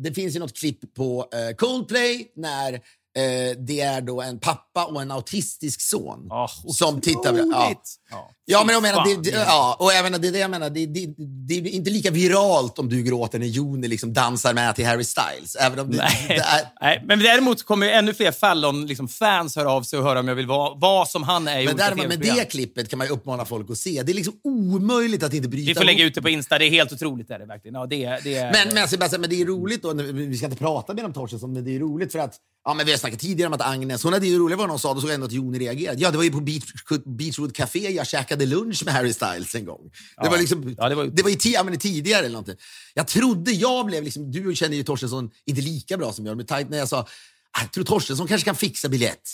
Det 0.00 0.14
finns 0.14 0.36
ju 0.36 0.40
något 0.40 0.56
klipp 0.56 0.94
på 0.94 1.28
eh, 1.32 1.56
Coldplay 1.56 2.32
när 2.36 2.80
Eh, 3.16 3.56
det 3.58 3.80
är 3.80 4.00
då 4.00 4.22
en 4.22 4.38
pappa 4.38 4.63
och 4.82 5.02
en 5.02 5.10
autistisk 5.10 5.80
son 5.80 6.26
Ja, 6.28 6.50
som 6.66 7.00
tittar... 7.00 7.34
Ja. 7.34 7.44
otroligt. 7.44 7.96
Ja. 8.10 8.30
Ja, 8.46 8.64
men 8.64 8.72
jag 8.72 8.82
menar, 8.82 9.04
det, 9.04 9.30
det, 9.30 9.30
ja, 9.30 9.76
och 9.78 9.92
jag 9.92 10.02
menar, 10.02 10.18
det 10.18 10.28
är 10.28 10.32
det 10.32 10.38
jag 10.38 10.50
menar. 10.50 10.70
Det, 10.70 10.86
det, 10.86 11.14
det 11.18 11.54
är 11.54 11.66
inte 11.66 11.90
lika 11.90 12.10
viralt 12.10 12.78
om 12.78 12.88
du 12.88 13.02
gråter 13.02 13.38
när 13.38 13.46
Joni 13.46 13.88
liksom 13.88 14.12
dansar 14.12 14.54
med 14.54 14.76
till 14.76 14.86
Harry 14.86 15.04
Styles. 15.04 15.56
Även 15.56 15.78
om 15.78 15.88
Nej. 15.88 16.26
är, 16.28 16.60
Nej, 16.80 17.02
men 17.06 17.18
däremot 17.18 17.62
kommer 17.62 17.88
ännu 17.88 18.14
fler 18.14 18.32
Fallon 18.32 18.86
liksom 18.86 19.08
fans 19.08 19.56
höra 19.56 19.70
av 19.70 19.82
sig 19.82 19.98
och 19.98 20.04
höra 20.04 20.20
om 20.20 20.28
jag 20.28 20.34
vill 20.34 20.46
vara 20.46 20.74
vad 20.74 21.08
som 21.08 21.22
han 21.22 21.48
är 21.48 21.60
i 21.60 21.66
men 21.66 21.76
däremot, 21.76 22.08
med 22.08 22.20
det 22.20 22.50
klippet 22.50 22.88
kan 22.88 22.98
man 22.98 23.08
uppmana 23.08 23.44
folk 23.44 23.70
att 23.70 23.78
se. 23.78 24.02
Det 24.02 24.12
är 24.12 24.14
liksom 24.14 24.34
omöjligt 24.44 25.22
att 25.22 25.34
inte 25.34 25.48
bryta 25.48 25.68
Vi 25.68 25.74
får 25.74 25.84
lägga 25.84 26.04
ut 26.04 26.14
det 26.14 26.22
på 26.22 26.28
Insta. 26.28 26.58
Det 26.58 26.66
är 26.66 26.70
helt 26.70 26.92
otroligt. 26.92 27.30
Är 27.30 27.38
det, 27.38 27.46
verkligen. 27.46 27.74
Ja, 27.74 27.86
det, 27.86 28.18
det 28.24 28.34
är, 28.34 28.52
Men, 28.52 28.74
men, 28.74 28.88
säga, 28.88 29.18
men 29.18 29.30
det 29.30 29.42
är 29.42 29.46
roligt 29.46 29.82
då, 29.82 29.92
vi 29.92 30.36
ska 30.36 30.46
inte 30.46 30.58
prata 30.58 30.94
mer 30.94 31.04
om 31.04 31.12
Torstensson, 31.12 31.52
men 31.52 31.64
det 31.64 31.76
är 31.76 31.78
roligt 31.78 32.12
för 32.12 32.18
att 32.18 32.38
Ja, 32.66 32.74
men 32.74 32.86
vi 32.86 32.92
har 32.92 32.98
snackat 32.98 33.20
tidigare 33.20 33.46
om 33.46 33.52
att 33.52 33.66
Agnes, 33.66 34.02
hon 34.02 34.12
hade 34.12 34.26
ju 34.26 34.38
roligt 34.38 34.58
vad 34.68 34.70
hon 34.70 34.78
sa, 34.78 34.94
då 34.94 35.00
såg 35.00 35.10
jag 35.10 35.14
ändå 35.14 35.26
att 35.26 35.32
Joni 35.32 35.58
reagerade. 35.58 36.00
Ja, 36.02 36.10
det 36.10 36.16
var 36.16 36.24
ju 36.24 36.30
på 36.30 36.40
Beach, 36.40 36.64
Beachwood 37.04 37.54
Café 37.56 37.90
jag 37.90 38.06
käkade 38.06 38.46
lunch 38.46 38.82
med 38.84 38.94
Harry 38.94 39.12
Styles 39.12 39.54
en 39.54 39.64
gång. 39.64 39.80
Det 39.82 40.24
Ja. 40.24 40.30
var 40.30 40.38
liksom, 40.38 40.74
Ja, 40.78 40.88
det 40.88 40.94
var 40.94 41.04
det 41.04 41.22
var 41.22 41.30
ju 41.30 41.36
ti- 41.36 41.52
ja, 41.54 41.62
men 41.64 41.78
tidigare 41.78 42.18
eller 42.20 42.28
någonting. 42.32 42.56
Jag 42.94 43.06
trodde 43.06 43.50
jag 43.52 43.86
blev 43.86 44.04
liksom, 44.04 44.30
du 44.30 44.54
känner 44.56 44.76
ju 44.76 44.82
Torstensson 44.82 45.30
inte 45.46 45.60
lika 45.60 45.96
bra 45.96 46.12
som 46.12 46.26
jag, 46.26 46.36
men 46.36 46.46
tajt 46.46 46.68
när 46.70 46.78
jag 46.78 46.88
sa, 46.88 47.00
"Ah, 47.00 47.60
jag 47.60 47.72
tror 47.72 47.84
Torstensson 47.84 48.26
kanske 48.26 48.44
kan 48.44 48.56
fixa 48.56 48.88
biljett 48.88 49.28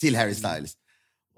till 0.00 0.16
Harry 0.16 0.34
Styles. 0.34 0.72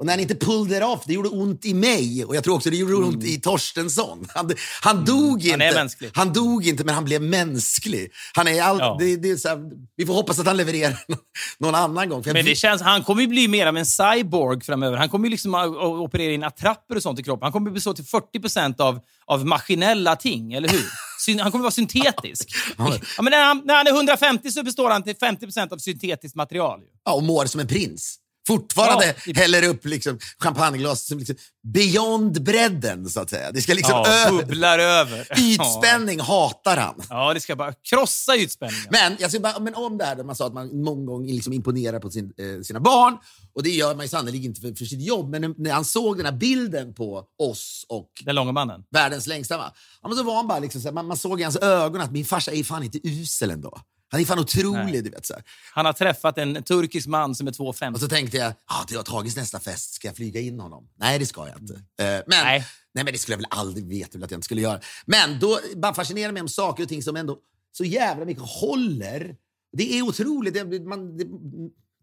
Och 0.00 0.06
när 0.06 0.12
han 0.12 0.20
inte 0.20 0.34
pulled 0.34 0.76
it 0.76 0.82
off, 0.84 1.02
det 1.06 1.12
gjorde 1.12 1.28
ont 1.28 1.64
i 1.64 1.74
mig. 1.74 2.24
Och 2.24 2.36
jag 2.36 2.44
tror 2.44 2.54
också 2.54 2.70
det 2.70 2.76
gjorde 2.76 2.94
ont 2.94 3.24
i 3.24 3.40
Torstensson. 3.40 4.26
Han, 4.34 4.50
han 4.82 5.04
dog 5.04 5.38
inte. 5.44 5.50
Han 5.50 5.60
är 5.60 5.74
mänsklig. 5.74 6.10
Han 6.14 6.32
dog 6.32 6.66
inte, 6.66 6.84
men 6.84 6.94
han 6.94 7.04
blev 7.04 7.22
mänsklig. 7.22 8.10
Han 8.34 8.48
är 8.48 8.62
all, 8.62 8.78
Ja. 8.78 8.96
det, 9.00 9.16
det 9.16 9.30
är 9.30 9.48
här, 9.48 9.70
vi 9.96 10.06
får 10.06 10.14
hoppas 10.14 10.38
att 10.38 10.46
han 10.46 10.56
levererar 10.56 10.96
någon 11.58 11.74
annan 11.74 12.08
gång. 12.08 12.22
Men 12.26 12.34
det 12.34 12.42
vet- 12.42 12.58
känns, 12.58 12.82
han 12.82 13.02
kommer 13.04 13.22
ju 13.22 13.28
bli 13.28 13.48
mer 13.48 13.66
av 13.66 13.76
en 13.76 13.86
cyborg 13.86 14.60
framöver. 14.60 14.96
Han 14.96 15.08
kommer 15.08 15.26
ju 15.26 15.30
liksom 15.30 15.54
att- 15.54 15.68
operera 15.76 16.32
in 16.32 16.44
attrapper 16.44 16.96
och 16.96 17.02
sånt 17.02 17.18
i 17.20 17.22
kroppen. 17.22 17.42
Han 17.42 17.52
kommer 17.52 17.70
bestå 17.70 17.94
till 17.94 18.04
40 18.04 18.82
av, 18.82 19.00
av 19.26 19.46
maskinella 19.46 20.16
ting, 20.16 20.52
eller 20.52 20.68
hur? 20.68 20.84
Han 21.42 21.50
kommer 21.52 21.62
vara 21.62 21.70
syntetisk. 21.70 22.50
ja, 22.78 22.98
men 23.22 23.30
när, 23.30 23.44
han, 23.44 23.62
när 23.64 23.74
han 23.76 23.86
är 23.86 23.90
150 23.90 24.50
så 24.50 24.62
består 24.62 24.90
han 24.90 25.02
till 25.02 25.14
50% 25.16 25.72
av 25.72 25.78
syntetiskt 25.78 26.36
material. 26.36 26.80
ja, 27.04 27.12
och 27.12 27.22
mår 27.22 27.46
som 27.46 27.60
en 27.60 27.66
prins. 27.66 28.16
Fortfarande 28.58 29.14
Ja. 29.26 29.32
häller 29.36 29.68
upp 29.68 29.84
liksom 29.86 30.18
champagneglas 30.38 31.06
som 31.06 31.18
liksom 31.18 31.36
beyond 31.74 32.42
bredden, 32.42 33.08
så 33.10 33.20
att 33.20 33.30
säga. 33.30 33.52
Det 33.52 33.60
ska 33.62 33.74
liksom 33.74 33.92
Ja, 34.04 34.08
över. 34.26 34.42
bubblar 34.42 34.78
över. 34.78 35.26
Ytspänning 35.38 36.20
hatar 36.20 36.76
han. 36.76 36.94
Ja, 37.08 37.34
det 37.34 37.40
ska 37.40 37.56
bara 37.56 37.72
krossa 37.72 38.36
ytspänningen. 38.36 38.86
Men, 38.90 39.16
jag 39.18 39.30
ska 39.30 39.40
bara, 39.40 39.58
men 39.60 39.74
om 39.74 39.98
det 39.98 40.04
här 40.04 40.16
där 40.16 40.24
man 40.24 40.36
sa 40.36 40.46
att 40.46 40.54
man 40.54 40.82
många 40.82 41.06
gånger 41.06 41.34
liksom 41.34 41.52
imponerar 41.52 42.00
på 42.00 42.10
sin, 42.10 42.24
eh, 42.24 42.62
sina 42.62 42.80
barn. 42.80 43.16
Och 43.54 43.62
det 43.62 43.70
gör 43.70 43.94
man 43.94 44.04
ju 44.04 44.08
sannolikt 44.08 44.44
inte 44.44 44.60
för, 44.60 44.74
för 44.74 44.84
sitt 44.84 45.02
jobb. 45.02 45.30
Men 45.30 45.40
när, 45.40 45.54
när 45.56 45.70
han 45.72 45.84
såg 45.84 46.16
den 46.16 46.26
här 46.26 46.32
bilden 46.32 46.94
på 46.94 47.24
oss 47.42 47.84
och 47.88 48.08
Den 48.24 48.34
långa 48.34 48.52
mannen. 48.52 48.82
världens 48.90 49.26
längsta 49.26 49.56
va? 49.58 49.72
Ja, 50.02 50.08
men 50.08 50.18
så 50.18 50.24
var 50.24 50.36
han 50.36 50.48
bara 50.48 50.58
liksom 50.58 50.80
så 50.80 50.88
här, 50.88 50.92
man, 50.94 51.06
man 51.06 51.16
såg 51.16 51.40
i 51.40 51.42
hans 51.42 51.56
ögon 51.56 52.00
att 52.00 52.12
min 52.12 52.24
farsa 52.24 52.52
är 52.52 52.64
fan 52.64 52.82
inte 52.82 53.08
usel 53.08 53.50
ändå. 53.50 53.78
Han 54.10 54.20
är 54.20 54.24
fan 54.24 54.38
otrolig, 54.38 54.92
Nej. 54.92 55.02
du 55.02 55.10
vet. 55.10 55.26
Så 55.26 55.34
här. 55.34 55.42
Han 55.72 55.86
har 55.86 55.92
träffat 55.92 56.38
en 56.38 56.62
turkisk 56.62 57.06
man 57.06 57.34
som 57.34 57.46
är 57.46 57.52
2,50. 57.52 57.94
Och 57.94 58.00
så 58.00 58.08
tänkte 58.08 58.36
jag, 58.36 58.52
ah, 58.64 58.84
det 58.88 58.96
har 58.96 59.02
tagits 59.02 59.36
nästa 59.36 59.60
fest, 59.60 59.94
ska 59.94 60.08
jag 60.08 60.16
flyga 60.16 60.40
in 60.40 60.60
honom? 60.60 60.88
Nej, 60.96 61.18
det 61.18 61.26
ska 61.26 61.48
jag 61.48 61.58
inte. 61.60 61.74
Eh, 61.74 61.80
men, 61.98 62.22
Nej. 62.26 62.64
nej. 62.94 63.04
men 63.04 63.12
det 63.12 63.18
skulle 63.18 63.32
jag 63.32 63.38
väl 63.38 63.46
aldrig 63.50 63.86
veta 63.86 64.18
att 64.18 64.30
jag 64.30 64.38
inte 64.38 64.44
skulle 64.44 64.60
göra. 64.60 64.80
Men 65.06 65.38
då 65.38 65.58
bara 65.76 65.94
fascinerar 65.94 66.32
mig 66.32 66.42
om 66.42 66.48
saker 66.48 66.82
och 66.82 66.88
ting 66.88 67.02
som 67.02 67.16
ändå 67.16 67.38
så 67.72 67.84
jävla 67.84 68.24
mycket 68.24 68.44
håller. 68.46 69.36
Det 69.72 69.98
är 69.98 70.02
otroligt. 70.02 70.54
Det, 70.54 70.80
man, 70.80 71.16
det, 71.16 71.24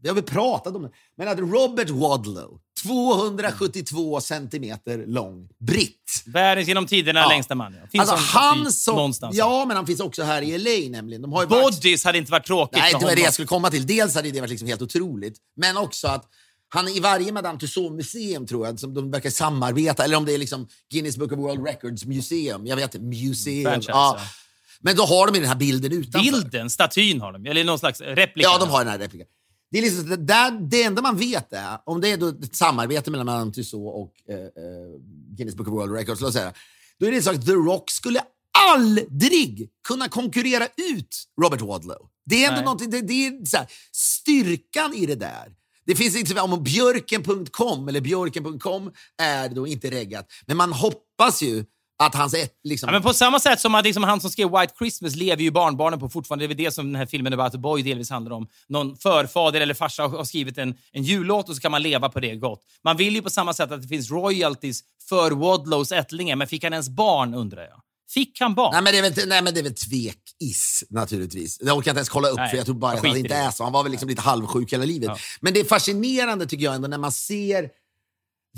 vi 0.01 0.07
har 0.07 0.15
väl 0.15 0.23
pratat 0.23 0.75
om 0.75 0.81
det. 0.81 0.91
Men 1.17 1.27
att 1.27 1.39
Robert 1.39 1.89
Wadlow, 1.89 2.59
272 2.87 4.21
centimeter 4.21 5.03
lång, 5.07 5.49
britt. 5.67 6.23
Världens 6.25 6.67
genom 6.67 6.85
tiderna 6.87 7.19
Ja. 7.19 7.29
längsta 7.29 7.55
man. 7.55 7.73
Ja. 7.81 7.87
Finns 7.91 8.09
Alltså 8.09 8.37
han 8.39 8.71
som... 8.71 8.95
någonstans. 8.95 9.35
Ja, 9.35 9.65
men 9.67 9.77
han 9.77 9.87
finns 9.87 9.99
också 9.99 10.23
här 10.23 10.41
i 10.41 10.57
LA 10.57 10.89
nämligen. 10.97 11.21
De 11.21 11.33
har 11.33 11.41
ju 11.43 11.47
varit- 11.47 11.63
Bodys 11.63 12.03
hade 12.03 12.17
inte 12.17 12.31
varit 12.31 12.45
tråkigt 12.45 12.77
Nej, 12.81 12.93
det 12.99 13.05
var 13.05 13.15
det 13.15 13.21
jag 13.21 13.33
skulle 13.33 13.47
komma 13.47 13.69
till. 13.69 13.85
Dels 13.87 14.15
hade 14.15 14.31
det 14.31 14.39
varit 14.39 14.49
liksom 14.49 14.67
helt 14.67 14.81
otroligt, 14.81 15.37
men 15.57 15.77
också 15.77 16.07
att 16.07 16.25
han 16.69 16.87
i 16.87 16.99
varje 16.99 17.31
Madame 17.31 17.59
Tussauds-museum, 17.59 18.47
tror 18.47 18.65
jag, 18.65 18.79
som 18.79 18.93
de 18.93 19.11
verkar 19.11 19.29
samarbeta, 19.29 20.03
eller 20.03 20.17
om 20.17 20.25
det 20.25 20.33
är 20.33 20.37
liksom 20.37 20.67
Guinness 20.91 21.17
Book 21.17 21.31
of 21.31 21.37
World 21.39 21.67
Records 21.67 22.05
Museum, 22.05 22.67
jag 22.67 22.75
vet 22.75 22.95
inte, 22.95 23.05
museum. 23.27 23.81
Ja. 23.87 24.19
Men 24.81 24.95
då 24.95 25.03
har 25.03 25.27
de 25.27 25.39
den 25.39 25.47
här 25.49 25.55
bilden 25.55 25.91
utanför. 25.91 26.31
Bilden, 26.31 26.69
statyn 26.69 27.21
har 27.21 27.31
de. 27.33 27.45
Eller 27.45 27.63
någon 27.63 27.79
slags 27.79 28.01
replika. 28.01 28.49
Ja, 28.49 28.57
de 28.59 28.69
har 28.69 28.79
den 28.79 28.87
här 28.87 28.99
repliken. 28.99 29.27
Det, 29.71 29.77
är 29.77 29.81
liksom, 29.81 30.09
det, 30.09 30.17
där, 30.17 30.51
det 30.51 30.83
enda 30.83 31.01
man 31.01 31.17
vet 31.17 31.53
är, 31.53 31.77
om 31.85 32.01
det 32.01 32.11
är 32.11 32.17
då 32.17 32.27
ett 32.27 32.55
samarbete 32.55 33.11
mellan 33.11 33.25
Madame 33.25 33.51
Tussauds 33.51 33.95
och 33.95 34.33
eh, 34.33 34.39
eh, 34.39 34.99
Guinness 35.37 35.55
Book 35.55 35.67
of 35.67 35.73
World 35.73 35.93
Records, 35.93 36.21
låt 36.21 36.33
säga, 36.33 36.53
då 36.99 37.05
är 37.05 37.11
det 37.11 37.21
så 37.21 37.29
att 37.29 37.45
The 37.45 37.51
Rock 37.51 37.91
skulle 37.91 38.21
aldrig 38.69 39.69
kunna 39.87 40.09
konkurrera 40.09 40.67
ut 40.93 41.23
Robert 41.41 41.61
Wadlow. 41.61 42.09
Det 42.25 42.43
är 42.43 42.47
ändå 42.47 42.55
Nej. 42.55 42.65
någonting, 42.65 42.89
det, 42.89 43.01
det 43.01 43.27
är 43.27 43.45
så 43.45 43.57
här, 43.57 43.67
styrkan 43.91 44.93
i 44.93 45.05
det 45.05 45.15
där. 45.15 45.53
Det 45.85 45.95
finns 45.95 46.15
inte 46.15 46.41
om 46.41 46.63
björken.com 46.63 47.87
eller 47.87 48.01
björken.com 48.01 48.91
är 49.21 49.49
då 49.49 49.67
inte 49.67 49.91
reggat. 49.91 50.27
Men 50.45 50.57
man 50.57 50.73
hoppas 50.73 51.41
ju 51.41 51.65
att 51.99 52.15
hans 52.15 52.33
ett, 52.33 52.53
liksom, 52.63 52.87
Ja, 52.87 52.93
men 52.93 53.01
på 53.01 53.13
samma 53.13 53.39
sätt 53.39 53.59
som 53.59 53.75
att 53.75 53.85
liksom 53.85 54.03
han 54.03 54.21
som 54.21 54.29
skrev 54.29 54.51
White 54.59 54.73
Christmas 54.77 55.15
lever 55.15 55.43
ju 55.43 55.51
barnbarnen 55.51 55.99
på 55.99 56.09
fortfarande. 56.09 56.43
Det 56.43 56.45
är 56.45 56.55
väl 56.55 56.57
det 56.65 56.71
som 56.71 56.85
den 56.85 56.95
här 56.95 57.05
filmen 57.05 57.33
About 57.33 57.55
a 57.55 57.57
Boy 57.57 57.81
delvis 57.81 58.09
handlar 58.09 58.35
om. 58.35 58.47
Någon 58.69 58.97
förfader 58.97 59.61
eller 59.61 59.73
farsa 59.73 60.07
har 60.07 60.23
skrivit 60.23 60.57
en, 60.57 60.75
en 60.91 61.03
jullåt 61.03 61.49
och 61.49 61.55
så 61.55 61.61
kan 61.61 61.71
man 61.71 61.81
leva 61.81 62.09
på 62.09 62.19
det 62.19 62.35
gott. 62.35 62.61
Man 62.83 62.97
vill 62.97 63.15
ju 63.15 63.21
på 63.21 63.29
samma 63.29 63.53
sätt 63.53 63.71
att 63.71 63.81
det 63.81 63.87
finns 63.87 64.11
royalties 64.11 64.81
för 65.09 65.31
Wadlows 65.31 65.91
ättlingar, 65.91 66.35
men 66.35 66.47
fick 66.47 66.63
han 66.63 66.73
ens 66.73 66.89
barn 66.89 67.33
undrar 67.33 67.61
jag? 67.61 67.81
Fick 68.09 68.39
han 68.39 68.55
barn? 68.55 68.69
Nej 68.73 68.81
men, 68.81 68.93
det 68.93 68.99
är 68.99 69.01
väl, 69.01 69.29
nej, 69.29 69.41
men 69.41 69.53
det 69.53 69.59
är 69.59 69.63
väl 69.63 69.75
tvekis 69.75 70.83
naturligtvis. 70.89 71.57
Jag 71.61 71.77
orkar 71.77 71.91
inte 71.91 71.99
ens 71.99 72.09
kolla 72.09 72.27
upp 72.27 72.37
Nej, 72.37 72.49
för 72.49 72.57
jag 72.57 72.65
tror 72.65 72.75
bara 72.75 72.91
att 72.91 73.07
han 73.07 73.17
inte 73.17 73.35
är 73.35 73.51
så. 73.51 73.63
Han 73.63 73.73
var 73.73 73.83
väl 73.83 73.91
liksom 73.91 74.09
lite 74.09 74.21
halvsjuk 74.21 74.73
hela 74.73 74.85
livet. 74.85 75.07
Ja. 75.07 75.17
Men 75.41 75.53
det 75.53 75.59
är 75.59 75.63
fascinerande 75.63 76.45
tycker 76.45 76.65
jag 76.65 76.75
ändå 76.75 76.87
när 76.87 76.97
man 76.97 77.11
ser 77.11 77.69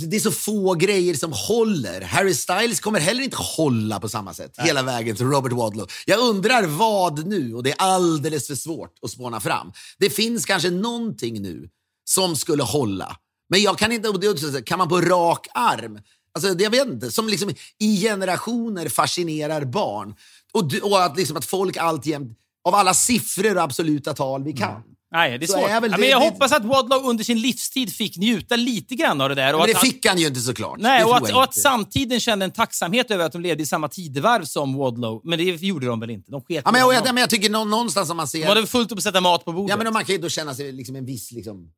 det 0.06 0.16
är 0.16 0.20
så 0.20 0.32
få 0.32 0.74
grejer 0.74 1.14
som 1.14 1.34
håller. 1.34 2.02
Harry 2.02 2.34
Styles 2.34 2.80
kommer 2.80 3.00
heller 3.00 3.24
inte 3.24 3.38
hålla 3.38 4.00
på 4.00 4.10
samma 4.10 4.34
sätt 4.34 4.56
hela 4.58 4.84
vägen 4.84 5.16
till 5.16 5.26
Robert 5.26 5.52
Wadlow. 5.52 5.88
Jag 6.06 6.20
undrar 6.20 6.64
vad 6.64 7.28
nu, 7.28 7.56
och 7.56 7.64
det 7.64 7.72
är 7.72 7.76
alldeles 7.78 8.48
för 8.48 8.56
svårt 8.56 8.94
att 9.02 9.12
spåna 9.12 9.40
fram. 9.40 9.72
Det 9.98 10.10
finns 10.10 10.46
kanske 10.46 10.70
någonting 10.70 11.42
nu 11.42 11.70
som 12.06 12.36
skulle 12.36 12.64
hålla. 12.64 13.18
Men 13.50 13.62
jag 13.62 13.78
kan 13.78 13.92
inte, 13.92 14.62
kan 14.66 14.78
man 14.78 14.90
på 14.90 15.02
rak 15.02 15.48
arm, 15.54 16.00
alltså 16.34 16.64
jag 16.64 16.70
vet 16.70 16.88
inte, 16.88 17.12
som 17.12 17.30
liksom 17.30 17.50
i 17.80 18.02
generationer 18.02 18.90
fascinerar 18.90 19.66
barn. 19.66 20.16
Och, 20.54 20.74
och 20.92 21.04
att, 21.04 21.18
liksom 21.18 21.38
att 21.38 21.46
folk 21.46 21.78
alltjämt, 21.78 22.38
av 22.68 22.76
alla 22.76 22.94
siffror 22.94 23.56
och 23.56 23.64
absoluta 23.64 24.14
tal 24.14 24.44
vi 24.44 24.54
kan. 24.54 24.84
Nej, 25.12 25.38
det 25.38 25.46
är 25.46 25.48
Så 25.48 25.54
svårt. 25.54 25.70
är 25.70 25.82
väl 25.82 25.92
ja, 25.92 25.98
det- 25.98 26.02
men 26.02 26.10
jag 26.10 26.22
det- 26.22 26.26
hoppas 26.26 26.52
att 26.52 26.66
Wadlow 26.66 27.06
under 27.06 27.24
sin 27.24 27.42
livstid 27.42 27.94
fick 27.94 28.18
njuta 28.18 28.56
lite 28.56 28.96
grann 28.96 29.22
av 29.22 29.30
det 29.30 29.36
där. 29.36 29.54
Och 29.54 29.60
Men 29.60 29.68
det 29.68 29.76
att 29.76 29.82
fick 29.82 30.06
han 30.06 30.18
ju 30.18 30.28
inte 30.28 30.40
såklart. 30.40 30.80
Nej, 30.80 31.00
Det 31.00 31.06
och 31.06 31.18
att, 31.18 31.32
och 31.34 31.44
att 31.44 31.56
samtiden 31.56 32.20
kände 32.20 32.46
en 32.46 32.52
tacksamhet 32.52 33.12
över 33.12 33.26
att 33.26 33.32
de 33.32 33.42
levde 33.42 33.64
i 33.64 33.66
samma 33.66 33.88
tidevarv 33.90 34.44
som 34.46 34.78
Wadlow. 34.78 35.22
Men 35.24 35.40
det 35.40 35.44
gjorde 35.44 35.86
de 35.88 36.00
väl 36.00 36.10
inte? 36.10 36.32
De 36.32 36.42
sket 36.42 36.62
Ja, 36.66 36.72
men 36.72 36.82
jag, 36.82 36.94
jag, 36.94 37.04
men 37.06 37.18
jag 37.18 37.30
tycker 37.30 37.50
nå- 37.50 37.64
någonstans 37.66 38.10
om 38.10 38.18
man 38.18 38.28
ser... 38.28 38.40
De 38.42 38.46
hade 38.48 38.68
fullt 38.68 38.92
upp 38.92 38.98
att 38.98 39.04
sätta 39.04 39.22
mat 39.22 39.46
på 39.46 39.52
bordet. 39.54 39.70
Ja, 39.78 39.84
men 39.84 39.94
man 39.94 40.06
kan 40.06 40.16
ju 40.16 40.22
då 40.22 40.30
känna 40.30 40.54
sig 40.56 40.72
liksom 40.72 40.96
en 40.96 41.06
viss... 41.06 41.32
Liksom, 41.32 41.72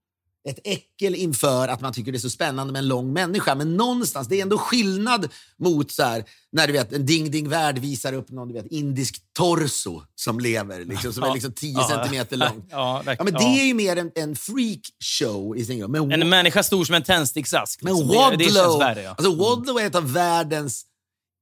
ett 0.50 0.60
äckel 0.64 1.16
inför 1.16 1.68
att 1.68 1.82
man 1.82 1.94
tycker 1.94 2.12
det 2.12 2.18
är 2.18 2.20
så 2.20 2.30
spännande 2.30 2.74
med 2.74 2.80
en 2.80 2.88
lång 2.88 3.14
människa. 3.14 3.56
Men 3.56 3.78
någonstans, 3.78 4.28
det 4.28 4.38
är 4.38 4.42
ändå 4.42 4.58
skillnad 4.58 5.30
mot 5.60 5.92
så 5.92 6.04
här, 6.04 6.26
när 6.52 6.68
du 6.68 6.74
vet, 6.74 6.94
en 6.94 7.06
Ding 7.06 7.32
Ding 7.32 7.50
Värld 7.50 7.78
visar 7.78 8.14
upp 8.14 8.30
någon 8.30 8.48
du 8.48 8.54
vet, 8.54 8.66
indisk 8.72 9.16
torso 9.34 10.02
som 10.16 10.40
lever, 10.40 10.86
liksom, 10.86 11.14
som 11.14 11.24
är 11.24 11.28
Ja. 11.28 11.34
liksom 11.34 11.54
10 11.54 11.74
Ja. 11.74 11.88
centimeter 11.90 12.38
lång. 12.38 12.66
Ja, 12.70 13.04
Ja, 13.06 13.24
men 13.24 13.34
det 13.34 13.44
är 13.44 13.66
ju 13.66 13.74
mer 13.74 13.96
en, 13.98 14.12
en 14.16 14.36
freakshow 14.36 15.58
i 15.58 15.66
sin 15.66 15.80
grund. 15.80 15.92
Men, 15.92 16.12
En 16.22 16.30
människa 16.30 16.64
stor 16.64 16.86
som 16.86 16.96
en 16.96 17.04
tändsticksask. 17.04 17.82
men 17.82 17.94
liksom. 17.96 18.18
Wadlow, 18.18 18.38
det, 18.38 18.46
det 18.46 18.80
värre. 18.80 19.10
Alltså 19.10 19.36
Wadlow 19.36 19.78
är 19.80 19.86
ett 19.88 19.96
av 19.96 20.12
världens 20.14 20.86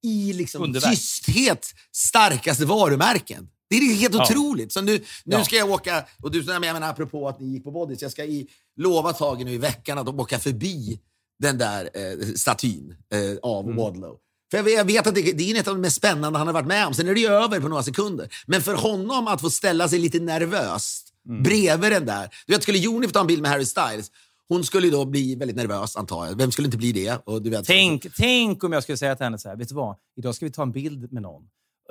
i 0.03 0.33
liksom 0.33 0.63
Underverk. 0.63 0.91
tysthet 0.91 1.67
starkaste 1.91 2.65
varumärken. 2.65 3.47
Det 3.69 3.75
är 3.75 3.95
helt 3.95 4.15
otroligt. 4.15 4.73
Så 4.73 4.81
nu, 4.81 5.03
nu 5.23 5.43
ska 5.43 5.55
jag 5.55 5.69
åka, 5.71 6.05
och 6.23 6.31
du, 6.31 6.41
jag 6.41 6.61
menar 6.61 6.89
apropå 6.89 7.27
att 7.27 7.39
ni 7.39 7.47
gick 7.47 7.63
på 7.63 7.71
Bodys, 7.71 8.01
jag 8.01 8.11
ska 8.11 8.23
i, 8.23 8.47
lova 8.79 9.13
tagen 9.13 9.47
nu 9.47 9.53
i 9.53 9.57
veckan 9.57 9.97
att 9.97 10.07
åka 10.07 10.39
förbi 10.39 10.99
den 11.39 11.57
där 11.57 11.89
eh, 11.93 12.25
statyn 12.35 12.95
eh, 13.13 13.37
av 13.43 13.65
Mm. 13.65 13.77
Wadlow. 13.77 14.17
För 14.51 14.57
jag 14.57 14.63
vet, 14.63 14.73
jag 14.73 14.85
vet 14.85 15.07
att 15.07 15.15
det, 15.15 15.21
det 15.21 15.51
är 15.51 15.59
ett 15.59 15.67
av 15.67 15.75
de 15.75 15.81
mest 15.81 15.95
spännande 15.97 16.39
han 16.39 16.47
har 16.47 16.53
varit 16.53 16.67
med 16.67 16.87
om. 16.87 16.93
Sen 16.93 17.07
är 17.07 17.13
det 17.13 17.19
ju 17.19 17.27
över 17.27 17.59
på 17.59 17.67
några 17.67 17.83
sekunder. 17.83 18.29
Men 18.47 18.61
för 18.61 18.73
honom 18.75 19.27
att 19.27 19.41
få 19.41 19.49
ställa 19.49 19.87
sig 19.89 19.99
lite 19.99 20.19
nervöst 20.19 21.05
Mm. 21.29 21.43
bredvid 21.43 21.91
den 21.91 22.05
där. 22.05 22.29
Du 22.47 22.53
vet, 22.53 22.63
skulle 22.63 22.77
Joni 22.77 23.07
få 23.07 23.13
ta 23.13 23.21
en 23.21 23.27
bild 23.27 23.41
med 23.41 23.51
Harry 23.51 23.65
Styles, 23.65 24.11
hon 24.49 24.63
skulle 24.63 24.89
då 24.89 25.05
bli 25.05 25.35
väldigt 25.35 25.57
nervös 25.57 25.95
antar 25.95 26.25
jag. 26.25 26.37
Vem 26.37 26.51
skulle 26.51 26.65
inte 26.65 26.77
bli 26.77 26.91
det? 26.91 27.21
Och 27.25 27.41
du 27.41 27.49
vet, 27.49 27.65
Tänk, 27.65 28.05
tänk 28.17 28.63
om 28.63 28.71
jag 28.73 28.83
skulle 28.83 28.97
säga 28.97 29.15
till 29.15 29.23
henne 29.23 29.37
så 29.37 29.49
här, 29.49 29.55
vet 29.55 29.69
du 29.69 29.75
vad? 29.75 29.95
Idag 30.17 30.35
ska 30.35 30.45
vi 30.45 30.51
ta 30.51 30.61
en 30.61 30.71
bild 30.71 31.11
med 31.11 31.21
någon. 31.21 31.43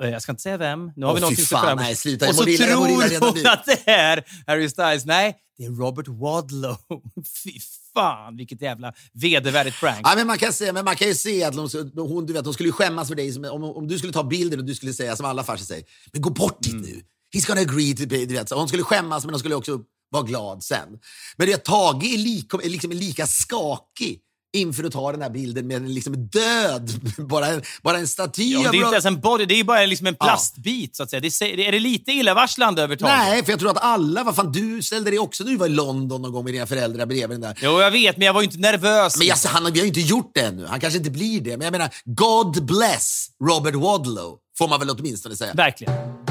Eh, 0.03 0.09
Jag 0.09 0.21
ska 0.21 0.31
inte 0.31 0.41
säga 0.41 0.57
vem. 0.57 0.91
Nu 0.95 1.05
har 1.05 1.11
Åh, 1.11 1.15
vi 1.15 1.21
någonting 1.21 1.45
fan, 1.45 1.77
nej, 1.77 1.95
sluta. 1.95 2.29
Och 2.29 2.35
så 2.35 2.41
mår 2.41 2.49
illa, 2.49 2.67
jag 2.67 2.79
mår 2.79 2.89
illa 2.89 3.07
tror 3.19 3.27
hon 3.35 3.47
att 3.47 3.65
det 3.65 3.91
är 3.91 4.23
Harry 4.47 4.69
Styles. 4.69 5.05
Nej, 5.05 5.35
det 5.57 5.65
är 5.65 5.69
Robert 5.69 6.07
Wadlow. 6.07 6.77
Fy 7.43 7.59
fan, 7.93 8.37
vilket 8.37 8.61
jävla 8.61 8.93
vedervärdigt 9.13 9.79
prank. 9.79 9.99
Ja, 10.03 10.13
men 10.15 10.27
man, 10.27 10.37
kan 10.37 10.53
se, 10.53 10.73
men 10.73 10.85
man 10.85 10.95
kan 10.95 11.07
ju 11.07 11.15
se 11.15 11.43
att 11.43 11.55
hon, 11.55 11.69
hon, 11.95 12.25
du 12.25 12.33
vet, 12.33 12.45
hon 12.45 12.53
skulle 12.53 12.71
skämmas 12.71 13.07
för 13.07 13.15
dig. 13.15 13.33
Som, 13.33 13.45
om, 13.45 13.63
om 13.63 13.87
du 13.87 13.97
skulle 13.97 14.13
ta 14.13 14.23
bilden 14.23 14.59
och 14.59 14.65
du 14.65 14.75
skulle 14.75 14.93
säga 14.93 15.15
som 15.15 15.25
alla 15.25 15.43
farsor 15.43 15.65
säger, 15.65 15.85
men 16.13 16.21
gå 16.21 16.29
bort 16.29 16.63
dit 16.63 16.75
nu. 16.75 17.01
He's 17.35 17.47
gonna 17.47 17.61
agree 17.61 17.95
to 17.95 18.09
pay. 18.09 18.25
Du 18.25 18.33
vet, 18.33 18.49
så 18.49 18.55
hon 18.59 18.67
skulle 18.67 18.83
skämmas 18.83 19.25
men 19.25 19.33
hon 19.33 19.39
skulle 19.39 19.55
också 19.55 19.79
vara 20.09 20.23
glad 20.23 20.63
sen. 20.63 20.89
Men 21.37 21.47
det 21.47 21.63
Tage 21.63 22.03
är, 22.03 22.17
lika, 22.17 22.57
är 22.57 22.69
liksom 22.69 22.91
lika 22.91 23.27
skakig 23.27 24.19
inför 24.53 24.83
att 24.83 24.91
ta 24.91 25.11
den 25.11 25.21
här 25.21 25.29
bilden 25.29 25.67
med 25.67 25.77
en 25.77 25.93
liksom 25.93 26.27
död, 26.27 26.91
bara 27.17 27.47
en, 27.47 27.61
bara 27.81 27.97
en 27.97 28.07
staty. 28.07 28.43
Ja, 28.43 28.71
det 28.71 28.77
är 28.77 28.81
inte 28.81 28.89
ens 28.89 29.05
en 29.05 29.21
body, 29.21 29.45
det 29.45 29.59
är 29.59 29.63
bara 29.63 29.85
liksom 29.85 30.07
en 30.07 30.15
plastbit. 30.15 30.95
Så 30.95 31.03
att 31.03 31.09
säga. 31.09 31.19
Det 31.19 31.67
är, 31.67 31.71
det 31.71 31.79
lite 31.79 32.11
illavarslande 32.11 32.81
överhuvudtaget? 32.81 33.17
Nej, 33.17 33.43
för 33.43 33.51
jag 33.51 33.59
tror 33.59 33.71
att 33.71 33.83
alla, 33.83 34.23
vad 34.23 34.35
fan, 34.35 34.51
du 34.51 34.81
ställde 34.81 35.09
dig 35.09 35.19
också 35.19 35.43
när 35.43 35.51
du 35.51 35.57
var 35.57 35.65
i 35.65 35.69
London 35.69 36.21
någon 36.21 36.31
gång 36.31 36.43
med 36.43 36.53
dina 36.53 36.67
föräldrar 36.67 37.05
bredvid 37.05 37.29
den 37.29 37.41
där. 37.41 37.57
Jo, 37.61 37.81
jag 37.81 37.91
vet, 37.91 38.17
men 38.17 38.25
jag 38.25 38.33
var 38.33 38.41
ju 38.41 38.45
inte 38.45 38.59
nervös. 38.59 39.17
Men 39.17 39.27
jag, 39.27 39.35
han, 39.45 39.73
vi 39.73 39.79
har 39.79 39.85
ju 39.85 39.87
inte 39.87 40.01
gjort 40.01 40.31
det 40.33 40.41
ännu. 40.41 40.65
Han 40.65 40.79
kanske 40.79 40.97
inte 40.97 41.11
blir 41.11 41.41
det. 41.41 41.57
Men 41.57 41.65
jag 41.65 41.71
menar, 41.71 41.89
God 42.05 42.65
bless 42.65 43.27
Robert 43.43 43.75
Wadlow, 43.75 44.37
får 44.57 44.67
man 44.67 44.79
väl 44.79 44.89
åtminstone 44.89 45.35
säga. 45.35 45.53
Verkligen. 45.53 46.28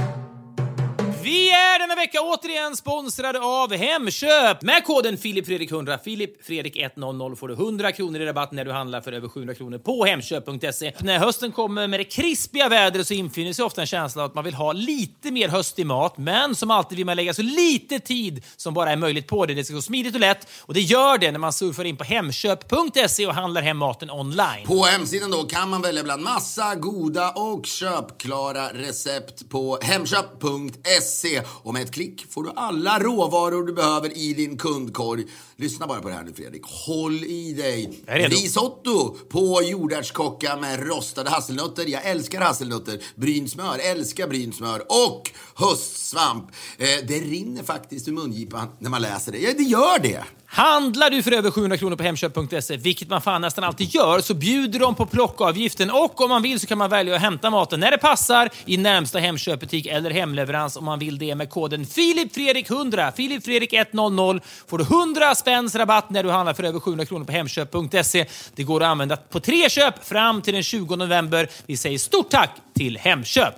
Vi 1.29 1.51
är 1.51 1.79
denna 1.79 1.95
vecka 1.95 2.19
återigen 2.21 2.77
sponsrade 2.77 3.41
av 3.41 3.73
Hemköp. 3.73 4.63
Med 4.63 4.85
koden 4.85 5.17
FilipFredrik100, 5.17 5.99
FilipFredrik100 6.05 7.37
får 7.37 7.49
du 7.49 7.55
100 7.55 7.93
kronor 7.93 8.21
i 8.21 8.27
rabatt 8.27 8.53
när 8.53 8.65
du 8.65 8.73
handlar 8.73 9.01
för 9.01 9.13
över 9.13 9.29
700 9.29 9.55
kronor 9.55 9.79
på 9.79 10.05
Hemköp.se. 10.05 10.93
När 10.99 11.19
hösten 11.19 11.53
kommer 11.53 11.89
med 11.89 12.01
det 12.01 12.05
krispiga 12.05 12.69
vädret 12.69 13.07
så 13.07 13.15
infinner 13.15 13.53
sig 13.53 13.65
ofta 13.65 13.81
en 13.81 13.87
känsla 13.87 14.23
av 14.23 14.29
att 14.29 14.35
man 14.35 14.45
vill 14.45 14.55
ha 14.55 14.73
lite 14.73 15.31
mer 15.31 15.49
höstig 15.49 15.87
mat, 15.87 16.19
men 16.19 16.55
som 16.55 16.71
alltid 16.71 16.99
vill 16.99 17.07
man 17.07 17.17
lägga 17.17 17.35
så 17.35 17.43
lite 17.43 18.01
tid 18.01 18.45
som 18.57 18.75
bara 18.75 18.93
är 18.93 18.97
möjligt 18.97 19.27
på 19.27 19.47
det. 19.47 19.55
Det 19.55 19.65
ska 19.65 19.75
gå 19.75 19.83
smidigt 19.83 20.15
och 20.15 20.21
lätt 20.21 20.49
och 20.61 20.75
det 20.75 20.81
gör 20.81 21.19
det 21.19 21.33
när 21.33 21.39
man 21.39 21.53
surfar 21.53 21.85
in 21.85 21.97
på 21.97 22.05
Hemköp.se 22.05 23.27
och 23.27 23.35
handlar 23.35 23.63
hem 23.63 23.77
maten 23.77 24.11
online. 24.11 24.67
På 24.67 24.83
hemsidan 24.85 25.31
då 25.31 25.45
kan 25.45 25.71
man 25.71 25.83
välja 25.83 26.03
bland 26.03 26.23
massa 26.23 26.75
goda 26.75 27.31
och 27.31 27.67
köpklara 27.67 28.69
recept 28.73 29.49
på 29.49 29.79
Hemköp.se 29.83 31.18
hemköp.se 31.23 31.43
och 31.63 31.73
med 31.75 31.83
ett 31.83 31.93
klick 31.93 32.27
får 32.31 32.43
du 32.43 32.51
alla 32.57 32.99
råvaror 32.99 33.67
du 33.67 33.73
behöver 33.73 34.19
i 34.19 34.35
din 34.35 34.59
kundkorg. 34.59 35.25
Lyssna 35.57 35.87
bara 35.87 36.01
på 36.01 36.09
det 36.09 36.15
här 36.15 36.23
nu 36.23 36.33
Fredrik. 36.33 36.63
Håll 36.65 37.25
i 37.25 37.53
dig. 37.53 38.03
Risotto 38.07 39.17
på 39.29 39.63
jordärtskocka 39.63 40.57
med 40.57 40.87
rostade 40.87 41.31
hasselnötter. 41.31 41.87
Jag 41.87 42.07
älskar 42.07 42.41
hasselnötter. 42.41 43.03
Brynsmör, 43.15 43.79
älskar 43.79 44.29
brynsmör. 44.29 44.83
Och 44.89 45.31
höstsvamp. 45.55 46.51
Eh, 46.79 46.87
det 47.09 47.21
rinner 47.21 47.63
faktiskt 47.63 48.09
ur 48.09 48.13
mungipan 48.13 48.69
när 48.79 48.91
man 48.91 49.03
läser 49.03 49.33
det. 49.33 49.39
Ja, 49.39 49.51
det 49.57 49.63
gör 49.63 49.99
det. 49.99 50.25
Handlar 50.51 51.11
du 51.11 51.23
för 51.23 51.33
över 51.33 51.51
700 51.51 51.77
kronor 51.77 51.97
på 51.97 52.03
Hemköp.se, 52.03 52.77
vilket 52.77 53.09
man 53.09 53.21
fan 53.21 53.41
nästan 53.41 53.65
alltid 53.65 53.95
gör, 53.95 54.21
så 54.21 54.35
bjuder 54.35 54.79
de 54.79 54.95
på 54.95 55.07
plockavgiften 55.07 55.91
och 55.91 56.21
om 56.21 56.29
man 56.29 56.43
vill 56.43 56.61
så 56.61 56.67
kan 56.67 56.79
man 56.79 56.91
välja 56.91 57.15
att 57.15 57.21
hämta 57.21 57.51
maten 57.51 57.81
när 57.81 57.91
det 57.91 57.99
passar 57.99 58.51
i 58.65 58.77
närmsta 58.77 59.19
Hemköpbutik 59.19 59.87
eller 59.87 60.11
hemleverans 60.11 60.77
om 60.77 60.85
man 60.85 60.99
vill 60.99 61.19
det 61.19 61.35
med 61.35 61.51
koden 61.51 61.85
FilipFredrik100. 61.85 63.13
FilipFredrik100 63.15 64.41
får 64.67 64.79
du 64.79 64.85
100 64.85 65.35
spänns 65.35 65.75
rabatt 65.75 66.11
när 66.11 66.23
du 66.23 66.31
handlar 66.31 66.55
för 66.55 66.63
över 66.63 66.81
700 66.81 67.07
kronor 67.07 67.25
på 67.25 67.33
Hemköp.se. 67.33 68.27
Det 68.55 68.63
går 68.63 68.83
att 68.83 68.89
använda 68.89 69.17
på 69.17 69.41
tre 69.41 69.71
köp 69.71 70.05
fram 70.05 70.43
till 70.43 70.55
den 70.55 70.63
20 70.63 70.97
november. 70.97 71.49
Vi 71.67 71.77
säger 71.77 71.99
stort 71.99 72.31
tack 72.31 72.51
till 72.75 72.99
Hemköp! 72.99 73.55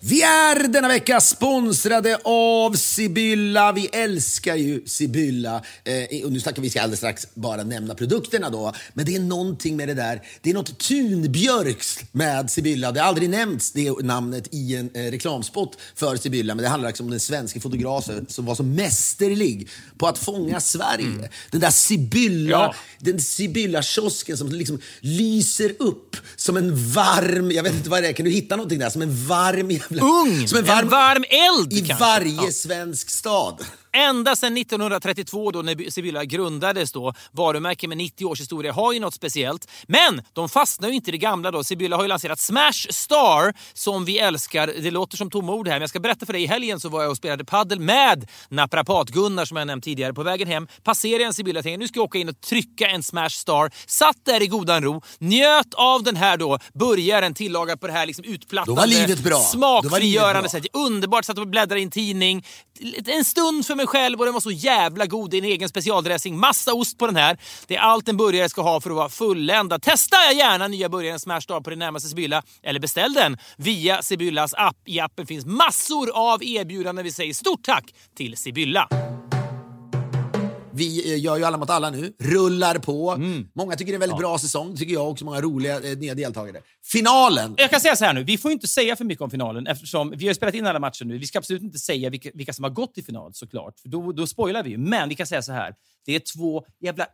Vi 0.00 0.22
är 0.22 0.68
denna 0.68 0.88
vecka 0.88 1.20
sponsrade 1.20 2.18
av 2.24 2.72
Sibylla. 2.74 3.72
Vi 3.72 3.86
älskar 3.86 4.54
ju 4.56 4.82
Sibylla. 4.86 5.62
Eh, 5.84 6.24
och 6.24 6.32
nu 6.32 6.40
snackar 6.40 6.62
vi 6.62 6.70
ska 6.70 6.80
alldeles 6.82 6.98
strax 6.98 7.26
bara 7.34 7.64
nämna 7.64 7.94
produkterna 7.94 8.50
då. 8.50 8.72
Men 8.94 9.06
det 9.06 9.14
är 9.16 9.20
någonting 9.20 9.76
med 9.76 9.88
det 9.88 9.94
där. 9.94 10.22
Det 10.42 10.50
är 10.50 10.54
något 10.54 10.78
tunbjörks 10.78 11.98
med 12.12 12.50
Sibylla. 12.50 12.92
Det 12.92 13.00
har 13.00 13.06
aldrig 13.08 13.30
nämnts 13.30 13.72
det 13.72 13.90
namnet 14.02 14.48
i 14.54 14.76
en 14.76 14.90
eh, 14.94 15.10
reklamspot 15.10 15.78
för 15.94 16.16
Sibylla. 16.16 16.54
Men 16.54 16.62
det 16.62 16.68
handlar 16.68 16.88
liksom 16.88 17.06
om 17.06 17.10
den 17.10 17.20
svenska 17.20 17.60
fotografen 17.60 18.26
som 18.28 18.44
var 18.46 18.54
så 18.54 18.62
mästerlig 18.62 19.68
på 19.98 20.06
att 20.06 20.18
fånga 20.18 20.60
Sverige. 20.60 21.30
Den 21.50 21.60
där 21.60 21.70
Sibylla, 21.70 22.50
Ja. 22.50 22.74
den 22.98 23.20
Sibylla-kiosken 23.20 24.36
som 24.36 24.48
liksom 24.52 24.80
lyser 25.00 25.72
upp 25.78 26.16
som 26.36 26.56
en 26.56 26.92
varm, 26.92 27.50
jag 27.50 27.62
vet 27.62 27.74
inte 27.74 27.90
vad 27.90 28.02
det 28.02 28.08
är, 28.08 28.12
kan 28.12 28.24
du 28.24 28.30
hitta 28.32 28.56
någonting 28.56 28.78
där? 28.78 28.90
Som 28.90 29.02
en 29.02 29.26
varm 29.26 29.70
jävla... 29.96 30.08
Ugn! 30.20 30.48
Som 30.48 30.58
en 30.58 30.64
En 30.64 30.68
varm, 30.70 30.88
varm 30.88 31.24
eld 31.28 31.72
I 31.72 31.86
kanske. 31.86 32.04
varje 32.04 32.52
svensk 32.52 33.10
stad. 33.10 33.64
Ända 33.92 34.36
sedan 34.36 34.56
1932 34.56 35.50
då 35.50 35.62
när 35.62 35.90
Sibylla 35.90 36.24
grundades 36.24 36.92
då, 36.92 37.14
varumärke 37.32 37.88
med 37.88 37.98
90 37.98 38.26
års 38.26 38.40
historia, 38.40 38.72
har 38.72 38.92
ju 38.92 39.00
något 39.00 39.14
speciellt. 39.14 39.70
Men 39.86 40.22
de 40.32 40.48
fastnar 40.48 40.88
ju 40.88 40.94
inte 40.94 41.10
i 41.10 41.12
det 41.12 41.18
gamla 41.18 41.50
då. 41.50 41.64
Sibylla 41.64 41.96
har 41.96 42.02
ju 42.04 42.08
lanserat 42.08 42.40
Smash 42.40 42.86
Star 42.90 43.54
som 43.74 44.04
vi 44.04 44.18
älskar. 44.18 44.66
Det 44.66 44.90
låter 44.90 45.16
som 45.16 45.30
tomma 45.30 45.52
ord 45.52 45.68
här, 45.68 45.74
men 45.74 45.80
jag 45.80 45.90
ska 45.90 46.00
berätta 46.00 46.26
för 46.26 46.32
dig. 46.32 46.42
I 46.42 46.46
helgen 46.46 46.80
så 46.80 46.88
var 46.88 47.02
jag 47.02 47.10
och 47.10 47.16
spelade 47.16 47.44
paddel 47.44 47.80
med 47.80 48.28
naprapat-Gunnar 48.48 49.44
som 49.44 49.56
jag 49.56 49.66
nämnt 49.66 49.84
tidigare. 49.84 50.14
På 50.14 50.22
vägen 50.22 50.48
hem 50.48 50.68
passerade 50.82 51.22
jag 51.22 51.26
en 51.26 51.34
Sibylla 51.34 51.58
och 51.58 51.64
tänkte 51.64 51.78
nu 51.78 51.88
ska 51.88 51.98
jag 51.98 52.04
åka 52.04 52.18
in 52.18 52.28
och 52.28 52.40
trycka 52.40 52.88
en 52.88 53.02
Smash 53.02 53.28
Star. 53.28 53.70
Satt 53.86 54.24
där 54.24 54.42
i 54.42 54.46
godan 54.46 54.82
ro, 54.82 55.02
njöt 55.18 55.74
av 55.74 56.02
den 56.02 56.16
här 56.16 56.36
då 56.36 56.58
burgaren 56.74 57.34
tillagad 57.34 57.80
på 57.80 57.86
det 57.86 57.92
här 57.92 58.06
liksom 58.06 58.24
utplattande, 58.24 58.82
smakfrigörande 59.40 60.48
sättet. 60.48 60.70
Underbart, 60.76 61.24
satt 61.24 61.38
och 61.38 61.48
bläddrade 61.48 61.80
i 61.80 61.84
en 61.84 61.90
tidning. 61.90 62.44
En 63.06 63.24
stund 63.24 63.66
för 63.66 63.74
mig 63.74 63.86
själv 63.88 64.18
och 64.18 64.24
den 64.24 64.34
var 64.34 64.40
så 64.40 64.50
jävla 64.50 65.06
god. 65.06 65.30
Det 65.30 65.36
är 65.36 65.38
en 65.38 65.44
egen 65.44 65.68
specialdressing. 65.68 66.38
Massa 66.38 66.74
ost 66.74 66.98
på 66.98 67.06
den 67.06 67.16
här. 67.16 67.38
Det 67.66 67.76
är 67.76 67.80
allt 67.80 68.08
en 68.08 68.16
burgare 68.16 68.48
ska 68.48 68.62
ha 68.62 68.80
för 68.80 68.90
att 68.90 68.96
vara 68.96 69.08
fulländad. 69.08 69.82
Testa 69.82 70.16
gärna 70.32 70.68
nya 70.68 70.88
burgaren 70.88 71.20
Smash 71.20 71.60
på 71.64 71.70
din 71.70 71.78
närmaste 71.78 72.08
Sibylla. 72.08 72.42
Eller 72.62 72.80
beställ 72.80 73.12
den 73.12 73.38
via 73.56 74.02
Sibyllas 74.02 74.54
app. 74.54 74.76
I 74.86 75.00
appen 75.00 75.26
finns 75.26 75.46
massor 75.46 76.10
av 76.14 76.44
erbjudanden. 76.44 77.04
Vi 77.04 77.12
säger 77.12 77.34
stort 77.34 77.62
tack 77.62 77.84
till 78.16 78.36
Sibylla. 78.36 78.88
Vi 80.78 81.12
eh, 81.12 81.20
gör 81.20 81.36
ju 81.36 81.44
Alla 81.44 81.56
mot 81.56 81.70
alla 81.70 81.90
nu, 81.90 82.12
rullar 82.18 82.78
på. 82.78 83.10
Mm. 83.10 83.48
Många 83.54 83.76
tycker 83.76 83.92
det 83.92 83.94
är 83.94 83.96
en 83.96 84.00
väldigt 84.00 84.18
bra 84.18 84.38
säsong, 84.38 84.76
tycker 84.76 84.92
jag 84.92 85.10
också. 85.10 85.24
Många 85.24 85.40
roliga 85.40 85.90
eh, 85.90 85.98
nya 85.98 86.14
deltagare. 86.14 86.60
Finalen! 86.84 87.54
Jag 87.58 87.70
kan 87.70 87.80
säga 87.80 87.96
så 87.96 88.04
här 88.04 88.14
nu, 88.14 88.24
vi 88.24 88.38
får 88.38 88.52
inte 88.52 88.68
säga 88.68 88.96
för 88.96 89.04
mycket 89.04 89.22
om 89.22 89.30
finalen 89.30 89.66
eftersom 89.66 90.14
vi 90.16 90.26
har 90.26 90.34
spelat 90.34 90.54
in 90.54 90.66
alla 90.66 90.78
matcher 90.78 91.04
nu. 91.04 91.18
Vi 91.18 91.26
ska 91.26 91.38
absolut 91.38 91.62
inte 91.62 91.78
säga 91.78 92.10
vilka, 92.10 92.30
vilka 92.34 92.52
som 92.52 92.64
har 92.64 92.70
gått 92.70 92.98
i 92.98 93.02
final 93.02 93.34
såklart, 93.34 93.80
för 93.80 93.88
då, 93.88 94.12
då 94.12 94.26
spoilar 94.26 94.62
vi 94.62 94.70
ju. 94.70 94.78
Men 94.78 95.08
vi 95.08 95.14
kan 95.14 95.26
säga 95.26 95.42
så 95.42 95.52
här, 95.52 95.74
det 96.06 96.14
är 96.14 96.20
två 96.36 96.64
jävla 96.80 97.06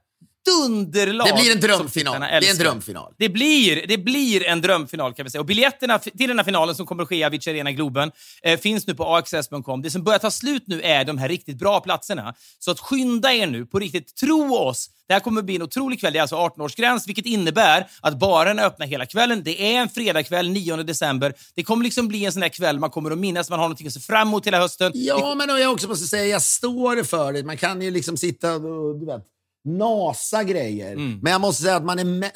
dunderlag. 0.45 1.27
Det 1.27 1.43
blir 1.43 1.53
en 1.53 1.61
drömfinal. 1.61 2.21
Det 2.21 2.27
är 2.27 2.51
en 2.51 2.59
drömfinal. 2.59 3.13
Det 3.19 3.29
blir, 3.29 3.87
det 3.89 3.99
blir 3.99 4.47
en 4.47 4.61
drömfinal 4.61 5.15
kan 5.15 5.25
vi 5.25 5.31
säga. 5.31 5.41
Och 5.41 5.47
biljetterna 5.47 5.99
till 5.99 6.29
den 6.29 6.39
här 6.39 6.45
finalen 6.45 6.75
som 6.75 6.87
kommer 6.87 7.03
att 7.03 7.09
ske 7.09 7.17
i 7.17 7.25
Avicii 7.25 7.51
Arena 7.51 7.73
Globen 7.73 8.13
eh, 8.43 8.61
finns 8.61 8.87
nu 8.87 8.95
på 8.95 9.17
axs.com. 9.17 9.83
Det 9.83 9.91
som 9.91 10.05
börjar 10.05 10.19
ta 10.19 10.31
slut 10.31 10.63
nu 10.67 10.83
är 10.83 11.05
de 11.05 11.19
här 11.19 11.29
riktigt 11.29 11.59
bra 11.59 11.81
platserna. 11.81 12.35
Så 12.59 12.71
att 12.71 12.81
skynda 12.81 13.33
er 13.33 13.47
nu, 13.47 13.67
på 13.67 13.79
riktigt. 13.79 14.17
Tro 14.17 14.55
oss. 14.55 14.91
Det 15.07 15.13
här 15.13 15.21
kommer 15.21 15.41
att 15.41 15.45
bli 15.45 15.57
en 15.57 15.63
otrolig 15.63 16.01
kväll. 16.01 16.13
Det 16.13 16.19
är 16.19 16.21
alltså 16.21 16.37
18-årsgräns, 16.37 17.07
vilket 17.07 17.27
innebär 17.27 17.87
att 18.01 18.19
baren 18.19 18.59
öppnar 18.59 18.87
hela 18.87 19.07
kvällen. 19.07 19.43
Det 19.45 19.75
är 19.75 19.81
en 19.81 19.89
fredagkväll, 19.89 20.51
9 20.51 20.77
december. 20.77 21.35
Det 21.55 21.63
kommer 21.63 21.85
liksom 21.85 22.09
bli 22.09 22.25
en 22.25 22.33
sån 22.33 22.43
här 22.43 22.49
kväll 22.49 22.79
man 22.79 22.91
kommer 22.91 23.11
att 23.11 23.19
minnas. 23.19 23.51
Man 23.51 23.59
har 23.59 23.65
någonting 23.65 23.87
att 23.87 23.93
se 23.93 24.01
fram 24.01 24.29
emot 24.29 24.47
hela 24.47 24.59
hösten. 24.59 24.93
Ja, 24.95 25.35
men 25.35 25.49
jag 25.49 25.73
också 25.73 25.89
måste 25.89 26.07
säga, 26.07 26.27
jag 26.27 26.43
står 26.43 27.05
för 27.05 27.33
det. 27.33 27.43
Man 27.43 27.57
kan 27.57 27.83
ju 27.83 27.91
liksom 27.91 28.17
sitta 28.17 28.55
och 28.55 29.01
du 29.01 29.07
vet, 29.07 29.23
nasa 29.65 30.45
grejer. 30.45 30.93
Mm. 30.93 31.19
Men 31.23 31.33
jag 31.33 31.41
måste 31.41 31.63
säga 31.63 31.77
att 31.77 31.85
man 31.85 31.99
är 31.99 32.05
med, 32.05 32.33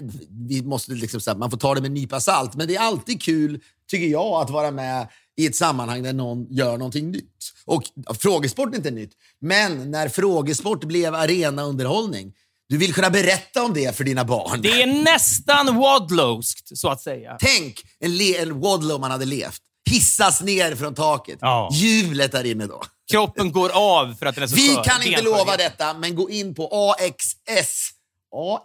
vi 0.49 0.63
måste 0.63 0.93
liksom 0.93 1.21
säga, 1.21 1.37
man 1.37 1.51
får 1.51 1.59
ta 1.59 1.75
det 1.75 1.81
med 1.81 1.89
en 1.89 1.95
nypa 1.95 2.21
salt. 2.21 2.55
Men 2.55 2.69
det 2.69 2.77
är 2.77 2.81
alltid 2.81 3.23
kul, 3.23 3.61
tycker 3.91 4.07
jag, 4.07 4.43
att 4.43 4.51
vara 4.51 4.71
med 4.71 5.09
i 5.37 5.47
ett 5.47 5.57
sammanhang 5.57 6.03
där 6.03 6.13
någon 6.13 6.47
gör 6.51 6.79
någonting 6.79 7.11
nytt. 7.11 7.53
Och 7.65 7.83
frågesport 8.19 8.73
är 8.73 8.77
inte 8.77 8.91
nytt, 8.91 9.13
men 9.41 9.91
när 9.91 10.09
frågesport 10.09 10.85
blev 10.85 11.15
arenaunderhållning, 11.15 12.33
du 12.69 12.79
vill 12.79 12.95
kunna 12.95 13.11
berätta 13.11 13.65
om 13.65 13.75
det 13.75 13.97
för 13.97 14.05
dina 14.05 14.25
barn. 14.25 14.63
Det 14.63 14.83
är 14.83 15.05
nästan 15.05 15.77
Wadlowskt, 15.77 16.79
så 16.79 16.89
att 16.89 17.01
säga. 17.01 17.37
Tänk 17.41 17.83
en, 18.01 18.21
en 18.43 18.61
Wadlow 18.61 19.01
man 19.01 19.11
hade 19.11 19.25
levt. 19.25 19.63
Hissas 19.89 20.41
ner 20.43 20.75
från 20.75 20.95
taket. 20.95 21.39
Ja. 21.41 21.69
Hjulet 21.73 22.33
där 22.33 22.45
inne 22.47 22.67
då. 22.67 22.83
Kroppen 23.11 23.53
går 23.53 23.71
av 23.75 24.15
för 24.19 24.27
att 24.27 24.35
den 24.35 24.45
är 24.45 24.49
så 24.49 24.57
Vi 24.57 24.69
skör. 24.75 24.85
kan 24.85 25.03
inte 25.03 25.23
lova 25.23 25.57
detta, 25.57 25.95
men 25.95 26.15
gå 26.15 26.31
in 26.31 26.55
på 26.55 26.69
AXS 26.99 27.91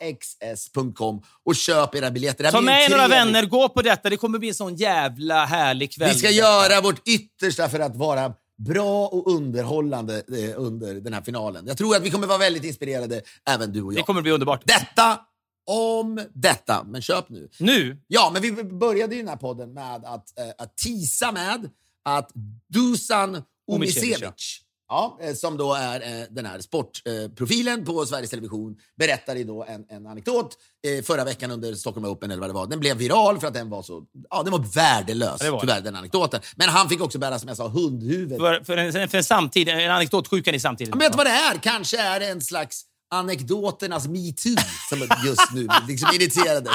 axs.com 0.01 1.21
och 1.45 1.55
köp 1.55 1.95
era 1.95 2.11
biljetter. 2.11 2.43
Det 2.43 2.51
Ta 2.51 2.61
med 2.61 2.91
några 2.91 3.07
vänner, 3.07 3.45
gå 3.45 3.69
på 3.69 3.81
detta. 3.81 4.09
Det 4.09 4.17
kommer 4.17 4.39
bli 4.39 4.47
en 4.49 4.55
sån 4.55 4.75
jävla 4.75 5.45
härlig 5.45 5.91
kväll. 5.95 6.09
Vi 6.13 6.19
ska 6.19 6.29
göra 6.29 6.81
vårt 6.81 7.07
yttersta 7.07 7.69
för 7.69 7.79
att 7.79 7.95
vara 7.95 8.33
bra 8.67 9.07
och 9.07 9.27
underhållande 9.31 10.15
eh, 10.15 10.51
under 10.55 10.93
den 10.93 11.13
här 11.13 11.21
finalen. 11.21 11.67
Jag 11.67 11.77
tror 11.77 11.95
att 11.95 12.01
vi 12.01 12.11
kommer 12.11 12.27
vara 12.27 12.37
väldigt 12.37 12.63
inspirerade, 12.63 13.21
även 13.49 13.73
du 13.73 13.81
och 13.81 13.91
Det 13.91 13.97
jag. 13.97 14.05
kommer 14.05 14.21
bli 14.21 14.31
underbart. 14.31 14.61
Detta 14.65 15.19
om 15.67 16.25
detta, 16.33 16.83
men 16.83 17.01
köp 17.01 17.29
nu. 17.29 17.49
Nu, 17.59 17.97
Ja, 18.07 18.29
men 18.33 18.41
vi 18.41 18.63
började 18.63 19.15
ju 19.15 19.21
den 19.21 19.29
här 19.29 19.35
podden 19.37 19.73
med 19.73 19.95
att, 20.05 20.39
eh, 20.39 20.45
att 20.57 20.77
tisa 20.77 21.31
med 21.31 21.69
att 22.05 22.31
Dusan 22.67 23.43
Umicevic, 23.71 24.59
ja, 24.89 25.17
eh, 25.21 25.33
som 25.33 25.57
då 25.57 25.73
är 25.73 26.01
eh, 26.01 26.25
den 26.29 26.45
här 26.45 26.59
sportprofilen 26.59 27.85
på 27.85 28.05
Sveriges 28.05 28.29
Television, 28.29 28.75
berättade 28.97 29.39
ju 29.39 29.45
då 29.45 29.63
en, 29.63 29.85
en 29.89 30.07
anekdot 30.07 30.57
eh, 30.87 31.03
förra 31.03 31.23
veckan 31.23 31.51
under 31.51 31.73
Stockholm 31.73 32.05
Open 32.05 32.31
eller 32.31 32.41
vad 32.41 32.49
det 32.49 32.53
var. 32.53 32.67
Den 32.67 32.79
blev 32.79 32.97
viral 32.97 33.39
för 33.39 33.47
att 33.47 33.53
den 33.53 33.69
var 33.69 33.81
så, 33.81 34.03
ja 34.29 34.43
den 34.43 34.51
var 34.51 34.59
värdelös 34.75 35.37
Ja, 35.39 35.45
det 35.45 35.51
var 35.51 35.59
tyvärr 35.59 35.81
den 35.81 35.95
anekdoten. 35.95 36.41
Men 36.55 36.69
han 36.69 36.89
fick 36.89 37.01
också 37.01 37.19
bära, 37.19 37.39
som 37.39 37.47
jag 37.47 37.57
sa, 37.57 37.67
hundhuvud. 37.67 38.39
för, 38.39 38.63
för, 38.63 38.77
en, 38.77 39.09
för 39.09 39.17
en 39.17 39.23
samtid, 39.23 39.69
en 39.69 39.91
anekdotsjukan 39.91 40.55
i 40.55 40.59
samtiden. 40.59 40.89
Ja, 40.89 40.95
men 40.95 41.05
vet 41.05 41.11
du 41.11 41.17
vad 41.17 41.25
det 41.25 41.31
är? 41.31 41.57
Kanske 41.57 42.01
är 42.01 42.19
det 42.19 42.27
en 42.27 42.41
slags 42.41 42.85
anekdoternas 43.13 44.07
metoo 44.07 44.55
som 44.89 45.07
just 45.25 45.51
nu 45.53 45.67
liksom 45.87 46.09
initierades. 46.13 46.73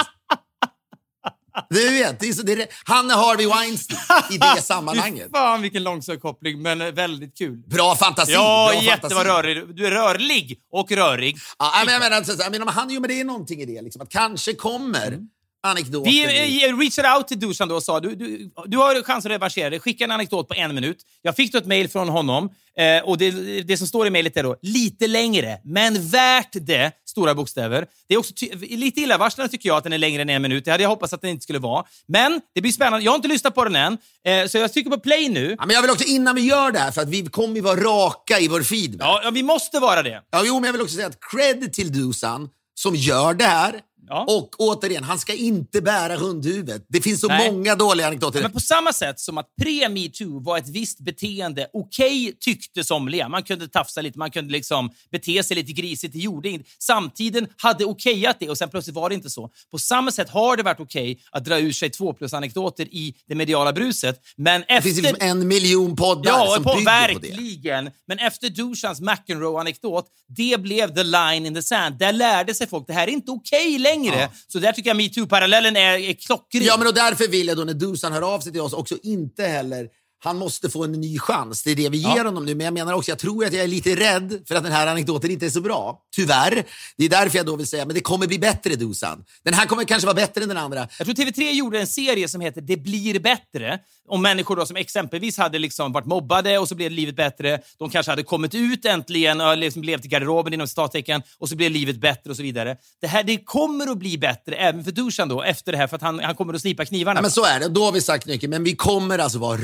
Du 1.70 1.91
vet, 1.91 2.20
det 2.20 2.28
är 2.28 2.32
så, 2.32 2.43
det 2.43 2.53
är, 2.53 2.66
han 2.84 3.11
är 3.11 3.14
Harvey 3.14 3.47
Weinstein 3.47 3.99
i 4.30 4.39
det 4.39 4.62
sammanhanget. 4.62 5.28
Fan 5.32 5.62
vilken 5.62 5.82
långsökt 5.82 6.22
koppling, 6.22 6.62
men 6.62 6.80
eh, 6.80 6.86
väldigt 6.93 7.39
kul. 7.39 7.57
Bra 7.66 7.97
fantasi. 7.97 8.32
Ja, 8.32 8.70
bra 8.72 8.82
jätte 8.82 9.03
vad 9.03 9.12
fantasi. 9.12 9.28
rörig. 9.28 9.76
Du 9.76 9.86
är 9.86 9.91
rörlig 9.91 10.59
och 10.72 10.93
rörig. 10.93 11.36
Ja, 11.59 11.82
men 11.84 11.93
jag 11.95 12.01
menar, 12.01 12.22
så- 12.22 12.43
jag 12.43 12.53
menar, 12.53 12.64
men 12.64 12.74
han, 12.74 12.91
jo, 12.91 13.01
men 13.01 13.09
det 13.09 13.20
är 13.20 13.24
någonting 13.24 13.61
i 13.61 13.66
det. 13.66 13.82
Liksom, 13.82 14.03
att 14.03 14.09
kanske 14.09 14.55
kommer 14.55 15.18
anekdoten. 15.62 16.12
Vi 16.12 16.64
eh, 16.68 16.76
reachade 16.76 17.16
out 17.16 17.28
till 17.28 17.40
Dusan 17.40 17.68
då 17.68 17.74
och 17.74 17.82
sa 17.82 18.00
du, 18.00 18.14
du, 18.14 18.50
du 18.66 18.76
har 18.76 19.02
chans 19.02 19.24
att 19.26 19.30
revanschera 19.30 19.70
dig. 19.70 19.80
Skicka 19.80 20.04
en 20.04 20.11
anekdot 20.11 20.48
på 20.48 20.54
en 20.54 20.74
minut. 20.74 21.02
Jag 21.22 21.36
fick 21.36 21.52
då 21.52 21.59
ett 21.59 21.66
mejl 21.66 21.88
från 21.88 22.09
honom 22.09 22.50
eh, 22.78 23.04
och 23.04 23.18
det, 23.18 23.30
det 23.62 23.76
som 23.76 23.86
står 23.86 24.06
i 24.06 24.11
mejlet 24.11 24.36
är 24.36 24.42
då 24.42 24.56
lite 24.62 25.06
längre, 25.06 25.59
men 25.64 26.09
värt 26.09 26.52
det. 26.52 26.92
Stora 27.04 27.34
bokstäver. 27.34 27.86
Det 28.09 28.14
är 28.14 28.18
också 28.18 28.32
lite 28.61 29.00
illavarslande 29.00 29.50
tycker 29.50 29.68
jag 29.68 29.76
att 29.76 29.84
den 29.84 29.92
är 29.92 29.98
längre 29.98 30.22
än 30.22 30.30
en 30.30 30.42
minut. 30.42 30.64
Det 30.64 30.70
hade 30.70 30.82
jag 30.82 30.90
hoppats 30.90 31.12
att 31.12 31.20
den 31.20 31.30
inte 31.30 31.42
skulle 31.42 31.59
vara. 31.59 31.84
Men 32.09 32.40
det 32.54 32.61
blir 32.61 32.72
spännande. 32.72 33.04
Jag 33.04 33.12
har 33.12 33.16
inte 33.16 33.28
lyssnat 33.28 33.54
på 33.54 33.64
den 33.64 33.76
än, 33.76 33.98
eh, 34.24 34.46
så 34.46 34.59
jag 34.59 34.72
trycker 34.72 34.90
på 34.90 35.00
play 35.00 35.28
nu. 35.28 35.56
Ja, 35.59 35.66
men 35.66 35.74
jag 35.74 35.82
vill 35.82 35.90
också, 35.90 36.04
innan 36.04 36.34
vi 36.34 36.40
gör 36.42 36.72
det 36.72 36.78
här, 36.78 36.90
för 36.90 37.02
att 37.02 37.09
vi 37.09 37.26
kommer 37.26 37.54
ju 37.54 37.61
vara 37.61 37.80
raka 37.80 38.40
i 38.40 38.48
vår 38.48 38.62
feedback. 38.62 39.09
Ja, 39.09 39.20
ja, 39.24 39.30
vi 39.30 39.42
måste 39.42 39.80
vara 39.80 40.02
det. 40.02 40.22
Ja, 40.30 40.42
jo, 40.44 40.54
men 40.54 40.64
jag 40.64 40.72
vill 40.72 40.82
också 40.82 40.94
säga 40.94 41.06
att 41.06 41.18
cred 41.32 41.72
till 41.72 41.92
Dusan 41.92 42.48
som 42.74 42.94
gör 42.94 43.34
det 43.34 43.44
här. 43.44 43.80
Ja. 44.09 44.24
Och 44.28 44.54
återigen, 44.59 45.04
han 45.04 45.18
ska 45.18 45.34
inte 45.34 45.80
bära 45.80 46.16
hundhuvudet. 46.16 46.86
Det 46.88 47.00
finns 47.00 47.20
så 47.20 47.28
Nej. 47.28 47.52
många 47.52 47.74
dåliga 47.74 48.06
anekdoter. 48.06 48.42
Men 48.42 48.52
på 48.52 48.61
samma 48.61 48.92
sätt 48.92 49.20
som 49.20 49.38
att 49.38 49.46
pre-metoo 49.62 50.44
var 50.44 50.59
ett 50.59 50.68
visst 50.68 51.00
beteende 51.00 51.66
okej 51.72 52.36
tyckte 52.40 52.84
somliga. 52.84 53.28
Man 53.28 53.42
kunde 53.42 53.68
tafsa 53.68 54.00
lite, 54.00 54.18
man 54.18 54.30
kunde 54.30 54.52
liksom 54.52 54.90
bete 55.11 55.42
sig 55.42 55.56
lite 55.56 55.72
grisigt. 55.72 56.12
Det 56.12 56.18
gjorde 56.18 56.48
inget. 56.48 56.66
Samtiden 56.78 57.46
hade 57.56 57.84
okejat 57.84 58.36
det 58.40 58.48
och 58.50 58.59
sen 58.59 58.68
plötsligt 58.68 58.96
var 58.96 59.09
det 59.09 59.14
inte 59.14 59.30
så. 59.30 59.50
På 59.70 59.78
samma 59.78 60.11
sätt 60.11 60.30
har 60.30 60.56
det 60.56 60.62
varit 60.62 60.80
okej 60.80 61.20
att 61.30 61.44
dra 61.44 61.59
ur 61.59 61.72
sig 61.72 61.90
två 61.90 62.12
plus 62.12 62.34
anekdoter 62.34 62.84
i 62.84 63.14
det 63.28 63.34
mediala 63.34 63.72
bruset. 63.72 64.20
Men 64.36 64.61
det 64.61 64.66
efter... 64.66 64.90
finns 64.90 65.02
liksom 65.02 65.28
en 65.28 65.48
miljon 65.48 65.96
poddar 65.96 66.30
Ja, 66.30 66.54
som 66.54 66.64
på, 66.64 66.74
bygger 66.74 67.14
på 67.14 67.18
det. 67.18 67.92
Men 68.06 68.18
efter 68.18 68.50
Duchans 68.50 69.00
McEnroe-anekdot, 69.00 70.06
det 70.28 70.61
blev 70.61 70.94
the 70.94 71.02
line 71.02 71.46
in 71.46 71.54
the 71.54 71.62
sand. 71.62 71.98
Där 71.98 72.12
lärde 72.12 72.54
sig 72.54 72.66
folk, 72.66 72.86
det 72.86 72.92
här 72.92 73.06
är 73.06 73.12
inte 73.12 73.30
okej 73.30 73.78
längre. 73.78 73.97
Ja. 74.05 74.28
Så 74.49 74.59
där 74.59 74.72
tycker 74.72 74.90
jag 74.90 74.96
metoo-parallellen 74.96 75.76
är, 75.76 75.99
är 75.99 76.14
klockren. 76.14 76.64
Ja, 76.64 76.76
men 76.78 76.86
och 76.86 76.94
därför 76.94 77.28
vill 77.28 77.46
jag 77.46 77.57
då 77.57 77.64
när 77.64 77.74
Dusan 77.74 78.12
hör 78.12 78.34
av 78.34 78.40
sig 78.40 78.53
till 78.53 78.61
oss 78.61 78.72
också 78.72 78.99
inte 79.03 79.42
heller 79.44 79.88
han 80.18 80.36
måste 80.38 80.70
få 80.70 80.84
en 80.84 80.92
ny 80.92 81.18
chans. 81.18 81.62
Det 81.62 81.70
är 81.70 81.76
det 81.76 81.88
vi 81.88 81.98
ger 81.98 82.16
Ja. 82.16 82.24
honom 82.24 82.46
nu. 82.46 82.54
Men 82.54 82.64
jag 82.64 82.74
menar 82.74 82.92
också, 82.92 83.10
jag 83.10 83.18
tror 83.18 83.44
att 83.44 83.52
jag 83.52 83.62
är 83.64 83.68
lite 83.68 83.94
rädd 83.96 84.42
för 84.48 84.54
att 84.54 84.62
den 84.64 84.72
här 84.72 84.86
anekdoten 84.86 85.30
inte 85.30 85.46
är 85.46 85.50
så 85.50 85.60
bra. 85.60 86.00
Tyvärr. 86.16 86.64
Det 86.96 87.04
är 87.04 87.08
därför 87.08 87.36
jag 87.36 87.46
då 87.46 87.56
vill 87.56 87.66
säga, 87.66 87.86
men 87.86 87.94
det 87.94 88.00
kommer 88.00 88.26
bli 88.26 88.38
bättre 88.38 88.74
Dusan. 88.76 89.24
Den 89.44 89.54
här 89.54 89.66
kommer 89.66 89.84
kanske 89.84 90.06
vara 90.06 90.14
bättre 90.16 90.42
än 90.42 90.48
den 90.48 90.58
andra. 90.58 90.88
Jag 90.98 91.06
tror 91.06 91.14
TV3 91.14 91.50
gjorde 91.52 91.80
en 91.80 91.86
serie 91.86 92.28
som 92.28 92.40
heter 92.40 92.60
Det 92.60 92.76
blir 92.76 93.20
bättre. 93.20 93.78
Om 94.10 94.22
människor 94.22 94.56
då 94.56 94.66
som 94.66 94.76
exempelvis 94.76 95.38
hade 95.38 95.58
liksom 95.58 95.92
varit 95.92 96.06
mobbade 96.06 96.58
och 96.58 96.68
så 96.68 96.74
blev 96.74 96.90
livet 96.92 97.16
bättre. 97.16 97.60
De 97.78 97.90
kanske 97.90 98.12
hade 98.12 98.22
kommit 98.22 98.54
ut 98.54 98.84
äntligen 98.84 99.40
och 99.40 99.56
liksom 99.58 99.82
levt 99.82 100.04
i 100.04 100.08
garderoben 100.08 100.52
inom 100.54 100.68
citattecken 100.68 101.22
och 101.38 101.48
så 101.48 101.56
blev 101.56 101.70
livet 101.70 102.00
bättre 102.00 102.30
och 102.30 102.36
så 102.36 102.42
vidare. 102.42 102.76
Det, 103.00 103.06
här, 103.06 103.22
det 103.22 103.36
kommer 103.44 103.86
att 103.90 103.98
bli 103.98 104.18
bättre 104.18 104.56
även 104.56 104.84
för 104.84 104.90
Dusan 104.92 105.28
då 105.28 105.42
efter 105.42 105.72
det 105.72 105.78
här 105.78 105.86
för 105.86 105.96
att 105.96 106.02
han, 106.02 106.20
han 106.20 106.34
kommer 106.34 106.54
att 106.54 106.60
slipa 106.60 106.84
knivarna. 106.84 107.18
Ja, 107.18 107.22
men 107.22 107.30
så 107.30 107.44
är 107.44 107.60
det. 107.60 107.68
Då 107.68 107.84
har 107.84 107.92
vi 107.92 108.00
sagt 108.00 108.26
mycket. 108.26 108.50
Men 108.50 108.64
vi 108.64 108.76
kommer 108.76 109.18
alltså 109.18 109.38
vara 109.38 109.56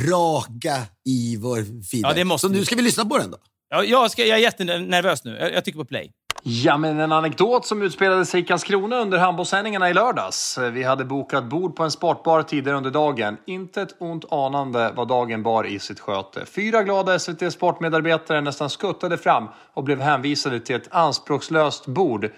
raka 0.44 0.86
i 1.04 1.36
vår 1.36 1.56
feedback. 1.90 2.12
Ja, 2.12 2.14
det 2.14 2.24
måste 2.24 2.46
så 2.46 2.52
nu 2.52 2.64
ska 2.64 2.76
vi 2.76 2.82
lyssna 2.82 3.04
på 3.04 3.18
den 3.18 3.30
då. 3.30 3.38
Ja, 3.68 3.84
jag, 3.84 4.10
ska, 4.10 4.24
jag 4.24 4.38
är 4.38 4.42
jättenervös 4.42 5.24
nu. 5.24 5.36
Jag, 5.40 5.52
jag 5.52 5.64
tycker 5.64 5.78
på 5.78 5.84
play. 5.84 6.12
Ja, 6.46 6.76
men 6.76 7.00
en 7.00 7.12
anekdot 7.12 7.66
som 7.66 7.82
utspelade 7.82 8.26
sig 8.26 8.40
i 8.40 8.44
Karlskrona 8.44 9.00
under 9.00 9.18
handbollssändningarna 9.18 9.90
i 9.90 9.94
lördags. 9.94 10.58
Vi 10.72 10.82
hade 10.82 11.04
bokat 11.04 11.44
bord 11.44 11.76
på 11.76 11.84
en 11.84 11.90
sportbar 11.90 12.42
tidigare 12.42 12.76
under 12.76 12.90
dagen. 12.90 13.36
Inte 13.46 13.82
ett 13.82 13.96
ont 14.00 14.24
anande 14.32 14.92
vad 14.96 15.08
dagen 15.08 15.42
bar 15.42 15.66
i 15.66 15.78
sitt 15.78 16.00
sköte. 16.00 16.46
Fyra 16.46 16.82
glada 16.82 17.18
SVT 17.18 17.52
Sportmedarbetare 17.52 18.40
nästan 18.40 18.70
skuttade 18.70 19.18
fram 19.18 19.48
och 19.74 19.84
blev 19.84 20.00
hänvisade 20.00 20.60
till 20.60 20.76
ett 20.76 20.88
anspråkslöst 20.90 21.86
bord 21.86 22.30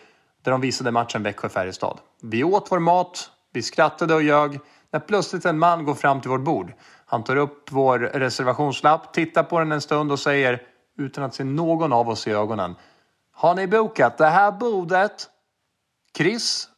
där 0.44 0.50
de 0.50 0.60
visade 0.60 0.90
matchen 0.90 1.22
Växjö-Färjestad. 1.22 1.98
Vi 2.22 2.44
åt 2.44 2.66
vår 2.70 2.78
mat, 2.78 3.30
vi 3.52 3.62
skrattade 3.62 4.14
och 4.14 4.22
ljög 4.22 4.60
när 4.92 5.00
plötsligt 5.00 5.44
en 5.44 5.58
man 5.58 5.84
går 5.84 5.94
fram 5.94 6.20
till 6.20 6.30
vårt 6.30 6.44
bord. 6.44 6.72
Han 7.06 7.24
tar 7.24 7.36
upp 7.36 7.72
vår 7.72 7.98
reservationslapp, 7.98 9.12
tittar 9.12 9.42
på 9.42 9.58
den 9.58 9.72
en 9.72 9.80
stund 9.80 10.12
och 10.12 10.18
säger 10.18 10.62
utan 10.98 11.24
att 11.24 11.34
se 11.34 11.44
någon 11.44 11.92
av 11.92 12.08
oss 12.08 12.26
i 12.26 12.32
ögonen 12.32 12.74
har 13.36 13.54
ni 13.54 13.66
bokat 13.66 14.18
det 14.18 14.26
här 14.26 14.52
bordet? 14.52 15.30
Chris 16.16 16.68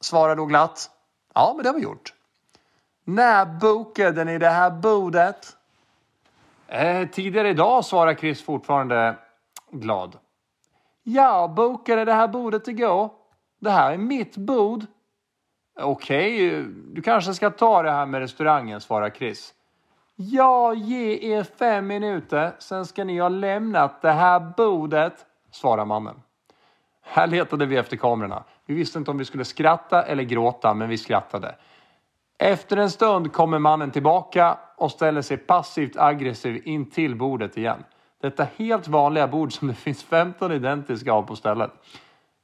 svarar 0.00 0.36
då 0.36 0.46
glatt. 0.46 0.90
Ja, 1.34 1.52
men 1.56 1.62
det 1.62 1.68
har 1.68 1.76
vi 1.76 1.82
gjort. 1.82 2.14
När 3.04 3.46
bokade 3.46 4.24
ni 4.24 4.38
det 4.38 4.48
här 4.48 4.70
bordet? 4.70 5.56
Eh, 6.66 7.08
tidigare 7.08 7.48
idag, 7.48 7.84
svarar 7.84 8.14
Chris 8.14 8.42
fortfarande 8.42 9.16
glad. 9.70 10.18
Jag 11.02 11.54
bokade 11.54 12.04
det 12.04 12.12
här 12.12 12.28
bordet 12.28 12.68
igår. 12.68 13.10
Det 13.60 13.70
här 13.70 13.92
är 13.92 13.98
mitt 13.98 14.36
bord. 14.36 14.84
Okej, 15.80 16.62
du 16.92 17.02
kanske 17.02 17.34
ska 17.34 17.50
ta 17.50 17.82
det 17.82 17.90
här 17.90 18.06
med 18.06 18.20
restaurangen, 18.20 18.80
svarar 18.80 19.10
Chris. 19.10 19.54
Jag 20.22 20.74
ger 20.74 21.24
er 21.24 21.42
fem 21.42 21.86
minuter, 21.86 22.52
sen 22.58 22.86
ska 22.86 23.04
ni 23.04 23.18
ha 23.18 23.28
lämnat 23.28 24.02
det 24.02 24.10
här 24.10 24.40
bordet, 24.56 25.26
svarar 25.50 25.84
mannen. 25.84 26.22
Här 27.02 27.26
letade 27.26 27.66
vi 27.66 27.76
efter 27.76 27.96
kamerorna. 27.96 28.44
Vi 28.66 28.74
visste 28.74 28.98
inte 28.98 29.10
om 29.10 29.18
vi 29.18 29.24
skulle 29.24 29.44
skratta 29.44 30.02
eller 30.02 30.22
gråta, 30.22 30.74
men 30.74 30.88
vi 30.88 30.98
skrattade. 30.98 31.54
Efter 32.38 32.76
en 32.76 32.90
stund 32.90 33.32
kommer 33.32 33.58
mannen 33.58 33.90
tillbaka 33.90 34.58
och 34.76 34.90
ställer 34.90 35.22
sig 35.22 35.36
passivt 35.36 35.96
aggressiv 35.96 36.62
in 36.64 36.90
till 36.90 37.16
bordet 37.16 37.56
igen. 37.56 37.84
Detta 38.20 38.46
helt 38.56 38.88
vanliga 38.88 39.28
bord 39.28 39.52
som 39.52 39.68
det 39.68 39.74
finns 39.74 40.02
15 40.02 40.52
identiska 40.52 41.12
av 41.12 41.22
på 41.22 41.36
stället. 41.36 41.70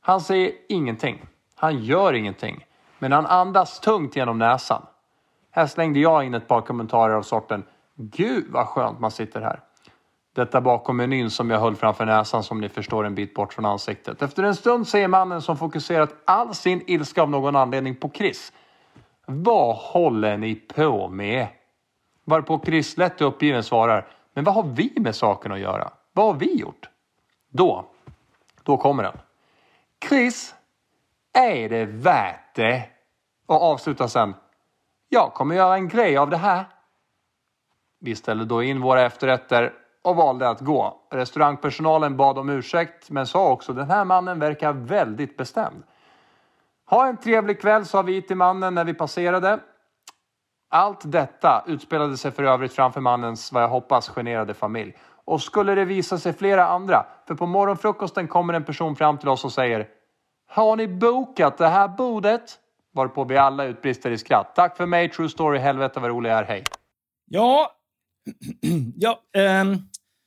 Han 0.01 0.21
säger 0.21 0.53
ingenting. 0.69 1.27
Han 1.55 1.85
gör 1.85 2.13
ingenting. 2.13 2.67
Men 2.99 3.13
han 3.13 3.27
andas 3.27 3.81
tungt 3.81 4.17
genom 4.17 4.39
näsan. 4.39 4.83
Här 5.57 5.67
slängde 5.67 6.01
jag 6.01 6.25
in 6.25 6.35
ett 6.35 6.49
par 6.49 6.61
kommentarer 6.61 7.15
av 7.15 7.23
sorten 7.23 7.65
Gud 7.95 8.45
vad 8.49 8.67
skönt 8.67 9.01
man 9.01 9.11
sitter 9.11 9.41
här. 9.41 9.61
Detta 10.35 10.61
bakom 10.61 10.97
menyn 10.97 11.31
som 11.31 11.51
jag 11.51 11.61
höll 11.61 11.77
framför 11.77 12.07
näsan 12.07 12.43
som 12.43 12.61
ni 12.61 12.69
förstår 12.69 13.07
en 13.07 13.15
bit 13.15 13.35
bort 13.35 13.55
från 13.55 13.65
ansiktet. 13.65 14.23
Efter 14.23 14.43
en 14.43 14.55
stund 14.55 14.89
säger 14.89 15.09
mannen 15.09 15.43
som 15.43 15.57
fokuserat 15.57 16.15
all 16.25 16.55
sin 16.55 16.83
ilska 16.87 17.23
av 17.23 17.31
någon 17.31 17.57
anledning 17.57 17.97
på 17.97 18.11
Chris. 18.15 18.53
Vad 19.27 19.77
håller 19.77 20.37
ni 20.37 20.55
på 20.55 21.09
med? 21.09 21.47
Varpå 22.25 22.61
Chris 22.65 22.97
lätt 22.97 23.21
uppgiven 23.21 23.63
svarar. 23.63 24.07
Men 24.35 24.45
vad 24.45 24.55
har 24.55 24.63
vi 24.63 24.93
med 24.97 25.17
saken 25.17 25.53
att 25.53 25.61
göra? 25.61 25.91
Vad 26.13 26.27
har 26.27 26.35
vi 26.35 26.55
gjort? 26.55 26.89
Då, 27.51 27.85
då 28.63 28.77
kommer 28.77 29.03
den. 29.03 29.19
Chris, 30.09 30.55
är 31.33 31.69
det 31.69 31.85
värt 31.85 32.55
det? 32.55 32.83
Och 33.47 33.63
avslutar 33.63 34.07
sen. 34.07 34.35
Jag 35.09 35.35
kommer 35.35 35.55
göra 35.55 35.75
en 35.75 35.89
grej 35.89 36.17
av 36.17 36.31
det 36.31 36.37
här. 36.37 36.65
Vi 38.01 38.17
ställde 38.17 38.45
då 38.45 38.63
in 38.63 38.81
våra 38.81 39.03
efterrätter 39.03 39.73
och 40.03 40.17
valde 40.17 40.49
att 40.49 40.61
gå. 40.61 41.01
Restaurangpersonalen 41.11 42.17
bad 42.17 42.39
om 42.39 42.51
ursäkt 42.51 43.11
men 43.11 43.27
sa 43.27 43.51
också 43.51 43.73
den 43.73 43.91
här 43.91 44.05
mannen 44.05 44.39
verkar 44.39 44.73
väldigt 44.73 45.37
bestämd. 45.37 45.83
Ha 46.91 47.07
en 47.07 47.17
trevlig 47.17 47.61
kväll 47.61 47.85
sa 47.85 48.03
vi 48.03 48.23
till 48.23 48.37
mannen 48.37 48.75
när 48.75 48.85
vi 48.85 48.95
passerade. 48.95 49.59
Allt 50.71 51.13
detta 51.13 51.65
utspelade 51.67 52.17
sig 52.17 52.31
för 52.31 52.43
övrigt 52.43 52.73
framför 52.73 53.01
mannens, 53.01 53.53
vad 53.53 53.63
jag 53.63 53.69
hoppas, 53.69 54.09
generade 54.09 54.55
familj. 54.55 54.97
Och 55.25 55.43
skulle 55.43 55.75
det 55.75 55.85
visa 55.85 56.19
sig 56.19 56.33
flera 56.33 56.69
andra, 56.69 57.07
för 57.27 57.35
på 57.35 57.47
morgonfrukosten 57.47 58.29
kommer 58.29 58.55
en 58.55 58.65
person 58.65 58.97
fram 58.97 59.19
till 59.19 59.29
oss 59.29 59.45
och 59.45 59.53
säger 59.53 59.89
Har 60.49 60.77
ni 60.77 60.89
bokat 60.89 61.59
det 61.59 61.69
här 61.69 61.89
bordet? 61.89 62.59
Varpå 62.97 63.25
vi 63.25 63.37
alla 63.37 63.65
utbrister 63.65 64.11
i 64.11 64.19
skratt. 64.19 64.53
Tack 64.57 64.77
för 64.77 64.87
mig, 64.87 65.09
true 65.11 65.29
story, 65.29 65.59
helvete 65.59 66.01
vad 66.01 66.11
rolig 66.11 66.31
jag 66.31 66.39
är, 66.39 66.45
hej. 66.45 66.65
Ja, 67.31 67.73
ja 68.97 69.21
ehm, 69.37 69.79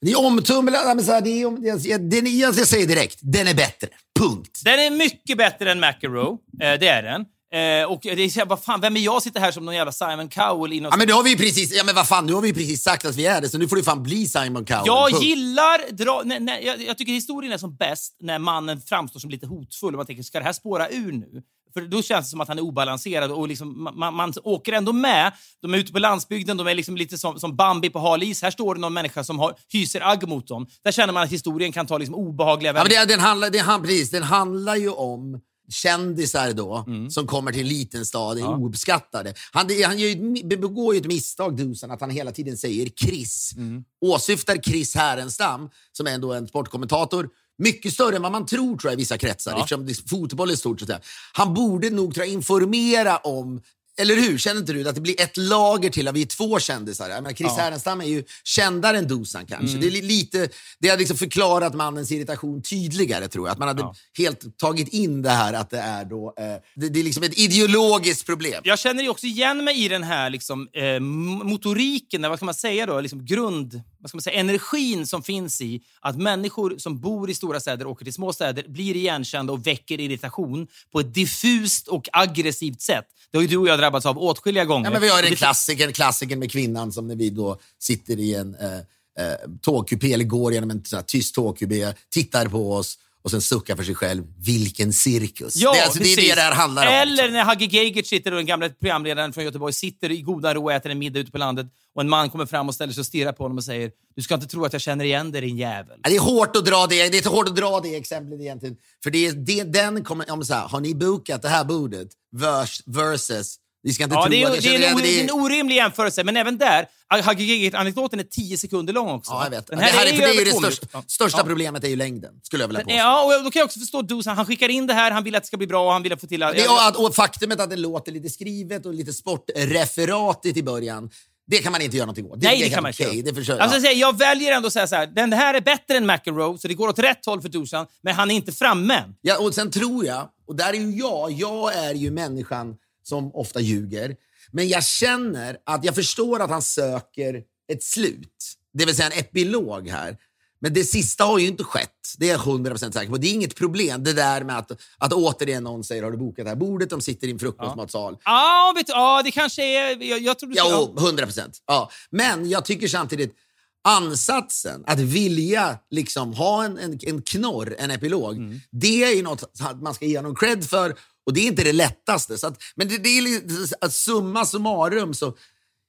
Ni 0.02 0.16
omtumlar... 0.16 0.96
men 0.96 1.04
så 1.04 1.12
här, 1.12 1.22
det 1.22 1.30
är, 1.30 1.46
om- 1.46 1.64
jag, 1.64 1.80
jag, 1.80 2.02
den 2.02 2.28
är- 2.28 2.42
jag 2.42 2.56
säger 2.56 2.88
direkt, 2.88 3.20
den 3.22 3.48
är 3.48 3.56
bättre. 3.56 3.88
Punkt. 4.20 4.62
den 4.66 4.80
är 4.80 4.92
mycket 4.92 5.38
bättre 5.38 5.72
än 5.72 5.80
McEnroe. 5.80 6.38
Eh, 6.62 6.80
det 6.80 6.88
är 6.88 7.04
den. 7.04 7.26
Eh, 7.52 7.92
och 7.92 8.00
det 8.02 8.22
är, 8.24 8.30
så 8.30 8.40
här, 8.40 8.48
vad 8.48 8.64
fan, 8.64 8.82
vem 8.82 8.96
är 8.98 9.00
jag 9.00 9.16
att 9.16 9.24
sitta 9.24 9.40
här 9.40 9.52
som 9.52 9.66
någon 9.66 9.76
jävla 9.76 9.92
Simon 9.92 10.30
Cowell 10.30 10.74
Ja, 10.74 10.98
men, 10.98 11.08
då 11.08 11.14
har 11.14 11.24
vi 11.24 11.38
precis, 11.38 11.74
ja, 11.76 11.84
men 11.84 11.96
vad 11.96 12.08
fan, 12.08 12.26
nu 12.26 12.34
har 12.34 12.42
vi 12.42 12.54
precis 12.54 12.84
sagt 12.84 13.06
att 13.06 13.16
vi 13.16 13.26
är 13.26 13.42
det, 13.42 13.50
så 13.50 13.58
nu 13.58 13.68
får 13.68 13.76
det 13.76 13.84
fan 13.84 14.04
bli 14.04 14.28
Simon 14.28 14.66
Cowell. 14.66 14.84
Jag 14.86 15.12
Punkt. 15.12 15.24
gillar... 15.24 15.92
Dra, 15.92 16.22
nej, 16.26 16.40
nej, 16.40 16.66
jag, 16.66 16.82
jag 16.82 16.98
tycker 16.98 17.14
historien 17.14 17.54
är 17.54 17.58
som 17.58 17.76
bäst 17.76 18.18
när 18.20 18.40
mannen 18.40 18.82
framstår 18.82 19.20
som 19.20 19.30
lite 19.30 19.48
hotfull 19.48 19.94
och 19.94 19.98
man 19.98 20.06
tänker, 20.06 20.24
ska 20.24 20.40
det 20.40 20.46
här 20.46 20.54
spåra 20.54 20.90
ur 20.90 21.12
nu? 21.12 21.44
För 21.74 21.82
då 21.82 22.02
känns 22.02 22.26
det 22.26 22.30
som 22.30 22.42
att 22.42 22.48
han 22.48 22.58
är 22.58 22.62
obalanserad 22.62 23.32
och 23.32 23.48
liksom, 23.48 23.90
man, 23.96 24.14
man 24.14 24.34
åker 24.44 24.74
ändå 24.74 24.94
med. 24.94 25.32
De 25.62 25.74
är 25.74 25.78
ute 25.78 25.92
på 25.94 26.00
landsbygden, 26.00 26.58
de 26.58 26.68
är 26.68 26.76
liksom 26.76 26.98
lite 26.98 27.18
som, 27.18 27.40
som 27.40 27.56
Bambi 27.56 27.90
på 27.90 28.00
hal 28.00 28.24
is. 28.24 28.42
Här 28.42 28.52
står 28.52 28.76
det 28.76 28.82
någon 28.82 28.94
människa 28.94 29.24
som 29.24 29.40
har, 29.40 29.56
hyser 29.74 30.02
agg 30.12 30.28
mot 30.28 30.48
dem. 30.48 30.68
Där 30.84 30.92
känner 30.92 31.14
man 31.14 31.24
att 31.24 31.32
historien 31.32 31.72
kan 31.72 31.88
ta 31.88 31.98
liksom 31.98 32.16
obehagliga 32.16 32.70
Ja, 32.70 32.74
men 32.74 32.80
vändningar. 32.84 33.06
det, 33.06 33.14
den, 33.14 33.20
handlar, 33.20 33.50
det, 33.50 33.60
han, 33.60 33.82
precis, 33.82 34.10
den 34.10 34.24
handlar 34.24 34.76
ju 34.76 34.90
om 34.90 35.40
kändisar 35.70 36.54
då, 36.54 36.86
som 37.10 37.28
kommer 37.28 37.52
till 37.52 37.62
en 37.62 37.68
liten 37.68 38.06
stad, 38.06 38.38
är 38.38 38.48
ouppskattade. 38.48 39.34
Han, 39.52 39.70
han 39.86 40.00
gör 40.00 40.10
ju, 40.10 40.44
begår 40.58 40.94
ju 40.96 41.02
ett 41.02 41.08
misstag, 41.08 41.58
Dusan, 41.58 41.92
att 41.92 42.02
han 42.02 42.10
hela 42.10 42.32
tiden 42.32 42.58
säger 42.58 42.90
Chris. 42.90 43.54
Åsyftar 44.02 44.58
Chris 44.58 44.96
Härenstam, 44.96 45.70
som 45.92 46.08
är 46.08 46.12
ändå 46.12 46.34
en 46.34 46.48
sportkommentator, 46.48 47.30
mycket 47.58 47.94
större 47.94 48.16
än 48.16 48.22
vad 48.22 48.32
man 48.32 48.46
tror 48.46 48.78
tror 48.78 48.92
jag, 48.92 48.94
i 48.94 49.02
vissa 49.02 49.18
kretsar, 49.18 49.58
eftersom 49.58 49.86
det, 49.86 50.10
fotboll 50.10 50.52
är 50.52 50.56
stort. 50.56 50.80
Så. 50.80 50.86
Han 51.34 51.54
borde 51.54 51.90
nog 51.90 52.14
tror 52.14 52.26
jag, 52.26 52.34
informera 52.34 53.18
om 53.18 53.62
eller 54.00 54.16
hur? 54.16 54.38
Känner 54.38 54.60
inte 54.60 54.74
du 54.74 54.90
att 54.90 54.96
det 54.96 55.02
blir 55.02 55.22
ett 55.22 55.38
lager 55.38 55.90
till? 55.90 56.08
Att 56.08 56.16
vi 56.16 56.22
är 56.22 56.26
två 56.26 56.60
kändisar. 56.60 57.10
Jag 57.10 57.24
menar, 57.24 57.36
Chris 57.36 57.52
Härenstam 57.58 58.02
är 58.02 58.06
ju 58.06 58.24
kändare 58.44 58.98
än 58.98 59.08
Dusan 59.08 59.46
kanske. 59.46 59.78
Det, 59.78 59.88
är 59.88 59.92
li- 59.92 60.02
lite, 60.02 60.50
det 60.80 60.90
hade 60.90 61.00
liksom 61.00 61.18
förklarat 61.18 61.74
mannens 61.74 62.12
irritation 62.12 62.62
tydligare 62.62 63.28
tror 63.28 63.48
jag. 63.48 63.52
Att 63.54 63.60
man 63.60 63.68
hade 63.68 63.84
helt 64.18 64.58
tagit 64.58 64.88
in 64.88 65.22
det 65.22 65.30
här 65.30 65.54
att 65.54 65.70
det 65.70 65.80
är 65.80 66.06
då... 66.06 66.34
Eh, 66.38 66.44
det, 66.76 66.90
det 66.90 67.00
är 67.00 67.04
liksom 67.04 67.24
ett 67.24 67.38
ideologiskt 67.40 68.26
problem. 68.26 68.62
Jag 68.64 68.80
känner 68.80 69.04
ju 69.04 69.10
också 69.10 69.26
igen 69.26 69.64
mig 69.64 69.86
i 69.86 69.88
den 69.88 70.04
här 70.04 70.30
liksom, 70.30 70.68
eh, 70.74 71.00
motoriken, 71.00 72.22
vad 72.22 72.40
kan 72.40 72.46
man 72.46 72.56
säga 72.56 72.86
då? 72.86 73.02
Liksom 73.02 73.26
grund... 73.26 73.82
vad 74.00 74.10
ska 74.10 74.16
man 74.16 74.22
säga, 74.22 74.40
energin 74.40 75.08
som 75.08 75.24
finns 75.24 75.62
i 75.62 75.82
att 76.00 76.18
människor 76.18 76.78
som 76.78 77.00
bor 77.00 77.30
i 77.30 77.36
stora 77.36 77.60
städer 77.60 77.86
och 77.86 77.92
åker 77.92 78.06
till 78.06 78.14
små 78.14 78.34
städer 78.34 78.66
blir 78.68 78.96
igenkända 78.96 79.54
och 79.54 79.68
väcker 79.68 80.00
irritation 80.00 80.68
på 80.92 81.00
ett 81.00 81.14
diffust 81.14 81.88
och 81.88 82.10
aggressivt 82.12 82.82
sätt. 82.82 83.06
Det 83.32 83.38
har 83.38 83.42
ju 83.42 83.48
du 83.48 83.58
och 83.58 83.68
jag 83.68 83.80
drabbats 83.80 84.06
av 84.06 84.20
åtskilliga 84.20 84.66
gånger. 84.66 84.86
Ja, 84.86 84.92
men 84.92 85.02
vi 85.02 85.10
har 85.10 85.22
den 85.22 85.36
klassiken, 85.36 85.94
klassiken 85.94 86.40
med 86.40 86.52
kvinnan 86.52 86.92
som 86.92 87.08
när 87.08 87.16
vi 87.16 87.30
då 87.30 87.60
sitter 87.80 88.20
i 88.20 88.36
en 88.36 88.56
eh, 88.56 88.78
eh, 89.26 89.38
tågkupé 89.62 90.14
eller 90.14 90.26
går 90.26 90.54
genom 90.54 90.72
en 90.72 90.86
sån 90.86 90.98
här 90.98 91.04
tyst 91.04 91.36
tågkupé, 91.36 91.94
tittar 92.10 92.46
på 92.46 92.74
oss 92.74 92.98
och 93.22 93.32
sen 93.32 93.42
suckar 93.42 93.76
för 93.76 93.84
sig 93.84 93.96
själv. 93.96 94.24
Vilken 94.38 94.94
cirkus. 94.94 95.56
Ja, 95.56 95.74
det, 95.74 95.84
alltså, 95.84 96.00
det 96.00 96.14
är 96.14 96.16
det 96.16 96.36
det 96.36 96.42
här 96.42 96.52
handlar 96.52 96.88
om. 96.88 96.94
Eller 96.94 97.12
liksom. 97.12 97.34
när 97.34 97.44
Hagge 97.44 97.66
Geigert 97.66 98.06
sitter 98.06 98.32
och 98.32 98.38
den 98.38 98.46
gamla 98.46 98.70
programledaren 98.70 99.34
från 99.34 99.44
Göteborg 99.44 99.74
sitter 99.74 100.12
i 100.12 100.22
goda 100.22 100.54
ro 100.54 100.64
och 100.64 100.74
äter 100.74 100.92
en 100.92 101.00
middag 101.00 101.20
ute 101.20 101.32
på 101.32 101.38
landet 101.38 101.68
och 101.96 102.02
en 102.02 102.10
man 102.10 102.30
kommer 102.30 102.46
fram 102.46 102.68
och 102.68 102.76
ställer 102.76 102.94
sig 102.94 103.02
och 103.02 103.06
stirrar 103.06 103.32
på 103.32 103.44
honom 103.44 103.58
och 103.58 103.64
säger 103.64 103.92
du 104.16 104.22
ska 104.22 104.36
inte 104.36 104.48
tro 104.48 104.66
att 104.66 104.74
jag 104.74 104.82
känner 104.82 105.06
igen 105.06 105.32
dig 105.32 105.42
din 105.42 105.58
jävel. 105.58 106.00
Det 106.04 106.16
är 106.16 106.20
hårt 106.20 106.56
att 106.56 106.66
dra 106.66 106.88
det, 106.88 107.10
det 107.10 107.26
är 107.26 107.30
hårt 107.30 107.48
att 107.48 107.56
dra 107.56 107.80
det 107.80 107.96
exemplet 107.96 108.40
egentligen. 108.40 108.78
För 109.04 109.12
det 109.12 109.28
är, 109.28 109.32
det, 109.32 109.64
den 109.64 110.04
kommer, 110.04 110.32
om 110.32 110.46
så 110.46 110.54
här, 110.54 110.68
har 110.68 110.80
ni 110.80 110.96
bokat 110.96 111.42
det 111.42 111.50
här 111.50 111.64
bordet 111.64 112.08
vers, 112.32 112.82
versus, 112.86 113.56
ni 113.84 113.94
ska 113.94 114.04
inte 114.04 114.16
Ja, 114.16 114.24
tro 114.24 114.32
det, 114.32 114.46
att 114.46 114.52
är, 114.52 114.54
jag 114.56 114.64
det, 114.64 114.68
är 114.68 114.72
känner 114.74 114.88
en, 114.88 114.98
det 114.98 115.10
är 115.10 115.24
det. 115.24 115.30
en 115.34 115.40
orimlig 115.42 115.76
jämförelse, 115.76 116.24
men 116.24 116.38
även 116.38 116.58
där, 116.58 116.86
Hagge 117.24 117.44
Geigert-anekdoten 117.44 118.20
är 118.20 118.24
tio 118.24 118.58
sekunder 118.58 118.94
lång 118.94 119.10
också. 119.10 119.32
Ja, 119.32 119.44
jag 119.44 119.50
vet. 119.52 119.68
Den 119.68 119.80
det, 119.80 119.86
här 119.86 120.06
är, 120.06 120.10
för 120.14 120.18
det 120.22 120.30
är 120.30 120.34
ju 120.34 120.44
det 120.44 120.52
största, 120.52 121.04
största 121.08 121.38
Ja. 121.38 121.44
problemet 121.44 121.84
är 121.84 121.88
ju 121.88 121.96
längden, 121.96 122.34
skulle 122.44 122.64
jag 122.64 122.68
vilja 122.68 122.84
påstå. 122.84 122.98
Ja, 122.98 123.24
och 123.38 123.44
då 123.44 123.52
kan 123.52 123.60
jag 123.60 123.66
också 123.66 123.80
förstå 123.80 124.02
Dusan. 124.02 124.38
Han 124.38 124.46
skickar 124.46 124.70
in 124.70 124.88
det 124.88 124.94
här, 124.94 125.12
han 125.12 125.24
vill 125.24 125.36
att 125.36 125.44
det 125.44 125.48
ska 125.48 125.58
bli 125.58 125.68
bra 125.68 125.86
och 125.86 125.92
han 125.92 126.04
vill 126.04 126.18
få 126.18 126.28
till... 126.28 126.40
Det, 126.40 126.68
och, 126.68 126.88
att- 126.88 126.96
och 126.96 127.16
faktumet 127.16 127.60
att 127.60 127.70
det 127.70 127.76
låter 127.76 128.12
lite 128.12 128.30
skrivet 128.30 128.86
och 128.86 128.94
lite 128.94 129.14
sportreferatigt 129.14 130.58
i 130.58 130.64
början, 130.64 131.10
det 131.48 131.58
kan 131.58 131.72
man 131.72 131.82
inte 131.82 131.98
göra 131.98 132.06
någonting 132.06 132.26
åt. 132.26 132.42
Nej, 132.42 132.62
är 132.62 132.66
det 132.66 132.70
kan 132.76 132.84
man 132.84 132.92
inte. 133.00 133.22
Det 133.32 133.36
försöker, 133.36 133.62
Alltså, 133.62 133.78
ja. 133.78 133.82
jag, 133.82 133.84
säger, 133.92 134.02
jag 134.02 134.18
väljer 134.18 134.52
ändå 134.56 134.68
att 134.68 134.74
säga 134.74 134.88
så 134.88 134.96
här, 134.96 135.08
den 135.08 135.34
här 135.34 135.54
är 135.54 135.62
bättre 135.62 135.98
än 135.98 136.06
McEnroe, 136.06 136.58
så 136.58 136.68
det 136.68 136.74
går 136.74 136.88
åt 136.88 137.00
rätt 137.00 137.26
håll 137.26 137.42
för 137.42 137.50
Dusan, 137.50 137.86
men 138.02 138.16
han 138.16 138.32
är 138.32 138.36
inte 138.36 138.52
framme 138.52 138.94
än. 138.94 139.16
Ja, 139.22 139.38
och 139.38 139.54
sen 139.56 139.72
tror 139.72 140.06
jag, 140.06 140.30
och 140.48 140.56
där 140.56 140.70
är 140.70 140.74
ju 140.74 140.92
jag, 140.98 141.32
jag 141.32 141.76
är 141.76 141.94
ju 141.94 142.12
människan 142.12 142.76
som 143.10 143.36
ofta 143.36 143.60
ljuger. 143.60 144.16
Men 144.52 144.68
jag 144.68 144.84
känner 144.84 145.58
att 145.66 145.84
jag 145.86 145.96
förstår 145.96 146.40
att 146.40 146.50
han 146.50 146.62
söker 146.62 147.44
ett 147.72 147.84
slut. 147.84 148.56
Det 148.74 148.86
vill 148.86 148.96
säga 148.96 149.10
en 149.10 149.20
epilog 149.20 149.88
här. 149.90 150.18
Men 150.62 150.74
det 150.74 150.84
sista 150.84 151.24
har 151.24 151.40
ju 151.40 151.48
inte 151.48 151.64
skett. 151.64 151.90
Det 152.18 152.30
är 152.30 152.32
jag 152.32 152.42
100% 152.42 152.92
säker 152.92 153.12
på. 153.12 153.18
Det 153.18 153.28
är 153.28 153.34
inget 153.34 153.56
problem 153.56 154.04
det 154.04 154.14
där 154.14 154.44
med 154.44 154.58
att, 154.58 154.72
att 154.98 155.14
återigen 155.14 155.64
någon 155.64 155.84
säger 155.84 156.04
har 156.04 156.12
du 156.12 156.18
bokat 156.18 156.46
det 156.46 156.50
här 156.50 156.56
bordet? 156.56 156.90
De 156.90 157.02
sitter 157.02 157.28
i 157.28 157.32
en 157.32 157.40
frukostmatsal. 157.40 158.18
Ja, 158.26 158.74
vet 158.76 158.88
du, 158.88 158.94
ja, 158.94 159.22
det 159.24 159.32
kanske 159.32 159.64
är... 159.64 160.04
Jag, 160.04 160.20
jag 160.20 160.40
tror 160.40 160.50
du. 160.50 160.56
Ja, 160.56 160.94
100 160.98 161.26
procent. 161.26 161.64
Ja. 161.68 161.90
Men 162.10 162.50
jag 162.50 162.66
tycker 162.66 162.88
samtidigt 162.88 163.36
ansatsen, 163.84 164.84
att 164.88 165.00
vilja 165.00 165.80
liksom 165.92 166.34
ha 166.34 166.66
en, 166.66 166.78
en, 166.78 167.00
en 167.02 167.22
knorr, 167.22 167.76
en 167.80 167.92
epilog, 167.92 168.36
Mm. 168.38 168.60
det 168.72 169.04
är 169.04 169.16
ju 169.16 169.24
något 169.24 169.44
man 169.82 169.94
ska 169.94 170.06
ge 170.06 170.18
honom 170.18 170.36
cred 170.36 170.66
för 170.66 170.96
och 171.30 171.34
det 171.34 171.40
är 171.40 171.48
inte 171.48 171.64
det 171.64 171.74
lättaste. 171.74 172.38
Så 172.38 172.48
att, 172.48 172.58
men 172.76 172.88
det, 172.88 172.98
det 172.98 173.10
är 173.10 173.42
att 173.82 173.94
summa 173.94 174.46
summarum 174.46 175.14
så 175.14 175.34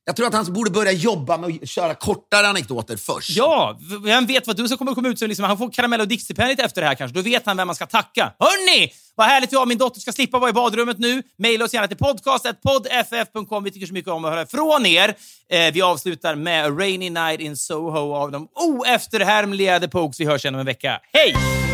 jag 0.04 0.16
tror 0.16 0.26
att 0.26 0.34
han 0.34 0.52
borde 0.52 0.70
börja 0.70 0.92
jobba 0.92 1.36
med 1.36 1.58
att 1.62 1.68
köra 1.68 1.94
kortare 1.94 2.48
anekdoter 2.48 2.96
först. 2.96 3.30
Ja, 3.30 3.78
vem 4.04 4.26
vet 4.26 4.46
vad 4.46 4.56
du 4.56 4.68
som 4.68 4.78
kommer 4.78 4.94
komma 4.94 5.08
ut 5.08 5.18
som 5.18 5.28
liksom, 5.28 5.44
han 5.44 5.58
får 5.58 5.70
karamell 5.70 6.00
och 6.00 6.08
Dick-stipendiet 6.08 6.60
efter 6.60 6.80
det 6.80 6.86
här 6.86 6.94
kanske. 6.94 7.18
Då 7.18 7.22
vet 7.22 7.46
han 7.46 7.56
vem 7.56 7.66
man 7.66 7.76
ska 7.76 7.86
tacka. 7.86 8.32
Hörni! 8.38 8.92
Vad 9.14 9.26
härligt 9.26 9.52
jag 9.52 9.62
och 9.62 9.68
min 9.68 9.78
dotter 9.78 10.00
ska 10.00 10.12
slippa 10.12 10.38
vara 10.38 10.50
i 10.50 10.52
badrummet 10.52 10.98
nu. 10.98 11.22
Maila 11.38 11.64
oss 11.64 11.74
gärna 11.74 11.88
till 11.88 11.96
podcast.podff.com. 11.96 13.64
Vi 13.64 13.70
tycker 13.70 13.86
så 13.86 13.92
mycket 13.92 14.10
om 14.10 14.24
att 14.24 14.30
höra 14.30 14.46
från 14.46 14.86
er. 14.86 15.14
Eh, 15.50 15.72
vi 15.72 15.82
avslutar 15.82 16.34
med 16.34 16.64
A 16.64 16.70
Rainy 16.70 17.10
Night 17.10 17.40
in 17.40 17.56
Soho 17.56 18.14
av 18.14 18.30
de 18.30 18.48
oefterhärmliga 18.54 19.80
The 19.80 19.88
Pokes. 19.88 20.20
Vi 20.20 20.24
hörs 20.24 20.44
igen 20.44 20.54
om 20.54 20.60
en 20.60 20.66
vecka. 20.66 21.00
Hej! 21.12 21.69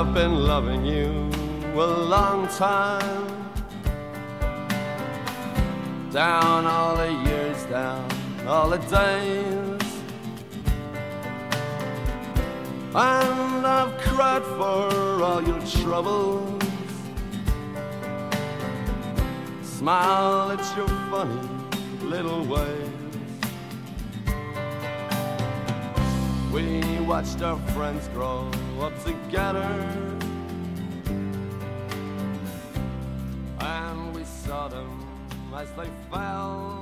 I've 0.00 0.14
been 0.14 0.46
loving 0.46 0.86
you 0.86 1.10
a 1.74 1.84
long 1.84 2.48
time. 2.48 3.52
Down 6.10 6.64
all 6.64 6.96
the 6.96 7.12
years, 7.28 7.62
down 7.64 8.10
all 8.46 8.70
the 8.70 8.78
days. 8.78 9.82
And 12.94 13.66
I've 13.66 13.94
cried 14.00 14.42
for 14.42 15.22
all 15.22 15.42
your 15.46 15.60
troubles. 15.66 16.62
Smile 19.62 20.52
at 20.52 20.76
your 20.78 20.88
funny 21.10 21.46
little 22.04 22.42
ways. 22.46 22.88
We 26.50 27.00
watched 27.00 27.42
our 27.42 27.58
friends 27.74 28.08
grow 28.08 28.50
up 28.82 29.04
together. 29.04 30.16
And 33.60 34.14
we 34.14 34.24
saw 34.24 34.68
them 34.68 35.06
as 35.54 35.70
they 35.72 35.88
fell 36.10 36.79